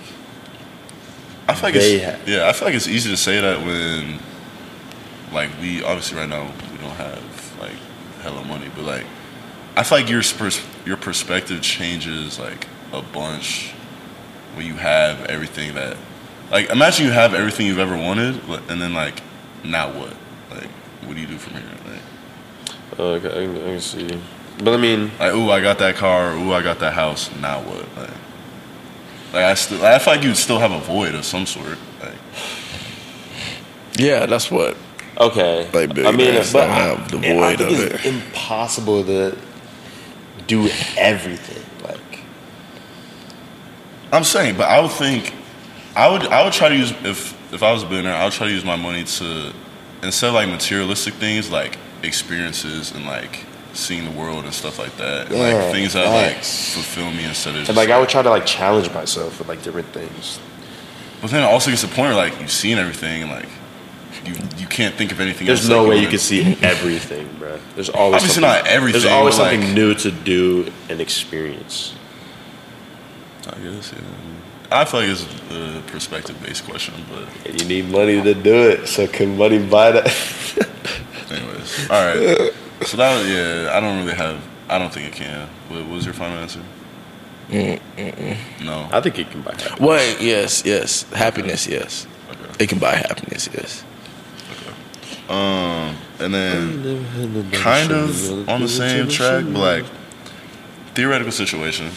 I 1.48 1.54
feel 1.54 1.64
like 1.64 1.76
it's, 1.76 2.04
have. 2.04 2.28
yeah, 2.28 2.48
I 2.48 2.54
feel 2.54 2.68
like 2.68 2.76
it's 2.76 2.88
easy 2.88 3.10
to 3.10 3.18
say 3.18 3.40
that 3.40 3.60
when, 3.66 4.20
like, 5.34 5.50
we 5.62 5.84
obviously 5.84 6.18
right 6.18 6.28
now 6.30 6.44
we 6.72 6.78
don't 6.78 6.96
have 6.96 7.58
like 7.60 7.76
hella 8.22 8.44
money, 8.46 8.70
but 8.76 8.84
like, 8.86 9.06
I 9.76 9.84
feel 9.84 10.00
like 10.00 10.10
your 10.10 10.22
pers- 10.22 10.62
your 10.86 10.98
perspective 10.98 11.62
changes 11.62 12.38
like 12.40 12.68
a 12.92 13.02
bunch 13.02 13.72
when 14.56 14.66
you 14.66 14.74
have 14.74 15.26
everything 15.26 15.74
that, 15.76 15.98
like, 16.52 16.70
imagine 16.70 17.06
you 17.06 17.12
have 17.12 17.34
everything 17.34 17.66
you've 17.68 17.80
ever 17.80 17.96
wanted, 17.98 18.46
but- 18.48 18.70
and 18.70 18.82
then 18.82 18.94
like, 18.94 19.22
now 19.64 19.88
what? 19.92 20.14
Like, 20.52 20.70
what 21.06 21.16
do 21.16 21.22
you 21.22 21.28
do 21.28 21.38
from 21.38 21.54
here? 21.54 21.64
Like, 21.86 23.00
Okay, 23.00 23.28
I 23.28 23.46
can, 23.46 23.56
I 23.58 23.60
can 23.62 23.80
see. 23.82 24.20
But 24.64 24.74
I 24.74 24.78
mean, 24.78 25.12
like, 25.20 25.34
ooh, 25.34 25.52
I 25.52 25.62
got 25.62 25.78
that 25.80 25.96
car. 25.96 26.34
Ooh, 26.34 26.52
I 26.52 26.64
got 26.64 26.80
that 26.80 26.94
house. 26.94 27.30
Now 27.40 27.62
what? 27.62 27.86
Like, 27.96 28.10
like 29.34 29.44
I 29.44 29.54
still, 29.56 29.86
I 29.86 30.00
feel 30.00 30.14
like 30.16 30.24
you'd 30.24 30.38
still 30.38 30.60
have 30.60 30.72
a 30.72 30.80
void 30.80 31.16
of 31.16 31.26
some 31.26 31.46
sort. 31.46 31.78
Like, 32.02 32.16
yeah. 33.98 34.26
That's 34.26 34.50
what 34.52 34.78
Okay. 35.20 35.66
Like 35.74 35.90
I 35.90 35.94
billionaires 35.94 36.54
mean, 36.54 36.62
don't 36.62 36.70
but 36.70 36.70
have 36.70 37.00
I, 37.00 37.08
the 37.08 37.18
and 37.28 37.40
I 37.44 37.56
void 37.56 37.58
think 37.68 37.72
of 37.72 37.94
it's 37.94 38.06
it. 38.06 38.14
impossible 38.14 39.04
to 39.06 39.38
do 40.46 40.70
everything. 40.96 41.64
Like, 41.84 42.20
I'm 44.12 44.24
saying, 44.24 44.58
but 44.58 44.70
I 44.70 44.80
would 44.80 44.92
think 44.92 45.34
I 45.96 46.10
would 46.10 46.24
I 46.28 46.44
would 46.44 46.54
try 46.54 46.70
to 46.70 46.76
use 46.76 46.92
if 47.04 47.36
if 47.54 47.64
I 47.64 47.72
was 47.72 47.84
a 47.84 47.88
billionaire, 47.88 48.14
I 48.14 48.26
would 48.26 48.34
try 48.34 48.48
to 48.48 48.54
use 48.54 48.64
my 48.66 48.76
money 48.76 49.04
to 49.04 49.54
instead 50.04 50.28
of 50.28 50.36
like 50.36 50.50
materialistic 50.50 51.16
things 51.16 51.50
like 51.50 51.78
experiences 52.04 52.92
and 52.92 53.06
like 53.06 53.46
seeing 53.78 54.06
the 54.06 54.12
world 54.20 54.44
and 54.46 54.54
stuff 54.54 54.80
like 54.80 54.96
that. 54.98 55.32
Yeah, 55.32 55.38
like 55.38 55.72
things 55.72 55.94
that 55.94 56.06
like 56.06 56.44
fulfill 56.44 57.12
me 57.12 57.24
instead 57.26 57.52
of 57.52 57.60
just, 57.60 57.70
and 57.70 57.78
like 57.78 57.90
I 57.90 58.00
would 58.00 58.10
try 58.10 58.22
to 58.22 58.30
like 58.30 58.46
challenge 58.46 58.92
myself 58.94 59.40
with 59.40 59.48
like 59.48 59.62
different 59.64 59.88
things. 59.90 60.40
But 61.22 61.32
then 61.32 61.42
it 61.44 61.46
also 61.48 61.70
gets 61.72 61.82
to 61.82 61.88
the 61.88 61.96
point 61.96 62.10
where 62.10 62.16
like 62.16 62.40
you've 62.40 62.52
seen 62.52 62.78
everything 62.78 63.24
and 63.24 63.32
like 63.32 63.50
you 64.26 64.34
you 64.58 64.68
can't 64.68 64.96
think 64.96 65.12
of 65.12 65.20
anything 65.22 65.48
There's 65.48 65.62
else. 65.62 65.70
no 65.70 65.82
like, 65.84 65.90
way 65.92 66.00
you 66.02 66.08
can 66.08 66.20
see 66.20 66.58
everything, 66.62 67.30
bro. 67.40 67.60
There's 67.76 67.90
always 67.90 68.22
Obviously 68.24 68.42
something- 68.44 68.64
not 68.64 68.68
everything, 68.68 69.02
There's 69.02 69.14
always 69.14 69.38
but, 69.38 69.44
like- 69.44 69.60
something 69.60 69.76
new 69.76 69.94
to 69.96 70.12
do 70.12 70.72
and 70.90 71.00
experience. 71.00 71.94
I 73.48 73.58
guess, 73.60 73.94
yeah. 73.94 74.00
I 74.70 74.84
feel 74.84 75.00
like 75.00 75.10
it's 75.10 75.24
a 75.52 75.82
perspective 75.90 76.42
based 76.44 76.66
question, 76.66 76.94
but 77.10 77.60
you 77.62 77.66
need 77.66 77.90
money 77.90 78.22
to 78.22 78.34
do 78.34 78.54
it. 78.70 78.88
So 78.88 79.08
can 79.08 79.38
money 79.38 79.60
buy 79.60 79.92
that? 79.92 80.08
anyways. 81.32 81.90
All 81.90 82.06
right. 82.16 82.54
So 82.86 82.98
that 82.98 83.18
was, 83.18 83.30
yeah, 83.30 83.72
I 83.74 83.80
don't 83.80 84.04
really 84.04 84.16
have 84.16 84.42
I 84.70 84.78
don't 84.78 84.94
think 84.94 85.08
it 85.08 85.14
can. 85.14 85.48
What, 85.70 85.82
what 85.84 85.90
was 85.90 86.06
your 86.06 86.14
final 86.14 86.38
answer? 86.38 86.62
Mm-mm. 87.50 88.38
No. 88.64 88.90
I 88.92 89.00
think 89.00 89.18
it 89.20 89.32
can 89.32 89.42
buy 89.42 89.54
that. 89.54 89.80
Wait, 89.80 90.20
yes, 90.20 90.64
yes. 90.66 91.04
Happiness, 91.14 91.68
yes. 91.68 92.06
Okay. 92.30 92.64
It 92.64 92.70
can 92.70 92.80
buy 92.80 92.96
happiness, 92.96 93.50
yes. 93.54 93.84
Um, 95.30 95.98
and 96.20 96.34
then 96.34 97.52
kind 97.52 97.92
of 97.92 98.48
on 98.50 98.62
the 98.62 98.68
same 98.68 99.10
track, 99.10 99.44
but 99.46 99.56
like 99.56 99.86
theoretical 100.94 101.34
situation. 101.34 101.92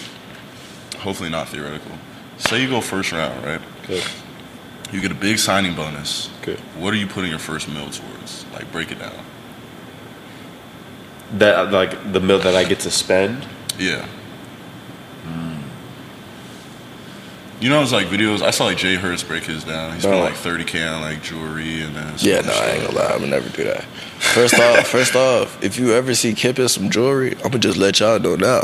Hopefully 0.99 1.31
not 1.31 1.49
theoretical. 1.49 1.93
Say 2.39 2.63
you 2.63 2.69
go 2.69 2.81
first 2.81 3.13
round, 3.13 3.45
right? 3.45 3.61
Okay. 3.85 4.03
You 4.93 5.01
get 5.01 5.13
a 5.13 5.15
big 5.15 5.39
signing 5.39 5.77
bonus. 5.77 6.29
Okay. 6.43 6.61
What 6.77 6.93
are 6.93 6.97
you 6.97 7.07
putting 7.07 7.31
your 7.31 7.39
first 7.39 7.69
meal 7.69 7.89
towards? 7.89 8.45
Like 8.53 8.71
break 8.73 8.91
it 8.91 8.99
down. 8.99 9.25
That 11.35 11.71
like 11.73 12.13
the 12.13 12.21
meal 12.21 12.39
that 12.41 12.55
I 12.57 12.65
get 12.65 12.81
to 12.81 12.91
spend. 12.91 13.47
Yeah. 13.79 14.05
Hmm. 15.25 15.61
You 17.61 17.69
know, 17.69 17.83
it's 17.83 17.93
like 17.93 18.07
videos. 18.09 18.43
I 18.43 18.51
saw 18.51 18.65
like 18.65 18.79
Jalen 18.79 18.97
Hurts 18.99 19.23
break 19.23 19.45
his 19.45 19.65
down. 19.65 19.95
He 19.95 20.01
spent 20.01 20.15
Bro. 20.15 20.23
like 20.23 20.35
30k 20.35 20.93
on 20.95 21.03
like 21.03 21.23
jewelry 21.23 21.83
and 21.83 21.95
then. 21.95 22.15
Yeah, 22.19 22.39
other 22.39 22.49
no, 22.49 22.55
I 22.55 22.67
ain't 22.71 22.87
gonna 22.87 22.99
lie. 22.99 23.05
I'm 23.07 23.19
gonna 23.21 23.27
never 23.29 23.49
do 23.51 23.65
that. 23.65 23.85
First 24.19 24.55
off, 24.59 24.87
first 24.89 25.15
off, 25.15 25.63
if 25.63 25.79
you 25.79 25.93
ever 25.95 26.15
see 26.15 26.33
Kip 26.35 26.59
in 26.59 26.69
some 26.69 26.91
jewelry, 26.91 27.33
I'm 27.37 27.43
gonna 27.51 27.59
just 27.59 27.79
let 27.79 28.01
y'all 28.01 28.19
know 28.19 28.35
now. 28.37 28.63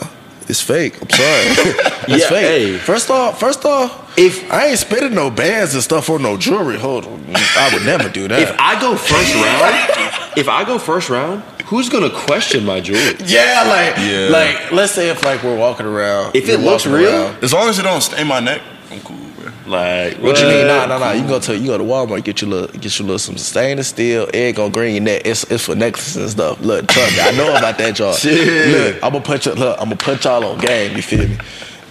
It's 0.48 0.60
fake. 0.60 1.00
I'm 1.02 1.10
sorry. 1.10 1.26
it's 2.08 2.22
Yeah, 2.22 2.28
fake. 2.28 2.46
hey. 2.46 2.78
First 2.78 3.10
off, 3.10 3.38
first 3.40 3.64
off, 3.64 4.16
if 4.16 4.48
I 4.50 4.66
ain't 4.68 4.78
spending 4.78 5.12
no 5.14 5.28
bands 5.30 5.74
and 5.74 5.82
stuff 5.82 6.08
on 6.08 6.22
no 6.22 6.36
jewelry, 6.36 6.78
hold 6.78 7.04
on. 7.04 7.24
I 7.34 7.70
would 7.72 7.84
never 7.84 8.08
do 8.08 8.28
that. 8.28 8.40
If 8.42 8.54
I 8.58 8.80
go 8.80 8.96
first 8.96 9.34
round, 9.34 10.38
if 10.38 10.48
I 10.48 10.64
go 10.64 10.78
first 10.78 11.10
round, 11.10 11.42
who's 11.66 11.88
gonna 11.88 12.10
question 12.10 12.64
my 12.64 12.80
jewelry? 12.80 13.16
yeah, 13.26 13.64
like, 13.66 13.96
Yeah. 13.98 14.28
like, 14.30 14.72
let's 14.72 14.92
say 14.92 15.08
if 15.10 15.24
like 15.24 15.42
we're 15.42 15.56
walking 15.56 15.86
around, 15.86 16.34
If 16.34 16.48
it 16.48 16.60
looks 16.60 16.86
real, 16.86 17.10
around- 17.10 17.42
As 17.44 17.52
long 17.52 17.68
as 17.68 17.78
it 17.78 17.82
don't 17.82 18.00
stain 18.00 18.26
my 18.26 18.40
neck, 18.40 18.60
I'm 18.90 19.00
cool, 19.00 19.16
bro. 19.38 19.50
Like 19.66 20.18
What 20.18 20.40
you 20.40 20.46
mean? 20.46 20.66
Nah, 20.68 20.86
nah, 20.86 20.98
nah. 20.98 21.12
You 21.12 21.26
go 21.26 21.40
to 21.40 21.56
you 21.56 21.66
go 21.66 21.78
to 21.78 21.84
Walmart, 21.84 22.22
get 22.24 22.40
you 22.40 22.48
little, 22.48 22.68
get 22.78 22.98
you 22.98 23.04
little 23.04 23.18
some 23.18 23.36
stainless 23.36 23.88
steel. 23.88 24.24
It 24.28 24.36
ain't 24.36 24.56
gonna 24.56 24.70
green 24.70 24.94
your 24.94 25.02
neck. 25.02 25.22
It's 25.24 25.42
it's 25.44 25.64
for 25.64 25.74
necklaces 25.74 26.16
and 26.16 26.30
stuff. 26.30 26.60
Look, 26.64 26.86
trust 26.88 27.12
me, 27.16 27.20
I 27.22 27.30
know 27.32 27.50
about 27.56 27.76
that, 27.78 27.98
y'all. 27.98 28.12
Shit. 28.24 28.68
Look, 28.68 29.02
I'm 29.04 29.12
gonna 29.12 29.24
put 29.24 29.44
you. 29.46 29.52
Look, 29.54 29.76
I'm 29.78 29.86
gonna 29.86 29.96
put 29.96 30.24
y'all 30.24 30.44
on 30.44 30.58
game. 30.58 30.94
You 30.96 31.02
feel 31.02 31.28
me? 31.28 31.36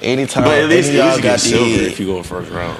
Anytime, 0.01 0.43
But 0.43 0.59
at 0.59 0.69
least, 0.69 0.89
any 0.89 0.99
at 0.99 1.05
least 1.05 1.07
y'all 1.07 1.17
you 1.17 1.23
got 1.23 1.39
silver 1.39 1.65
the 1.65 1.85
if 1.87 1.99
you 1.99 2.05
go 2.07 2.21
first 2.23 2.51
round. 2.51 2.79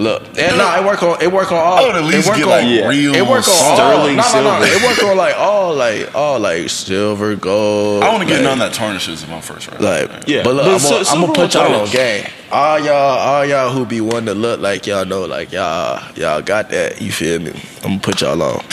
Look. 0.00 0.22
And 0.38 0.56
nah, 0.58 0.78
it 0.80 0.84
work 0.84 1.02
on 1.02 1.20
it 1.22 1.30
work 1.30 1.52
on 1.52 1.58
all. 1.58 1.78
I 1.78 1.86
would 1.86 1.96
at 1.96 2.04
least 2.04 2.26
it 2.26 2.30
work 2.30 2.36
get 2.38 2.44
on, 2.44 2.50
like 2.50 2.66
yeah. 2.66 2.88
real 2.88 3.14
It 3.14 3.22
work 3.22 3.46
on 3.46 3.54
all. 3.54 3.76
sterling 3.76 4.16
No, 4.16 4.32
no, 4.34 4.58
no. 4.58 4.62
It 4.64 4.82
work 4.82 5.02
on 5.04 5.16
like 5.16 5.36
all 5.36 5.74
like 5.74 6.14
all 6.14 6.40
like 6.40 6.68
silver, 6.70 7.36
gold. 7.36 8.02
I 8.02 8.08
want 8.10 8.22
to 8.22 8.26
get 8.28 8.36
like, 8.36 8.44
none 8.44 8.58
that 8.60 8.72
tarnishes 8.72 9.22
in 9.22 9.30
my 9.30 9.40
first 9.40 9.68
round. 9.68 9.80
Like, 9.82 10.26
Yeah. 10.26 10.42
But 10.42 10.54
look, 10.56 10.64
But 10.64 10.72
I'm, 10.74 10.78
sil- 10.80 10.90
gonna, 11.04 11.08
I'm 11.10 11.20
gonna 11.20 11.32
put 11.34 11.54
y'all 11.54 11.62
on 11.64 11.70
tarnish. 11.86 11.92
game. 11.92 12.26
All 12.50 12.78
y'all, 12.80 12.94
all 12.94 13.44
y'all 13.46 13.70
who 13.70 13.84
be 13.86 14.00
wanting 14.00 14.26
to 14.26 14.34
look 14.34 14.60
like 14.60 14.86
y'all 14.86 15.04
know, 15.04 15.24
like 15.26 15.52
y'all, 15.52 16.02
y'all 16.16 16.42
got 16.42 16.70
that. 16.70 17.00
You 17.00 17.12
feel 17.12 17.38
me? 17.38 17.52
I'm 17.84 17.90
gonna 17.90 18.00
put 18.00 18.20
y'all 18.22 18.42
on. 18.42 18.64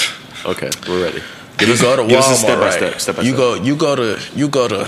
Okay, 0.46 0.70
we're 0.88 1.04
ready. 1.04 1.22
You 1.60 1.76
go 1.82 1.96
to 1.96 2.04
Walmart, 2.04 2.10
give 2.10 2.20
us 2.20 2.40
step 2.42 2.60
by 2.60 2.66
right? 2.66 2.74
step, 2.74 3.00
step 3.02 3.16
by 3.18 3.22
you 3.24 3.30
step. 3.30 3.38
go, 3.38 3.54
you 3.56 3.76
go 3.76 3.96
to, 3.96 4.20
you 4.36 4.48
go 4.48 4.68
to. 4.68 4.88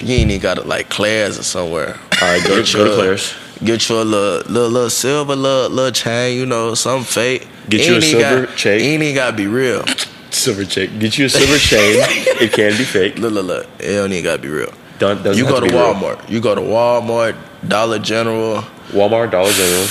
You 0.00 0.14
ain't 0.14 0.30
even 0.30 0.40
got 0.40 0.54
to 0.54 0.62
like 0.62 0.88
Claire's 0.90 1.38
or 1.38 1.42
somewhere. 1.42 1.98
All 2.20 2.28
right, 2.28 2.42
go, 2.46 2.62
Get 2.62 2.72
go 2.74 2.84
to 2.84 2.94
Claire's. 2.94 3.34
Get 3.64 3.88
you 3.88 3.96
a 4.00 4.02
little, 4.02 4.52
little, 4.52 4.70
little 4.70 4.90
silver, 4.90 5.36
little, 5.36 5.70
little 5.70 5.92
chain. 5.92 6.36
You 6.38 6.46
know, 6.46 6.74
some 6.74 7.04
fake. 7.04 7.46
Get 7.68 7.86
you 7.86 7.92
a 7.92 7.96
Ain't 7.96 8.04
even 8.04 8.20
silver 8.20 8.46
got, 8.46 8.56
chain. 8.56 8.80
Ain't 8.80 9.02
even 9.02 9.14
gotta 9.14 9.36
be 9.36 9.46
real. 9.46 9.84
Silver 10.30 10.64
chain. 10.64 10.98
Get 10.98 11.16
you 11.18 11.26
a 11.26 11.28
silver 11.28 11.58
chain. 11.58 11.96
It 12.40 12.52
can 12.52 12.76
be 12.76 12.84
fake. 12.84 13.18
Look, 13.18 13.32
look, 13.32 13.46
look. 13.46 13.66
It 13.78 13.94
don't 13.94 14.10
even 14.12 14.24
gotta 14.24 14.42
be 14.42 14.48
real. 14.48 14.72
Don't, 14.98 15.22
doesn't 15.22 15.36
You 15.38 15.46
have 15.46 15.54
go 15.54 15.60
to 15.60 15.66
be 15.66 15.72
real. 15.72 15.94
Walmart. 15.94 16.28
You 16.28 16.40
go 16.40 16.54
to 16.54 16.60
Walmart, 16.60 17.36
Dollar 17.68 17.98
General. 17.98 18.62
Walmart, 18.88 19.30
Dollar 19.30 19.52
General. 19.52 19.86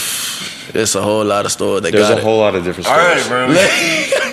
There's 0.73 0.95
a 0.95 1.01
whole 1.01 1.23
lot 1.25 1.45
of 1.45 1.51
stores 1.51 1.81
that 1.83 1.91
There's 1.91 2.07
got 2.07 2.15
a 2.15 2.17
it. 2.17 2.23
whole 2.23 2.39
lot 2.39 2.55
of 2.55 2.63
different 2.63 2.87
All 2.87 2.95
stores. 2.95 3.29
right, 3.29 4.21
bro. 4.21 4.31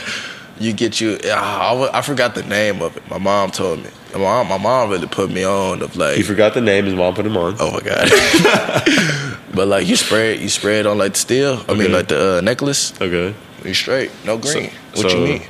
you 0.60 0.72
get 0.72 1.00
you. 1.00 1.18
I, 1.24 1.90
I 1.92 2.02
forgot 2.02 2.34
the 2.34 2.42
name 2.42 2.82
of 2.82 2.96
it. 2.96 3.08
My 3.10 3.18
mom 3.18 3.50
told 3.50 3.82
me. 3.82 3.90
My 4.14 4.18
mom, 4.20 4.48
my 4.48 4.58
mom 4.58 4.90
really 4.90 5.06
put 5.06 5.30
me 5.30 5.44
on 5.44 5.82
of 5.82 5.96
like. 5.96 6.16
He 6.16 6.22
forgot 6.22 6.54
the 6.54 6.60
name. 6.60 6.86
His 6.86 6.94
mom 6.94 7.14
put 7.14 7.26
him 7.26 7.36
on. 7.36 7.56
Oh 7.60 7.70
my 7.72 7.80
god! 7.80 9.38
but 9.54 9.68
like 9.68 9.86
you 9.86 9.96
spray 9.96 10.34
it, 10.34 10.40
you 10.40 10.48
spray 10.48 10.80
it 10.80 10.86
on 10.86 10.96
like 10.98 11.12
the 11.12 11.18
steel. 11.18 11.62
I 11.68 11.74
mean 11.74 11.92
like 11.92 12.08
the 12.08 12.38
uh, 12.38 12.40
necklace. 12.40 12.98
Okay. 13.00 13.34
You 13.64 13.74
straight, 13.74 14.10
no 14.24 14.38
green. 14.38 14.70
So- 14.94 15.02
what 15.02 15.10
so- 15.10 15.18
you 15.18 15.24
mean? 15.24 15.42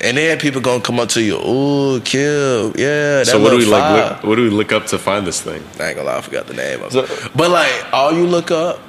And 0.00 0.18
then 0.18 0.38
people 0.38 0.60
gonna 0.60 0.82
come 0.82 1.00
up 1.00 1.08
to 1.10 1.22
you. 1.22 1.36
Ooh, 1.36 1.98
kill, 2.00 2.72
yeah. 2.76 3.20
That 3.20 3.26
So 3.28 3.40
what 3.40 3.50
do 3.50 3.56
we 3.56 3.64
little 3.64 3.78
like? 3.78 3.82
fire." 3.82 4.08
Look, 4.16 4.24
what 4.24 4.34
do 4.34 4.42
we 4.42 4.50
look 4.50 4.70
up 4.72 4.84
to 4.86 4.98
find 4.98 5.26
this 5.26 5.40
thing? 5.40 5.62
I 5.80 5.86
ain't 5.86 5.96
gonna 5.96 6.08
lie, 6.08 6.18
I 6.18 6.20
forgot 6.20 6.46
the 6.46 6.52
name 6.54 6.82
of 6.82 6.92
So- 6.92 7.04
it. 7.04 7.30
But 7.34 7.50
like 7.50 7.72
all 7.92 8.12
you 8.12 8.26
look 8.26 8.50
up, 8.50 8.80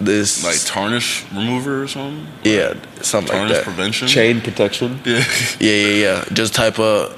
this 0.00 0.42
like 0.44 0.58
tarnish 0.64 1.24
remover 1.32 1.82
or 1.82 1.88
something. 1.88 2.26
yeah, 2.44 2.74
something 3.02 3.36
like 3.36 3.48
that. 3.52 3.64
prevention. 3.64 4.08
Chain 4.08 4.40
protection. 4.40 5.00
Yeah. 5.04 5.22
Yeah, 5.60 5.72
yeah, 5.74 5.94
yeah. 5.94 6.24
Just 6.32 6.54
type 6.54 6.78
of 6.78 7.14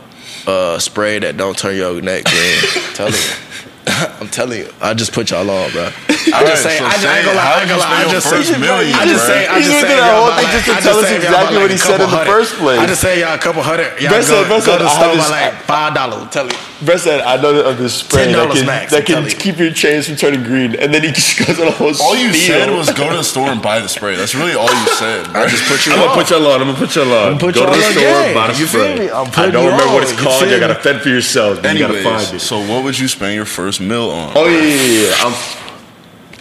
uh, 0.46 0.78
spray 0.78 1.18
that 1.18 1.36
don't 1.36 1.56
turn 1.56 1.76
your 1.76 2.00
neck 2.00 2.24
green. 2.24 2.94
telling 2.94 3.14
you. 3.14 3.70
I'm 4.20 4.28
telling 4.28 4.58
you. 4.60 4.68
I 4.80 4.94
just 4.94 5.12
put 5.12 5.30
y'all 5.30 5.48
on, 5.48 5.70
bro. 5.72 5.84
I 5.84 6.40
Alright, 6.40 6.46
just 6.56 6.62
say, 6.62 6.78
so 6.78 6.84
I, 6.84 6.92
just, 6.96 7.04
I 7.06 7.18
ain't 7.20 7.26
gonna 7.26 7.36
lie, 7.36 7.44
I 7.44 7.52
how 7.52 7.60
ain't 7.60 7.68
gonna 7.68 7.84
lie. 7.84 8.00
I 8.00 8.08
just 8.08 8.32
your 8.32 8.44
say, 8.44 8.58
million, 8.58 8.94
I 8.96 9.04
just 9.04 9.26
say, 9.26 9.46
I 9.46 9.60
just 9.60 9.68
looking 9.76 9.88
say, 9.88 10.00
at 10.00 10.08
y'all 10.08 10.24
whole 10.24 10.32
thing 10.40 10.48
just 10.50 10.64
to 10.64 10.72
tell 10.80 10.98
us 10.98 11.10
exactly 11.12 11.58
what 11.60 11.70
he 11.70 11.76
said 11.76 12.00
in 12.00 12.08
the 12.10 12.24
first 12.24 12.54
place. 12.56 12.80
I 12.80 12.86
just 12.86 13.02
say 13.04 13.20
y'all 13.20 13.34
a 13.34 13.38
couple 13.38 13.62
hundred. 13.62 13.92
Y'all 14.00 14.10
Best 14.10 14.30
go, 14.32 14.40
said- 14.42 14.48
best 14.48 14.66
go 14.66 14.72
said, 14.72 14.78
to 14.80 14.84
I 14.84 14.88
the 14.88 14.88
have 14.88 15.20
store 15.20 15.20
by 15.20 15.52
like 15.52 15.54
five 15.68 15.92
dollars. 15.94 16.30
Tell 16.32 16.46
you. 16.48 16.56
Brett 16.82 17.00
said, 17.00 17.20
"I 17.20 17.40
know 17.40 17.54
of 17.60 17.78
this 17.78 17.94
spray 18.02 18.32
that 18.32 18.48
$10 18.48 18.52
can, 18.56 18.66
max, 18.66 18.90
that 18.92 19.08
I'm 19.08 19.24
can 19.24 19.38
keep 19.38 19.56
your 19.58 19.70
chains 19.70 20.08
from 20.08 20.16
turning 20.16 20.42
green." 20.42 20.74
And 20.74 20.92
then 20.92 21.04
he 21.04 21.12
just 21.12 21.38
goes 21.46 21.60
on 21.60 21.68
a 21.68 21.70
whole. 21.70 21.92
All 22.02 22.16
you 22.16 22.32
said 22.34 22.68
was 22.72 22.90
go 22.92 23.08
to 23.08 23.16
the 23.16 23.22
store 23.22 23.48
and 23.48 23.62
buy 23.62 23.80
the 23.80 23.88
spray. 23.88 24.16
That's 24.16 24.34
really 24.34 24.54
all 24.54 24.68
you 24.68 24.86
said. 24.96 25.28
I 25.36 25.46
just 25.46 25.64
put 25.68 25.86
you 25.86 25.92
I'm 25.92 26.00
gonna 26.00 26.16
put 26.16 26.30
y'all 26.30 26.44
on. 26.48 26.60
I'm 26.60 26.66
gonna 26.72 26.78
put 26.78 26.96
y'all 26.96 27.12
on. 27.12 27.38
Go 27.38 27.52
to 27.52 27.60
the 27.60 27.80
store, 27.92 28.34
buy 28.34 28.48
the 28.48 28.54
spray. 28.66 29.10
I'm 29.10 29.26
I 29.28 29.30
putting 29.30 29.52
don't 29.52 29.70
remember 29.70 29.92
what 29.94 30.02
it's 30.02 30.16
called. 30.18 30.48
You 30.48 30.58
gotta 30.58 30.74
fend 30.74 31.00
for 31.00 31.08
yourselves. 31.10 31.60
Then 31.60 31.76
you 31.76 31.86
gotta 31.86 32.02
find 32.02 32.34
it. 32.34 32.40
so 32.40 32.58
what 32.58 32.82
would 32.84 32.98
you 32.98 33.08
spend 33.08 33.34
your 33.34 33.44
first 33.46 33.73
meal 33.80 34.10
on? 34.10 34.32
oh 34.36 34.46
yeah, 34.46 34.60
yeah, 34.62 35.08
yeah. 35.08 35.14
I'm, 35.18 35.60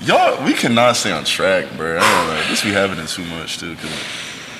Y'all, 0.06 0.46
we 0.46 0.54
cannot 0.54 0.98
stay 0.98 1.12
on 1.12 1.24
track, 1.24 1.66
bro. 1.78 1.98
I 1.98 2.00
don't 2.00 2.28
know. 2.36 2.50
This 2.50 2.62
be 2.62 2.72
happening 2.72 3.06
too 3.08 3.24
much 3.26 3.58
too. 3.60 3.74
Cause 3.76 3.90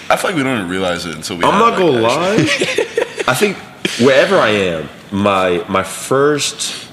I 0.10 0.16
feel 0.16 0.30
like 0.30 0.38
we 0.38 0.44
don't 0.44 0.58
even 0.60 0.70
realize 0.70 1.06
it 1.06 1.16
until 1.16 1.36
we. 1.38 1.44
I'm 1.44 1.52
have, 1.52 1.60
not 1.60 1.80
like, 1.80 1.80
gonna 1.80 2.40
action. 2.48 2.96
lie. 2.96 3.24
I 3.28 3.34
think 3.34 3.58
wherever 4.00 4.38
I 4.38 4.50
am, 4.50 4.90
my 5.12 5.66
my 5.68 5.84
first, 5.84 6.88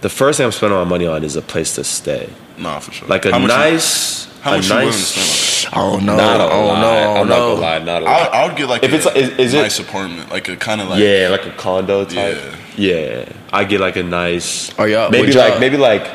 the 0.00 0.08
first 0.08 0.38
thing 0.38 0.46
I'm 0.46 0.52
spending 0.52 0.76
my 0.78 0.84
money 0.84 1.06
on 1.06 1.22
is 1.22 1.36
a 1.36 1.42
place 1.42 1.74
to 1.76 1.84
stay, 1.84 2.28
Nah, 2.56 2.80
for 2.80 2.90
sure. 2.92 3.06
like 3.08 3.24
a 3.26 3.30
How 3.32 3.38
much 3.38 3.50
you- 3.50 3.56
nice, 3.56 4.24
how 4.40 4.52
a 4.54 4.56
much 4.56 4.68
you 4.68 4.74
willing 4.74 4.90
to 4.90 4.96
nice. 4.96 5.06
spend 5.06 5.74
I 5.74 5.76
don't 5.90 6.04
know. 6.06 6.12
Oh, 6.14 6.16
not 6.16 6.38
don't 6.38 6.52
oh, 6.52 6.66
lot. 6.66 6.80
know. 6.80 6.88
I 6.90 7.00
don't 7.04 7.16
I'm 7.18 7.28
not 7.28 7.38
know. 7.38 7.48
gonna 7.54 7.60
lie. 7.60 7.78
Not 7.78 8.02
a 8.02 8.06
I, 8.06 8.22
lot. 8.22 8.32
I 8.34 8.46
would 8.48 8.56
get 8.56 8.68
like 8.68 8.82
If 8.82 8.92
a 8.92 8.96
it's 8.96 9.06
like- 9.06 9.16
is- 9.16 9.38
is 9.38 9.54
it- 9.54 9.62
nice 9.62 9.78
apartment, 9.78 10.30
like 10.30 10.48
a 10.48 10.56
kind 10.56 10.80
of 10.80 10.88
like 10.88 11.00
yeah, 11.00 11.28
like 11.30 11.46
a 11.46 11.52
condo 11.52 12.04
type. 12.04 12.14
Yeah. 12.36 12.56
I 12.78 13.64
get 13.64 13.80
like 13.80 13.96
a 13.96 14.02
nice. 14.02 14.72
Oh, 14.78 14.84
yeah, 14.84 15.08
Maybe 15.10 15.26
would 15.28 15.34
like 15.34 15.50
y'all- 15.52 15.60
maybe 15.60 15.76
like 15.76 16.06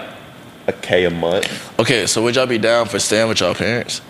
a 0.68 0.72
k 0.74 1.04
a 1.06 1.10
month. 1.10 1.48
Okay, 1.80 2.06
so 2.08 2.22
would 2.24 2.36
y'all 2.36 2.46
be 2.46 2.58
down 2.58 2.86
for 2.88 3.00
staying 3.00 3.28
with 3.28 3.42
y'all 3.42 3.54
parents? 3.54 4.02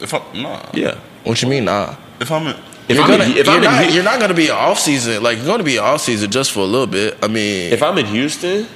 If 0.00 0.12
I'm 0.12 0.22
nah, 0.42 0.62
Yeah. 0.72 0.96
What 1.24 1.40
you 1.42 1.48
mean, 1.48 1.64
nah? 1.66 1.94
if 2.20 2.30
I'm 2.32 2.46
in, 2.48 2.56
If 2.88 2.96
You're 2.96 3.04
I'm 3.04 3.10
gonna, 3.10 3.24
in, 3.24 3.30
if 3.38 3.46
you're, 3.46 3.54
I'm 3.54 3.58
in 3.62 3.70
not, 3.70 3.84
Hu- 3.84 3.92
you're 3.94 4.02
not 4.04 4.18
gonna 4.20 4.34
be 4.34 4.50
off 4.50 4.80
season. 4.80 5.22
Like 5.22 5.38
you're 5.38 5.46
gonna 5.46 5.62
be 5.62 5.78
off 5.78 6.00
season 6.00 6.30
just 6.30 6.50
for 6.50 6.60
a 6.60 6.64
little 6.64 6.88
bit. 6.88 7.16
I 7.22 7.28
mean, 7.28 7.72
if 7.72 7.80
I'm 7.82 7.96
in 7.98 8.06
Houston, 8.06 8.66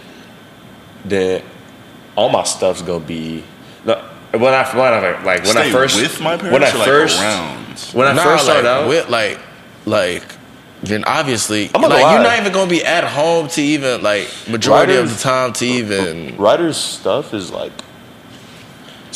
then 1.05 1.43
all 2.15 2.29
my 2.29 2.45
stuff's 2.45 2.83
gonna 2.83 3.05
be. 3.05 3.43
No, 3.85 3.97
when 4.31 4.55
I 4.55 4.63
when 4.77 4.93
I 4.93 5.23
like 5.25 5.43
when 5.43 5.47
Stay 5.47 5.69
I 5.69 5.73
first 5.73 6.01
with 6.01 6.21
my 6.21 6.37
parents 6.37 6.53
when 6.53 6.63
I 6.63 6.71
or, 6.71 6.79
like, 6.79 6.87
first 6.89 7.21
around? 7.21 7.79
when 7.93 8.07
I 8.07 8.13
Nah, 8.13 8.23
first 8.23 8.45
started 8.45 8.63
like, 8.69 8.83
out. 8.83 8.89
with 8.89 9.09
like 9.11 9.39
like 9.85 10.23
then 10.83 11.05
obviously 11.05 11.71
I'm 11.75 11.83
like 11.83 12.01
you're 12.01 12.23
not 12.23 12.39
even 12.39 12.53
gonna 12.53 12.71
be 12.71 12.85
at 12.85 13.05
home 13.05 13.49
to 13.49 13.63
even 13.63 14.03
like 14.03 14.29
majority 14.49 14.97
of 14.97 15.11
the 15.11 15.23
time 15.23 15.53
to 15.55 15.65
even 15.65 16.37
writers 16.37 16.77
stuff 16.77 17.33
is 17.33 17.51
like 17.51 17.73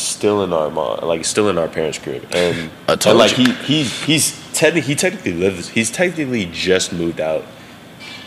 still 0.01 0.43
in 0.43 0.53
our 0.53 0.71
mom, 0.71 1.01
like 1.03 1.25
still 1.25 1.49
in 1.49 1.59
our 1.59 1.69
parents' 1.69 1.99
crib, 1.99 2.27
and, 2.33 2.71
and 2.89 3.19
like 3.19 3.37
you. 3.39 3.53
he 3.53 3.83
he's 3.83 4.05
he's 4.05 4.53
technically 4.53 4.89
he 4.89 4.95
technically 4.95 5.33
lives 5.35 5.69
he's 5.69 5.91
technically 5.91 6.47
just 6.47 6.93
moved 6.93 7.21
out. 7.21 7.45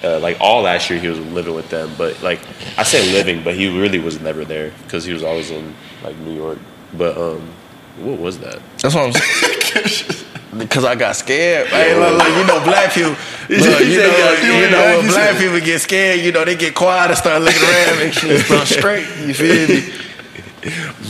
Uh, 0.04 0.20
like 0.20 0.36
all 0.42 0.64
last 0.64 0.90
year 0.90 1.00
he 1.00 1.08
was 1.08 1.20
living 1.20 1.56
with 1.56 1.70
them, 1.70 1.90
but 1.98 2.22
like 2.22 2.42
I 2.78 2.84
say 2.84 3.12
living, 3.14 3.42
but 3.44 3.56
he 3.56 3.68
really 3.80 4.00
was 4.00 4.20
never 4.20 4.44
there 4.44 4.74
because 4.84 5.06
he 5.06 5.14
was 5.14 5.24
always 5.24 5.50
in 5.50 5.74
like 6.04 6.18
New 6.18 6.36
York. 6.36 6.60
But 6.94 7.18
um, 7.18 7.50
what 7.98 8.20
was 8.20 8.40
that? 8.40 8.62
That's 8.80 8.94
what 8.96 9.06
I'm 9.06 9.14
saying. 9.14 10.26
Because 10.58 10.86
I 10.86 10.96
got 10.96 11.16
scared. 11.16 11.68
Hey, 11.68 11.96
look, 11.98 12.18
look, 12.18 12.28
you 12.28 12.46
know, 12.46 12.64
black 12.64 12.94
people. 12.94 13.12
Look, 13.50 13.60
you 13.82 13.98
know, 13.98 14.38
you 14.42 14.70
know, 14.72 14.98
when 15.00 15.08
black 15.08 15.38
people 15.38 15.60
get 15.60 15.82
scared, 15.82 16.22
you 16.22 16.32
know, 16.32 16.46
they 16.46 16.56
get 16.56 16.74
quiet 16.74 17.10
and 17.12 17.18
start 17.18 17.42
looking 17.42 17.62
around, 17.62 18.00
make 18.00 18.14
sure 18.14 18.32
it's 18.32 18.50
not 18.50 18.66
straight. 18.68 19.06
You 19.28 19.34
feel 19.34 19.68
me? 19.68 19.94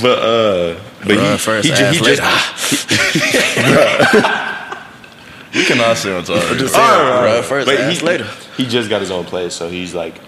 But 0.01 0.17
uh, 0.19 0.79
but 1.05 1.15
Run 1.15 1.31
he, 1.33 1.37
first, 1.37 1.67
he, 1.67 1.73
ju- 1.75 1.83
ass 1.83 1.95
he 1.95 2.01
later. 2.01 2.21
just 2.23 2.89
We 5.53 5.63
cannot 5.65 5.95
say 5.97 6.15
on 6.17 6.23
top. 6.23 6.41
just 6.57 6.73
All 6.73 6.81
saying, 6.81 7.07
right, 7.07 7.21
bro. 7.21 7.35
right. 7.35 7.45
First, 7.45 7.67
but 7.67 7.79
ask 7.79 8.01
he, 8.01 8.07
later. 8.07 8.27
He 8.57 8.65
just 8.65 8.89
got 8.89 9.01
his 9.01 9.11
own 9.11 9.25
place, 9.25 9.53
so 9.53 9.69
he's 9.69 9.93
like 9.93 10.19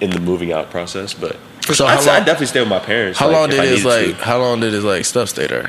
in 0.00 0.08
the 0.08 0.20
moving 0.20 0.52
out 0.52 0.70
process. 0.70 1.12
But 1.12 1.36
So 1.74 1.84
I'd, 1.84 1.98
I'd 2.08 2.24
definitely 2.24 2.46
stay 2.46 2.60
with 2.60 2.70
my 2.70 2.78
parents. 2.78 3.18
How 3.18 3.26
like, 3.26 3.36
long 3.36 3.50
did 3.50 3.60
I 3.60 3.66
his 3.66 3.84
like? 3.84 4.16
to. 4.16 4.24
How 4.24 4.38
long 4.38 4.60
did 4.60 4.72
his 4.72 4.84
like 4.84 5.04
stuff 5.04 5.28
stay 5.28 5.46
there? 5.46 5.68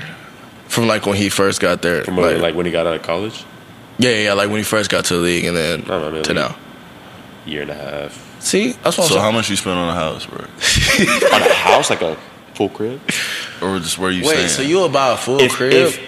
From 0.73 0.87
like 0.87 1.05
when 1.05 1.15
he 1.15 1.29
first 1.29 1.61
got 1.61 1.81
there, 1.83 2.03
From 2.03 2.17
when, 2.17 2.41
like 2.41 2.55
when 2.55 2.65
he 2.65 2.71
got 2.71 2.87
out 2.87 2.95
of 2.95 3.03
college, 3.03 3.45
yeah, 3.99 4.15
yeah, 4.15 4.33
like 4.33 4.49
when 4.49 4.57
he 4.57 4.63
first 4.63 4.89
got 4.89 5.05
to 5.05 5.15
the 5.17 5.21
league, 5.21 5.45
and 5.45 5.55
then 5.55 5.81
don't 5.81 5.87
know, 6.01 6.11
maybe 6.11 6.23
to 6.23 6.33
like- 6.33 6.49
now. 6.49 6.57
year 7.45 7.61
and 7.61 7.71
a 7.71 7.75
half 7.75 8.19
See, 8.39 8.71
that's 8.83 8.97
what 8.97 9.07
So 9.07 9.15
I'm 9.17 9.21
how 9.21 9.31
much 9.31 9.49
you 9.49 9.55
spend 9.55 9.77
on 9.77 9.87
a 9.89 9.93
house, 9.93 10.25
bro? 10.25 10.39
on 11.33 11.41
a 11.43 11.53
house, 11.53 11.89
like 11.89 12.01
a 12.01 12.17
full 12.55 12.69
crib. 12.69 12.99
Or 13.61 13.79
just 13.79 13.97
where 13.99 14.11
you 14.11 14.23
Wait, 14.25 14.33
staying? 14.33 14.49
so 14.49 14.61
you 14.63 14.83
about 14.83 15.13
a 15.13 15.21
full 15.21 15.39
If- 15.39 15.53
crib? 15.53 15.71
if- 15.73 15.99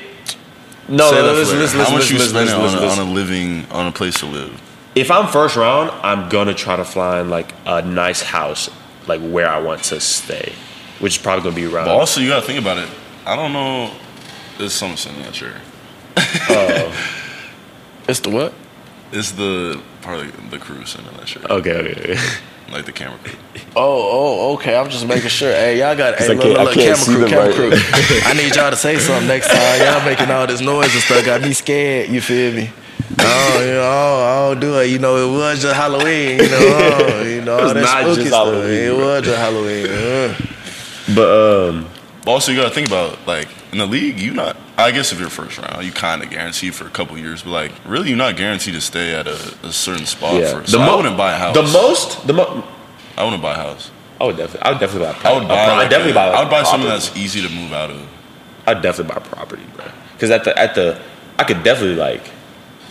No, 0.89 1.09
Say 1.11 1.16
no, 1.16 1.28
that 1.28 1.34
listen, 1.34 1.55
for 1.55 1.61
listen, 1.61 1.80
later. 1.80 1.89
How 1.91 1.95
listen, 1.95 1.97
much 1.97 2.09
you 2.11 2.18
listen, 2.18 2.30
spending 2.36 2.61
listen, 2.61 2.78
on, 2.80 2.84
a, 2.84 2.88
listen, 2.88 2.99
on 3.01 3.07
a 3.07 3.11
living 3.13 3.66
on 3.72 3.88
a 3.88 3.91
place 3.91 4.20
to 4.20 4.26
live? 4.26 4.61
If 4.95 5.11
I'm 5.11 5.28
first 5.28 5.55
round, 5.55 5.91
I'm 6.03 6.28
gonna 6.30 6.53
try 6.55 6.76
to 6.76 6.84
find 6.86 7.30
like 7.30 7.53
a 7.66 7.82
nice 7.84 8.22
house, 8.22 8.70
like 9.07 9.22
where 9.22 9.47
I 9.49 9.61
want 9.61 9.84
to 9.86 9.99
stay, 10.01 10.51
which 10.99 11.18
is 11.18 11.22
probably 11.22 11.43
gonna 11.43 11.55
be 11.55 11.66
around. 11.66 11.86
But 11.86 11.95
also, 11.95 12.20
you 12.22 12.30
gotta 12.30 12.45
think 12.45 12.59
about 12.59 12.78
it. 12.80 12.89
I 13.26 13.36
don't 13.36 13.53
know. 13.53 13.91
There's 14.58 14.74
some 14.74 14.95
sitting 14.95 15.20
in 15.20 15.26
that 15.26 15.34
chair. 15.34 15.62
it's 18.08 18.20
the 18.22 18.30
what? 18.30 18.53
It's 19.12 19.32
the 19.32 19.82
probably 20.01 20.28
the 20.49 20.60
crew 20.60 20.86
sitting 20.86 21.08
in 21.08 21.18
that 21.18 21.26
chair, 21.26 21.43
okay, 21.49 21.72
okay. 21.72 22.14
okay. 22.14 22.22
like 22.72 22.86
the 22.86 22.91
camera 22.91 23.18
crew. 23.20 23.34
Oh, 23.76 24.49
oh, 24.49 24.53
okay. 24.56 24.76
I'm 24.76 24.89
just 24.89 25.06
making 25.06 25.30
sure. 25.30 25.51
Hey, 25.51 25.80
y'all 25.80 25.95
got 25.95 26.18
hey, 26.18 26.26
I 26.26 26.28
look, 26.34 26.45
look, 26.45 26.58
look, 26.58 26.74
camera 26.74 26.95
crew, 26.97 27.28
camera 27.28 27.47
right. 27.47 27.56
crew. 27.56 27.72
I 28.24 28.34
need 28.34 28.56
y'all 28.56 28.72
to 28.72 28.78
say 28.78 28.97
something 28.97 29.28
next 29.28 29.47
time. 29.47 29.82
Y'all 29.82 30.06
making 30.06 30.32
all 30.32 30.47
this 30.47 30.62
noise 30.62 30.93
and 30.93 31.03
stuff 31.03 31.26
got 31.26 31.41
me 31.41 31.53
scared. 31.53 32.10
You 32.10 32.22
feel 32.22 32.53
me? 32.53 32.70
Oh, 33.20 33.60
you 33.60 33.74
know, 33.74 33.82
I 33.82 34.49
don't 34.49 34.60
do 34.60 34.80
it. 34.80 34.89
You 34.89 34.99
know, 34.99 35.18
it 35.18 35.38
was 35.38 35.62
just 35.62 35.76
Halloween. 35.76 36.39
You 36.39 36.49
know, 36.49 36.60
oh, 36.60 37.24
you 37.24 37.41
know, 37.41 37.58
all 37.58 37.64
was 37.64 37.74
that 37.74 37.82
not 37.82 38.01
spooky 38.01 38.16
just 38.16 38.28
stuff. 38.28 38.47
Halloween, 38.47 38.72
It 38.72 38.95
bro. 38.95 39.06
was 39.06 39.24
just 39.26 39.38
Halloween. 39.38 39.88
Uh. 39.89 40.36
But 41.14 41.70
um, 41.70 41.89
also, 42.26 42.51
you 42.51 42.58
gotta 42.58 42.74
think 42.74 42.88
about 42.88 43.28
like 43.28 43.47
in 43.76 43.80
the 43.80 43.86
league, 43.86 44.21
you 44.21 44.32
not. 44.32 44.55
I 44.78 44.91
guess 44.91 45.11
if 45.11 45.19
you're 45.19 45.30
first 45.30 45.57
round, 45.57 45.84
you 45.84 45.91
kind 45.91 46.23
of 46.23 46.30
guaranteed 46.30 46.73
for 46.73 46.88
a 46.88 46.89
couple 46.89 47.17
years, 47.17 47.43
but 47.43 47.49
like 47.49 47.71
really, 47.86 48.07
you're 48.07 48.17
not 48.17 48.38
guaranteed 48.38 48.73
to 48.73 48.80
stay 48.80 49.13
at 49.13 49.28
a, 49.28 49.36
a 49.63 49.73
certain 49.73 50.05
spot 50.05 50.36
yeah, 50.36 50.61
for. 50.61 50.65
So 50.65 50.80
I 50.80 50.86
mo- 50.86 50.95
wouldn't 50.95 51.17
buy 51.17 51.34
a 51.34 51.38
house. 51.38 51.55
The 51.55 51.63
most, 51.63 52.26
the 52.26 52.32
mo- 52.32 52.63
I 53.17 53.26
wouldn't 53.26 53.41
buy 53.41 53.51
a 53.51 53.57
house. 53.57 53.91
I 54.21 54.28
would 54.28 54.38
definitely, 54.38 54.61
I 54.61 54.71
would 54.71 54.80
definitely 54.80 55.07
buy. 55.11 55.30
A 55.30 55.34
I 55.34 55.38
would 55.38 55.47
buy. 55.49 55.67
like 55.67 55.86
I'd 55.86 55.89
definitely 55.89 56.11
a- 56.11 56.15
buy. 56.15 56.28
Like 56.30 56.38
I 56.38 56.43
would 56.43 56.51
buy 56.51 56.63
something 56.63 56.88
that's 56.88 57.17
easy 57.17 57.41
to 57.45 57.49
move 57.53 57.73
out 57.73 57.89
of. 57.89 58.07
I'd 58.65 58.82
definitely 58.82 59.13
buy 59.13 59.19
property, 59.28 59.63
bro. 59.76 59.86
Because 60.13 60.32
at 60.32 60.45
the 60.45 60.57
at 60.57 60.73
the, 60.76 61.01
I 61.38 61.43
could 61.43 61.61
definitely 61.63 61.97
like 61.97 62.23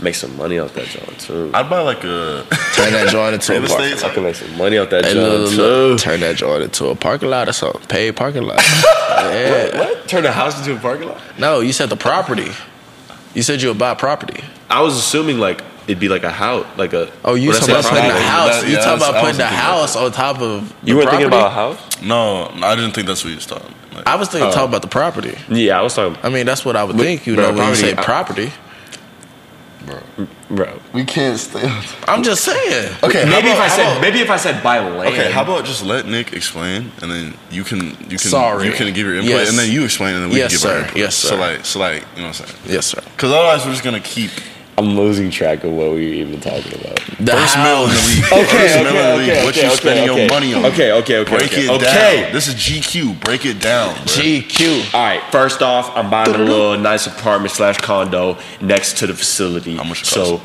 make 0.04 0.14
some 0.14 0.36
money 0.36 0.58
off 0.58 0.74
that 0.74 0.86
joint 0.86 1.18
too. 1.18 1.50
I'd 1.54 1.68
buy 1.68 1.80
like 1.80 2.04
a. 2.04 2.46
Turn 2.74 2.92
that 2.92 3.08
joint 3.10 3.34
into 3.34 3.56
a 3.56 3.60
Real 3.60 3.68
park. 3.68 4.04
I 4.04 4.14
could 4.14 4.22
make 4.22 4.34
some 4.36 4.56
money 4.56 4.78
off 4.78 4.90
that 4.90 5.04
Hey, 5.04 5.14
joint 5.14 5.50
too. 5.50 5.56
look, 5.56 5.90
look. 5.90 6.00
Turn 6.00 6.20
that 6.20 6.36
joint 6.36 6.62
into 6.62 6.86
a 6.86 6.94
parking 6.94 7.30
lot 7.30 7.48
or 7.48 7.52
something. 7.52 7.80
Paid 7.88 8.14
parking 8.14 8.42
lot. 8.42 8.62
yeah. 9.08 9.76
What? 9.78 10.06
Turn 10.06 10.22
the 10.22 10.32
house 10.32 10.58
into 10.58 10.76
a 10.76 10.80
parking 10.80 11.08
lot? 11.08 11.20
No, 11.38 11.60
you 11.60 11.72
said 11.72 11.88
the 11.88 11.96
property. 11.96 12.50
You 13.34 13.42
said 13.42 13.62
you 13.62 13.68
would 13.68 13.78
buy 13.78 13.94
property. 13.94 14.44
I 14.70 14.80
was 14.82 14.96
assuming 14.96 15.38
like 15.38 15.62
it'd 15.86 16.00
be 16.00 16.08
like 16.08 16.22
a 16.22 16.30
house, 16.30 16.66
like 16.76 16.92
a. 16.92 17.10
Oh, 17.24 17.34
you 17.34 17.50
when 17.50 17.58
talking 17.60 17.74
about 17.74 17.84
putting 17.84 18.04
the 18.04 18.10
property, 18.10 18.24
house? 18.24 18.60
that- 18.60 18.68
you 18.68 18.74
yeah, 18.74 18.84
talking 18.84 18.96
about 18.96 19.14
putting 19.20 19.36
the 19.36 19.44
wasn't 19.44 19.48
thinking 19.48 19.58
about 19.58 19.80
house 19.80 19.96
on 19.96 20.12
top 20.12 20.40
of? 20.40 20.74
You 20.82 20.96
weren't 20.96 21.10
thinking 21.10 21.26
about 21.26 21.46
a 21.46 21.50
house? 21.50 22.02
No, 22.02 22.50
I 22.62 22.74
didn't 22.74 22.92
think 22.92 23.06
that's 23.06 23.24
what 23.24 23.30
you 23.30 23.36
was 23.36 23.46
talking. 23.46 23.74
Like, 23.94 24.06
I 24.06 24.16
was 24.16 24.28
thinking 24.28 24.48
oh. 24.48 24.52
talking 24.52 24.68
about 24.68 24.82
the 24.82 24.88
property. 24.88 25.36
Yeah, 25.48 25.78
I 25.78 25.82
was 25.82 25.94
talking. 25.94 26.18
I 26.22 26.28
mean, 26.28 26.46
that's 26.46 26.64
what 26.64 26.76
I 26.76 26.84
would 26.84 26.96
think. 26.96 27.26
You 27.26 27.34
bro, 27.34 27.44
know, 27.44 27.48
when 27.48 27.58
you 27.58 27.94
property, 27.94 28.46
say 28.46 28.52
I- 28.52 28.54
property. 29.86 30.28
Bro, 30.50 30.80
we 30.92 31.04
can't 31.04 31.38
stay. 31.38 31.62
I'm 32.06 32.22
just 32.22 32.44
saying. 32.44 32.94
Okay, 33.02 33.24
how 33.24 33.30
maybe 33.30 33.48
if 33.48 33.58
I 33.58 33.68
said 33.68 33.86
about- 33.90 34.00
maybe 34.02 34.20
if 34.20 34.30
I 34.30 34.36
said 34.36 34.62
buy 34.62 34.78
land. 34.80 35.14
Okay, 35.14 35.30
how 35.32 35.42
about 35.42 35.64
just 35.64 35.82
let 35.84 36.06
Nic 36.06 36.32
explain, 36.32 36.92
and 37.02 37.10
then 37.10 37.34
you 37.50 37.64
can 37.64 37.90
you 38.10 38.18
can 38.18 38.30
Sorry. 38.30 38.66
you 38.66 38.72
can 38.72 38.86
give 38.92 39.06
your 39.06 39.14
input, 39.16 39.30
Yes. 39.30 39.48
and 39.50 39.58
then 39.58 39.70
you 39.70 39.84
explain, 39.84 40.14
and 40.14 40.24
then 40.24 40.30
we 40.30 40.38
Yes, 40.38 40.50
can 40.50 40.54
give 40.54 40.60
sir. 40.60 40.72
our 40.72 40.78
input. 40.82 40.96
Yes, 40.96 41.14
sir. 41.16 41.28
So 41.28 41.34
sir. 41.36 41.40
like, 41.40 41.64
so 41.66 41.78
like, 41.80 42.04
you 42.16 42.22
know 42.22 42.28
what 42.28 42.40
I'm 42.40 42.46
saying? 42.46 42.58
Yes, 42.66 42.86
sir. 42.86 43.00
Because 43.16 43.32
otherwise, 43.32 43.64
we're 43.64 43.72
just 43.72 43.84
gonna 43.84 44.00
keep 44.00 44.30
I'm 44.76 44.96
losing 44.96 45.30
track 45.30 45.62
of 45.62 45.72
what 45.72 45.90
we 45.92 45.96
were 46.08 46.14
even 46.14 46.40
talking 46.40 46.74
about. 46.80 46.96
The 47.20 47.32
first 47.32 47.56
mill 47.58 47.84
in 47.84 47.90
the 47.90 47.94
house. 47.94 48.14
league. 48.16 48.24
Okay, 48.32 48.58
first 48.58 48.74
okay, 48.76 48.92
mill 48.92 49.18
in 49.20 49.26
the 49.26 49.32
okay, 49.32 49.44
what 49.44 49.48
okay, 49.54 49.60
you 49.60 49.66
okay, 49.68 49.76
spending 49.76 50.10
okay. 50.10 50.20
your 50.22 50.30
money 50.30 50.54
on? 50.54 50.64
Okay, 50.66 50.92
okay, 50.92 51.18
okay, 51.18 51.36
Break 51.36 51.52
okay. 51.52 51.64
it 51.66 51.70
Okay. 51.70 52.22
down. 52.24 52.32
This 52.32 52.48
is 52.48 52.54
GQ. 52.56 53.20
Break 53.20 53.46
it 53.46 53.60
down. 53.60 53.94
bro. 53.94 54.04
GQ. 54.04 54.94
All 54.94 55.00
right. 55.04 55.22
First 55.30 55.62
off, 55.62 55.96
I'm 55.96 56.10
buying 56.10 56.34
a 56.34 56.38
little 56.38 56.76
nice 56.76 57.06
apartment 57.06 57.52
slash 57.52 57.76
condo 57.78 58.36
next 58.60 58.98
to 58.98 59.06
the 59.06 59.14
facility. 59.14 59.76
How 59.76 59.84
much 59.84 60.04
So 60.04 60.40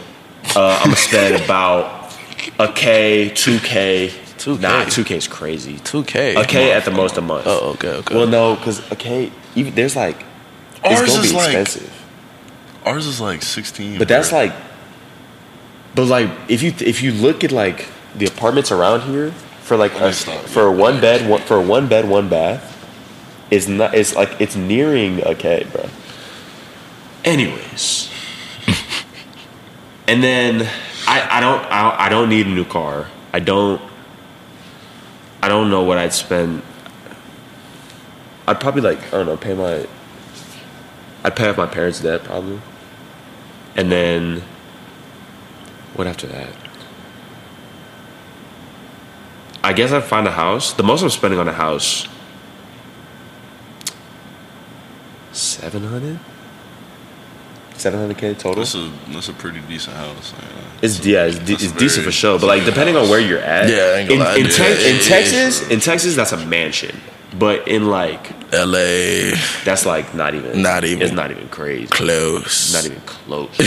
uh, 0.56 0.78
I'm 0.80 0.86
gonna 0.86 0.96
spend 0.96 1.44
about 1.44 2.14
a 2.60 2.72
k, 2.72 3.30
two 3.34 3.60
k. 3.60 4.12
2K. 4.40 4.62
Nah, 4.62 4.86
two 4.86 5.04
k 5.04 5.18
is 5.18 5.28
crazy. 5.28 5.76
2K. 5.80 6.42
A 6.42 6.46
k 6.46 6.72
at 6.72 6.86
the 6.86 6.92
most 6.92 7.18
a 7.18 7.22
month. 7.22 7.44
Oh, 7.46 7.72
okay, 7.74 7.90
okay. 7.90 8.16
Well, 8.16 8.26
no, 8.26 8.56
because 8.56 8.90
a 8.90 8.96
k, 8.96 9.34
even 9.56 9.76
there's 9.76 9.98
like 9.98 10.24
it's 10.86 11.02
gonna 11.02 11.24
is 11.24 11.32
be 11.32 11.36
like- 11.36 11.46
expensive. 11.56 11.99
Ours 12.86 13.06
is 13.06 13.20
like 13.20 13.42
16. 13.42 13.98
But 13.98 14.08
that's 14.08 14.32
like, 14.32 14.54
but 15.96 16.06
like 16.06 16.30
if 16.48 16.64
you 16.64 16.74
if 16.80 17.02
you 17.02 17.12
look 17.12 17.44
at 17.44 17.52
like 17.52 17.88
the 18.16 18.26
apartments 18.26 18.72
around 18.72 19.02
here 19.02 19.32
for 19.62 19.78
like 19.78 19.94
a, 19.96 20.12
for 20.14 20.64
a 20.64 20.72
one 20.72 21.00
bed 21.02 21.30
one, 21.30 21.42
for 21.42 21.58
a 21.58 21.62
one 21.62 21.88
bed 21.88 22.08
one 22.08 22.30
bath, 22.30 22.76
is 23.52 23.68
not 23.68 23.94
it's 23.94 24.16
like 24.16 24.40
it's 24.40 24.56
nearing 24.56 25.22
a 25.26 25.36
K, 25.36 25.68
bro. 25.72 25.90
Anyways, 27.26 28.10
and 30.08 30.24
then 30.24 30.68
I 31.08 31.38
I 31.38 31.40
don't 31.40 31.66
I, 31.66 32.06
I 32.06 32.10
don't 32.10 32.30
need 32.30 32.48
a 32.48 32.50
new 32.50 32.66
car. 32.66 33.08
I 33.34 33.40
don't 33.40 33.82
I 35.42 35.48
don't 35.48 35.70
know 35.70 35.84
what 35.84 35.98
I'd 35.98 36.14
spend. 36.14 36.62
I'd 38.48 38.60
probably 38.60 38.82
like 38.82 39.00
I 39.08 39.12
don't 39.12 39.26
know 39.26 39.38
pay 39.38 39.54
my. 39.54 39.88
I'd 41.24 41.36
pay 41.36 41.50
off 41.50 41.58
my 41.58 41.68
parents' 41.68 42.00
debt 42.00 42.24
probably. 42.24 42.62
And 43.80 43.90
then, 43.90 44.42
what 45.96 46.06
after 46.06 46.28
that? 46.28 46.50
I 49.64 49.72
guess 49.72 49.94
I'd 49.94 50.04
find 50.04 50.28
a 50.28 50.32
house. 50.32 50.74
The 50.74 50.84
most 50.84 51.02
I'm 51.02 51.10
spending 51.10 51.40
on 51.40 51.48
a 51.48 51.54
house, 51.54 52.06
seven 55.32 55.86
hundred. 55.86 56.20
Seven 57.76 58.02
hundred 58.02 58.18
k 58.18 58.34
total. 58.34 58.56
This 58.60 58.76
is 58.76 58.92
this 59.08 59.24
is 59.24 59.30
a 59.30 59.34
pretty 59.34 59.62
decent 59.62 59.96
house. 59.96 60.34
you 60.34 60.38
uh, 60.40 60.42
know. 60.42 60.68
It's 60.82 61.06
yeah, 61.06 61.24
it's, 61.28 61.40
de- 61.40 61.54
it's 61.54 61.72
decent 61.72 62.04
for 62.04 62.12
sure. 62.12 62.38
But 62.38 62.48
like 62.48 62.66
depending 62.66 62.98
on 62.98 63.08
where 63.08 63.22
you're 63.22 63.40
at, 63.40 63.70
Yeah, 63.70 63.76
I 63.78 64.00
ain't 64.00 64.10
gonna 64.10 64.34
in, 64.36 64.46
in. 64.46 64.52
Tex- 64.52 64.84
It 64.84 64.96
in 64.98 65.02
Texas, 65.04 65.70
in 65.70 65.80
Texas, 65.80 66.18
that's 66.18 66.34
a 66.34 66.46
mansion. 66.46 67.00
But 67.40 67.70
in 67.70 67.88
like, 67.88 68.30
LA. 68.52 69.32
that's 69.64 69.86
like 69.86 70.14
not 70.14 70.36
even, 70.36 70.62
Not 70.62 70.84
even. 70.84 71.02
It's 71.02 71.14
not 71.14 71.32
even 71.32 71.48
crazy. 71.48 71.88
Close. 71.88 72.74
Not 72.74 72.86
even 72.86 73.00
close. 73.02 73.58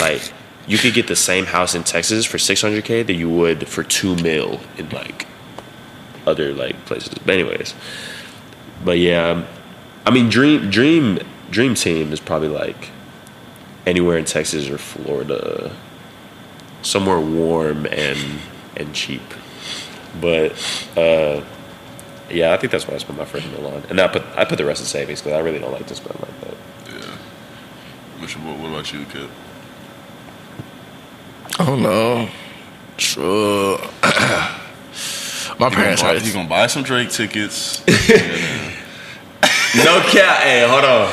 like 0.00 0.32
you 0.66 0.78
could 0.78 0.94
get 0.94 1.08
the 1.08 1.16
same 1.16 1.46
house 1.46 1.74
in 1.74 1.82
Texas 1.82 2.24
for 2.24 2.38
600k 2.38 3.04
that 3.06 3.14
you 3.14 3.28
would 3.28 3.66
for 3.66 3.82
two 3.82 4.14
mil 4.16 4.60
in 4.78 4.88
like 4.90 5.26
other 6.26 6.52
like 6.54 6.76
places. 6.84 7.14
But 7.14 7.30
anyways, 7.30 7.74
but 8.84 8.98
yeah, 8.98 9.44
I 10.06 10.10
mean 10.10 10.28
dream 10.28 10.70
dream 10.70 11.18
dream 11.50 11.74
team 11.74 12.12
is 12.12 12.20
probably 12.20 12.48
like 12.48 12.90
anywhere 13.86 14.16
in 14.16 14.24
Texas 14.24 14.68
or 14.68 14.78
Florida, 14.78 15.74
somewhere 16.82 17.20
warm 17.20 17.86
and 17.86 18.40
and 18.76 18.94
cheap. 18.94 19.22
But 20.20 20.52
uh, 20.96 21.42
Yeah, 22.30 22.52
I 22.52 22.56
think 22.56 22.70
that's 22.72 22.86
why 22.86 22.94
I 22.94 22.98
spent 22.98 23.18
my 23.18 23.24
first 23.24 23.46
meal 23.46 23.66
on, 23.66 23.84
and 23.90 24.00
I 24.00 24.08
put 24.08 24.22
I 24.36 24.44
put 24.44 24.58
the 24.58 24.64
rest 24.64 24.80
in 24.80 24.86
savings 24.86 25.20
because 25.20 25.34
I 25.36 25.40
really 25.40 25.58
don't 25.58 25.72
like 25.72 25.86
to 25.86 25.94
spend 25.94 26.18
like 26.20 26.40
that. 26.40 26.54
Yeah. 26.88 27.16
Which, 28.20 28.36
what, 28.38 28.58
what 28.58 28.68
about 28.70 28.92
you, 28.92 29.04
kid? 29.06 29.28
I 31.58 31.66
don't 31.66 31.82
know. 31.82 32.28
Sure. 32.96 33.78
My 35.58 35.68
parents 35.68 36.00
gonna, 36.02 36.14
are. 36.14 36.20
buy, 36.20 36.26
you 36.26 36.32
gonna 36.32 36.48
buy 36.48 36.66
some 36.68 36.82
Drake 36.82 37.10
tickets? 37.10 37.82
No 39.72 40.00
cap. 40.00 40.42
Hey, 40.42 40.66
hold 40.68 40.84
on. 40.84 41.12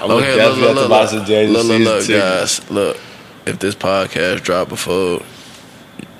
I'm 0.00 0.10
Okay, 0.10 0.30
look, 0.30 0.36
definitely 0.36 0.62
look, 0.62 0.90
have 0.90 1.10
to 1.10 1.16
look, 1.16 1.20
look, 1.20 1.26
Jay-Z 1.26 1.52
look, 1.52 1.66
look, 1.66 1.80
look, 1.80 2.08
guys, 2.08 2.70
look. 2.70 2.96
If 3.44 3.58
this 3.58 3.74
podcast 3.74 4.42
dropped 4.42 4.70
before 4.70 5.20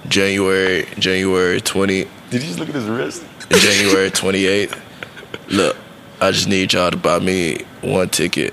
January, 0.07 0.87
January 0.99 1.63
twenty, 1.63 2.05
Did 2.29 2.43
you 2.43 2.49
just 2.49 2.59
look 2.59 2.69
at 2.69 2.75
his 2.75 2.85
wrist? 2.85 3.25
January 3.51 4.11
twenty 4.11 4.47
eighth, 4.47 4.79
look, 5.49 5.77
I 6.21 6.31
just 6.31 6.49
need 6.49 6.73
y'all 6.73 6.91
to 6.91 6.97
buy 6.97 7.19
me 7.19 7.59
one 7.83 8.09
ticket 8.09 8.53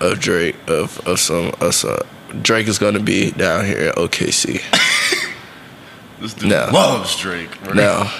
of 0.00 0.18
Drake 0.20 0.56
of 0.68 1.00
of 1.06 1.18
some 1.18 1.52
of 1.60 1.74
some. 1.74 1.98
Drake 2.42 2.68
is 2.68 2.78
gonna 2.78 3.00
be 3.00 3.32
down 3.32 3.64
here 3.64 3.78
at 3.88 3.96
OKC. 3.96 4.60
This 6.20 6.34
dude 6.34 6.50
No. 6.50 6.68
loves 6.70 7.16
Drake. 7.18 7.48
Bro. 7.64 7.72
Now, 7.72 8.12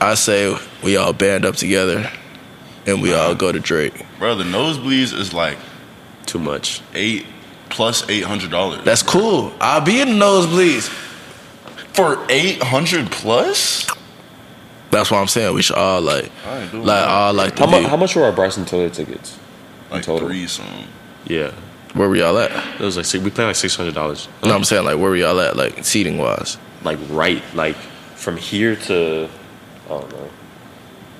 I 0.00 0.14
say 0.14 0.56
we 0.80 0.96
all 0.96 1.12
band 1.12 1.44
up 1.44 1.56
together 1.56 2.08
and 2.86 3.02
we 3.02 3.12
all 3.12 3.34
go 3.34 3.50
to 3.50 3.58
Drake. 3.58 4.06
Bro, 4.20 4.36
the 4.36 4.44
nosebleeds 4.44 5.12
is 5.12 5.34
like 5.34 5.58
Too 6.24 6.38
much. 6.38 6.82
eight 6.94 7.26
plus 7.68 8.08
eight 8.08 8.22
hundred 8.22 8.52
dollars. 8.52 8.84
That's 8.84 9.02
cool. 9.02 9.52
I'll 9.60 9.80
be 9.80 10.00
in 10.00 10.20
the 10.20 10.24
nosebleeds. 10.24 10.88
for 11.94 12.24
eight 12.30 12.62
hundred 12.62 13.10
plus. 13.10 13.88
That's 14.94 15.10
what 15.10 15.18
I'm 15.18 15.26
saying. 15.28 15.54
We 15.54 15.62
should 15.62 15.76
all 15.76 16.00
like, 16.00 16.30
I 16.46 16.58
like 16.60 16.72
that. 16.86 17.08
all 17.08 17.32
like 17.34 17.58
How 17.58 17.64
to 17.66 17.70
much? 17.70 17.82
be. 17.82 17.88
How 17.88 17.96
much 17.96 18.16
were 18.16 18.24
our 18.24 18.32
Bryson 18.32 18.64
Tiller 18.64 18.88
tickets? 18.90 19.38
Like 19.90 20.04
total. 20.04 20.28
three 20.28 20.46
some. 20.46 20.66
Yeah, 21.26 21.52
Where 21.94 22.08
were 22.08 22.16
y'all 22.16 22.36
at? 22.38 22.50
it 22.80 22.84
was 22.84 22.96
like 22.96 23.06
six- 23.06 23.22
we 23.22 23.30
played 23.30 23.46
like 23.46 23.56
six 23.56 23.74
hundred 23.76 23.94
dollars. 23.94 24.28
No, 24.44 24.54
I'm 24.54 24.64
saying 24.64 24.84
like 24.84 24.96
where 24.98 25.10
were 25.10 25.16
y'all 25.16 25.40
at, 25.40 25.56
like 25.56 25.84
seating 25.84 26.18
wise. 26.18 26.58
Like 26.82 26.98
right, 27.10 27.42
like 27.54 27.76
from 27.76 28.36
here 28.36 28.76
to 28.76 29.28
I 29.86 29.88
don't 29.88 30.10
know 30.10 30.30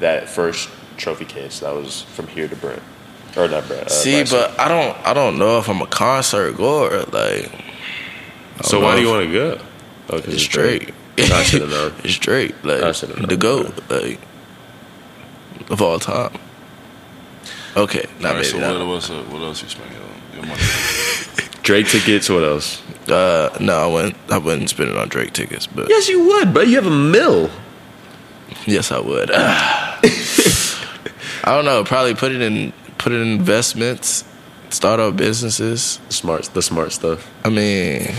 that 0.00 0.28
first 0.28 0.68
trophy 0.96 1.24
case. 1.24 1.60
That 1.60 1.74
was 1.74 2.02
from 2.02 2.26
here 2.28 2.48
to 2.48 2.56
Brent 2.56 2.82
or 3.36 3.48
not 3.48 3.66
Brent. 3.66 3.86
Uh, 3.86 3.88
See, 3.90 4.16
Bryson. 4.16 4.38
but 4.40 4.60
I 4.60 4.68
don't, 4.68 5.06
I 5.06 5.14
don't 5.14 5.38
know 5.38 5.58
if 5.58 5.68
I'm 5.68 5.80
a 5.80 5.86
concert 5.86 6.56
goer. 6.56 7.04
Like, 7.12 7.50
so 8.62 8.80
why 8.80 8.96
do 8.96 9.02
you 9.02 9.08
want 9.08 9.26
to 9.26 9.32
go? 9.32 9.60
Oh, 10.10 10.20
'cause 10.20 10.34
It's 10.34 10.44
Drake. 10.46 10.92
I 11.18 11.42
should 11.44 11.60
have 11.62 11.70
known. 11.70 11.94
It's 12.04 12.16
Drake, 12.18 12.54
I 12.64 12.66
like 12.68 12.94
should've 12.94 13.16
the 13.16 13.26
known. 13.26 13.38
goat, 13.38 13.90
like 13.90 14.20
of 15.70 15.80
all 15.80 15.98
time. 15.98 16.32
Okay, 17.76 18.06
not 18.20 18.30
All 18.32 18.36
right, 18.36 18.44
so 18.46 18.58
maybe 18.58 18.68
what, 18.72 18.78
not. 18.78 18.86
what's, 18.86 19.10
uh, 19.10 19.22
what 19.24 19.42
else 19.42 19.62
you 19.62 19.68
spending 19.68 19.96
your, 19.96 20.36
your 20.36 20.46
money? 20.46 20.62
Drake 21.62 21.88
tickets. 21.88 22.28
What 22.28 22.44
else? 22.44 22.82
Uh, 23.08 23.56
no, 23.60 23.74
I 23.74 23.86
wouldn't. 23.86 24.16
I 24.30 24.38
wouldn't 24.38 24.70
spend 24.70 24.90
it 24.90 24.96
on 24.96 25.08
Drake 25.08 25.32
tickets, 25.32 25.66
but 25.66 25.88
Yes, 25.88 26.08
you 26.08 26.24
would, 26.26 26.52
but 26.54 26.68
you 26.68 26.74
have 26.76 26.86
a 26.86 26.90
mill. 26.90 27.50
yes, 28.66 28.92
I 28.92 28.98
would. 29.00 29.30
I 29.32 29.98
don't 31.46 31.64
know. 31.64 31.84
Probably 31.84 32.14
put 32.14 32.32
it 32.32 32.40
in 32.42 32.72
put 32.98 33.12
it 33.12 33.20
in 33.20 33.28
investments, 33.28 34.24
start 34.70 35.00
up 35.00 35.16
businesses. 35.16 36.00
Smart, 36.08 36.44
the 36.54 36.62
smart 36.62 36.92
stuff. 36.92 37.28
I 37.44 37.50
mean, 37.50 38.12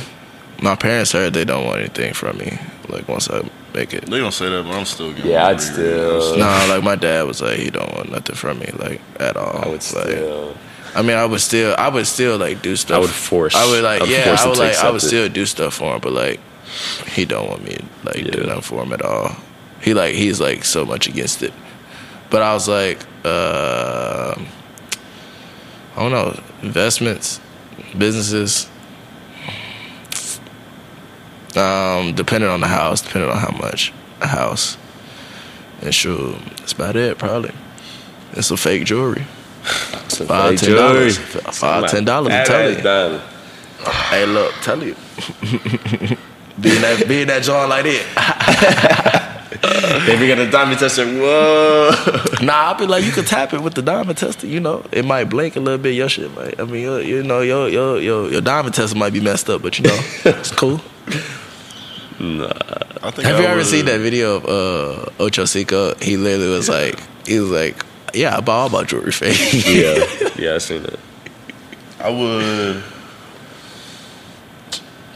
my 0.65 0.75
parents 0.75 1.11
heard 1.11 1.33
they 1.33 1.45
don't 1.45 1.65
want 1.65 1.79
anything 1.79 2.13
from 2.13 2.37
me. 2.39 2.57
Like 2.89 3.07
once 3.07 3.29
I 3.29 3.47
make 3.73 3.93
it. 3.93 4.05
They 4.07 4.17
gonna 4.19 4.31
say 4.31 4.49
that, 4.49 4.63
but 4.65 4.73
I'm 4.73 4.85
still 4.85 5.13
getting. 5.13 5.31
Yeah, 5.31 5.47
I'd 5.47 5.57
riri. 5.57 5.61
still- 5.61 6.37
No, 6.37 6.65
like 6.69 6.83
my 6.83 6.95
dad 6.95 7.25
was 7.27 7.41
like, 7.41 7.59
he 7.59 7.69
don't 7.69 7.93
want 7.95 8.11
nothing 8.11 8.35
from 8.35 8.59
me, 8.59 8.69
like 8.77 8.99
at 9.19 9.37
all. 9.37 9.57
I 9.57 9.65
would 9.67 9.71
like, 9.73 9.81
still. 9.81 10.57
I 10.95 11.01
mean, 11.01 11.17
I 11.17 11.25
would 11.25 11.41
still, 11.41 11.75
I 11.77 11.87
would 11.89 12.07
still 12.07 12.37
like 12.37 12.61
do 12.61 12.75
stuff. 12.75 12.97
I 12.97 12.99
would 12.99 13.09
force- 13.09 13.55
I 13.55 13.65
would 13.69 13.83
like, 13.83 14.01
I 14.01 14.03
would 14.03 14.11
yeah, 14.11 14.35
I 14.39 14.47
would 14.47 14.57
like, 14.57 14.75
I 14.77 14.89
would 14.91 15.03
it. 15.03 15.07
still 15.07 15.29
do 15.29 15.45
stuff 15.45 15.75
for 15.75 15.93
him, 15.95 16.01
but 16.01 16.13
like, 16.13 16.39
he 17.09 17.25
don't 17.25 17.47
want 17.49 17.63
me 17.63 17.75
to, 17.75 17.85
like 18.03 18.15
do 18.31 18.39
Yeah. 18.41 18.47
nothing 18.47 18.61
for 18.61 18.83
him 18.83 18.93
at 18.93 19.01
all. 19.03 19.35
He 19.81 19.93
like, 19.93 20.15
he's 20.15 20.39
like 20.41 20.63
so 20.65 20.83
much 20.85 21.07
against 21.07 21.43
it. 21.43 21.53
But 22.31 22.41
I 22.41 22.53
was 22.53 22.67
like, 22.67 22.99
uh, 23.23 24.35
I 25.95 25.99
don't 26.01 26.11
know, 26.11 26.39
investments, 26.61 27.39
businesses. 27.97 28.67
Um, 31.57 32.13
depending 32.15 32.49
on 32.49 32.59
the 32.61 32.67
house, 32.67 33.01
depending 33.01 33.29
on 33.31 33.37
how 33.37 33.51
much 33.57 33.93
a 34.21 34.27
house. 34.27 34.77
And 35.81 35.93
sure, 35.93 36.33
that's 36.57 36.73
about 36.73 36.95
it, 36.95 37.17
probably. 37.17 37.51
It's 38.33 38.47
some 38.47 38.57
fake 38.57 38.85
jewelry. 38.85 39.25
Some 40.09 40.27
Five, 40.27 40.51
fake 40.51 40.59
ten 40.59 40.69
jewelry. 40.69 40.93
dollars. 40.93 41.17
Five, 41.17 41.89
ten 41.91 42.05
dollars, 42.05 42.33
I'm 42.33 42.45
telling 42.45 42.77
you. 42.77 43.21
Hey, 44.09 44.25
look, 44.25 44.53
tell 44.61 44.81
you. 44.83 44.95
being 46.59 46.81
that 46.81 47.05
being 47.07 47.27
that 47.27 47.43
John 47.43 47.69
like 47.69 47.83
that. 47.85 49.21
If 49.67 50.21
you 50.21 50.27
got 50.27 50.37
a 50.37 50.49
diamond 50.49 50.79
tester, 50.79 51.05
whoa. 51.05 51.89
Nah, 52.45 52.53
I'll 52.53 52.75
be 52.75 52.85
like, 52.85 53.03
you 53.03 53.11
can 53.11 53.25
tap 53.25 53.53
it 53.53 53.61
with 53.61 53.73
the 53.73 53.81
diamond 53.81 54.17
tester. 54.17 54.45
You 54.45 54.59
know, 54.59 54.85
it 54.91 55.05
might 55.05 55.23
blink 55.25 55.55
a 55.55 55.59
little 55.59 55.79
bit. 55.79 55.95
Your 55.95 56.07
shit 56.09 56.33
might. 56.35 56.59
I 56.59 56.65
mean, 56.65 56.83
your, 56.83 57.01
you 57.01 57.23
know, 57.23 57.41
your 57.41 57.67
your 57.69 57.99
your 57.99 58.29
your 58.29 58.41
diamond 58.41 58.75
tester 58.75 58.95
might 58.97 59.13
be 59.13 59.21
messed 59.21 59.49
up, 59.49 59.61
but 59.63 59.79
you 59.79 59.85
know, 59.87 59.99
it's 60.25 60.51
cool. 60.51 60.81
I 62.19 63.11
think 63.11 63.27
Have 63.27 63.37
I 63.37 63.41
you 63.41 63.45
ever 63.47 63.63
seen 63.63 63.85
that 63.85 63.99
video 63.99 64.37
of 64.37 64.45
uh, 64.45 65.23
Ocho 65.23 65.45
Cinco? 65.45 65.95
He 65.95 66.17
literally 66.17 66.49
was 66.49 66.69
like, 66.69 66.99
he 67.27 67.39
was 67.39 67.49
like, 67.49 67.85
yeah, 68.13 68.37
I 68.37 68.41
bought 68.41 68.61
all 68.61 68.69
my 68.69 68.83
jewelry 68.83 69.11
fake. 69.11 69.37
yeah, 69.65 70.29
yeah, 70.37 70.55
I 70.55 70.57
seen 70.59 70.83
that. 70.83 70.99
I 71.99 72.09
would 72.09 72.83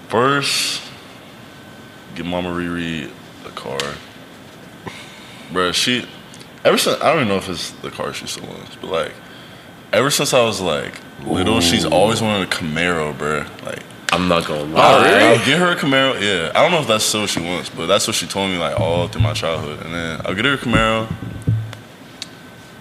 first 0.09 0.81
get 2.15 2.25
Mama 2.25 2.49
Riri 2.49 3.09
a 3.45 3.49
car. 3.51 3.77
Bruh, 5.51 5.73
she 5.73 6.07
ever 6.65 6.77
since 6.77 6.99
I 7.01 7.09
don't 7.09 7.17
even 7.17 7.27
know 7.29 7.37
if 7.37 7.49
it's 7.49 7.71
the 7.71 7.91
car 7.91 8.13
she 8.13 8.27
still 8.27 8.47
wants, 8.47 8.75
but 8.75 8.89
like 8.89 9.13
ever 9.93 10.09
since 10.11 10.33
I 10.33 10.43
was 10.43 10.59
like 10.61 10.99
little, 11.25 11.61
she's 11.61 11.85
always 11.85 12.21
wanted 12.21 12.47
a 12.47 12.51
Camaro, 12.51 13.13
bruh. 13.15 13.47
Like 13.65 13.83
I'm 14.11 14.27
not 14.27 14.45
gonna 14.45 14.61
Oh, 14.61 14.65
lie. 14.65 15.03
really? 15.03 15.23
I'll 15.37 15.45
get 15.45 15.59
her 15.59 15.71
a 15.71 15.75
Camaro. 15.75 16.19
Yeah, 16.19 16.51
I 16.55 16.61
don't 16.63 16.71
know 16.71 16.79
if 16.81 16.87
that's 16.87 17.03
still 17.05 17.21
what 17.21 17.29
she 17.29 17.41
wants, 17.41 17.69
but 17.69 17.85
that's 17.85 18.07
what 18.07 18.15
she 18.15 18.25
told 18.27 18.49
me 18.51 18.57
like 18.57 18.79
all 18.79 19.07
through 19.07 19.21
my 19.21 19.33
childhood. 19.33 19.85
And 19.85 19.93
then 19.93 20.21
I'll 20.25 20.33
get 20.33 20.45
her 20.45 20.53
a 20.53 20.57
Camaro, 20.57 21.07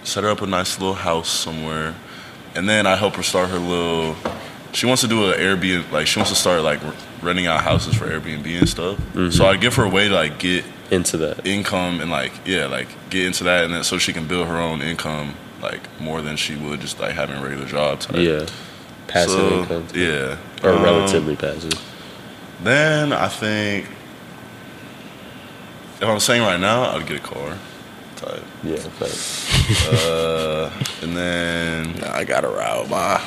set 0.03 0.23
her 0.23 0.29
up 0.29 0.41
a 0.41 0.47
nice 0.47 0.79
little 0.79 0.95
house 0.95 1.29
somewhere, 1.29 1.95
and 2.55 2.67
then 2.67 2.87
I 2.87 2.95
help 2.95 3.15
her 3.15 3.23
start 3.23 3.49
her 3.49 3.59
little. 3.59 4.15
She 4.71 4.85
wants 4.85 5.01
to 5.01 5.07
do 5.07 5.31
an 5.31 5.39
Airbnb, 5.39 5.91
like 5.91 6.07
she 6.07 6.19
wants 6.19 6.31
to 6.31 6.37
start 6.37 6.61
like 6.61 6.79
renting 7.21 7.47
out 7.47 7.61
houses 7.61 7.95
for 7.95 8.05
Airbnb 8.07 8.45
and 8.59 8.69
stuff. 8.69 8.97
Mm-hmm. 8.97 9.29
So 9.31 9.45
I 9.45 9.55
give 9.57 9.75
her 9.75 9.83
a 9.83 9.89
way 9.89 10.07
to 10.07 10.13
like 10.13 10.39
get 10.39 10.63
Into 10.91 11.17
that. 11.17 11.45
income 11.45 12.01
and 12.01 12.09
like 12.09 12.31
yeah, 12.45 12.65
like 12.65 12.87
get 13.09 13.25
into 13.25 13.43
that, 13.45 13.65
and 13.65 13.73
then 13.73 13.83
so 13.83 13.97
she 13.97 14.13
can 14.13 14.27
build 14.27 14.47
her 14.47 14.57
own 14.57 14.81
income 14.81 15.35
like 15.61 15.81
more 15.99 16.21
than 16.21 16.37
she 16.37 16.55
would 16.55 16.79
just 16.81 16.99
like 16.99 17.13
having 17.13 17.35
a 17.37 17.41
regular 17.43 17.65
job. 17.67 17.99
Type. 17.99 18.15
Yeah. 18.17 18.45
Passive 19.09 19.31
So, 19.31 19.59
income. 19.59 19.87
Yeah, 19.93 20.37
Or 20.63 20.69
Um, 20.71 20.83
relatively 20.83 21.35
passive. 21.35 21.73
then 22.63 23.11
I 23.13 23.27
think 23.27 23.85
if 26.01 26.07
I'm 26.07 26.19
saying 26.19 26.41
right 26.41 26.59
now, 26.59 26.91
I'd 26.95 27.05
get 27.07 27.17
a 27.17 27.19
car. 27.19 27.57
Type. 28.15 28.43
Yeah, 28.63 28.75
facts. 28.77 29.87
Uh, 29.93 30.69
and 31.01 31.15
then 31.15 32.03
I 32.03 32.23
got 32.23 32.41
to 32.41 32.49
ride 32.49 32.89
my. 32.89 33.21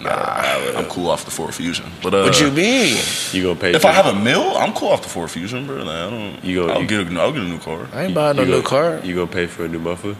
nah, 0.00 0.78
I'm 0.78 0.86
cool 0.86 1.10
off 1.10 1.24
the 1.24 1.30
Ford 1.30 1.54
Fusion. 1.54 1.86
But 2.02 2.14
uh, 2.14 2.22
What 2.22 2.40
you 2.40 2.50
mean? 2.50 2.96
You 3.32 3.42
gonna 3.42 3.56
pay? 3.60 3.72
if 3.74 3.84
I 3.84 3.92
have 3.92 4.06
a 4.06 4.14
mill, 4.14 4.56
I'm 4.56 4.72
cool 4.72 4.88
off 4.88 5.02
the 5.02 5.08
Ford 5.08 5.30
Fusion, 5.30 5.66
bro. 5.66 5.76
Like, 5.76 5.88
I 5.88 6.10
don't. 6.10 6.44
You 6.44 6.66
go- 6.66 6.72
I'll 6.72 6.80
you- 6.82 6.86
get 6.88 7.12
a, 7.12 7.20
I'll 7.20 7.32
get 7.32 7.42
a 7.42 7.44
new 7.48 7.58
car. 7.58 7.86
I 7.92 8.04
ain't 8.04 8.14
buying 8.14 8.36
no 8.36 8.44
new 8.44 8.62
car. 8.62 9.00
You 9.04 9.14
gonna 9.14 9.26
pay 9.26 9.46
for 9.46 9.64
a 9.64 9.68
new 9.68 9.78
muffler? 9.80 10.16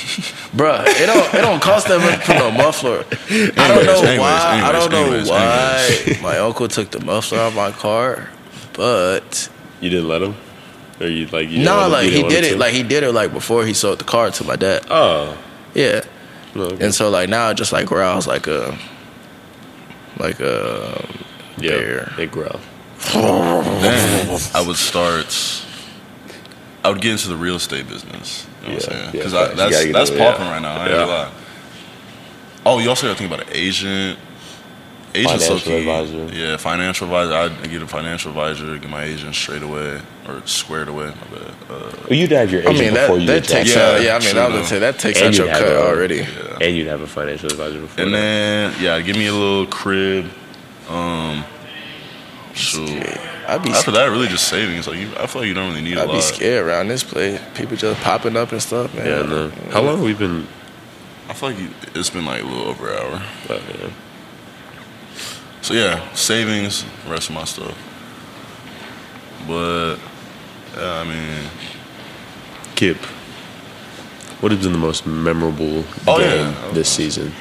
Bruh, 0.56 0.84
it 0.86 1.06
don't 1.06 1.34
it 1.34 1.40
don't 1.42 1.62
cost 1.62 1.88
that 1.88 2.00
much 2.00 2.20
to 2.20 2.26
put 2.26 2.36
no 2.36 2.50
muffler. 2.50 3.04
I 3.60 3.68
don't 3.68 3.84
know 3.86 3.98
anyways, 4.00 4.18
why. 4.18 4.60
I 4.64 4.72
don't 4.72 4.90
know 4.90 5.04
anyways, 5.04 5.28
why 5.28 6.18
my 6.22 6.38
uncle 6.38 6.68
took 6.68 6.90
the 6.90 7.04
muffler 7.04 7.38
out 7.38 7.48
of 7.48 7.54
my 7.54 7.70
car, 7.72 8.28
but 8.72 9.48
You 9.80 9.90
didn't 9.90 10.08
let 10.08 10.22
him, 10.22 10.34
or 11.00 11.06
you 11.06 11.26
like? 11.28 11.48
You 11.50 11.62
no, 11.64 11.76
want 11.76 11.86
him- 11.86 11.92
like 11.92 12.04
he 12.04 12.10
didn't 12.10 12.22
want 12.24 12.30
did 12.34 12.44
him 12.44 12.50
it. 12.50 12.52
to? 12.54 12.58
Like 12.58 12.72
he 12.72 12.82
did 12.82 13.02
it 13.04 13.12
like 13.12 13.32
before 13.32 13.64
he 13.66 13.74
sold 13.74 13.98
the 14.00 14.04
car 14.04 14.30
to 14.30 14.44
my 14.44 14.56
dad. 14.56 14.86
oh, 14.90 15.36
Yeah, 15.74 16.02
oh, 16.56 16.60
okay. 16.62 16.84
and 16.84 16.94
so 16.94 17.10
like 17.10 17.28
now 17.28 17.50
it 17.50 17.54
just 17.56 17.72
like 17.72 17.86
growls 17.86 18.26
like 18.26 18.46
a 18.46 18.76
like 20.18 20.40
a 20.40 21.04
yeah, 21.58 21.70
bear. 21.70 22.12
they 22.16 22.26
growl. 22.26 22.60
Then 23.12 24.40
I 24.54 24.64
would 24.66 24.76
start. 24.76 25.64
I 26.84 26.88
would 26.90 27.00
get 27.00 27.12
into 27.12 27.28
the 27.28 27.36
real 27.36 27.56
estate 27.56 27.88
business. 27.88 28.46
You 28.62 28.68
know 28.68 28.74
what 28.74 28.88
I'm 28.88 28.92
Yeah, 28.92 29.00
saying? 29.00 29.04
yeah, 29.06 29.10
Because 29.12 29.32
facts. 29.32 29.50
You 29.50 29.56
that's 29.56 29.72
gotta 29.72 29.84
get 29.86 29.92
that's 29.94 30.10
popping 30.10 30.46
yeah. 30.46 30.52
right 30.52 30.62
now. 30.62 30.74
I 30.74 30.80
ain't 30.82 30.90
Yeah. 30.90 30.96
gonna 30.96 31.12
lie. 31.12 31.28
Oh, 32.66 32.78
you 32.78 32.88
also 32.90 33.06
got 33.06 33.12
to 33.14 33.18
think 33.18 33.32
about 33.32 33.46
an 33.48 33.52
agent. 33.56 34.18
Agents 35.12 35.44
Financial 35.46 35.72
low-key- 35.72 35.88
advisor. 35.90 36.36
Yeah, 36.38 36.56
financial 36.56 37.06
advisor. 37.06 37.32
I 37.34 37.66
get 37.66 37.82
a 37.82 37.86
financial 37.86 38.30
advisor, 38.30 38.76
get 38.78 38.88
my 38.90 39.02
agent 39.04 39.34
straight 39.34 39.62
away 39.62 39.98
or 40.28 40.40
squared 40.44 40.86
away. 40.88 41.06
My 41.06 41.36
bad. 41.38 41.50
Uh, 41.68 41.90
Well, 42.08 42.16
you'd 42.18 42.30
have 42.30 42.52
your 42.52 42.60
I 42.60 42.70
agent 42.70 42.78
mean 42.78 42.94
that 42.94 43.06
before 43.08 43.18
you 43.18 43.26
that 43.26 43.42
get 43.42 43.48
takes 43.50 43.74
Yeah, 43.74 43.82
out. 43.82 44.02
Yeah, 44.02 44.14
I 44.16 44.18
mean 44.20 44.36
I 44.38 44.44
was 44.46 44.54
gonna 44.54 44.66
say 44.66 44.78
that 44.78 44.98
takes 45.00 45.18
And 45.20 45.28
out 45.28 45.34
your 45.36 45.48
have 45.48 45.58
cut 45.58 45.72
a- 45.72 45.82
already. 45.82 46.16
yeah. 46.18 46.58
and 46.60 46.76
you'd 46.76 46.86
have 46.86 47.00
a 47.00 47.08
financial 47.08 47.48
advisor 47.50 47.80
before. 47.80 48.04
And 48.04 48.14
that. 48.14 48.18
then 48.20 48.74
yeah, 48.80 49.00
give 49.00 49.16
me 49.16 49.26
a 49.26 49.32
little 49.32 49.66
crib. 49.66 50.30
Um, 50.88 51.44
shoot. 52.54 53.02
I'd 53.54 53.62
be 53.62 53.70
After 53.70 53.90
that, 53.92 54.06
really 54.10 54.28
just 54.28 54.48
savings. 54.48 54.86
Like 54.86 54.98
you, 54.98 55.10
I 55.18 55.26
feel 55.26 55.42
like 55.42 55.48
you 55.48 55.54
don't 55.54 55.70
really 55.70 55.82
need 55.82 55.98
I'd 55.98 56.06
be 56.06 56.12
lot. 56.14 56.22
scared 56.22 56.66
around 56.66 56.88
this 56.88 57.02
place. 57.04 57.40
People 57.54 57.76
just 57.76 58.00
popping 58.02 58.36
up 58.36 58.52
and 58.52 58.62
stuff, 58.62 58.94
man. 58.94 59.06
yeah, 59.06 59.22
no. 59.22 59.48
How 59.70 59.80
long 59.82 59.96
have 59.96 60.04
we 60.04 60.14
been? 60.14 60.46
I 61.28 61.32
feel 61.34 61.50
like 61.50 61.58
you, 61.58 61.70
it's 61.94 62.10
been 62.10 62.24
like 62.24 62.42
a 62.42 62.46
little 62.46 62.62
over 62.68 62.90
an 62.92 62.96
hour. 62.98 63.22
Oh, 63.50 63.62
yeah. 63.68 63.90
So 65.62 65.74
yeah, 65.74 66.12
savings, 66.14 66.84
rest 67.08 67.28
of 67.28 67.34
my 67.34 67.44
stuff. 67.44 67.76
But 69.46 69.96
yeah, 70.76 70.92
I 71.00 71.04
mean, 71.04 71.50
Kip, 72.76 72.96
what 74.40 74.52
has 74.52 74.62
been 74.62 74.72
the 74.72 74.78
most 74.78 75.06
memorable 75.06 75.84
Oh, 76.06 76.18
game 76.18 76.52
yeah. 76.52 76.70
this 76.72 76.88
season? 76.88 77.32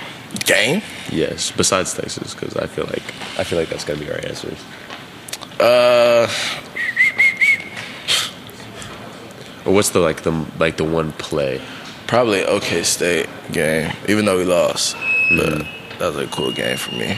Game? 0.45 0.81
Yes, 1.11 1.51
besides 1.51 1.93
Texas, 1.93 2.33
because 2.35 2.55
I 2.55 2.67
feel 2.67 2.85
like 2.85 3.03
I 3.39 3.43
feel 3.43 3.57
like 3.57 3.69
that's 3.69 3.83
gonna 3.83 3.99
be 3.99 4.11
our 4.11 4.17
answers. 4.25 4.59
Uh, 5.59 6.27
Or 9.65 9.73
what's 9.73 9.89
the 9.89 9.99
like 9.99 10.21
the 10.21 10.31
like 10.57 10.77
the 10.77 10.83
one 10.85 11.11
play? 11.13 11.61
probably 12.07 12.43
OK 12.43 12.81
State 12.83 13.27
game, 13.51 13.91
even 14.07 14.25
though 14.25 14.37
we 14.37 14.45
lost. 14.45 14.95
But 15.37 15.59
that 15.99 16.13
was 16.13 16.17
a 16.17 16.27
cool 16.27 16.51
game 16.51 16.77
for 16.77 16.91
me. 16.95 17.17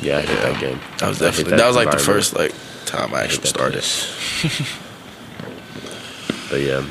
Yeah, 0.00 0.18
I 0.18 0.22
hate 0.22 0.30
Yeah. 0.30 0.52
that 0.52 0.60
game. 0.60 0.80
That 0.98 1.08
was 1.10 1.18
definitely 1.18 1.56
that 1.56 1.66
was 1.66 1.76
like 1.76 1.90
the 1.90 1.98
first 1.98 2.34
like 2.34 2.54
time 2.86 3.12
I 3.14 3.18
I 3.18 3.20
hate 3.26 3.32
actually 3.34 3.48
started. 3.48 3.84
but 6.50 6.60
yeah, 6.60 6.84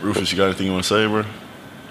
Rufus, 0.00 0.32
you 0.32 0.38
got 0.38 0.46
anything 0.46 0.66
you 0.66 0.72
want 0.72 0.84
to 0.84 0.88
say, 0.88 1.06
bro? 1.06 1.24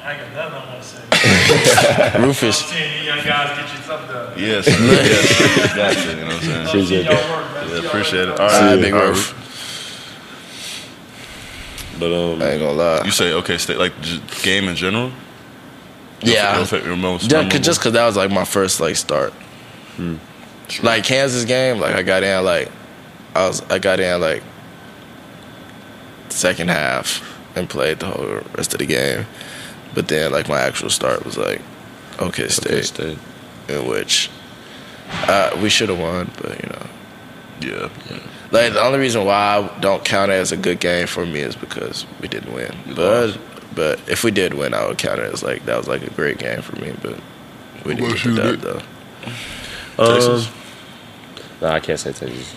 I 0.09 0.17
got 0.17 0.33
nothing 0.33 0.53
I 0.53 0.65
want 0.73 0.81
to 0.81 0.87
say. 0.87 2.19
Rufus, 2.25 2.57
Seeing 2.65 2.93
you 2.99 3.03
young 3.05 3.23
guys 3.25 3.57
get 3.57 3.69
you 3.77 3.83
something 3.83 4.07
done. 4.07 4.33
Yes, 4.39 4.67
yes, 4.67 5.75
that's 5.75 6.05
it. 6.05 6.17
You 6.17 6.25
know 6.25 6.25
what 6.27 6.35
I'm 6.35 6.41
saying? 6.41 6.65
Love 6.65 6.87
seeing 6.87 7.05
Appreciate 7.05 7.05
y'all 7.05 7.29
work, 7.37 7.53
man. 7.53 7.69
Yeah, 7.69 7.87
appreciate 7.87 8.21
it. 8.29 8.29
All 8.29 8.35
all 8.41 8.47
right, 8.47 8.61
right, 8.61 8.81
big 8.81 8.93
all 8.93 8.99
right. 8.99 9.09
Roof. 9.09 9.35
but 11.99 12.11
um, 12.13 12.41
I 12.41 12.51
ain't 12.51 12.59
gonna 12.61 12.71
lie. 12.73 13.01
You 13.05 13.11
say 13.11 13.33
okay, 13.33 13.57
state 13.57 13.77
like 13.77 13.99
j- 14.01 14.21
game 14.43 14.67
in 14.67 14.75
general. 14.75 15.11
Yeah, 16.21 16.65
Your, 16.69 16.81
your 16.85 16.97
most 16.97 17.23
Yeah, 17.25 17.37
memorable? 17.37 17.51
cause, 17.57 17.65
just 17.65 17.79
because 17.79 17.93
that 17.93 18.05
was 18.05 18.17
like 18.17 18.31
my 18.31 18.45
first 18.45 18.79
like 18.81 18.95
start. 18.95 19.33
Like 20.83 21.03
Kansas 21.03 21.45
game, 21.45 21.79
like 21.79 21.95
I 21.95 22.03
got 22.03 22.23
in 22.23 22.43
like 22.45 22.71
I 23.35 23.47
was 23.47 23.61
I 23.69 23.79
got 23.79 23.99
in 23.99 24.19
like 24.21 24.43
second 26.29 26.69
half 26.69 27.21
and 27.55 27.69
played 27.69 27.99
the 27.99 28.05
whole 28.07 28.41
rest 28.55 28.73
of 28.73 28.79
the 28.79 28.85
game, 28.85 29.25
but 29.99 30.07
then 30.07 30.31
like 30.31 30.47
my 30.47 30.61
actual 30.61 30.89
start 30.89 31.25
was 31.25 31.37
like 31.37 31.59
OK 32.19 32.47
State, 32.47 32.85
State, 32.85 32.85
State. 32.85 33.17
in 33.67 33.85
which 33.85 34.29
uh, 35.27 35.51
we 35.61 35.67
should 35.67 35.89
have 35.89 35.99
won, 35.99 36.31
but 36.41 36.63
you 36.63 36.69
know. 36.69 36.85
yeah, 37.81 37.89
Like 38.51 38.71
the 38.71 38.81
only 38.81 38.97
reason 38.99 39.25
why 39.25 39.57
I 39.57 39.79
don't 39.81 40.05
count 40.05 40.31
it 40.31 40.35
as 40.35 40.53
a 40.53 40.57
good 40.57 40.79
game 40.79 41.05
for 41.05 41.25
me 41.25 41.41
is 41.41 41.57
because 41.57 42.05
we 42.21 42.29
didn't 42.29 42.53
win. 42.53 42.73
You 42.87 42.95
But 42.95 43.27
lost. 43.27 43.39
but 43.75 43.99
if 44.09 44.23
we 44.23 44.31
did 44.31 44.53
win, 44.53 44.73
I 44.73 44.87
would 44.87 44.97
count 44.97 45.19
it 45.19 45.33
as 45.33 45.43
like 45.43 45.65
that 45.65 45.75
was 45.77 45.89
like 45.89 46.01
a 46.03 46.09
great 46.11 46.37
game 46.37 46.61
for 46.61 46.77
me. 46.79 46.93
But 47.01 47.19
we 47.83 47.95
didn't 47.95 48.07
What 48.09 48.15
get 48.15 48.23
the 48.23 48.29
you 48.29 48.35
dub 48.37 48.45
did? 48.51 48.61
though. 48.61 48.81
Texas. 49.97 50.47
Um, 50.47 50.53
no, 51.61 51.67
I 51.67 51.79
can't 51.81 51.99
say 51.99 52.13
Texas 52.13 52.55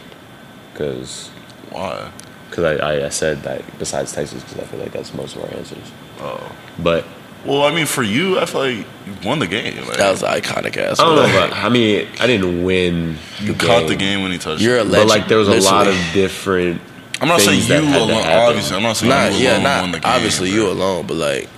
because 0.72 1.28
Why? 1.70 2.08
because 2.48 2.80
I, 2.80 3.06
I 3.06 3.08
said 3.08 3.42
that 3.42 3.62
besides 3.80 4.12
Texas 4.12 4.44
because 4.44 4.60
I 4.60 4.64
feel 4.66 4.78
like 4.78 4.92
that's 4.92 5.12
most 5.12 5.34
of 5.34 5.42
our 5.42 5.50
answers. 5.58 5.90
Oh, 6.20 6.52
But 6.78 7.04
well, 7.44 7.62
I 7.64 7.74
mean, 7.74 7.86
for 7.86 8.02
you, 8.02 8.38
I 8.38 8.46
feel 8.46 8.60
like 8.60 8.76
you 8.76 8.84
won 9.24 9.38
the 9.38 9.46
game. 9.46 9.76
Like, 9.86 9.96
That 9.96 10.10
was 10.10 10.22
iconic 10.22 10.76
ass. 10.76 10.98
Oh, 11.00 11.04
I 11.04 11.16
don't 11.16 11.16
know. 11.32 11.40
one. 11.40 11.50
But, 11.50 11.56
I 11.58 11.68
mean, 11.68 12.08
I 12.20 12.26
didn't 12.26 12.62
win. 12.64 13.16
you 13.40 13.54
caught 13.54 13.88
the 13.88 13.96
game 13.96 14.22
when 14.22 14.32
he 14.32 14.38
touched. 14.38 14.62
You're 14.62 14.78
a 14.78 14.84
legend. 14.84 15.08
But 15.08 15.18
like, 15.18 15.28
there 15.28 15.38
was 15.38 15.48
a 15.48 15.60
lot 15.60 15.86
of 15.88 15.94
different. 16.12 16.80
I'm 17.20 17.28
not 17.28 17.40
saying 17.40 17.60
you 17.60 17.66
that 17.68 18.00
alone. 18.00 18.24
Obviously, 18.26 18.76
I'm 18.76 18.82
not 18.82 18.96
saying 18.96 19.10
Not 19.10 19.32
you 19.32 19.44
yeah, 19.44 19.52
alone 19.54 19.62
not 19.62 19.80
won 19.82 19.92
the 19.92 19.98
game. 20.00 20.12
obviously 20.12 20.50
bro. 20.50 20.56
you 20.58 20.70
alone, 20.72 21.06
but 21.06 21.14
like 21.16 21.48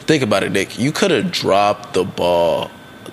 think 0.00 0.22
about 0.24 0.42
it, 0.42 0.50
Nic. 0.52 0.78
You 0.78 0.90
could 0.90 1.12
have 1.12 1.30
dropped 1.30 1.94
the 1.94 2.02
ball. 2.04 2.70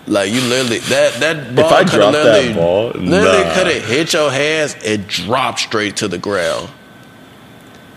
Like 0.07 0.31
you 0.31 0.41
literally 0.41 0.79
that 0.79 1.19
that 1.19 1.55
ball 1.55 1.65
I 1.65 1.83
coulda 1.83 1.97
dropped 1.97 2.13
that 2.13 2.23
literally, 2.25 2.53
ball, 2.55 2.87
literally 2.87 3.43
nah. 3.43 3.53
could 3.53 3.67
have 3.67 3.85
hit 3.85 4.13
your 4.13 4.31
hands 4.31 4.75
and 4.83 5.07
dropped 5.07 5.59
straight 5.59 5.97
to 5.97 6.07
the 6.07 6.17
ground. 6.17 6.69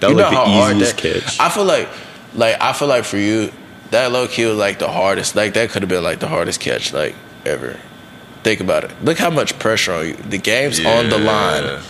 That 0.01 0.11
You 0.11 0.17
was 0.17 0.23
know 0.25 0.29
like 0.29 0.37
how 0.37 0.45
the 0.45 0.51
hard 0.51 0.77
easiest 0.77 0.97
that- 1.03 1.23
catch. 1.23 1.41
I 1.41 1.49
feel 1.49 1.65
like, 1.65 1.89
like 2.35 2.57
I 2.61 2.73
feel 2.75 2.89
like 2.89 3.05
for 3.05 3.17
you, 3.17 3.51
that 3.91 4.13
low 4.13 4.27
key 4.27 4.47
was 4.47 4.59
like 4.59 4.79
the 4.79 4.91
hardest. 4.91 5.37
Like 5.37 5.55
that 5.55 5.71
could 5.71 5.83
have 5.83 5.89
been 5.89 6.03
like 6.05 6.21
the 6.21 6.29
hardest 6.29 6.61
catch 6.61 6.93
like 6.93 7.15
ever. 7.45 7.79
Think 8.43 8.61
about 8.61 8.85
it. 8.85 8.91
Look 9.03 9.19
how 9.19 9.31
much 9.31 9.59
pressure 9.59 9.93
on 9.93 10.07
you. 10.09 10.15
The 10.15 10.39
game's 10.39 10.85
on 10.85 11.09
the 11.09 11.19
line. 11.19 11.81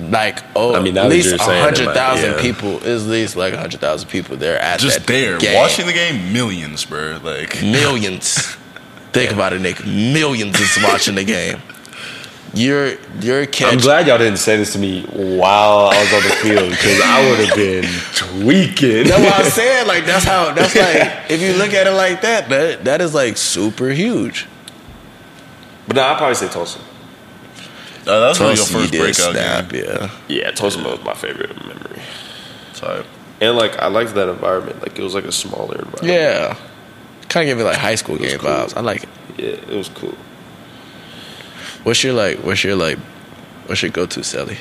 Like 0.00 0.42
oh, 0.56 0.74
I 0.74 0.80
mean, 0.80 0.98
at 0.98 1.08
least 1.08 1.26
you're 1.26 1.36
a 1.36 1.38
saying 1.38 1.86
like, 1.86 1.96
yeah. 1.96 2.40
people. 2.40 2.76
At 2.78 3.00
least 3.02 3.36
like 3.36 3.54
a 3.54 3.58
hundred 3.58 3.80
thousand 3.80 4.08
people 4.08 4.36
there 4.36 4.58
at 4.60 4.80
Just 4.80 4.98
that 4.98 5.06
there, 5.06 5.38
game. 5.38 5.54
watching 5.54 5.86
the 5.86 5.92
game, 5.92 6.32
millions, 6.32 6.84
bro. 6.84 7.20
Like, 7.22 7.62
millions. 7.62 8.56
Think 9.12 9.30
about 9.30 9.52
it, 9.52 9.60
Nic. 9.60 9.86
Millions 9.86 10.58
is 10.58 10.76
watching 10.82 11.14
the 11.14 11.22
game. 11.38 11.62
Your 12.54 12.94
your 13.20 13.46
catch. 13.46 13.72
I'm 13.72 13.78
glad 13.80 14.06
y'all 14.06 14.18
didn't 14.18 14.38
say 14.38 14.56
this 14.56 14.72
to 14.74 14.78
me 14.78 15.02
while 15.06 15.88
I 15.92 15.98
was 16.00 16.12
on 16.14 16.22
the 16.22 16.36
field 16.36 16.70
because 16.70 17.00
I 17.02 17.28
would 17.30 17.48
have 17.48 17.56
been 17.56 17.84
tweaking. 18.14 19.08
That's 19.08 19.20
what 19.22 19.44
I'm 19.44 19.50
saying. 19.50 19.86
Like 19.88 20.04
that's 20.06 20.24
how. 20.24 20.52
That's 20.52 20.74
like 20.76 21.30
if 21.30 21.40
you 21.40 21.54
look 21.54 21.74
at 21.74 21.86
it 21.86 21.92
like 21.92 22.22
that, 22.22 22.48
that 22.50 22.84
that 22.84 23.00
is 23.00 23.14
like 23.14 23.36
super 23.36 23.88
huge. 23.90 24.46
But 25.86 25.96
no, 25.96 26.02
I'd 26.04 26.16
probably 26.18 26.34
say 26.36 26.48
Tulsa. 26.48 26.78
uh, 26.78 26.84
that 28.04 28.28
was 28.40 28.40
really 28.40 28.54
your 28.54 29.06
first 29.06 29.20
breakout 29.20 29.34
snap, 29.34 29.68
game. 29.70 29.84
yeah. 29.84 30.10
Yeah, 30.28 30.50
Tulsa 30.52 30.82
was 30.82 31.02
my 31.04 31.14
favorite 31.14 31.54
memory. 31.66 32.00
Type. 32.74 33.06
And 33.40 33.56
like, 33.56 33.76
I 33.78 33.88
liked 33.88 34.14
that 34.14 34.28
environment. 34.28 34.80
Like, 34.80 34.98
it 34.98 35.02
was 35.02 35.14
like 35.14 35.24
a 35.24 35.32
smaller 35.32 35.74
environment. 35.76 36.04
Yeah. 36.04 36.56
Kind 37.28 37.48
of 37.48 37.50
gave 37.50 37.56
me 37.58 37.64
like 37.64 37.76
high 37.76 37.96
school 37.96 38.16
was 38.16 38.30
game 38.30 38.38
cool. 38.38 38.48
vibes. 38.48 38.76
I 38.76 38.80
like 38.80 39.02
it. 39.02 39.08
Yeah, 39.36 39.46
it 39.74 39.76
was 39.76 39.88
cool. 39.88 40.14
What's 41.84 42.02
your 42.02 42.14
like? 42.14 42.38
What's 42.38 42.64
your 42.64 42.76
like? 42.76 42.98
What's 43.66 43.82
your 43.82 43.90
go 43.90 44.06
to, 44.06 44.20
celly? 44.20 44.58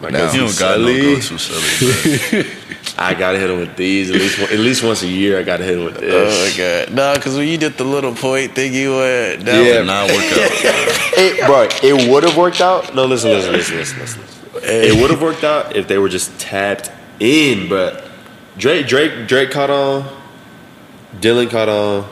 My 0.00 0.10
Now- 0.10 0.32
You 0.32 0.40
go-to 0.40 0.58
don't 0.58 0.58
got 0.58 0.80
no 0.80 0.86
go 0.86 1.14
to 1.20 1.34
celly. 1.34 2.64
I 2.96 3.14
gotta 3.14 3.38
hit 3.38 3.50
him 3.50 3.58
with 3.58 3.76
these 3.76 4.10
at 4.10 4.16
least 4.16 4.38
one, 4.40 4.52
at 4.52 4.58
least 4.58 4.82
once 4.84 5.02
a 5.02 5.06
year. 5.08 5.38
I 5.38 5.42
gotta 5.42 5.64
hit 5.64 5.76
him 5.78 5.84
with 5.84 5.98
this. 5.98 6.12
Oh 6.14 6.50
my 6.50 6.56
god, 6.86 6.94
no, 6.94 7.14
because 7.14 7.36
when 7.36 7.46
you 7.48 7.56
did 7.58 7.76
the 7.76 7.84
little 7.84 8.14
point 8.14 8.54
thing, 8.54 8.72
you 8.74 8.90
went. 8.96 9.44
That 9.44 9.64
Yeah. 9.64 9.72
Did 9.78 9.86
not 9.86 10.10
work 10.10 10.24
out. 10.32 10.94
It, 11.20 11.46
bro, 11.46 11.66
it 11.82 12.08
would 12.08 12.22
have 12.22 12.36
worked 12.36 12.60
out. 12.60 12.94
No, 12.94 13.04
listen, 13.04 13.30
listen, 13.30 13.52
listen, 13.52 13.76
listen, 13.78 13.98
listen. 14.00 14.22
It 14.62 15.00
would 15.00 15.10
have 15.10 15.20
worked 15.20 15.42
out 15.42 15.74
if 15.74 15.88
they 15.88 15.98
were 15.98 16.08
just 16.08 16.38
tapped 16.38 16.92
in, 17.18 17.68
but 17.68 18.04
Drake, 18.56 18.86
Drake, 18.86 19.26
Drake 19.26 19.50
caught 19.50 19.68
on, 19.70 20.04
Dylan 21.16 21.50
caught 21.50 21.68
on, 21.68 22.08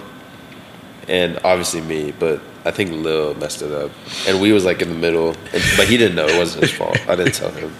and 1.07 1.39
obviously 1.45 1.81
me. 1.83 2.13
But 2.19 2.41
I 2.67 2.71
think 2.73 2.91
Lil 2.91 3.35
messed 3.37 3.63
it 3.63 3.71
up, 3.73 3.91
and 4.27 4.41
we 4.41 4.53
was 4.53 4.65
like 4.65 4.83
in 4.83 4.89
the 4.89 4.95
middle, 4.95 5.29
and, 5.53 5.63
but 5.77 5.87
he 5.89 5.97
didn't 5.97 6.17
know 6.17 6.27
it 6.27 6.37
wasn't 6.39 6.65
his 6.65 6.73
fault. 6.73 6.99
I 7.09 7.15
didn't 7.17 7.35
tell 7.35 7.51
him. 7.53 7.73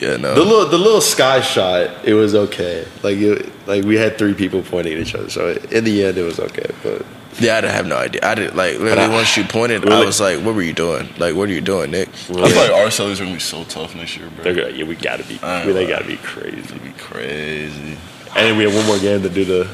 yeah, 0.00 0.16
no. 0.16 0.34
The 0.34 0.42
little, 0.42 0.66
the 0.68 0.78
little 0.78 1.00
sky 1.00 1.40
shot, 1.40 2.04
it 2.04 2.14
was 2.14 2.34
okay. 2.34 2.86
Like, 3.02 3.16
it, 3.18 3.50
like 3.66 3.84
we 3.84 3.96
had 3.96 4.18
three 4.18 4.34
people 4.34 4.62
pointing 4.62 4.94
at 4.94 4.98
each 5.00 5.14
other, 5.14 5.30
so 5.30 5.52
in 5.70 5.84
the 5.84 6.04
end, 6.04 6.18
it 6.18 6.22
was 6.22 6.38
okay. 6.40 6.66
But 6.82 7.04
yeah, 7.38 7.56
I 7.58 7.60
didn't 7.60 7.74
have 7.74 7.86
no 7.86 7.96
idea. 7.96 8.20
I 8.22 8.34
didn't 8.34 8.56
like 8.56 8.78
literally 8.78 9.02
I- 9.04 9.08
once 9.08 9.36
you 9.36 9.44
pointed, 9.44 9.86
I 9.88 10.04
was 10.04 10.20
like, 10.20 10.40
"What 10.40 10.54
were 10.54 10.62
you 10.62 10.72
doing? 10.72 11.08
Like, 11.18 11.34
what 11.34 11.48
are 11.48 11.52
you 11.52 11.60
doing, 11.60 11.90
Nic?" 11.90 12.08
I 12.08 12.12
feel 12.12 12.36
like 12.40 12.70
our 12.72 12.90
sellers 12.90 13.20
are 13.20 13.24
gonna 13.24 13.36
be 13.36 13.40
so 13.40 13.64
tough 13.64 13.94
next 13.94 14.16
year, 14.16 14.28
bro. 14.30 14.44
they're 14.44 14.54
good. 14.54 14.76
Yeah, 14.76 14.84
we 14.84 14.94
gotta 14.96 15.24
be, 15.24 15.38
I 15.42 15.66
we, 15.66 15.72
they 15.72 15.86
gotta 15.86 16.06
be 16.06 16.16
crazy. 16.16 16.58
It'll 16.58 16.78
be 16.78 16.92
crazy. 16.92 17.96
And 18.36 18.46
then 18.46 18.56
we 18.58 18.64
have 18.64 18.74
one 18.74 18.86
more 18.86 18.98
game 18.98 19.22
to 19.22 19.28
do 19.30 19.44
the. 19.44 19.68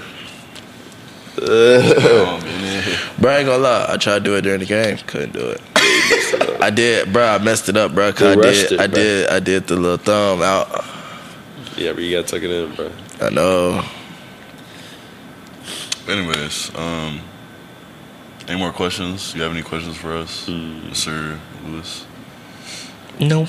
Oh, 1.41 2.41
man. 2.45 2.99
Bro, 3.19 3.31
I 3.31 3.39
ain't 3.39 3.47
gonna 3.47 3.63
lie. 3.63 3.87
I 3.89 3.97
tried 3.97 4.19
to 4.19 4.21
do 4.25 4.37
it 4.37 4.43
during 4.43 4.61
the 4.61 4.67
game, 4.67 4.99
couldn't 5.07 5.33
do 5.33 5.49
it. 5.49 5.61
I 6.61 6.71
did, 6.71 7.13
bro. 7.13 7.25
I 7.27 7.39
messed 7.39 7.69
it 7.69 7.77
up, 7.77 7.95
bro. 7.95 8.13
Cause 8.13 8.23
I 8.23 8.35
You 8.35 8.41
rushed 8.41 8.69
did, 8.69 8.73
it, 8.73 8.81
I 8.81 8.87
bro. 8.87 8.95
did, 8.95 9.29
I 9.31 9.41
did 9.41 9.67
the 9.67 9.77
little 9.77 9.97
thumb 9.97 10.43
out. 10.43 10.85
Yeah, 11.77 11.93
but 11.93 12.03
you 12.03 12.11
gotta 12.17 12.27
tuck 12.29 12.43
it 12.43 12.51
in, 12.51 12.75
bro. 12.75 12.91
I 13.21 13.31
know. 13.31 13.83
Anyways, 16.09 16.71
um, 16.77 17.21
any 18.49 18.59
more 18.59 18.73
questions? 18.73 19.35
You 19.35 19.43
have 19.43 19.53
any 19.53 19.63
questions 19.63 19.97
for 19.97 20.13
us, 20.13 20.49
sir 20.93 21.39
Lewis? 21.65 22.05
No. 23.21 23.47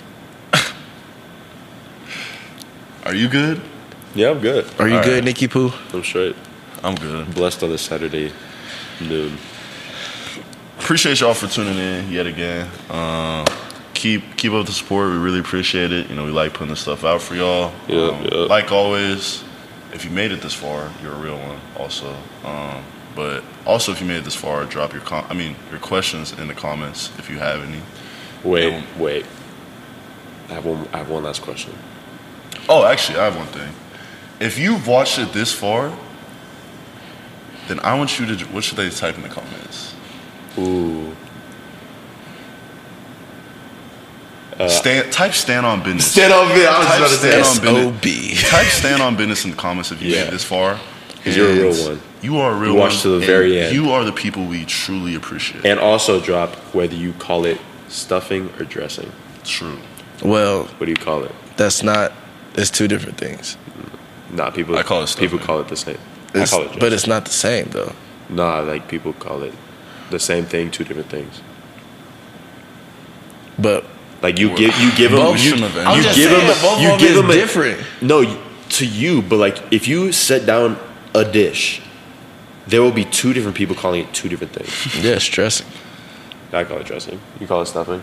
Are 3.05 3.13
you 3.15 3.27
good? 3.27 3.61
Yeah, 4.15 4.29
I'm 4.29 4.39
good. 4.39 4.65
Are 4.79 4.87
you 4.87 4.97
All 4.97 5.03
good, 5.03 5.15
right. 5.15 5.23
Nicky 5.25 5.47
Poo? 5.47 5.71
I'm 5.91 6.03
straight. 6.03 6.35
I'm 6.83 6.95
good. 6.95 7.33
Blessed 7.33 7.63
on 7.63 7.69
this 7.69 7.81
Saturday 7.81 8.31
Noon. 9.01 9.37
appreciate 10.79 11.19
y'all 11.21 11.33
for 11.33 11.47
tuning 11.47 11.77
in 11.77 12.11
yet 12.11 12.27
again. 12.27 12.69
Um, 12.89 13.45
keep 13.93 14.35
keep 14.37 14.51
up 14.53 14.65
the 14.65 14.71
support. 14.73 15.09
We 15.09 15.17
really 15.17 15.39
appreciate 15.39 15.91
it. 15.91 16.09
You 16.09 16.15
know, 16.15 16.25
we 16.25 16.31
like 16.31 16.53
putting 16.53 16.69
this 16.69 16.81
stuff 16.81 17.03
out 17.05 17.21
for 17.21 17.35
y'all. 17.35 17.71
Yep, 17.87 18.13
Um, 18.13 18.23
yep. 18.23 18.49
Like 18.49 18.71
always, 18.71 19.43
if 19.93 20.03
you 20.03 20.11
made 20.11 20.31
it 20.31 20.41
this 20.41 20.53
far, 20.53 20.91
you're 21.01 21.13
a 21.13 21.19
real 21.19 21.37
one. 21.37 21.59
Also, 21.77 22.13
um, 22.43 22.83
but 23.15 23.43
also 23.65 23.91
if 23.91 24.01
you 24.01 24.07
made 24.07 24.17
it 24.17 24.23
this 24.25 24.35
far, 24.35 24.65
drop 24.65 24.91
your 24.93 25.01
com- 25.03 25.25
I 25.29 25.33
mean 25.33 25.55
your 25.71 25.79
questions 25.79 26.33
in 26.33 26.47
the 26.47 26.53
comments 26.53 27.11
if 27.17 27.29
you 27.29 27.39
have 27.39 27.63
any. 27.63 27.81
Wait, 28.43 28.71
Yeah. 28.73 28.81
wait. 28.99 29.25
I 30.49 30.53
have 30.55 30.65
one. 30.65 30.87
I 30.91 30.97
have 30.97 31.09
one 31.09 31.23
last 31.23 31.41
question. 31.41 31.73
Oh, 32.67 32.83
actually, 32.85 33.19
I 33.19 33.23
have 33.25 33.37
one 33.37 33.47
thing. 33.47 33.69
If 34.41 34.57
you've 34.59 34.85
watched 34.87 35.17
it 35.17 35.31
this 35.31 35.53
far, 35.53 35.91
then 37.67 37.79
I 37.81 37.95
want 37.97 38.19
you 38.19 38.25
to. 38.35 38.45
What 38.45 38.63
should 38.63 38.77
they 38.77 38.89
type 38.89 39.15
in 39.15 39.23
the 39.23 39.29
comments? 39.29 39.93
Ooh. 40.57 41.15
Uh, 44.59 44.69
stand, 44.69 45.11
type 45.11 45.33
stand 45.33 45.65
on 45.65 45.81
business. 45.81 46.11
Stand 46.11 46.31
on 46.31 46.47
bit. 46.49 46.67
I 46.69 46.77
was 46.77 46.87
Type 46.87 46.97
about 46.99 47.09
to 47.09 47.15
say. 47.15 47.43
stand 47.43 47.77
on 47.77 47.93
business. 47.99 48.43
S.O.B. 48.43 48.49
Type 48.49 48.67
stand 48.67 49.01
on 49.01 49.15
business 49.15 49.45
in 49.45 49.51
the 49.51 49.57
comments 49.57 49.91
if 49.91 50.01
you 50.01 50.09
Yeah. 50.11 50.19
made 50.21 50.27
it 50.27 50.31
this 50.31 50.43
far. 50.43 50.79
'Cause 51.23 51.35
you're 51.37 51.49
a 51.49 51.53
real 51.53 51.87
one. 51.89 52.01
You 52.21 52.37
are 52.37 52.51
a 52.51 52.55
real 52.55 52.73
You 52.73 52.77
watched 52.79 52.95
one. 52.97 53.01
to 53.03 53.09
the 53.09 53.15
and 53.15 53.25
very 53.25 53.59
end. 53.59 53.73
You 53.73 53.91
are 53.91 54.03
the 54.03 54.11
people 54.11 54.43
we 54.45 54.65
truly 54.65 55.15
appreciate. 55.15 55.65
And 55.65 55.79
also 55.79 56.19
drop 56.19 56.55
whether 56.73 56.93
you 56.95 57.13
call 57.13 57.45
it 57.45 57.59
stuffing 57.87 58.49
or 58.59 58.65
dressing. 58.65 59.11
True. 59.43 59.79
Well, 60.21 60.65
What 60.77 60.85
do 60.85 60.91
you 60.91 60.95
call 60.97 61.23
it? 61.23 61.31
that's 61.57 61.81
not. 61.81 62.11
It's 62.55 62.69
two 62.69 62.87
different 62.87 63.17
things. 63.17 63.57
Not 64.31 64.53
people. 64.53 64.77
I 64.77 64.83
call 64.83 65.01
it 65.01 65.15
People 65.17 65.39
call 65.39 65.59
it 65.61 65.67
the 65.69 65.75
same. 65.77 65.97
It's- 66.33 66.51
I 66.51 66.55
call 66.55 66.61
it 66.61 66.65
dressing. 66.65 66.79
but 66.79 66.93
it's 66.93 67.07
not 67.07 67.25
the 67.25 67.31
same 67.31 67.67
though. 67.71 67.93
nah, 68.29 68.59
like 68.59 68.87
people 68.87 69.13
call 69.13 69.43
it 69.43 69.53
the 70.09 70.19
same 70.19 70.45
thing, 70.45 70.71
two 70.71 70.83
different 70.83 71.09
things. 71.09 71.41
But 73.57 73.85
Like 74.21 74.39
you 74.39 74.55
give 74.55 74.75
you 74.79 74.91
give 74.95 75.11
them 75.11 75.19
Both 75.21 75.39
you, 75.43 75.55
you 75.55 75.65
ended. 75.65 75.85
I'm 75.85 76.01
just 76.01 76.15
give 76.15 76.29
them 76.31 76.41
you 76.81 76.91
of 76.93 76.99
them 76.99 76.99
give 76.99 77.15
them 77.15 77.29
a, 77.29 77.33
different. 77.33 77.79
No, 78.01 78.23
to 78.69 78.85
you, 78.85 79.21
but 79.21 79.37
like 79.37 79.57
if 79.71 79.87
you 79.87 80.11
set 80.11 80.45
down 80.45 80.77
a 81.13 81.23
dish, 81.25 81.81
there 82.67 82.81
will 82.81 82.91
be 82.91 83.05
two 83.05 83.33
different 83.33 83.57
people 83.57 83.75
calling 83.75 84.01
it 84.03 84.13
two 84.13 84.29
different 84.29 84.53
things. 84.53 85.03
yeah, 85.03 85.17
stressing. 85.19 85.67
I 86.51 86.63
call 86.63 86.77
it 86.77 86.85
dressing. 86.85 87.19
You 87.39 87.47
call 87.47 87.61
it 87.61 87.65
stuffing. 87.67 88.01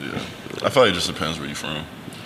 Yeah. 0.00 0.08
I 0.64 0.70
feel 0.70 0.82
like 0.82 0.92
it 0.92 0.94
just 0.94 1.06
depends 1.06 1.38
where 1.38 1.46
you're 1.46 1.56
from. 1.56 1.84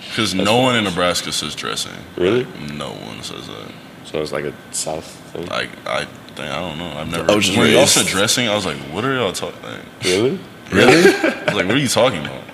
Because 0.09 0.33
no 0.33 0.57
one 0.57 0.75
in 0.75 0.83
Nebraska 0.83 1.31
says 1.31 1.53
dressing. 1.53 1.93
Really? 2.15 2.45
No 2.73 2.91
one 2.91 3.21
says 3.23 3.47
that. 3.47 3.71
So 4.07 4.21
it's 4.21 4.31
like 4.31 4.45
a 4.45 4.53
south 4.71 5.05
thing. 5.05 5.45
Like 5.47 5.69
I, 5.87 6.05
think, 6.05 6.39
I 6.49 6.59
don't 6.59 6.77
know. 6.77 6.89
I've 6.97 7.09
never. 7.11 7.29
I 7.31 7.35
was 7.35 7.45
just 7.45 7.57
when 7.57 7.69
y'all 7.71 7.81
raised- 7.81 7.91
said 7.91 8.05
dressing, 8.07 8.47
I 8.47 8.55
was 8.55 8.65
like, 8.65 8.77
"What 8.93 9.03
are 9.05 9.13
y'all 9.13 9.33
talking?" 9.33 9.61
Like, 9.63 9.79
Really? 10.03 10.39
Really? 10.71 11.13
I 11.13 11.43
was 11.45 11.53
like, 11.53 11.65
"What 11.65 11.71
are 11.71 11.77
you 11.77 11.87
talking 11.87 12.19
about?" 12.25 12.43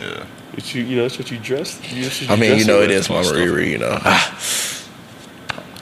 Yeah. 0.00 0.24
What 0.52 0.74
you 0.74 0.84
you 0.84 0.96
know 0.96 1.02
that's 1.02 1.18
what 1.18 1.30
you 1.32 1.38
dressed. 1.38 1.92
You, 1.92 2.04
that's 2.04 2.20
what 2.22 2.30
I 2.30 2.36
mean, 2.36 2.50
you 2.58 2.64
dress 2.64 2.66
know, 2.68 2.78
with. 2.80 2.90
it 2.90 2.94
is 2.94 3.08
Mama 3.10 3.24
stuff. 3.24 3.36
Riri. 3.36 3.70
You 3.70 3.78
know. 3.78 3.98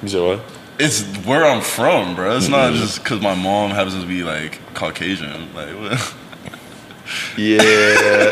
You 0.02 0.08
said 0.08 0.22
what? 0.22 0.40
It's 0.78 1.02
where 1.26 1.44
I'm 1.44 1.60
from, 1.60 2.14
bro. 2.16 2.36
It's 2.36 2.46
Mm-hmm. 2.46 2.52
not 2.52 2.72
just 2.72 3.02
because 3.04 3.20
my 3.20 3.34
mom 3.34 3.70
happens 3.70 4.00
to 4.00 4.06
be 4.06 4.22
like 4.22 4.58
Caucasian. 4.74 5.52
Like, 5.54 5.68
what? 5.78 6.14
Yeah. 7.36 7.58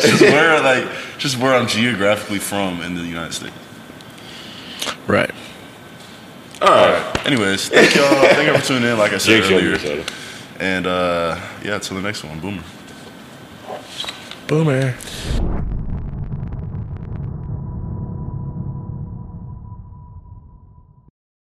just 0.00 0.22
where 0.22 0.62
like 0.62 0.88
just 1.18 1.36
where 1.38 1.54
I'm 1.54 1.66
geographically 1.66 2.38
from 2.38 2.80
in 2.80 2.94
the 2.94 3.02
United 3.02 3.34
States. 3.34 3.54
right. 5.06 5.30
All 6.62 6.68
right. 6.68 7.26
Anyways, 7.26 7.68
thank 7.70 7.94
y'all. 7.94 8.04
Thank 8.34 8.48
y'all 8.48 8.58
for 8.58 8.66
tuning 8.66 8.90
in. 8.90 8.98
Like 8.98 9.12
I 9.12 9.18
said 9.18 9.44
Jake 9.44 9.52
earlier, 9.52 10.04
and 10.58 10.86
uh, 10.86 11.40
yeah, 11.64 11.78
till 11.78 11.96
the 11.96 12.02
next 12.02 12.22
one. 12.22 12.38
Boomer. 12.38 12.62
Boomer. 14.46 14.94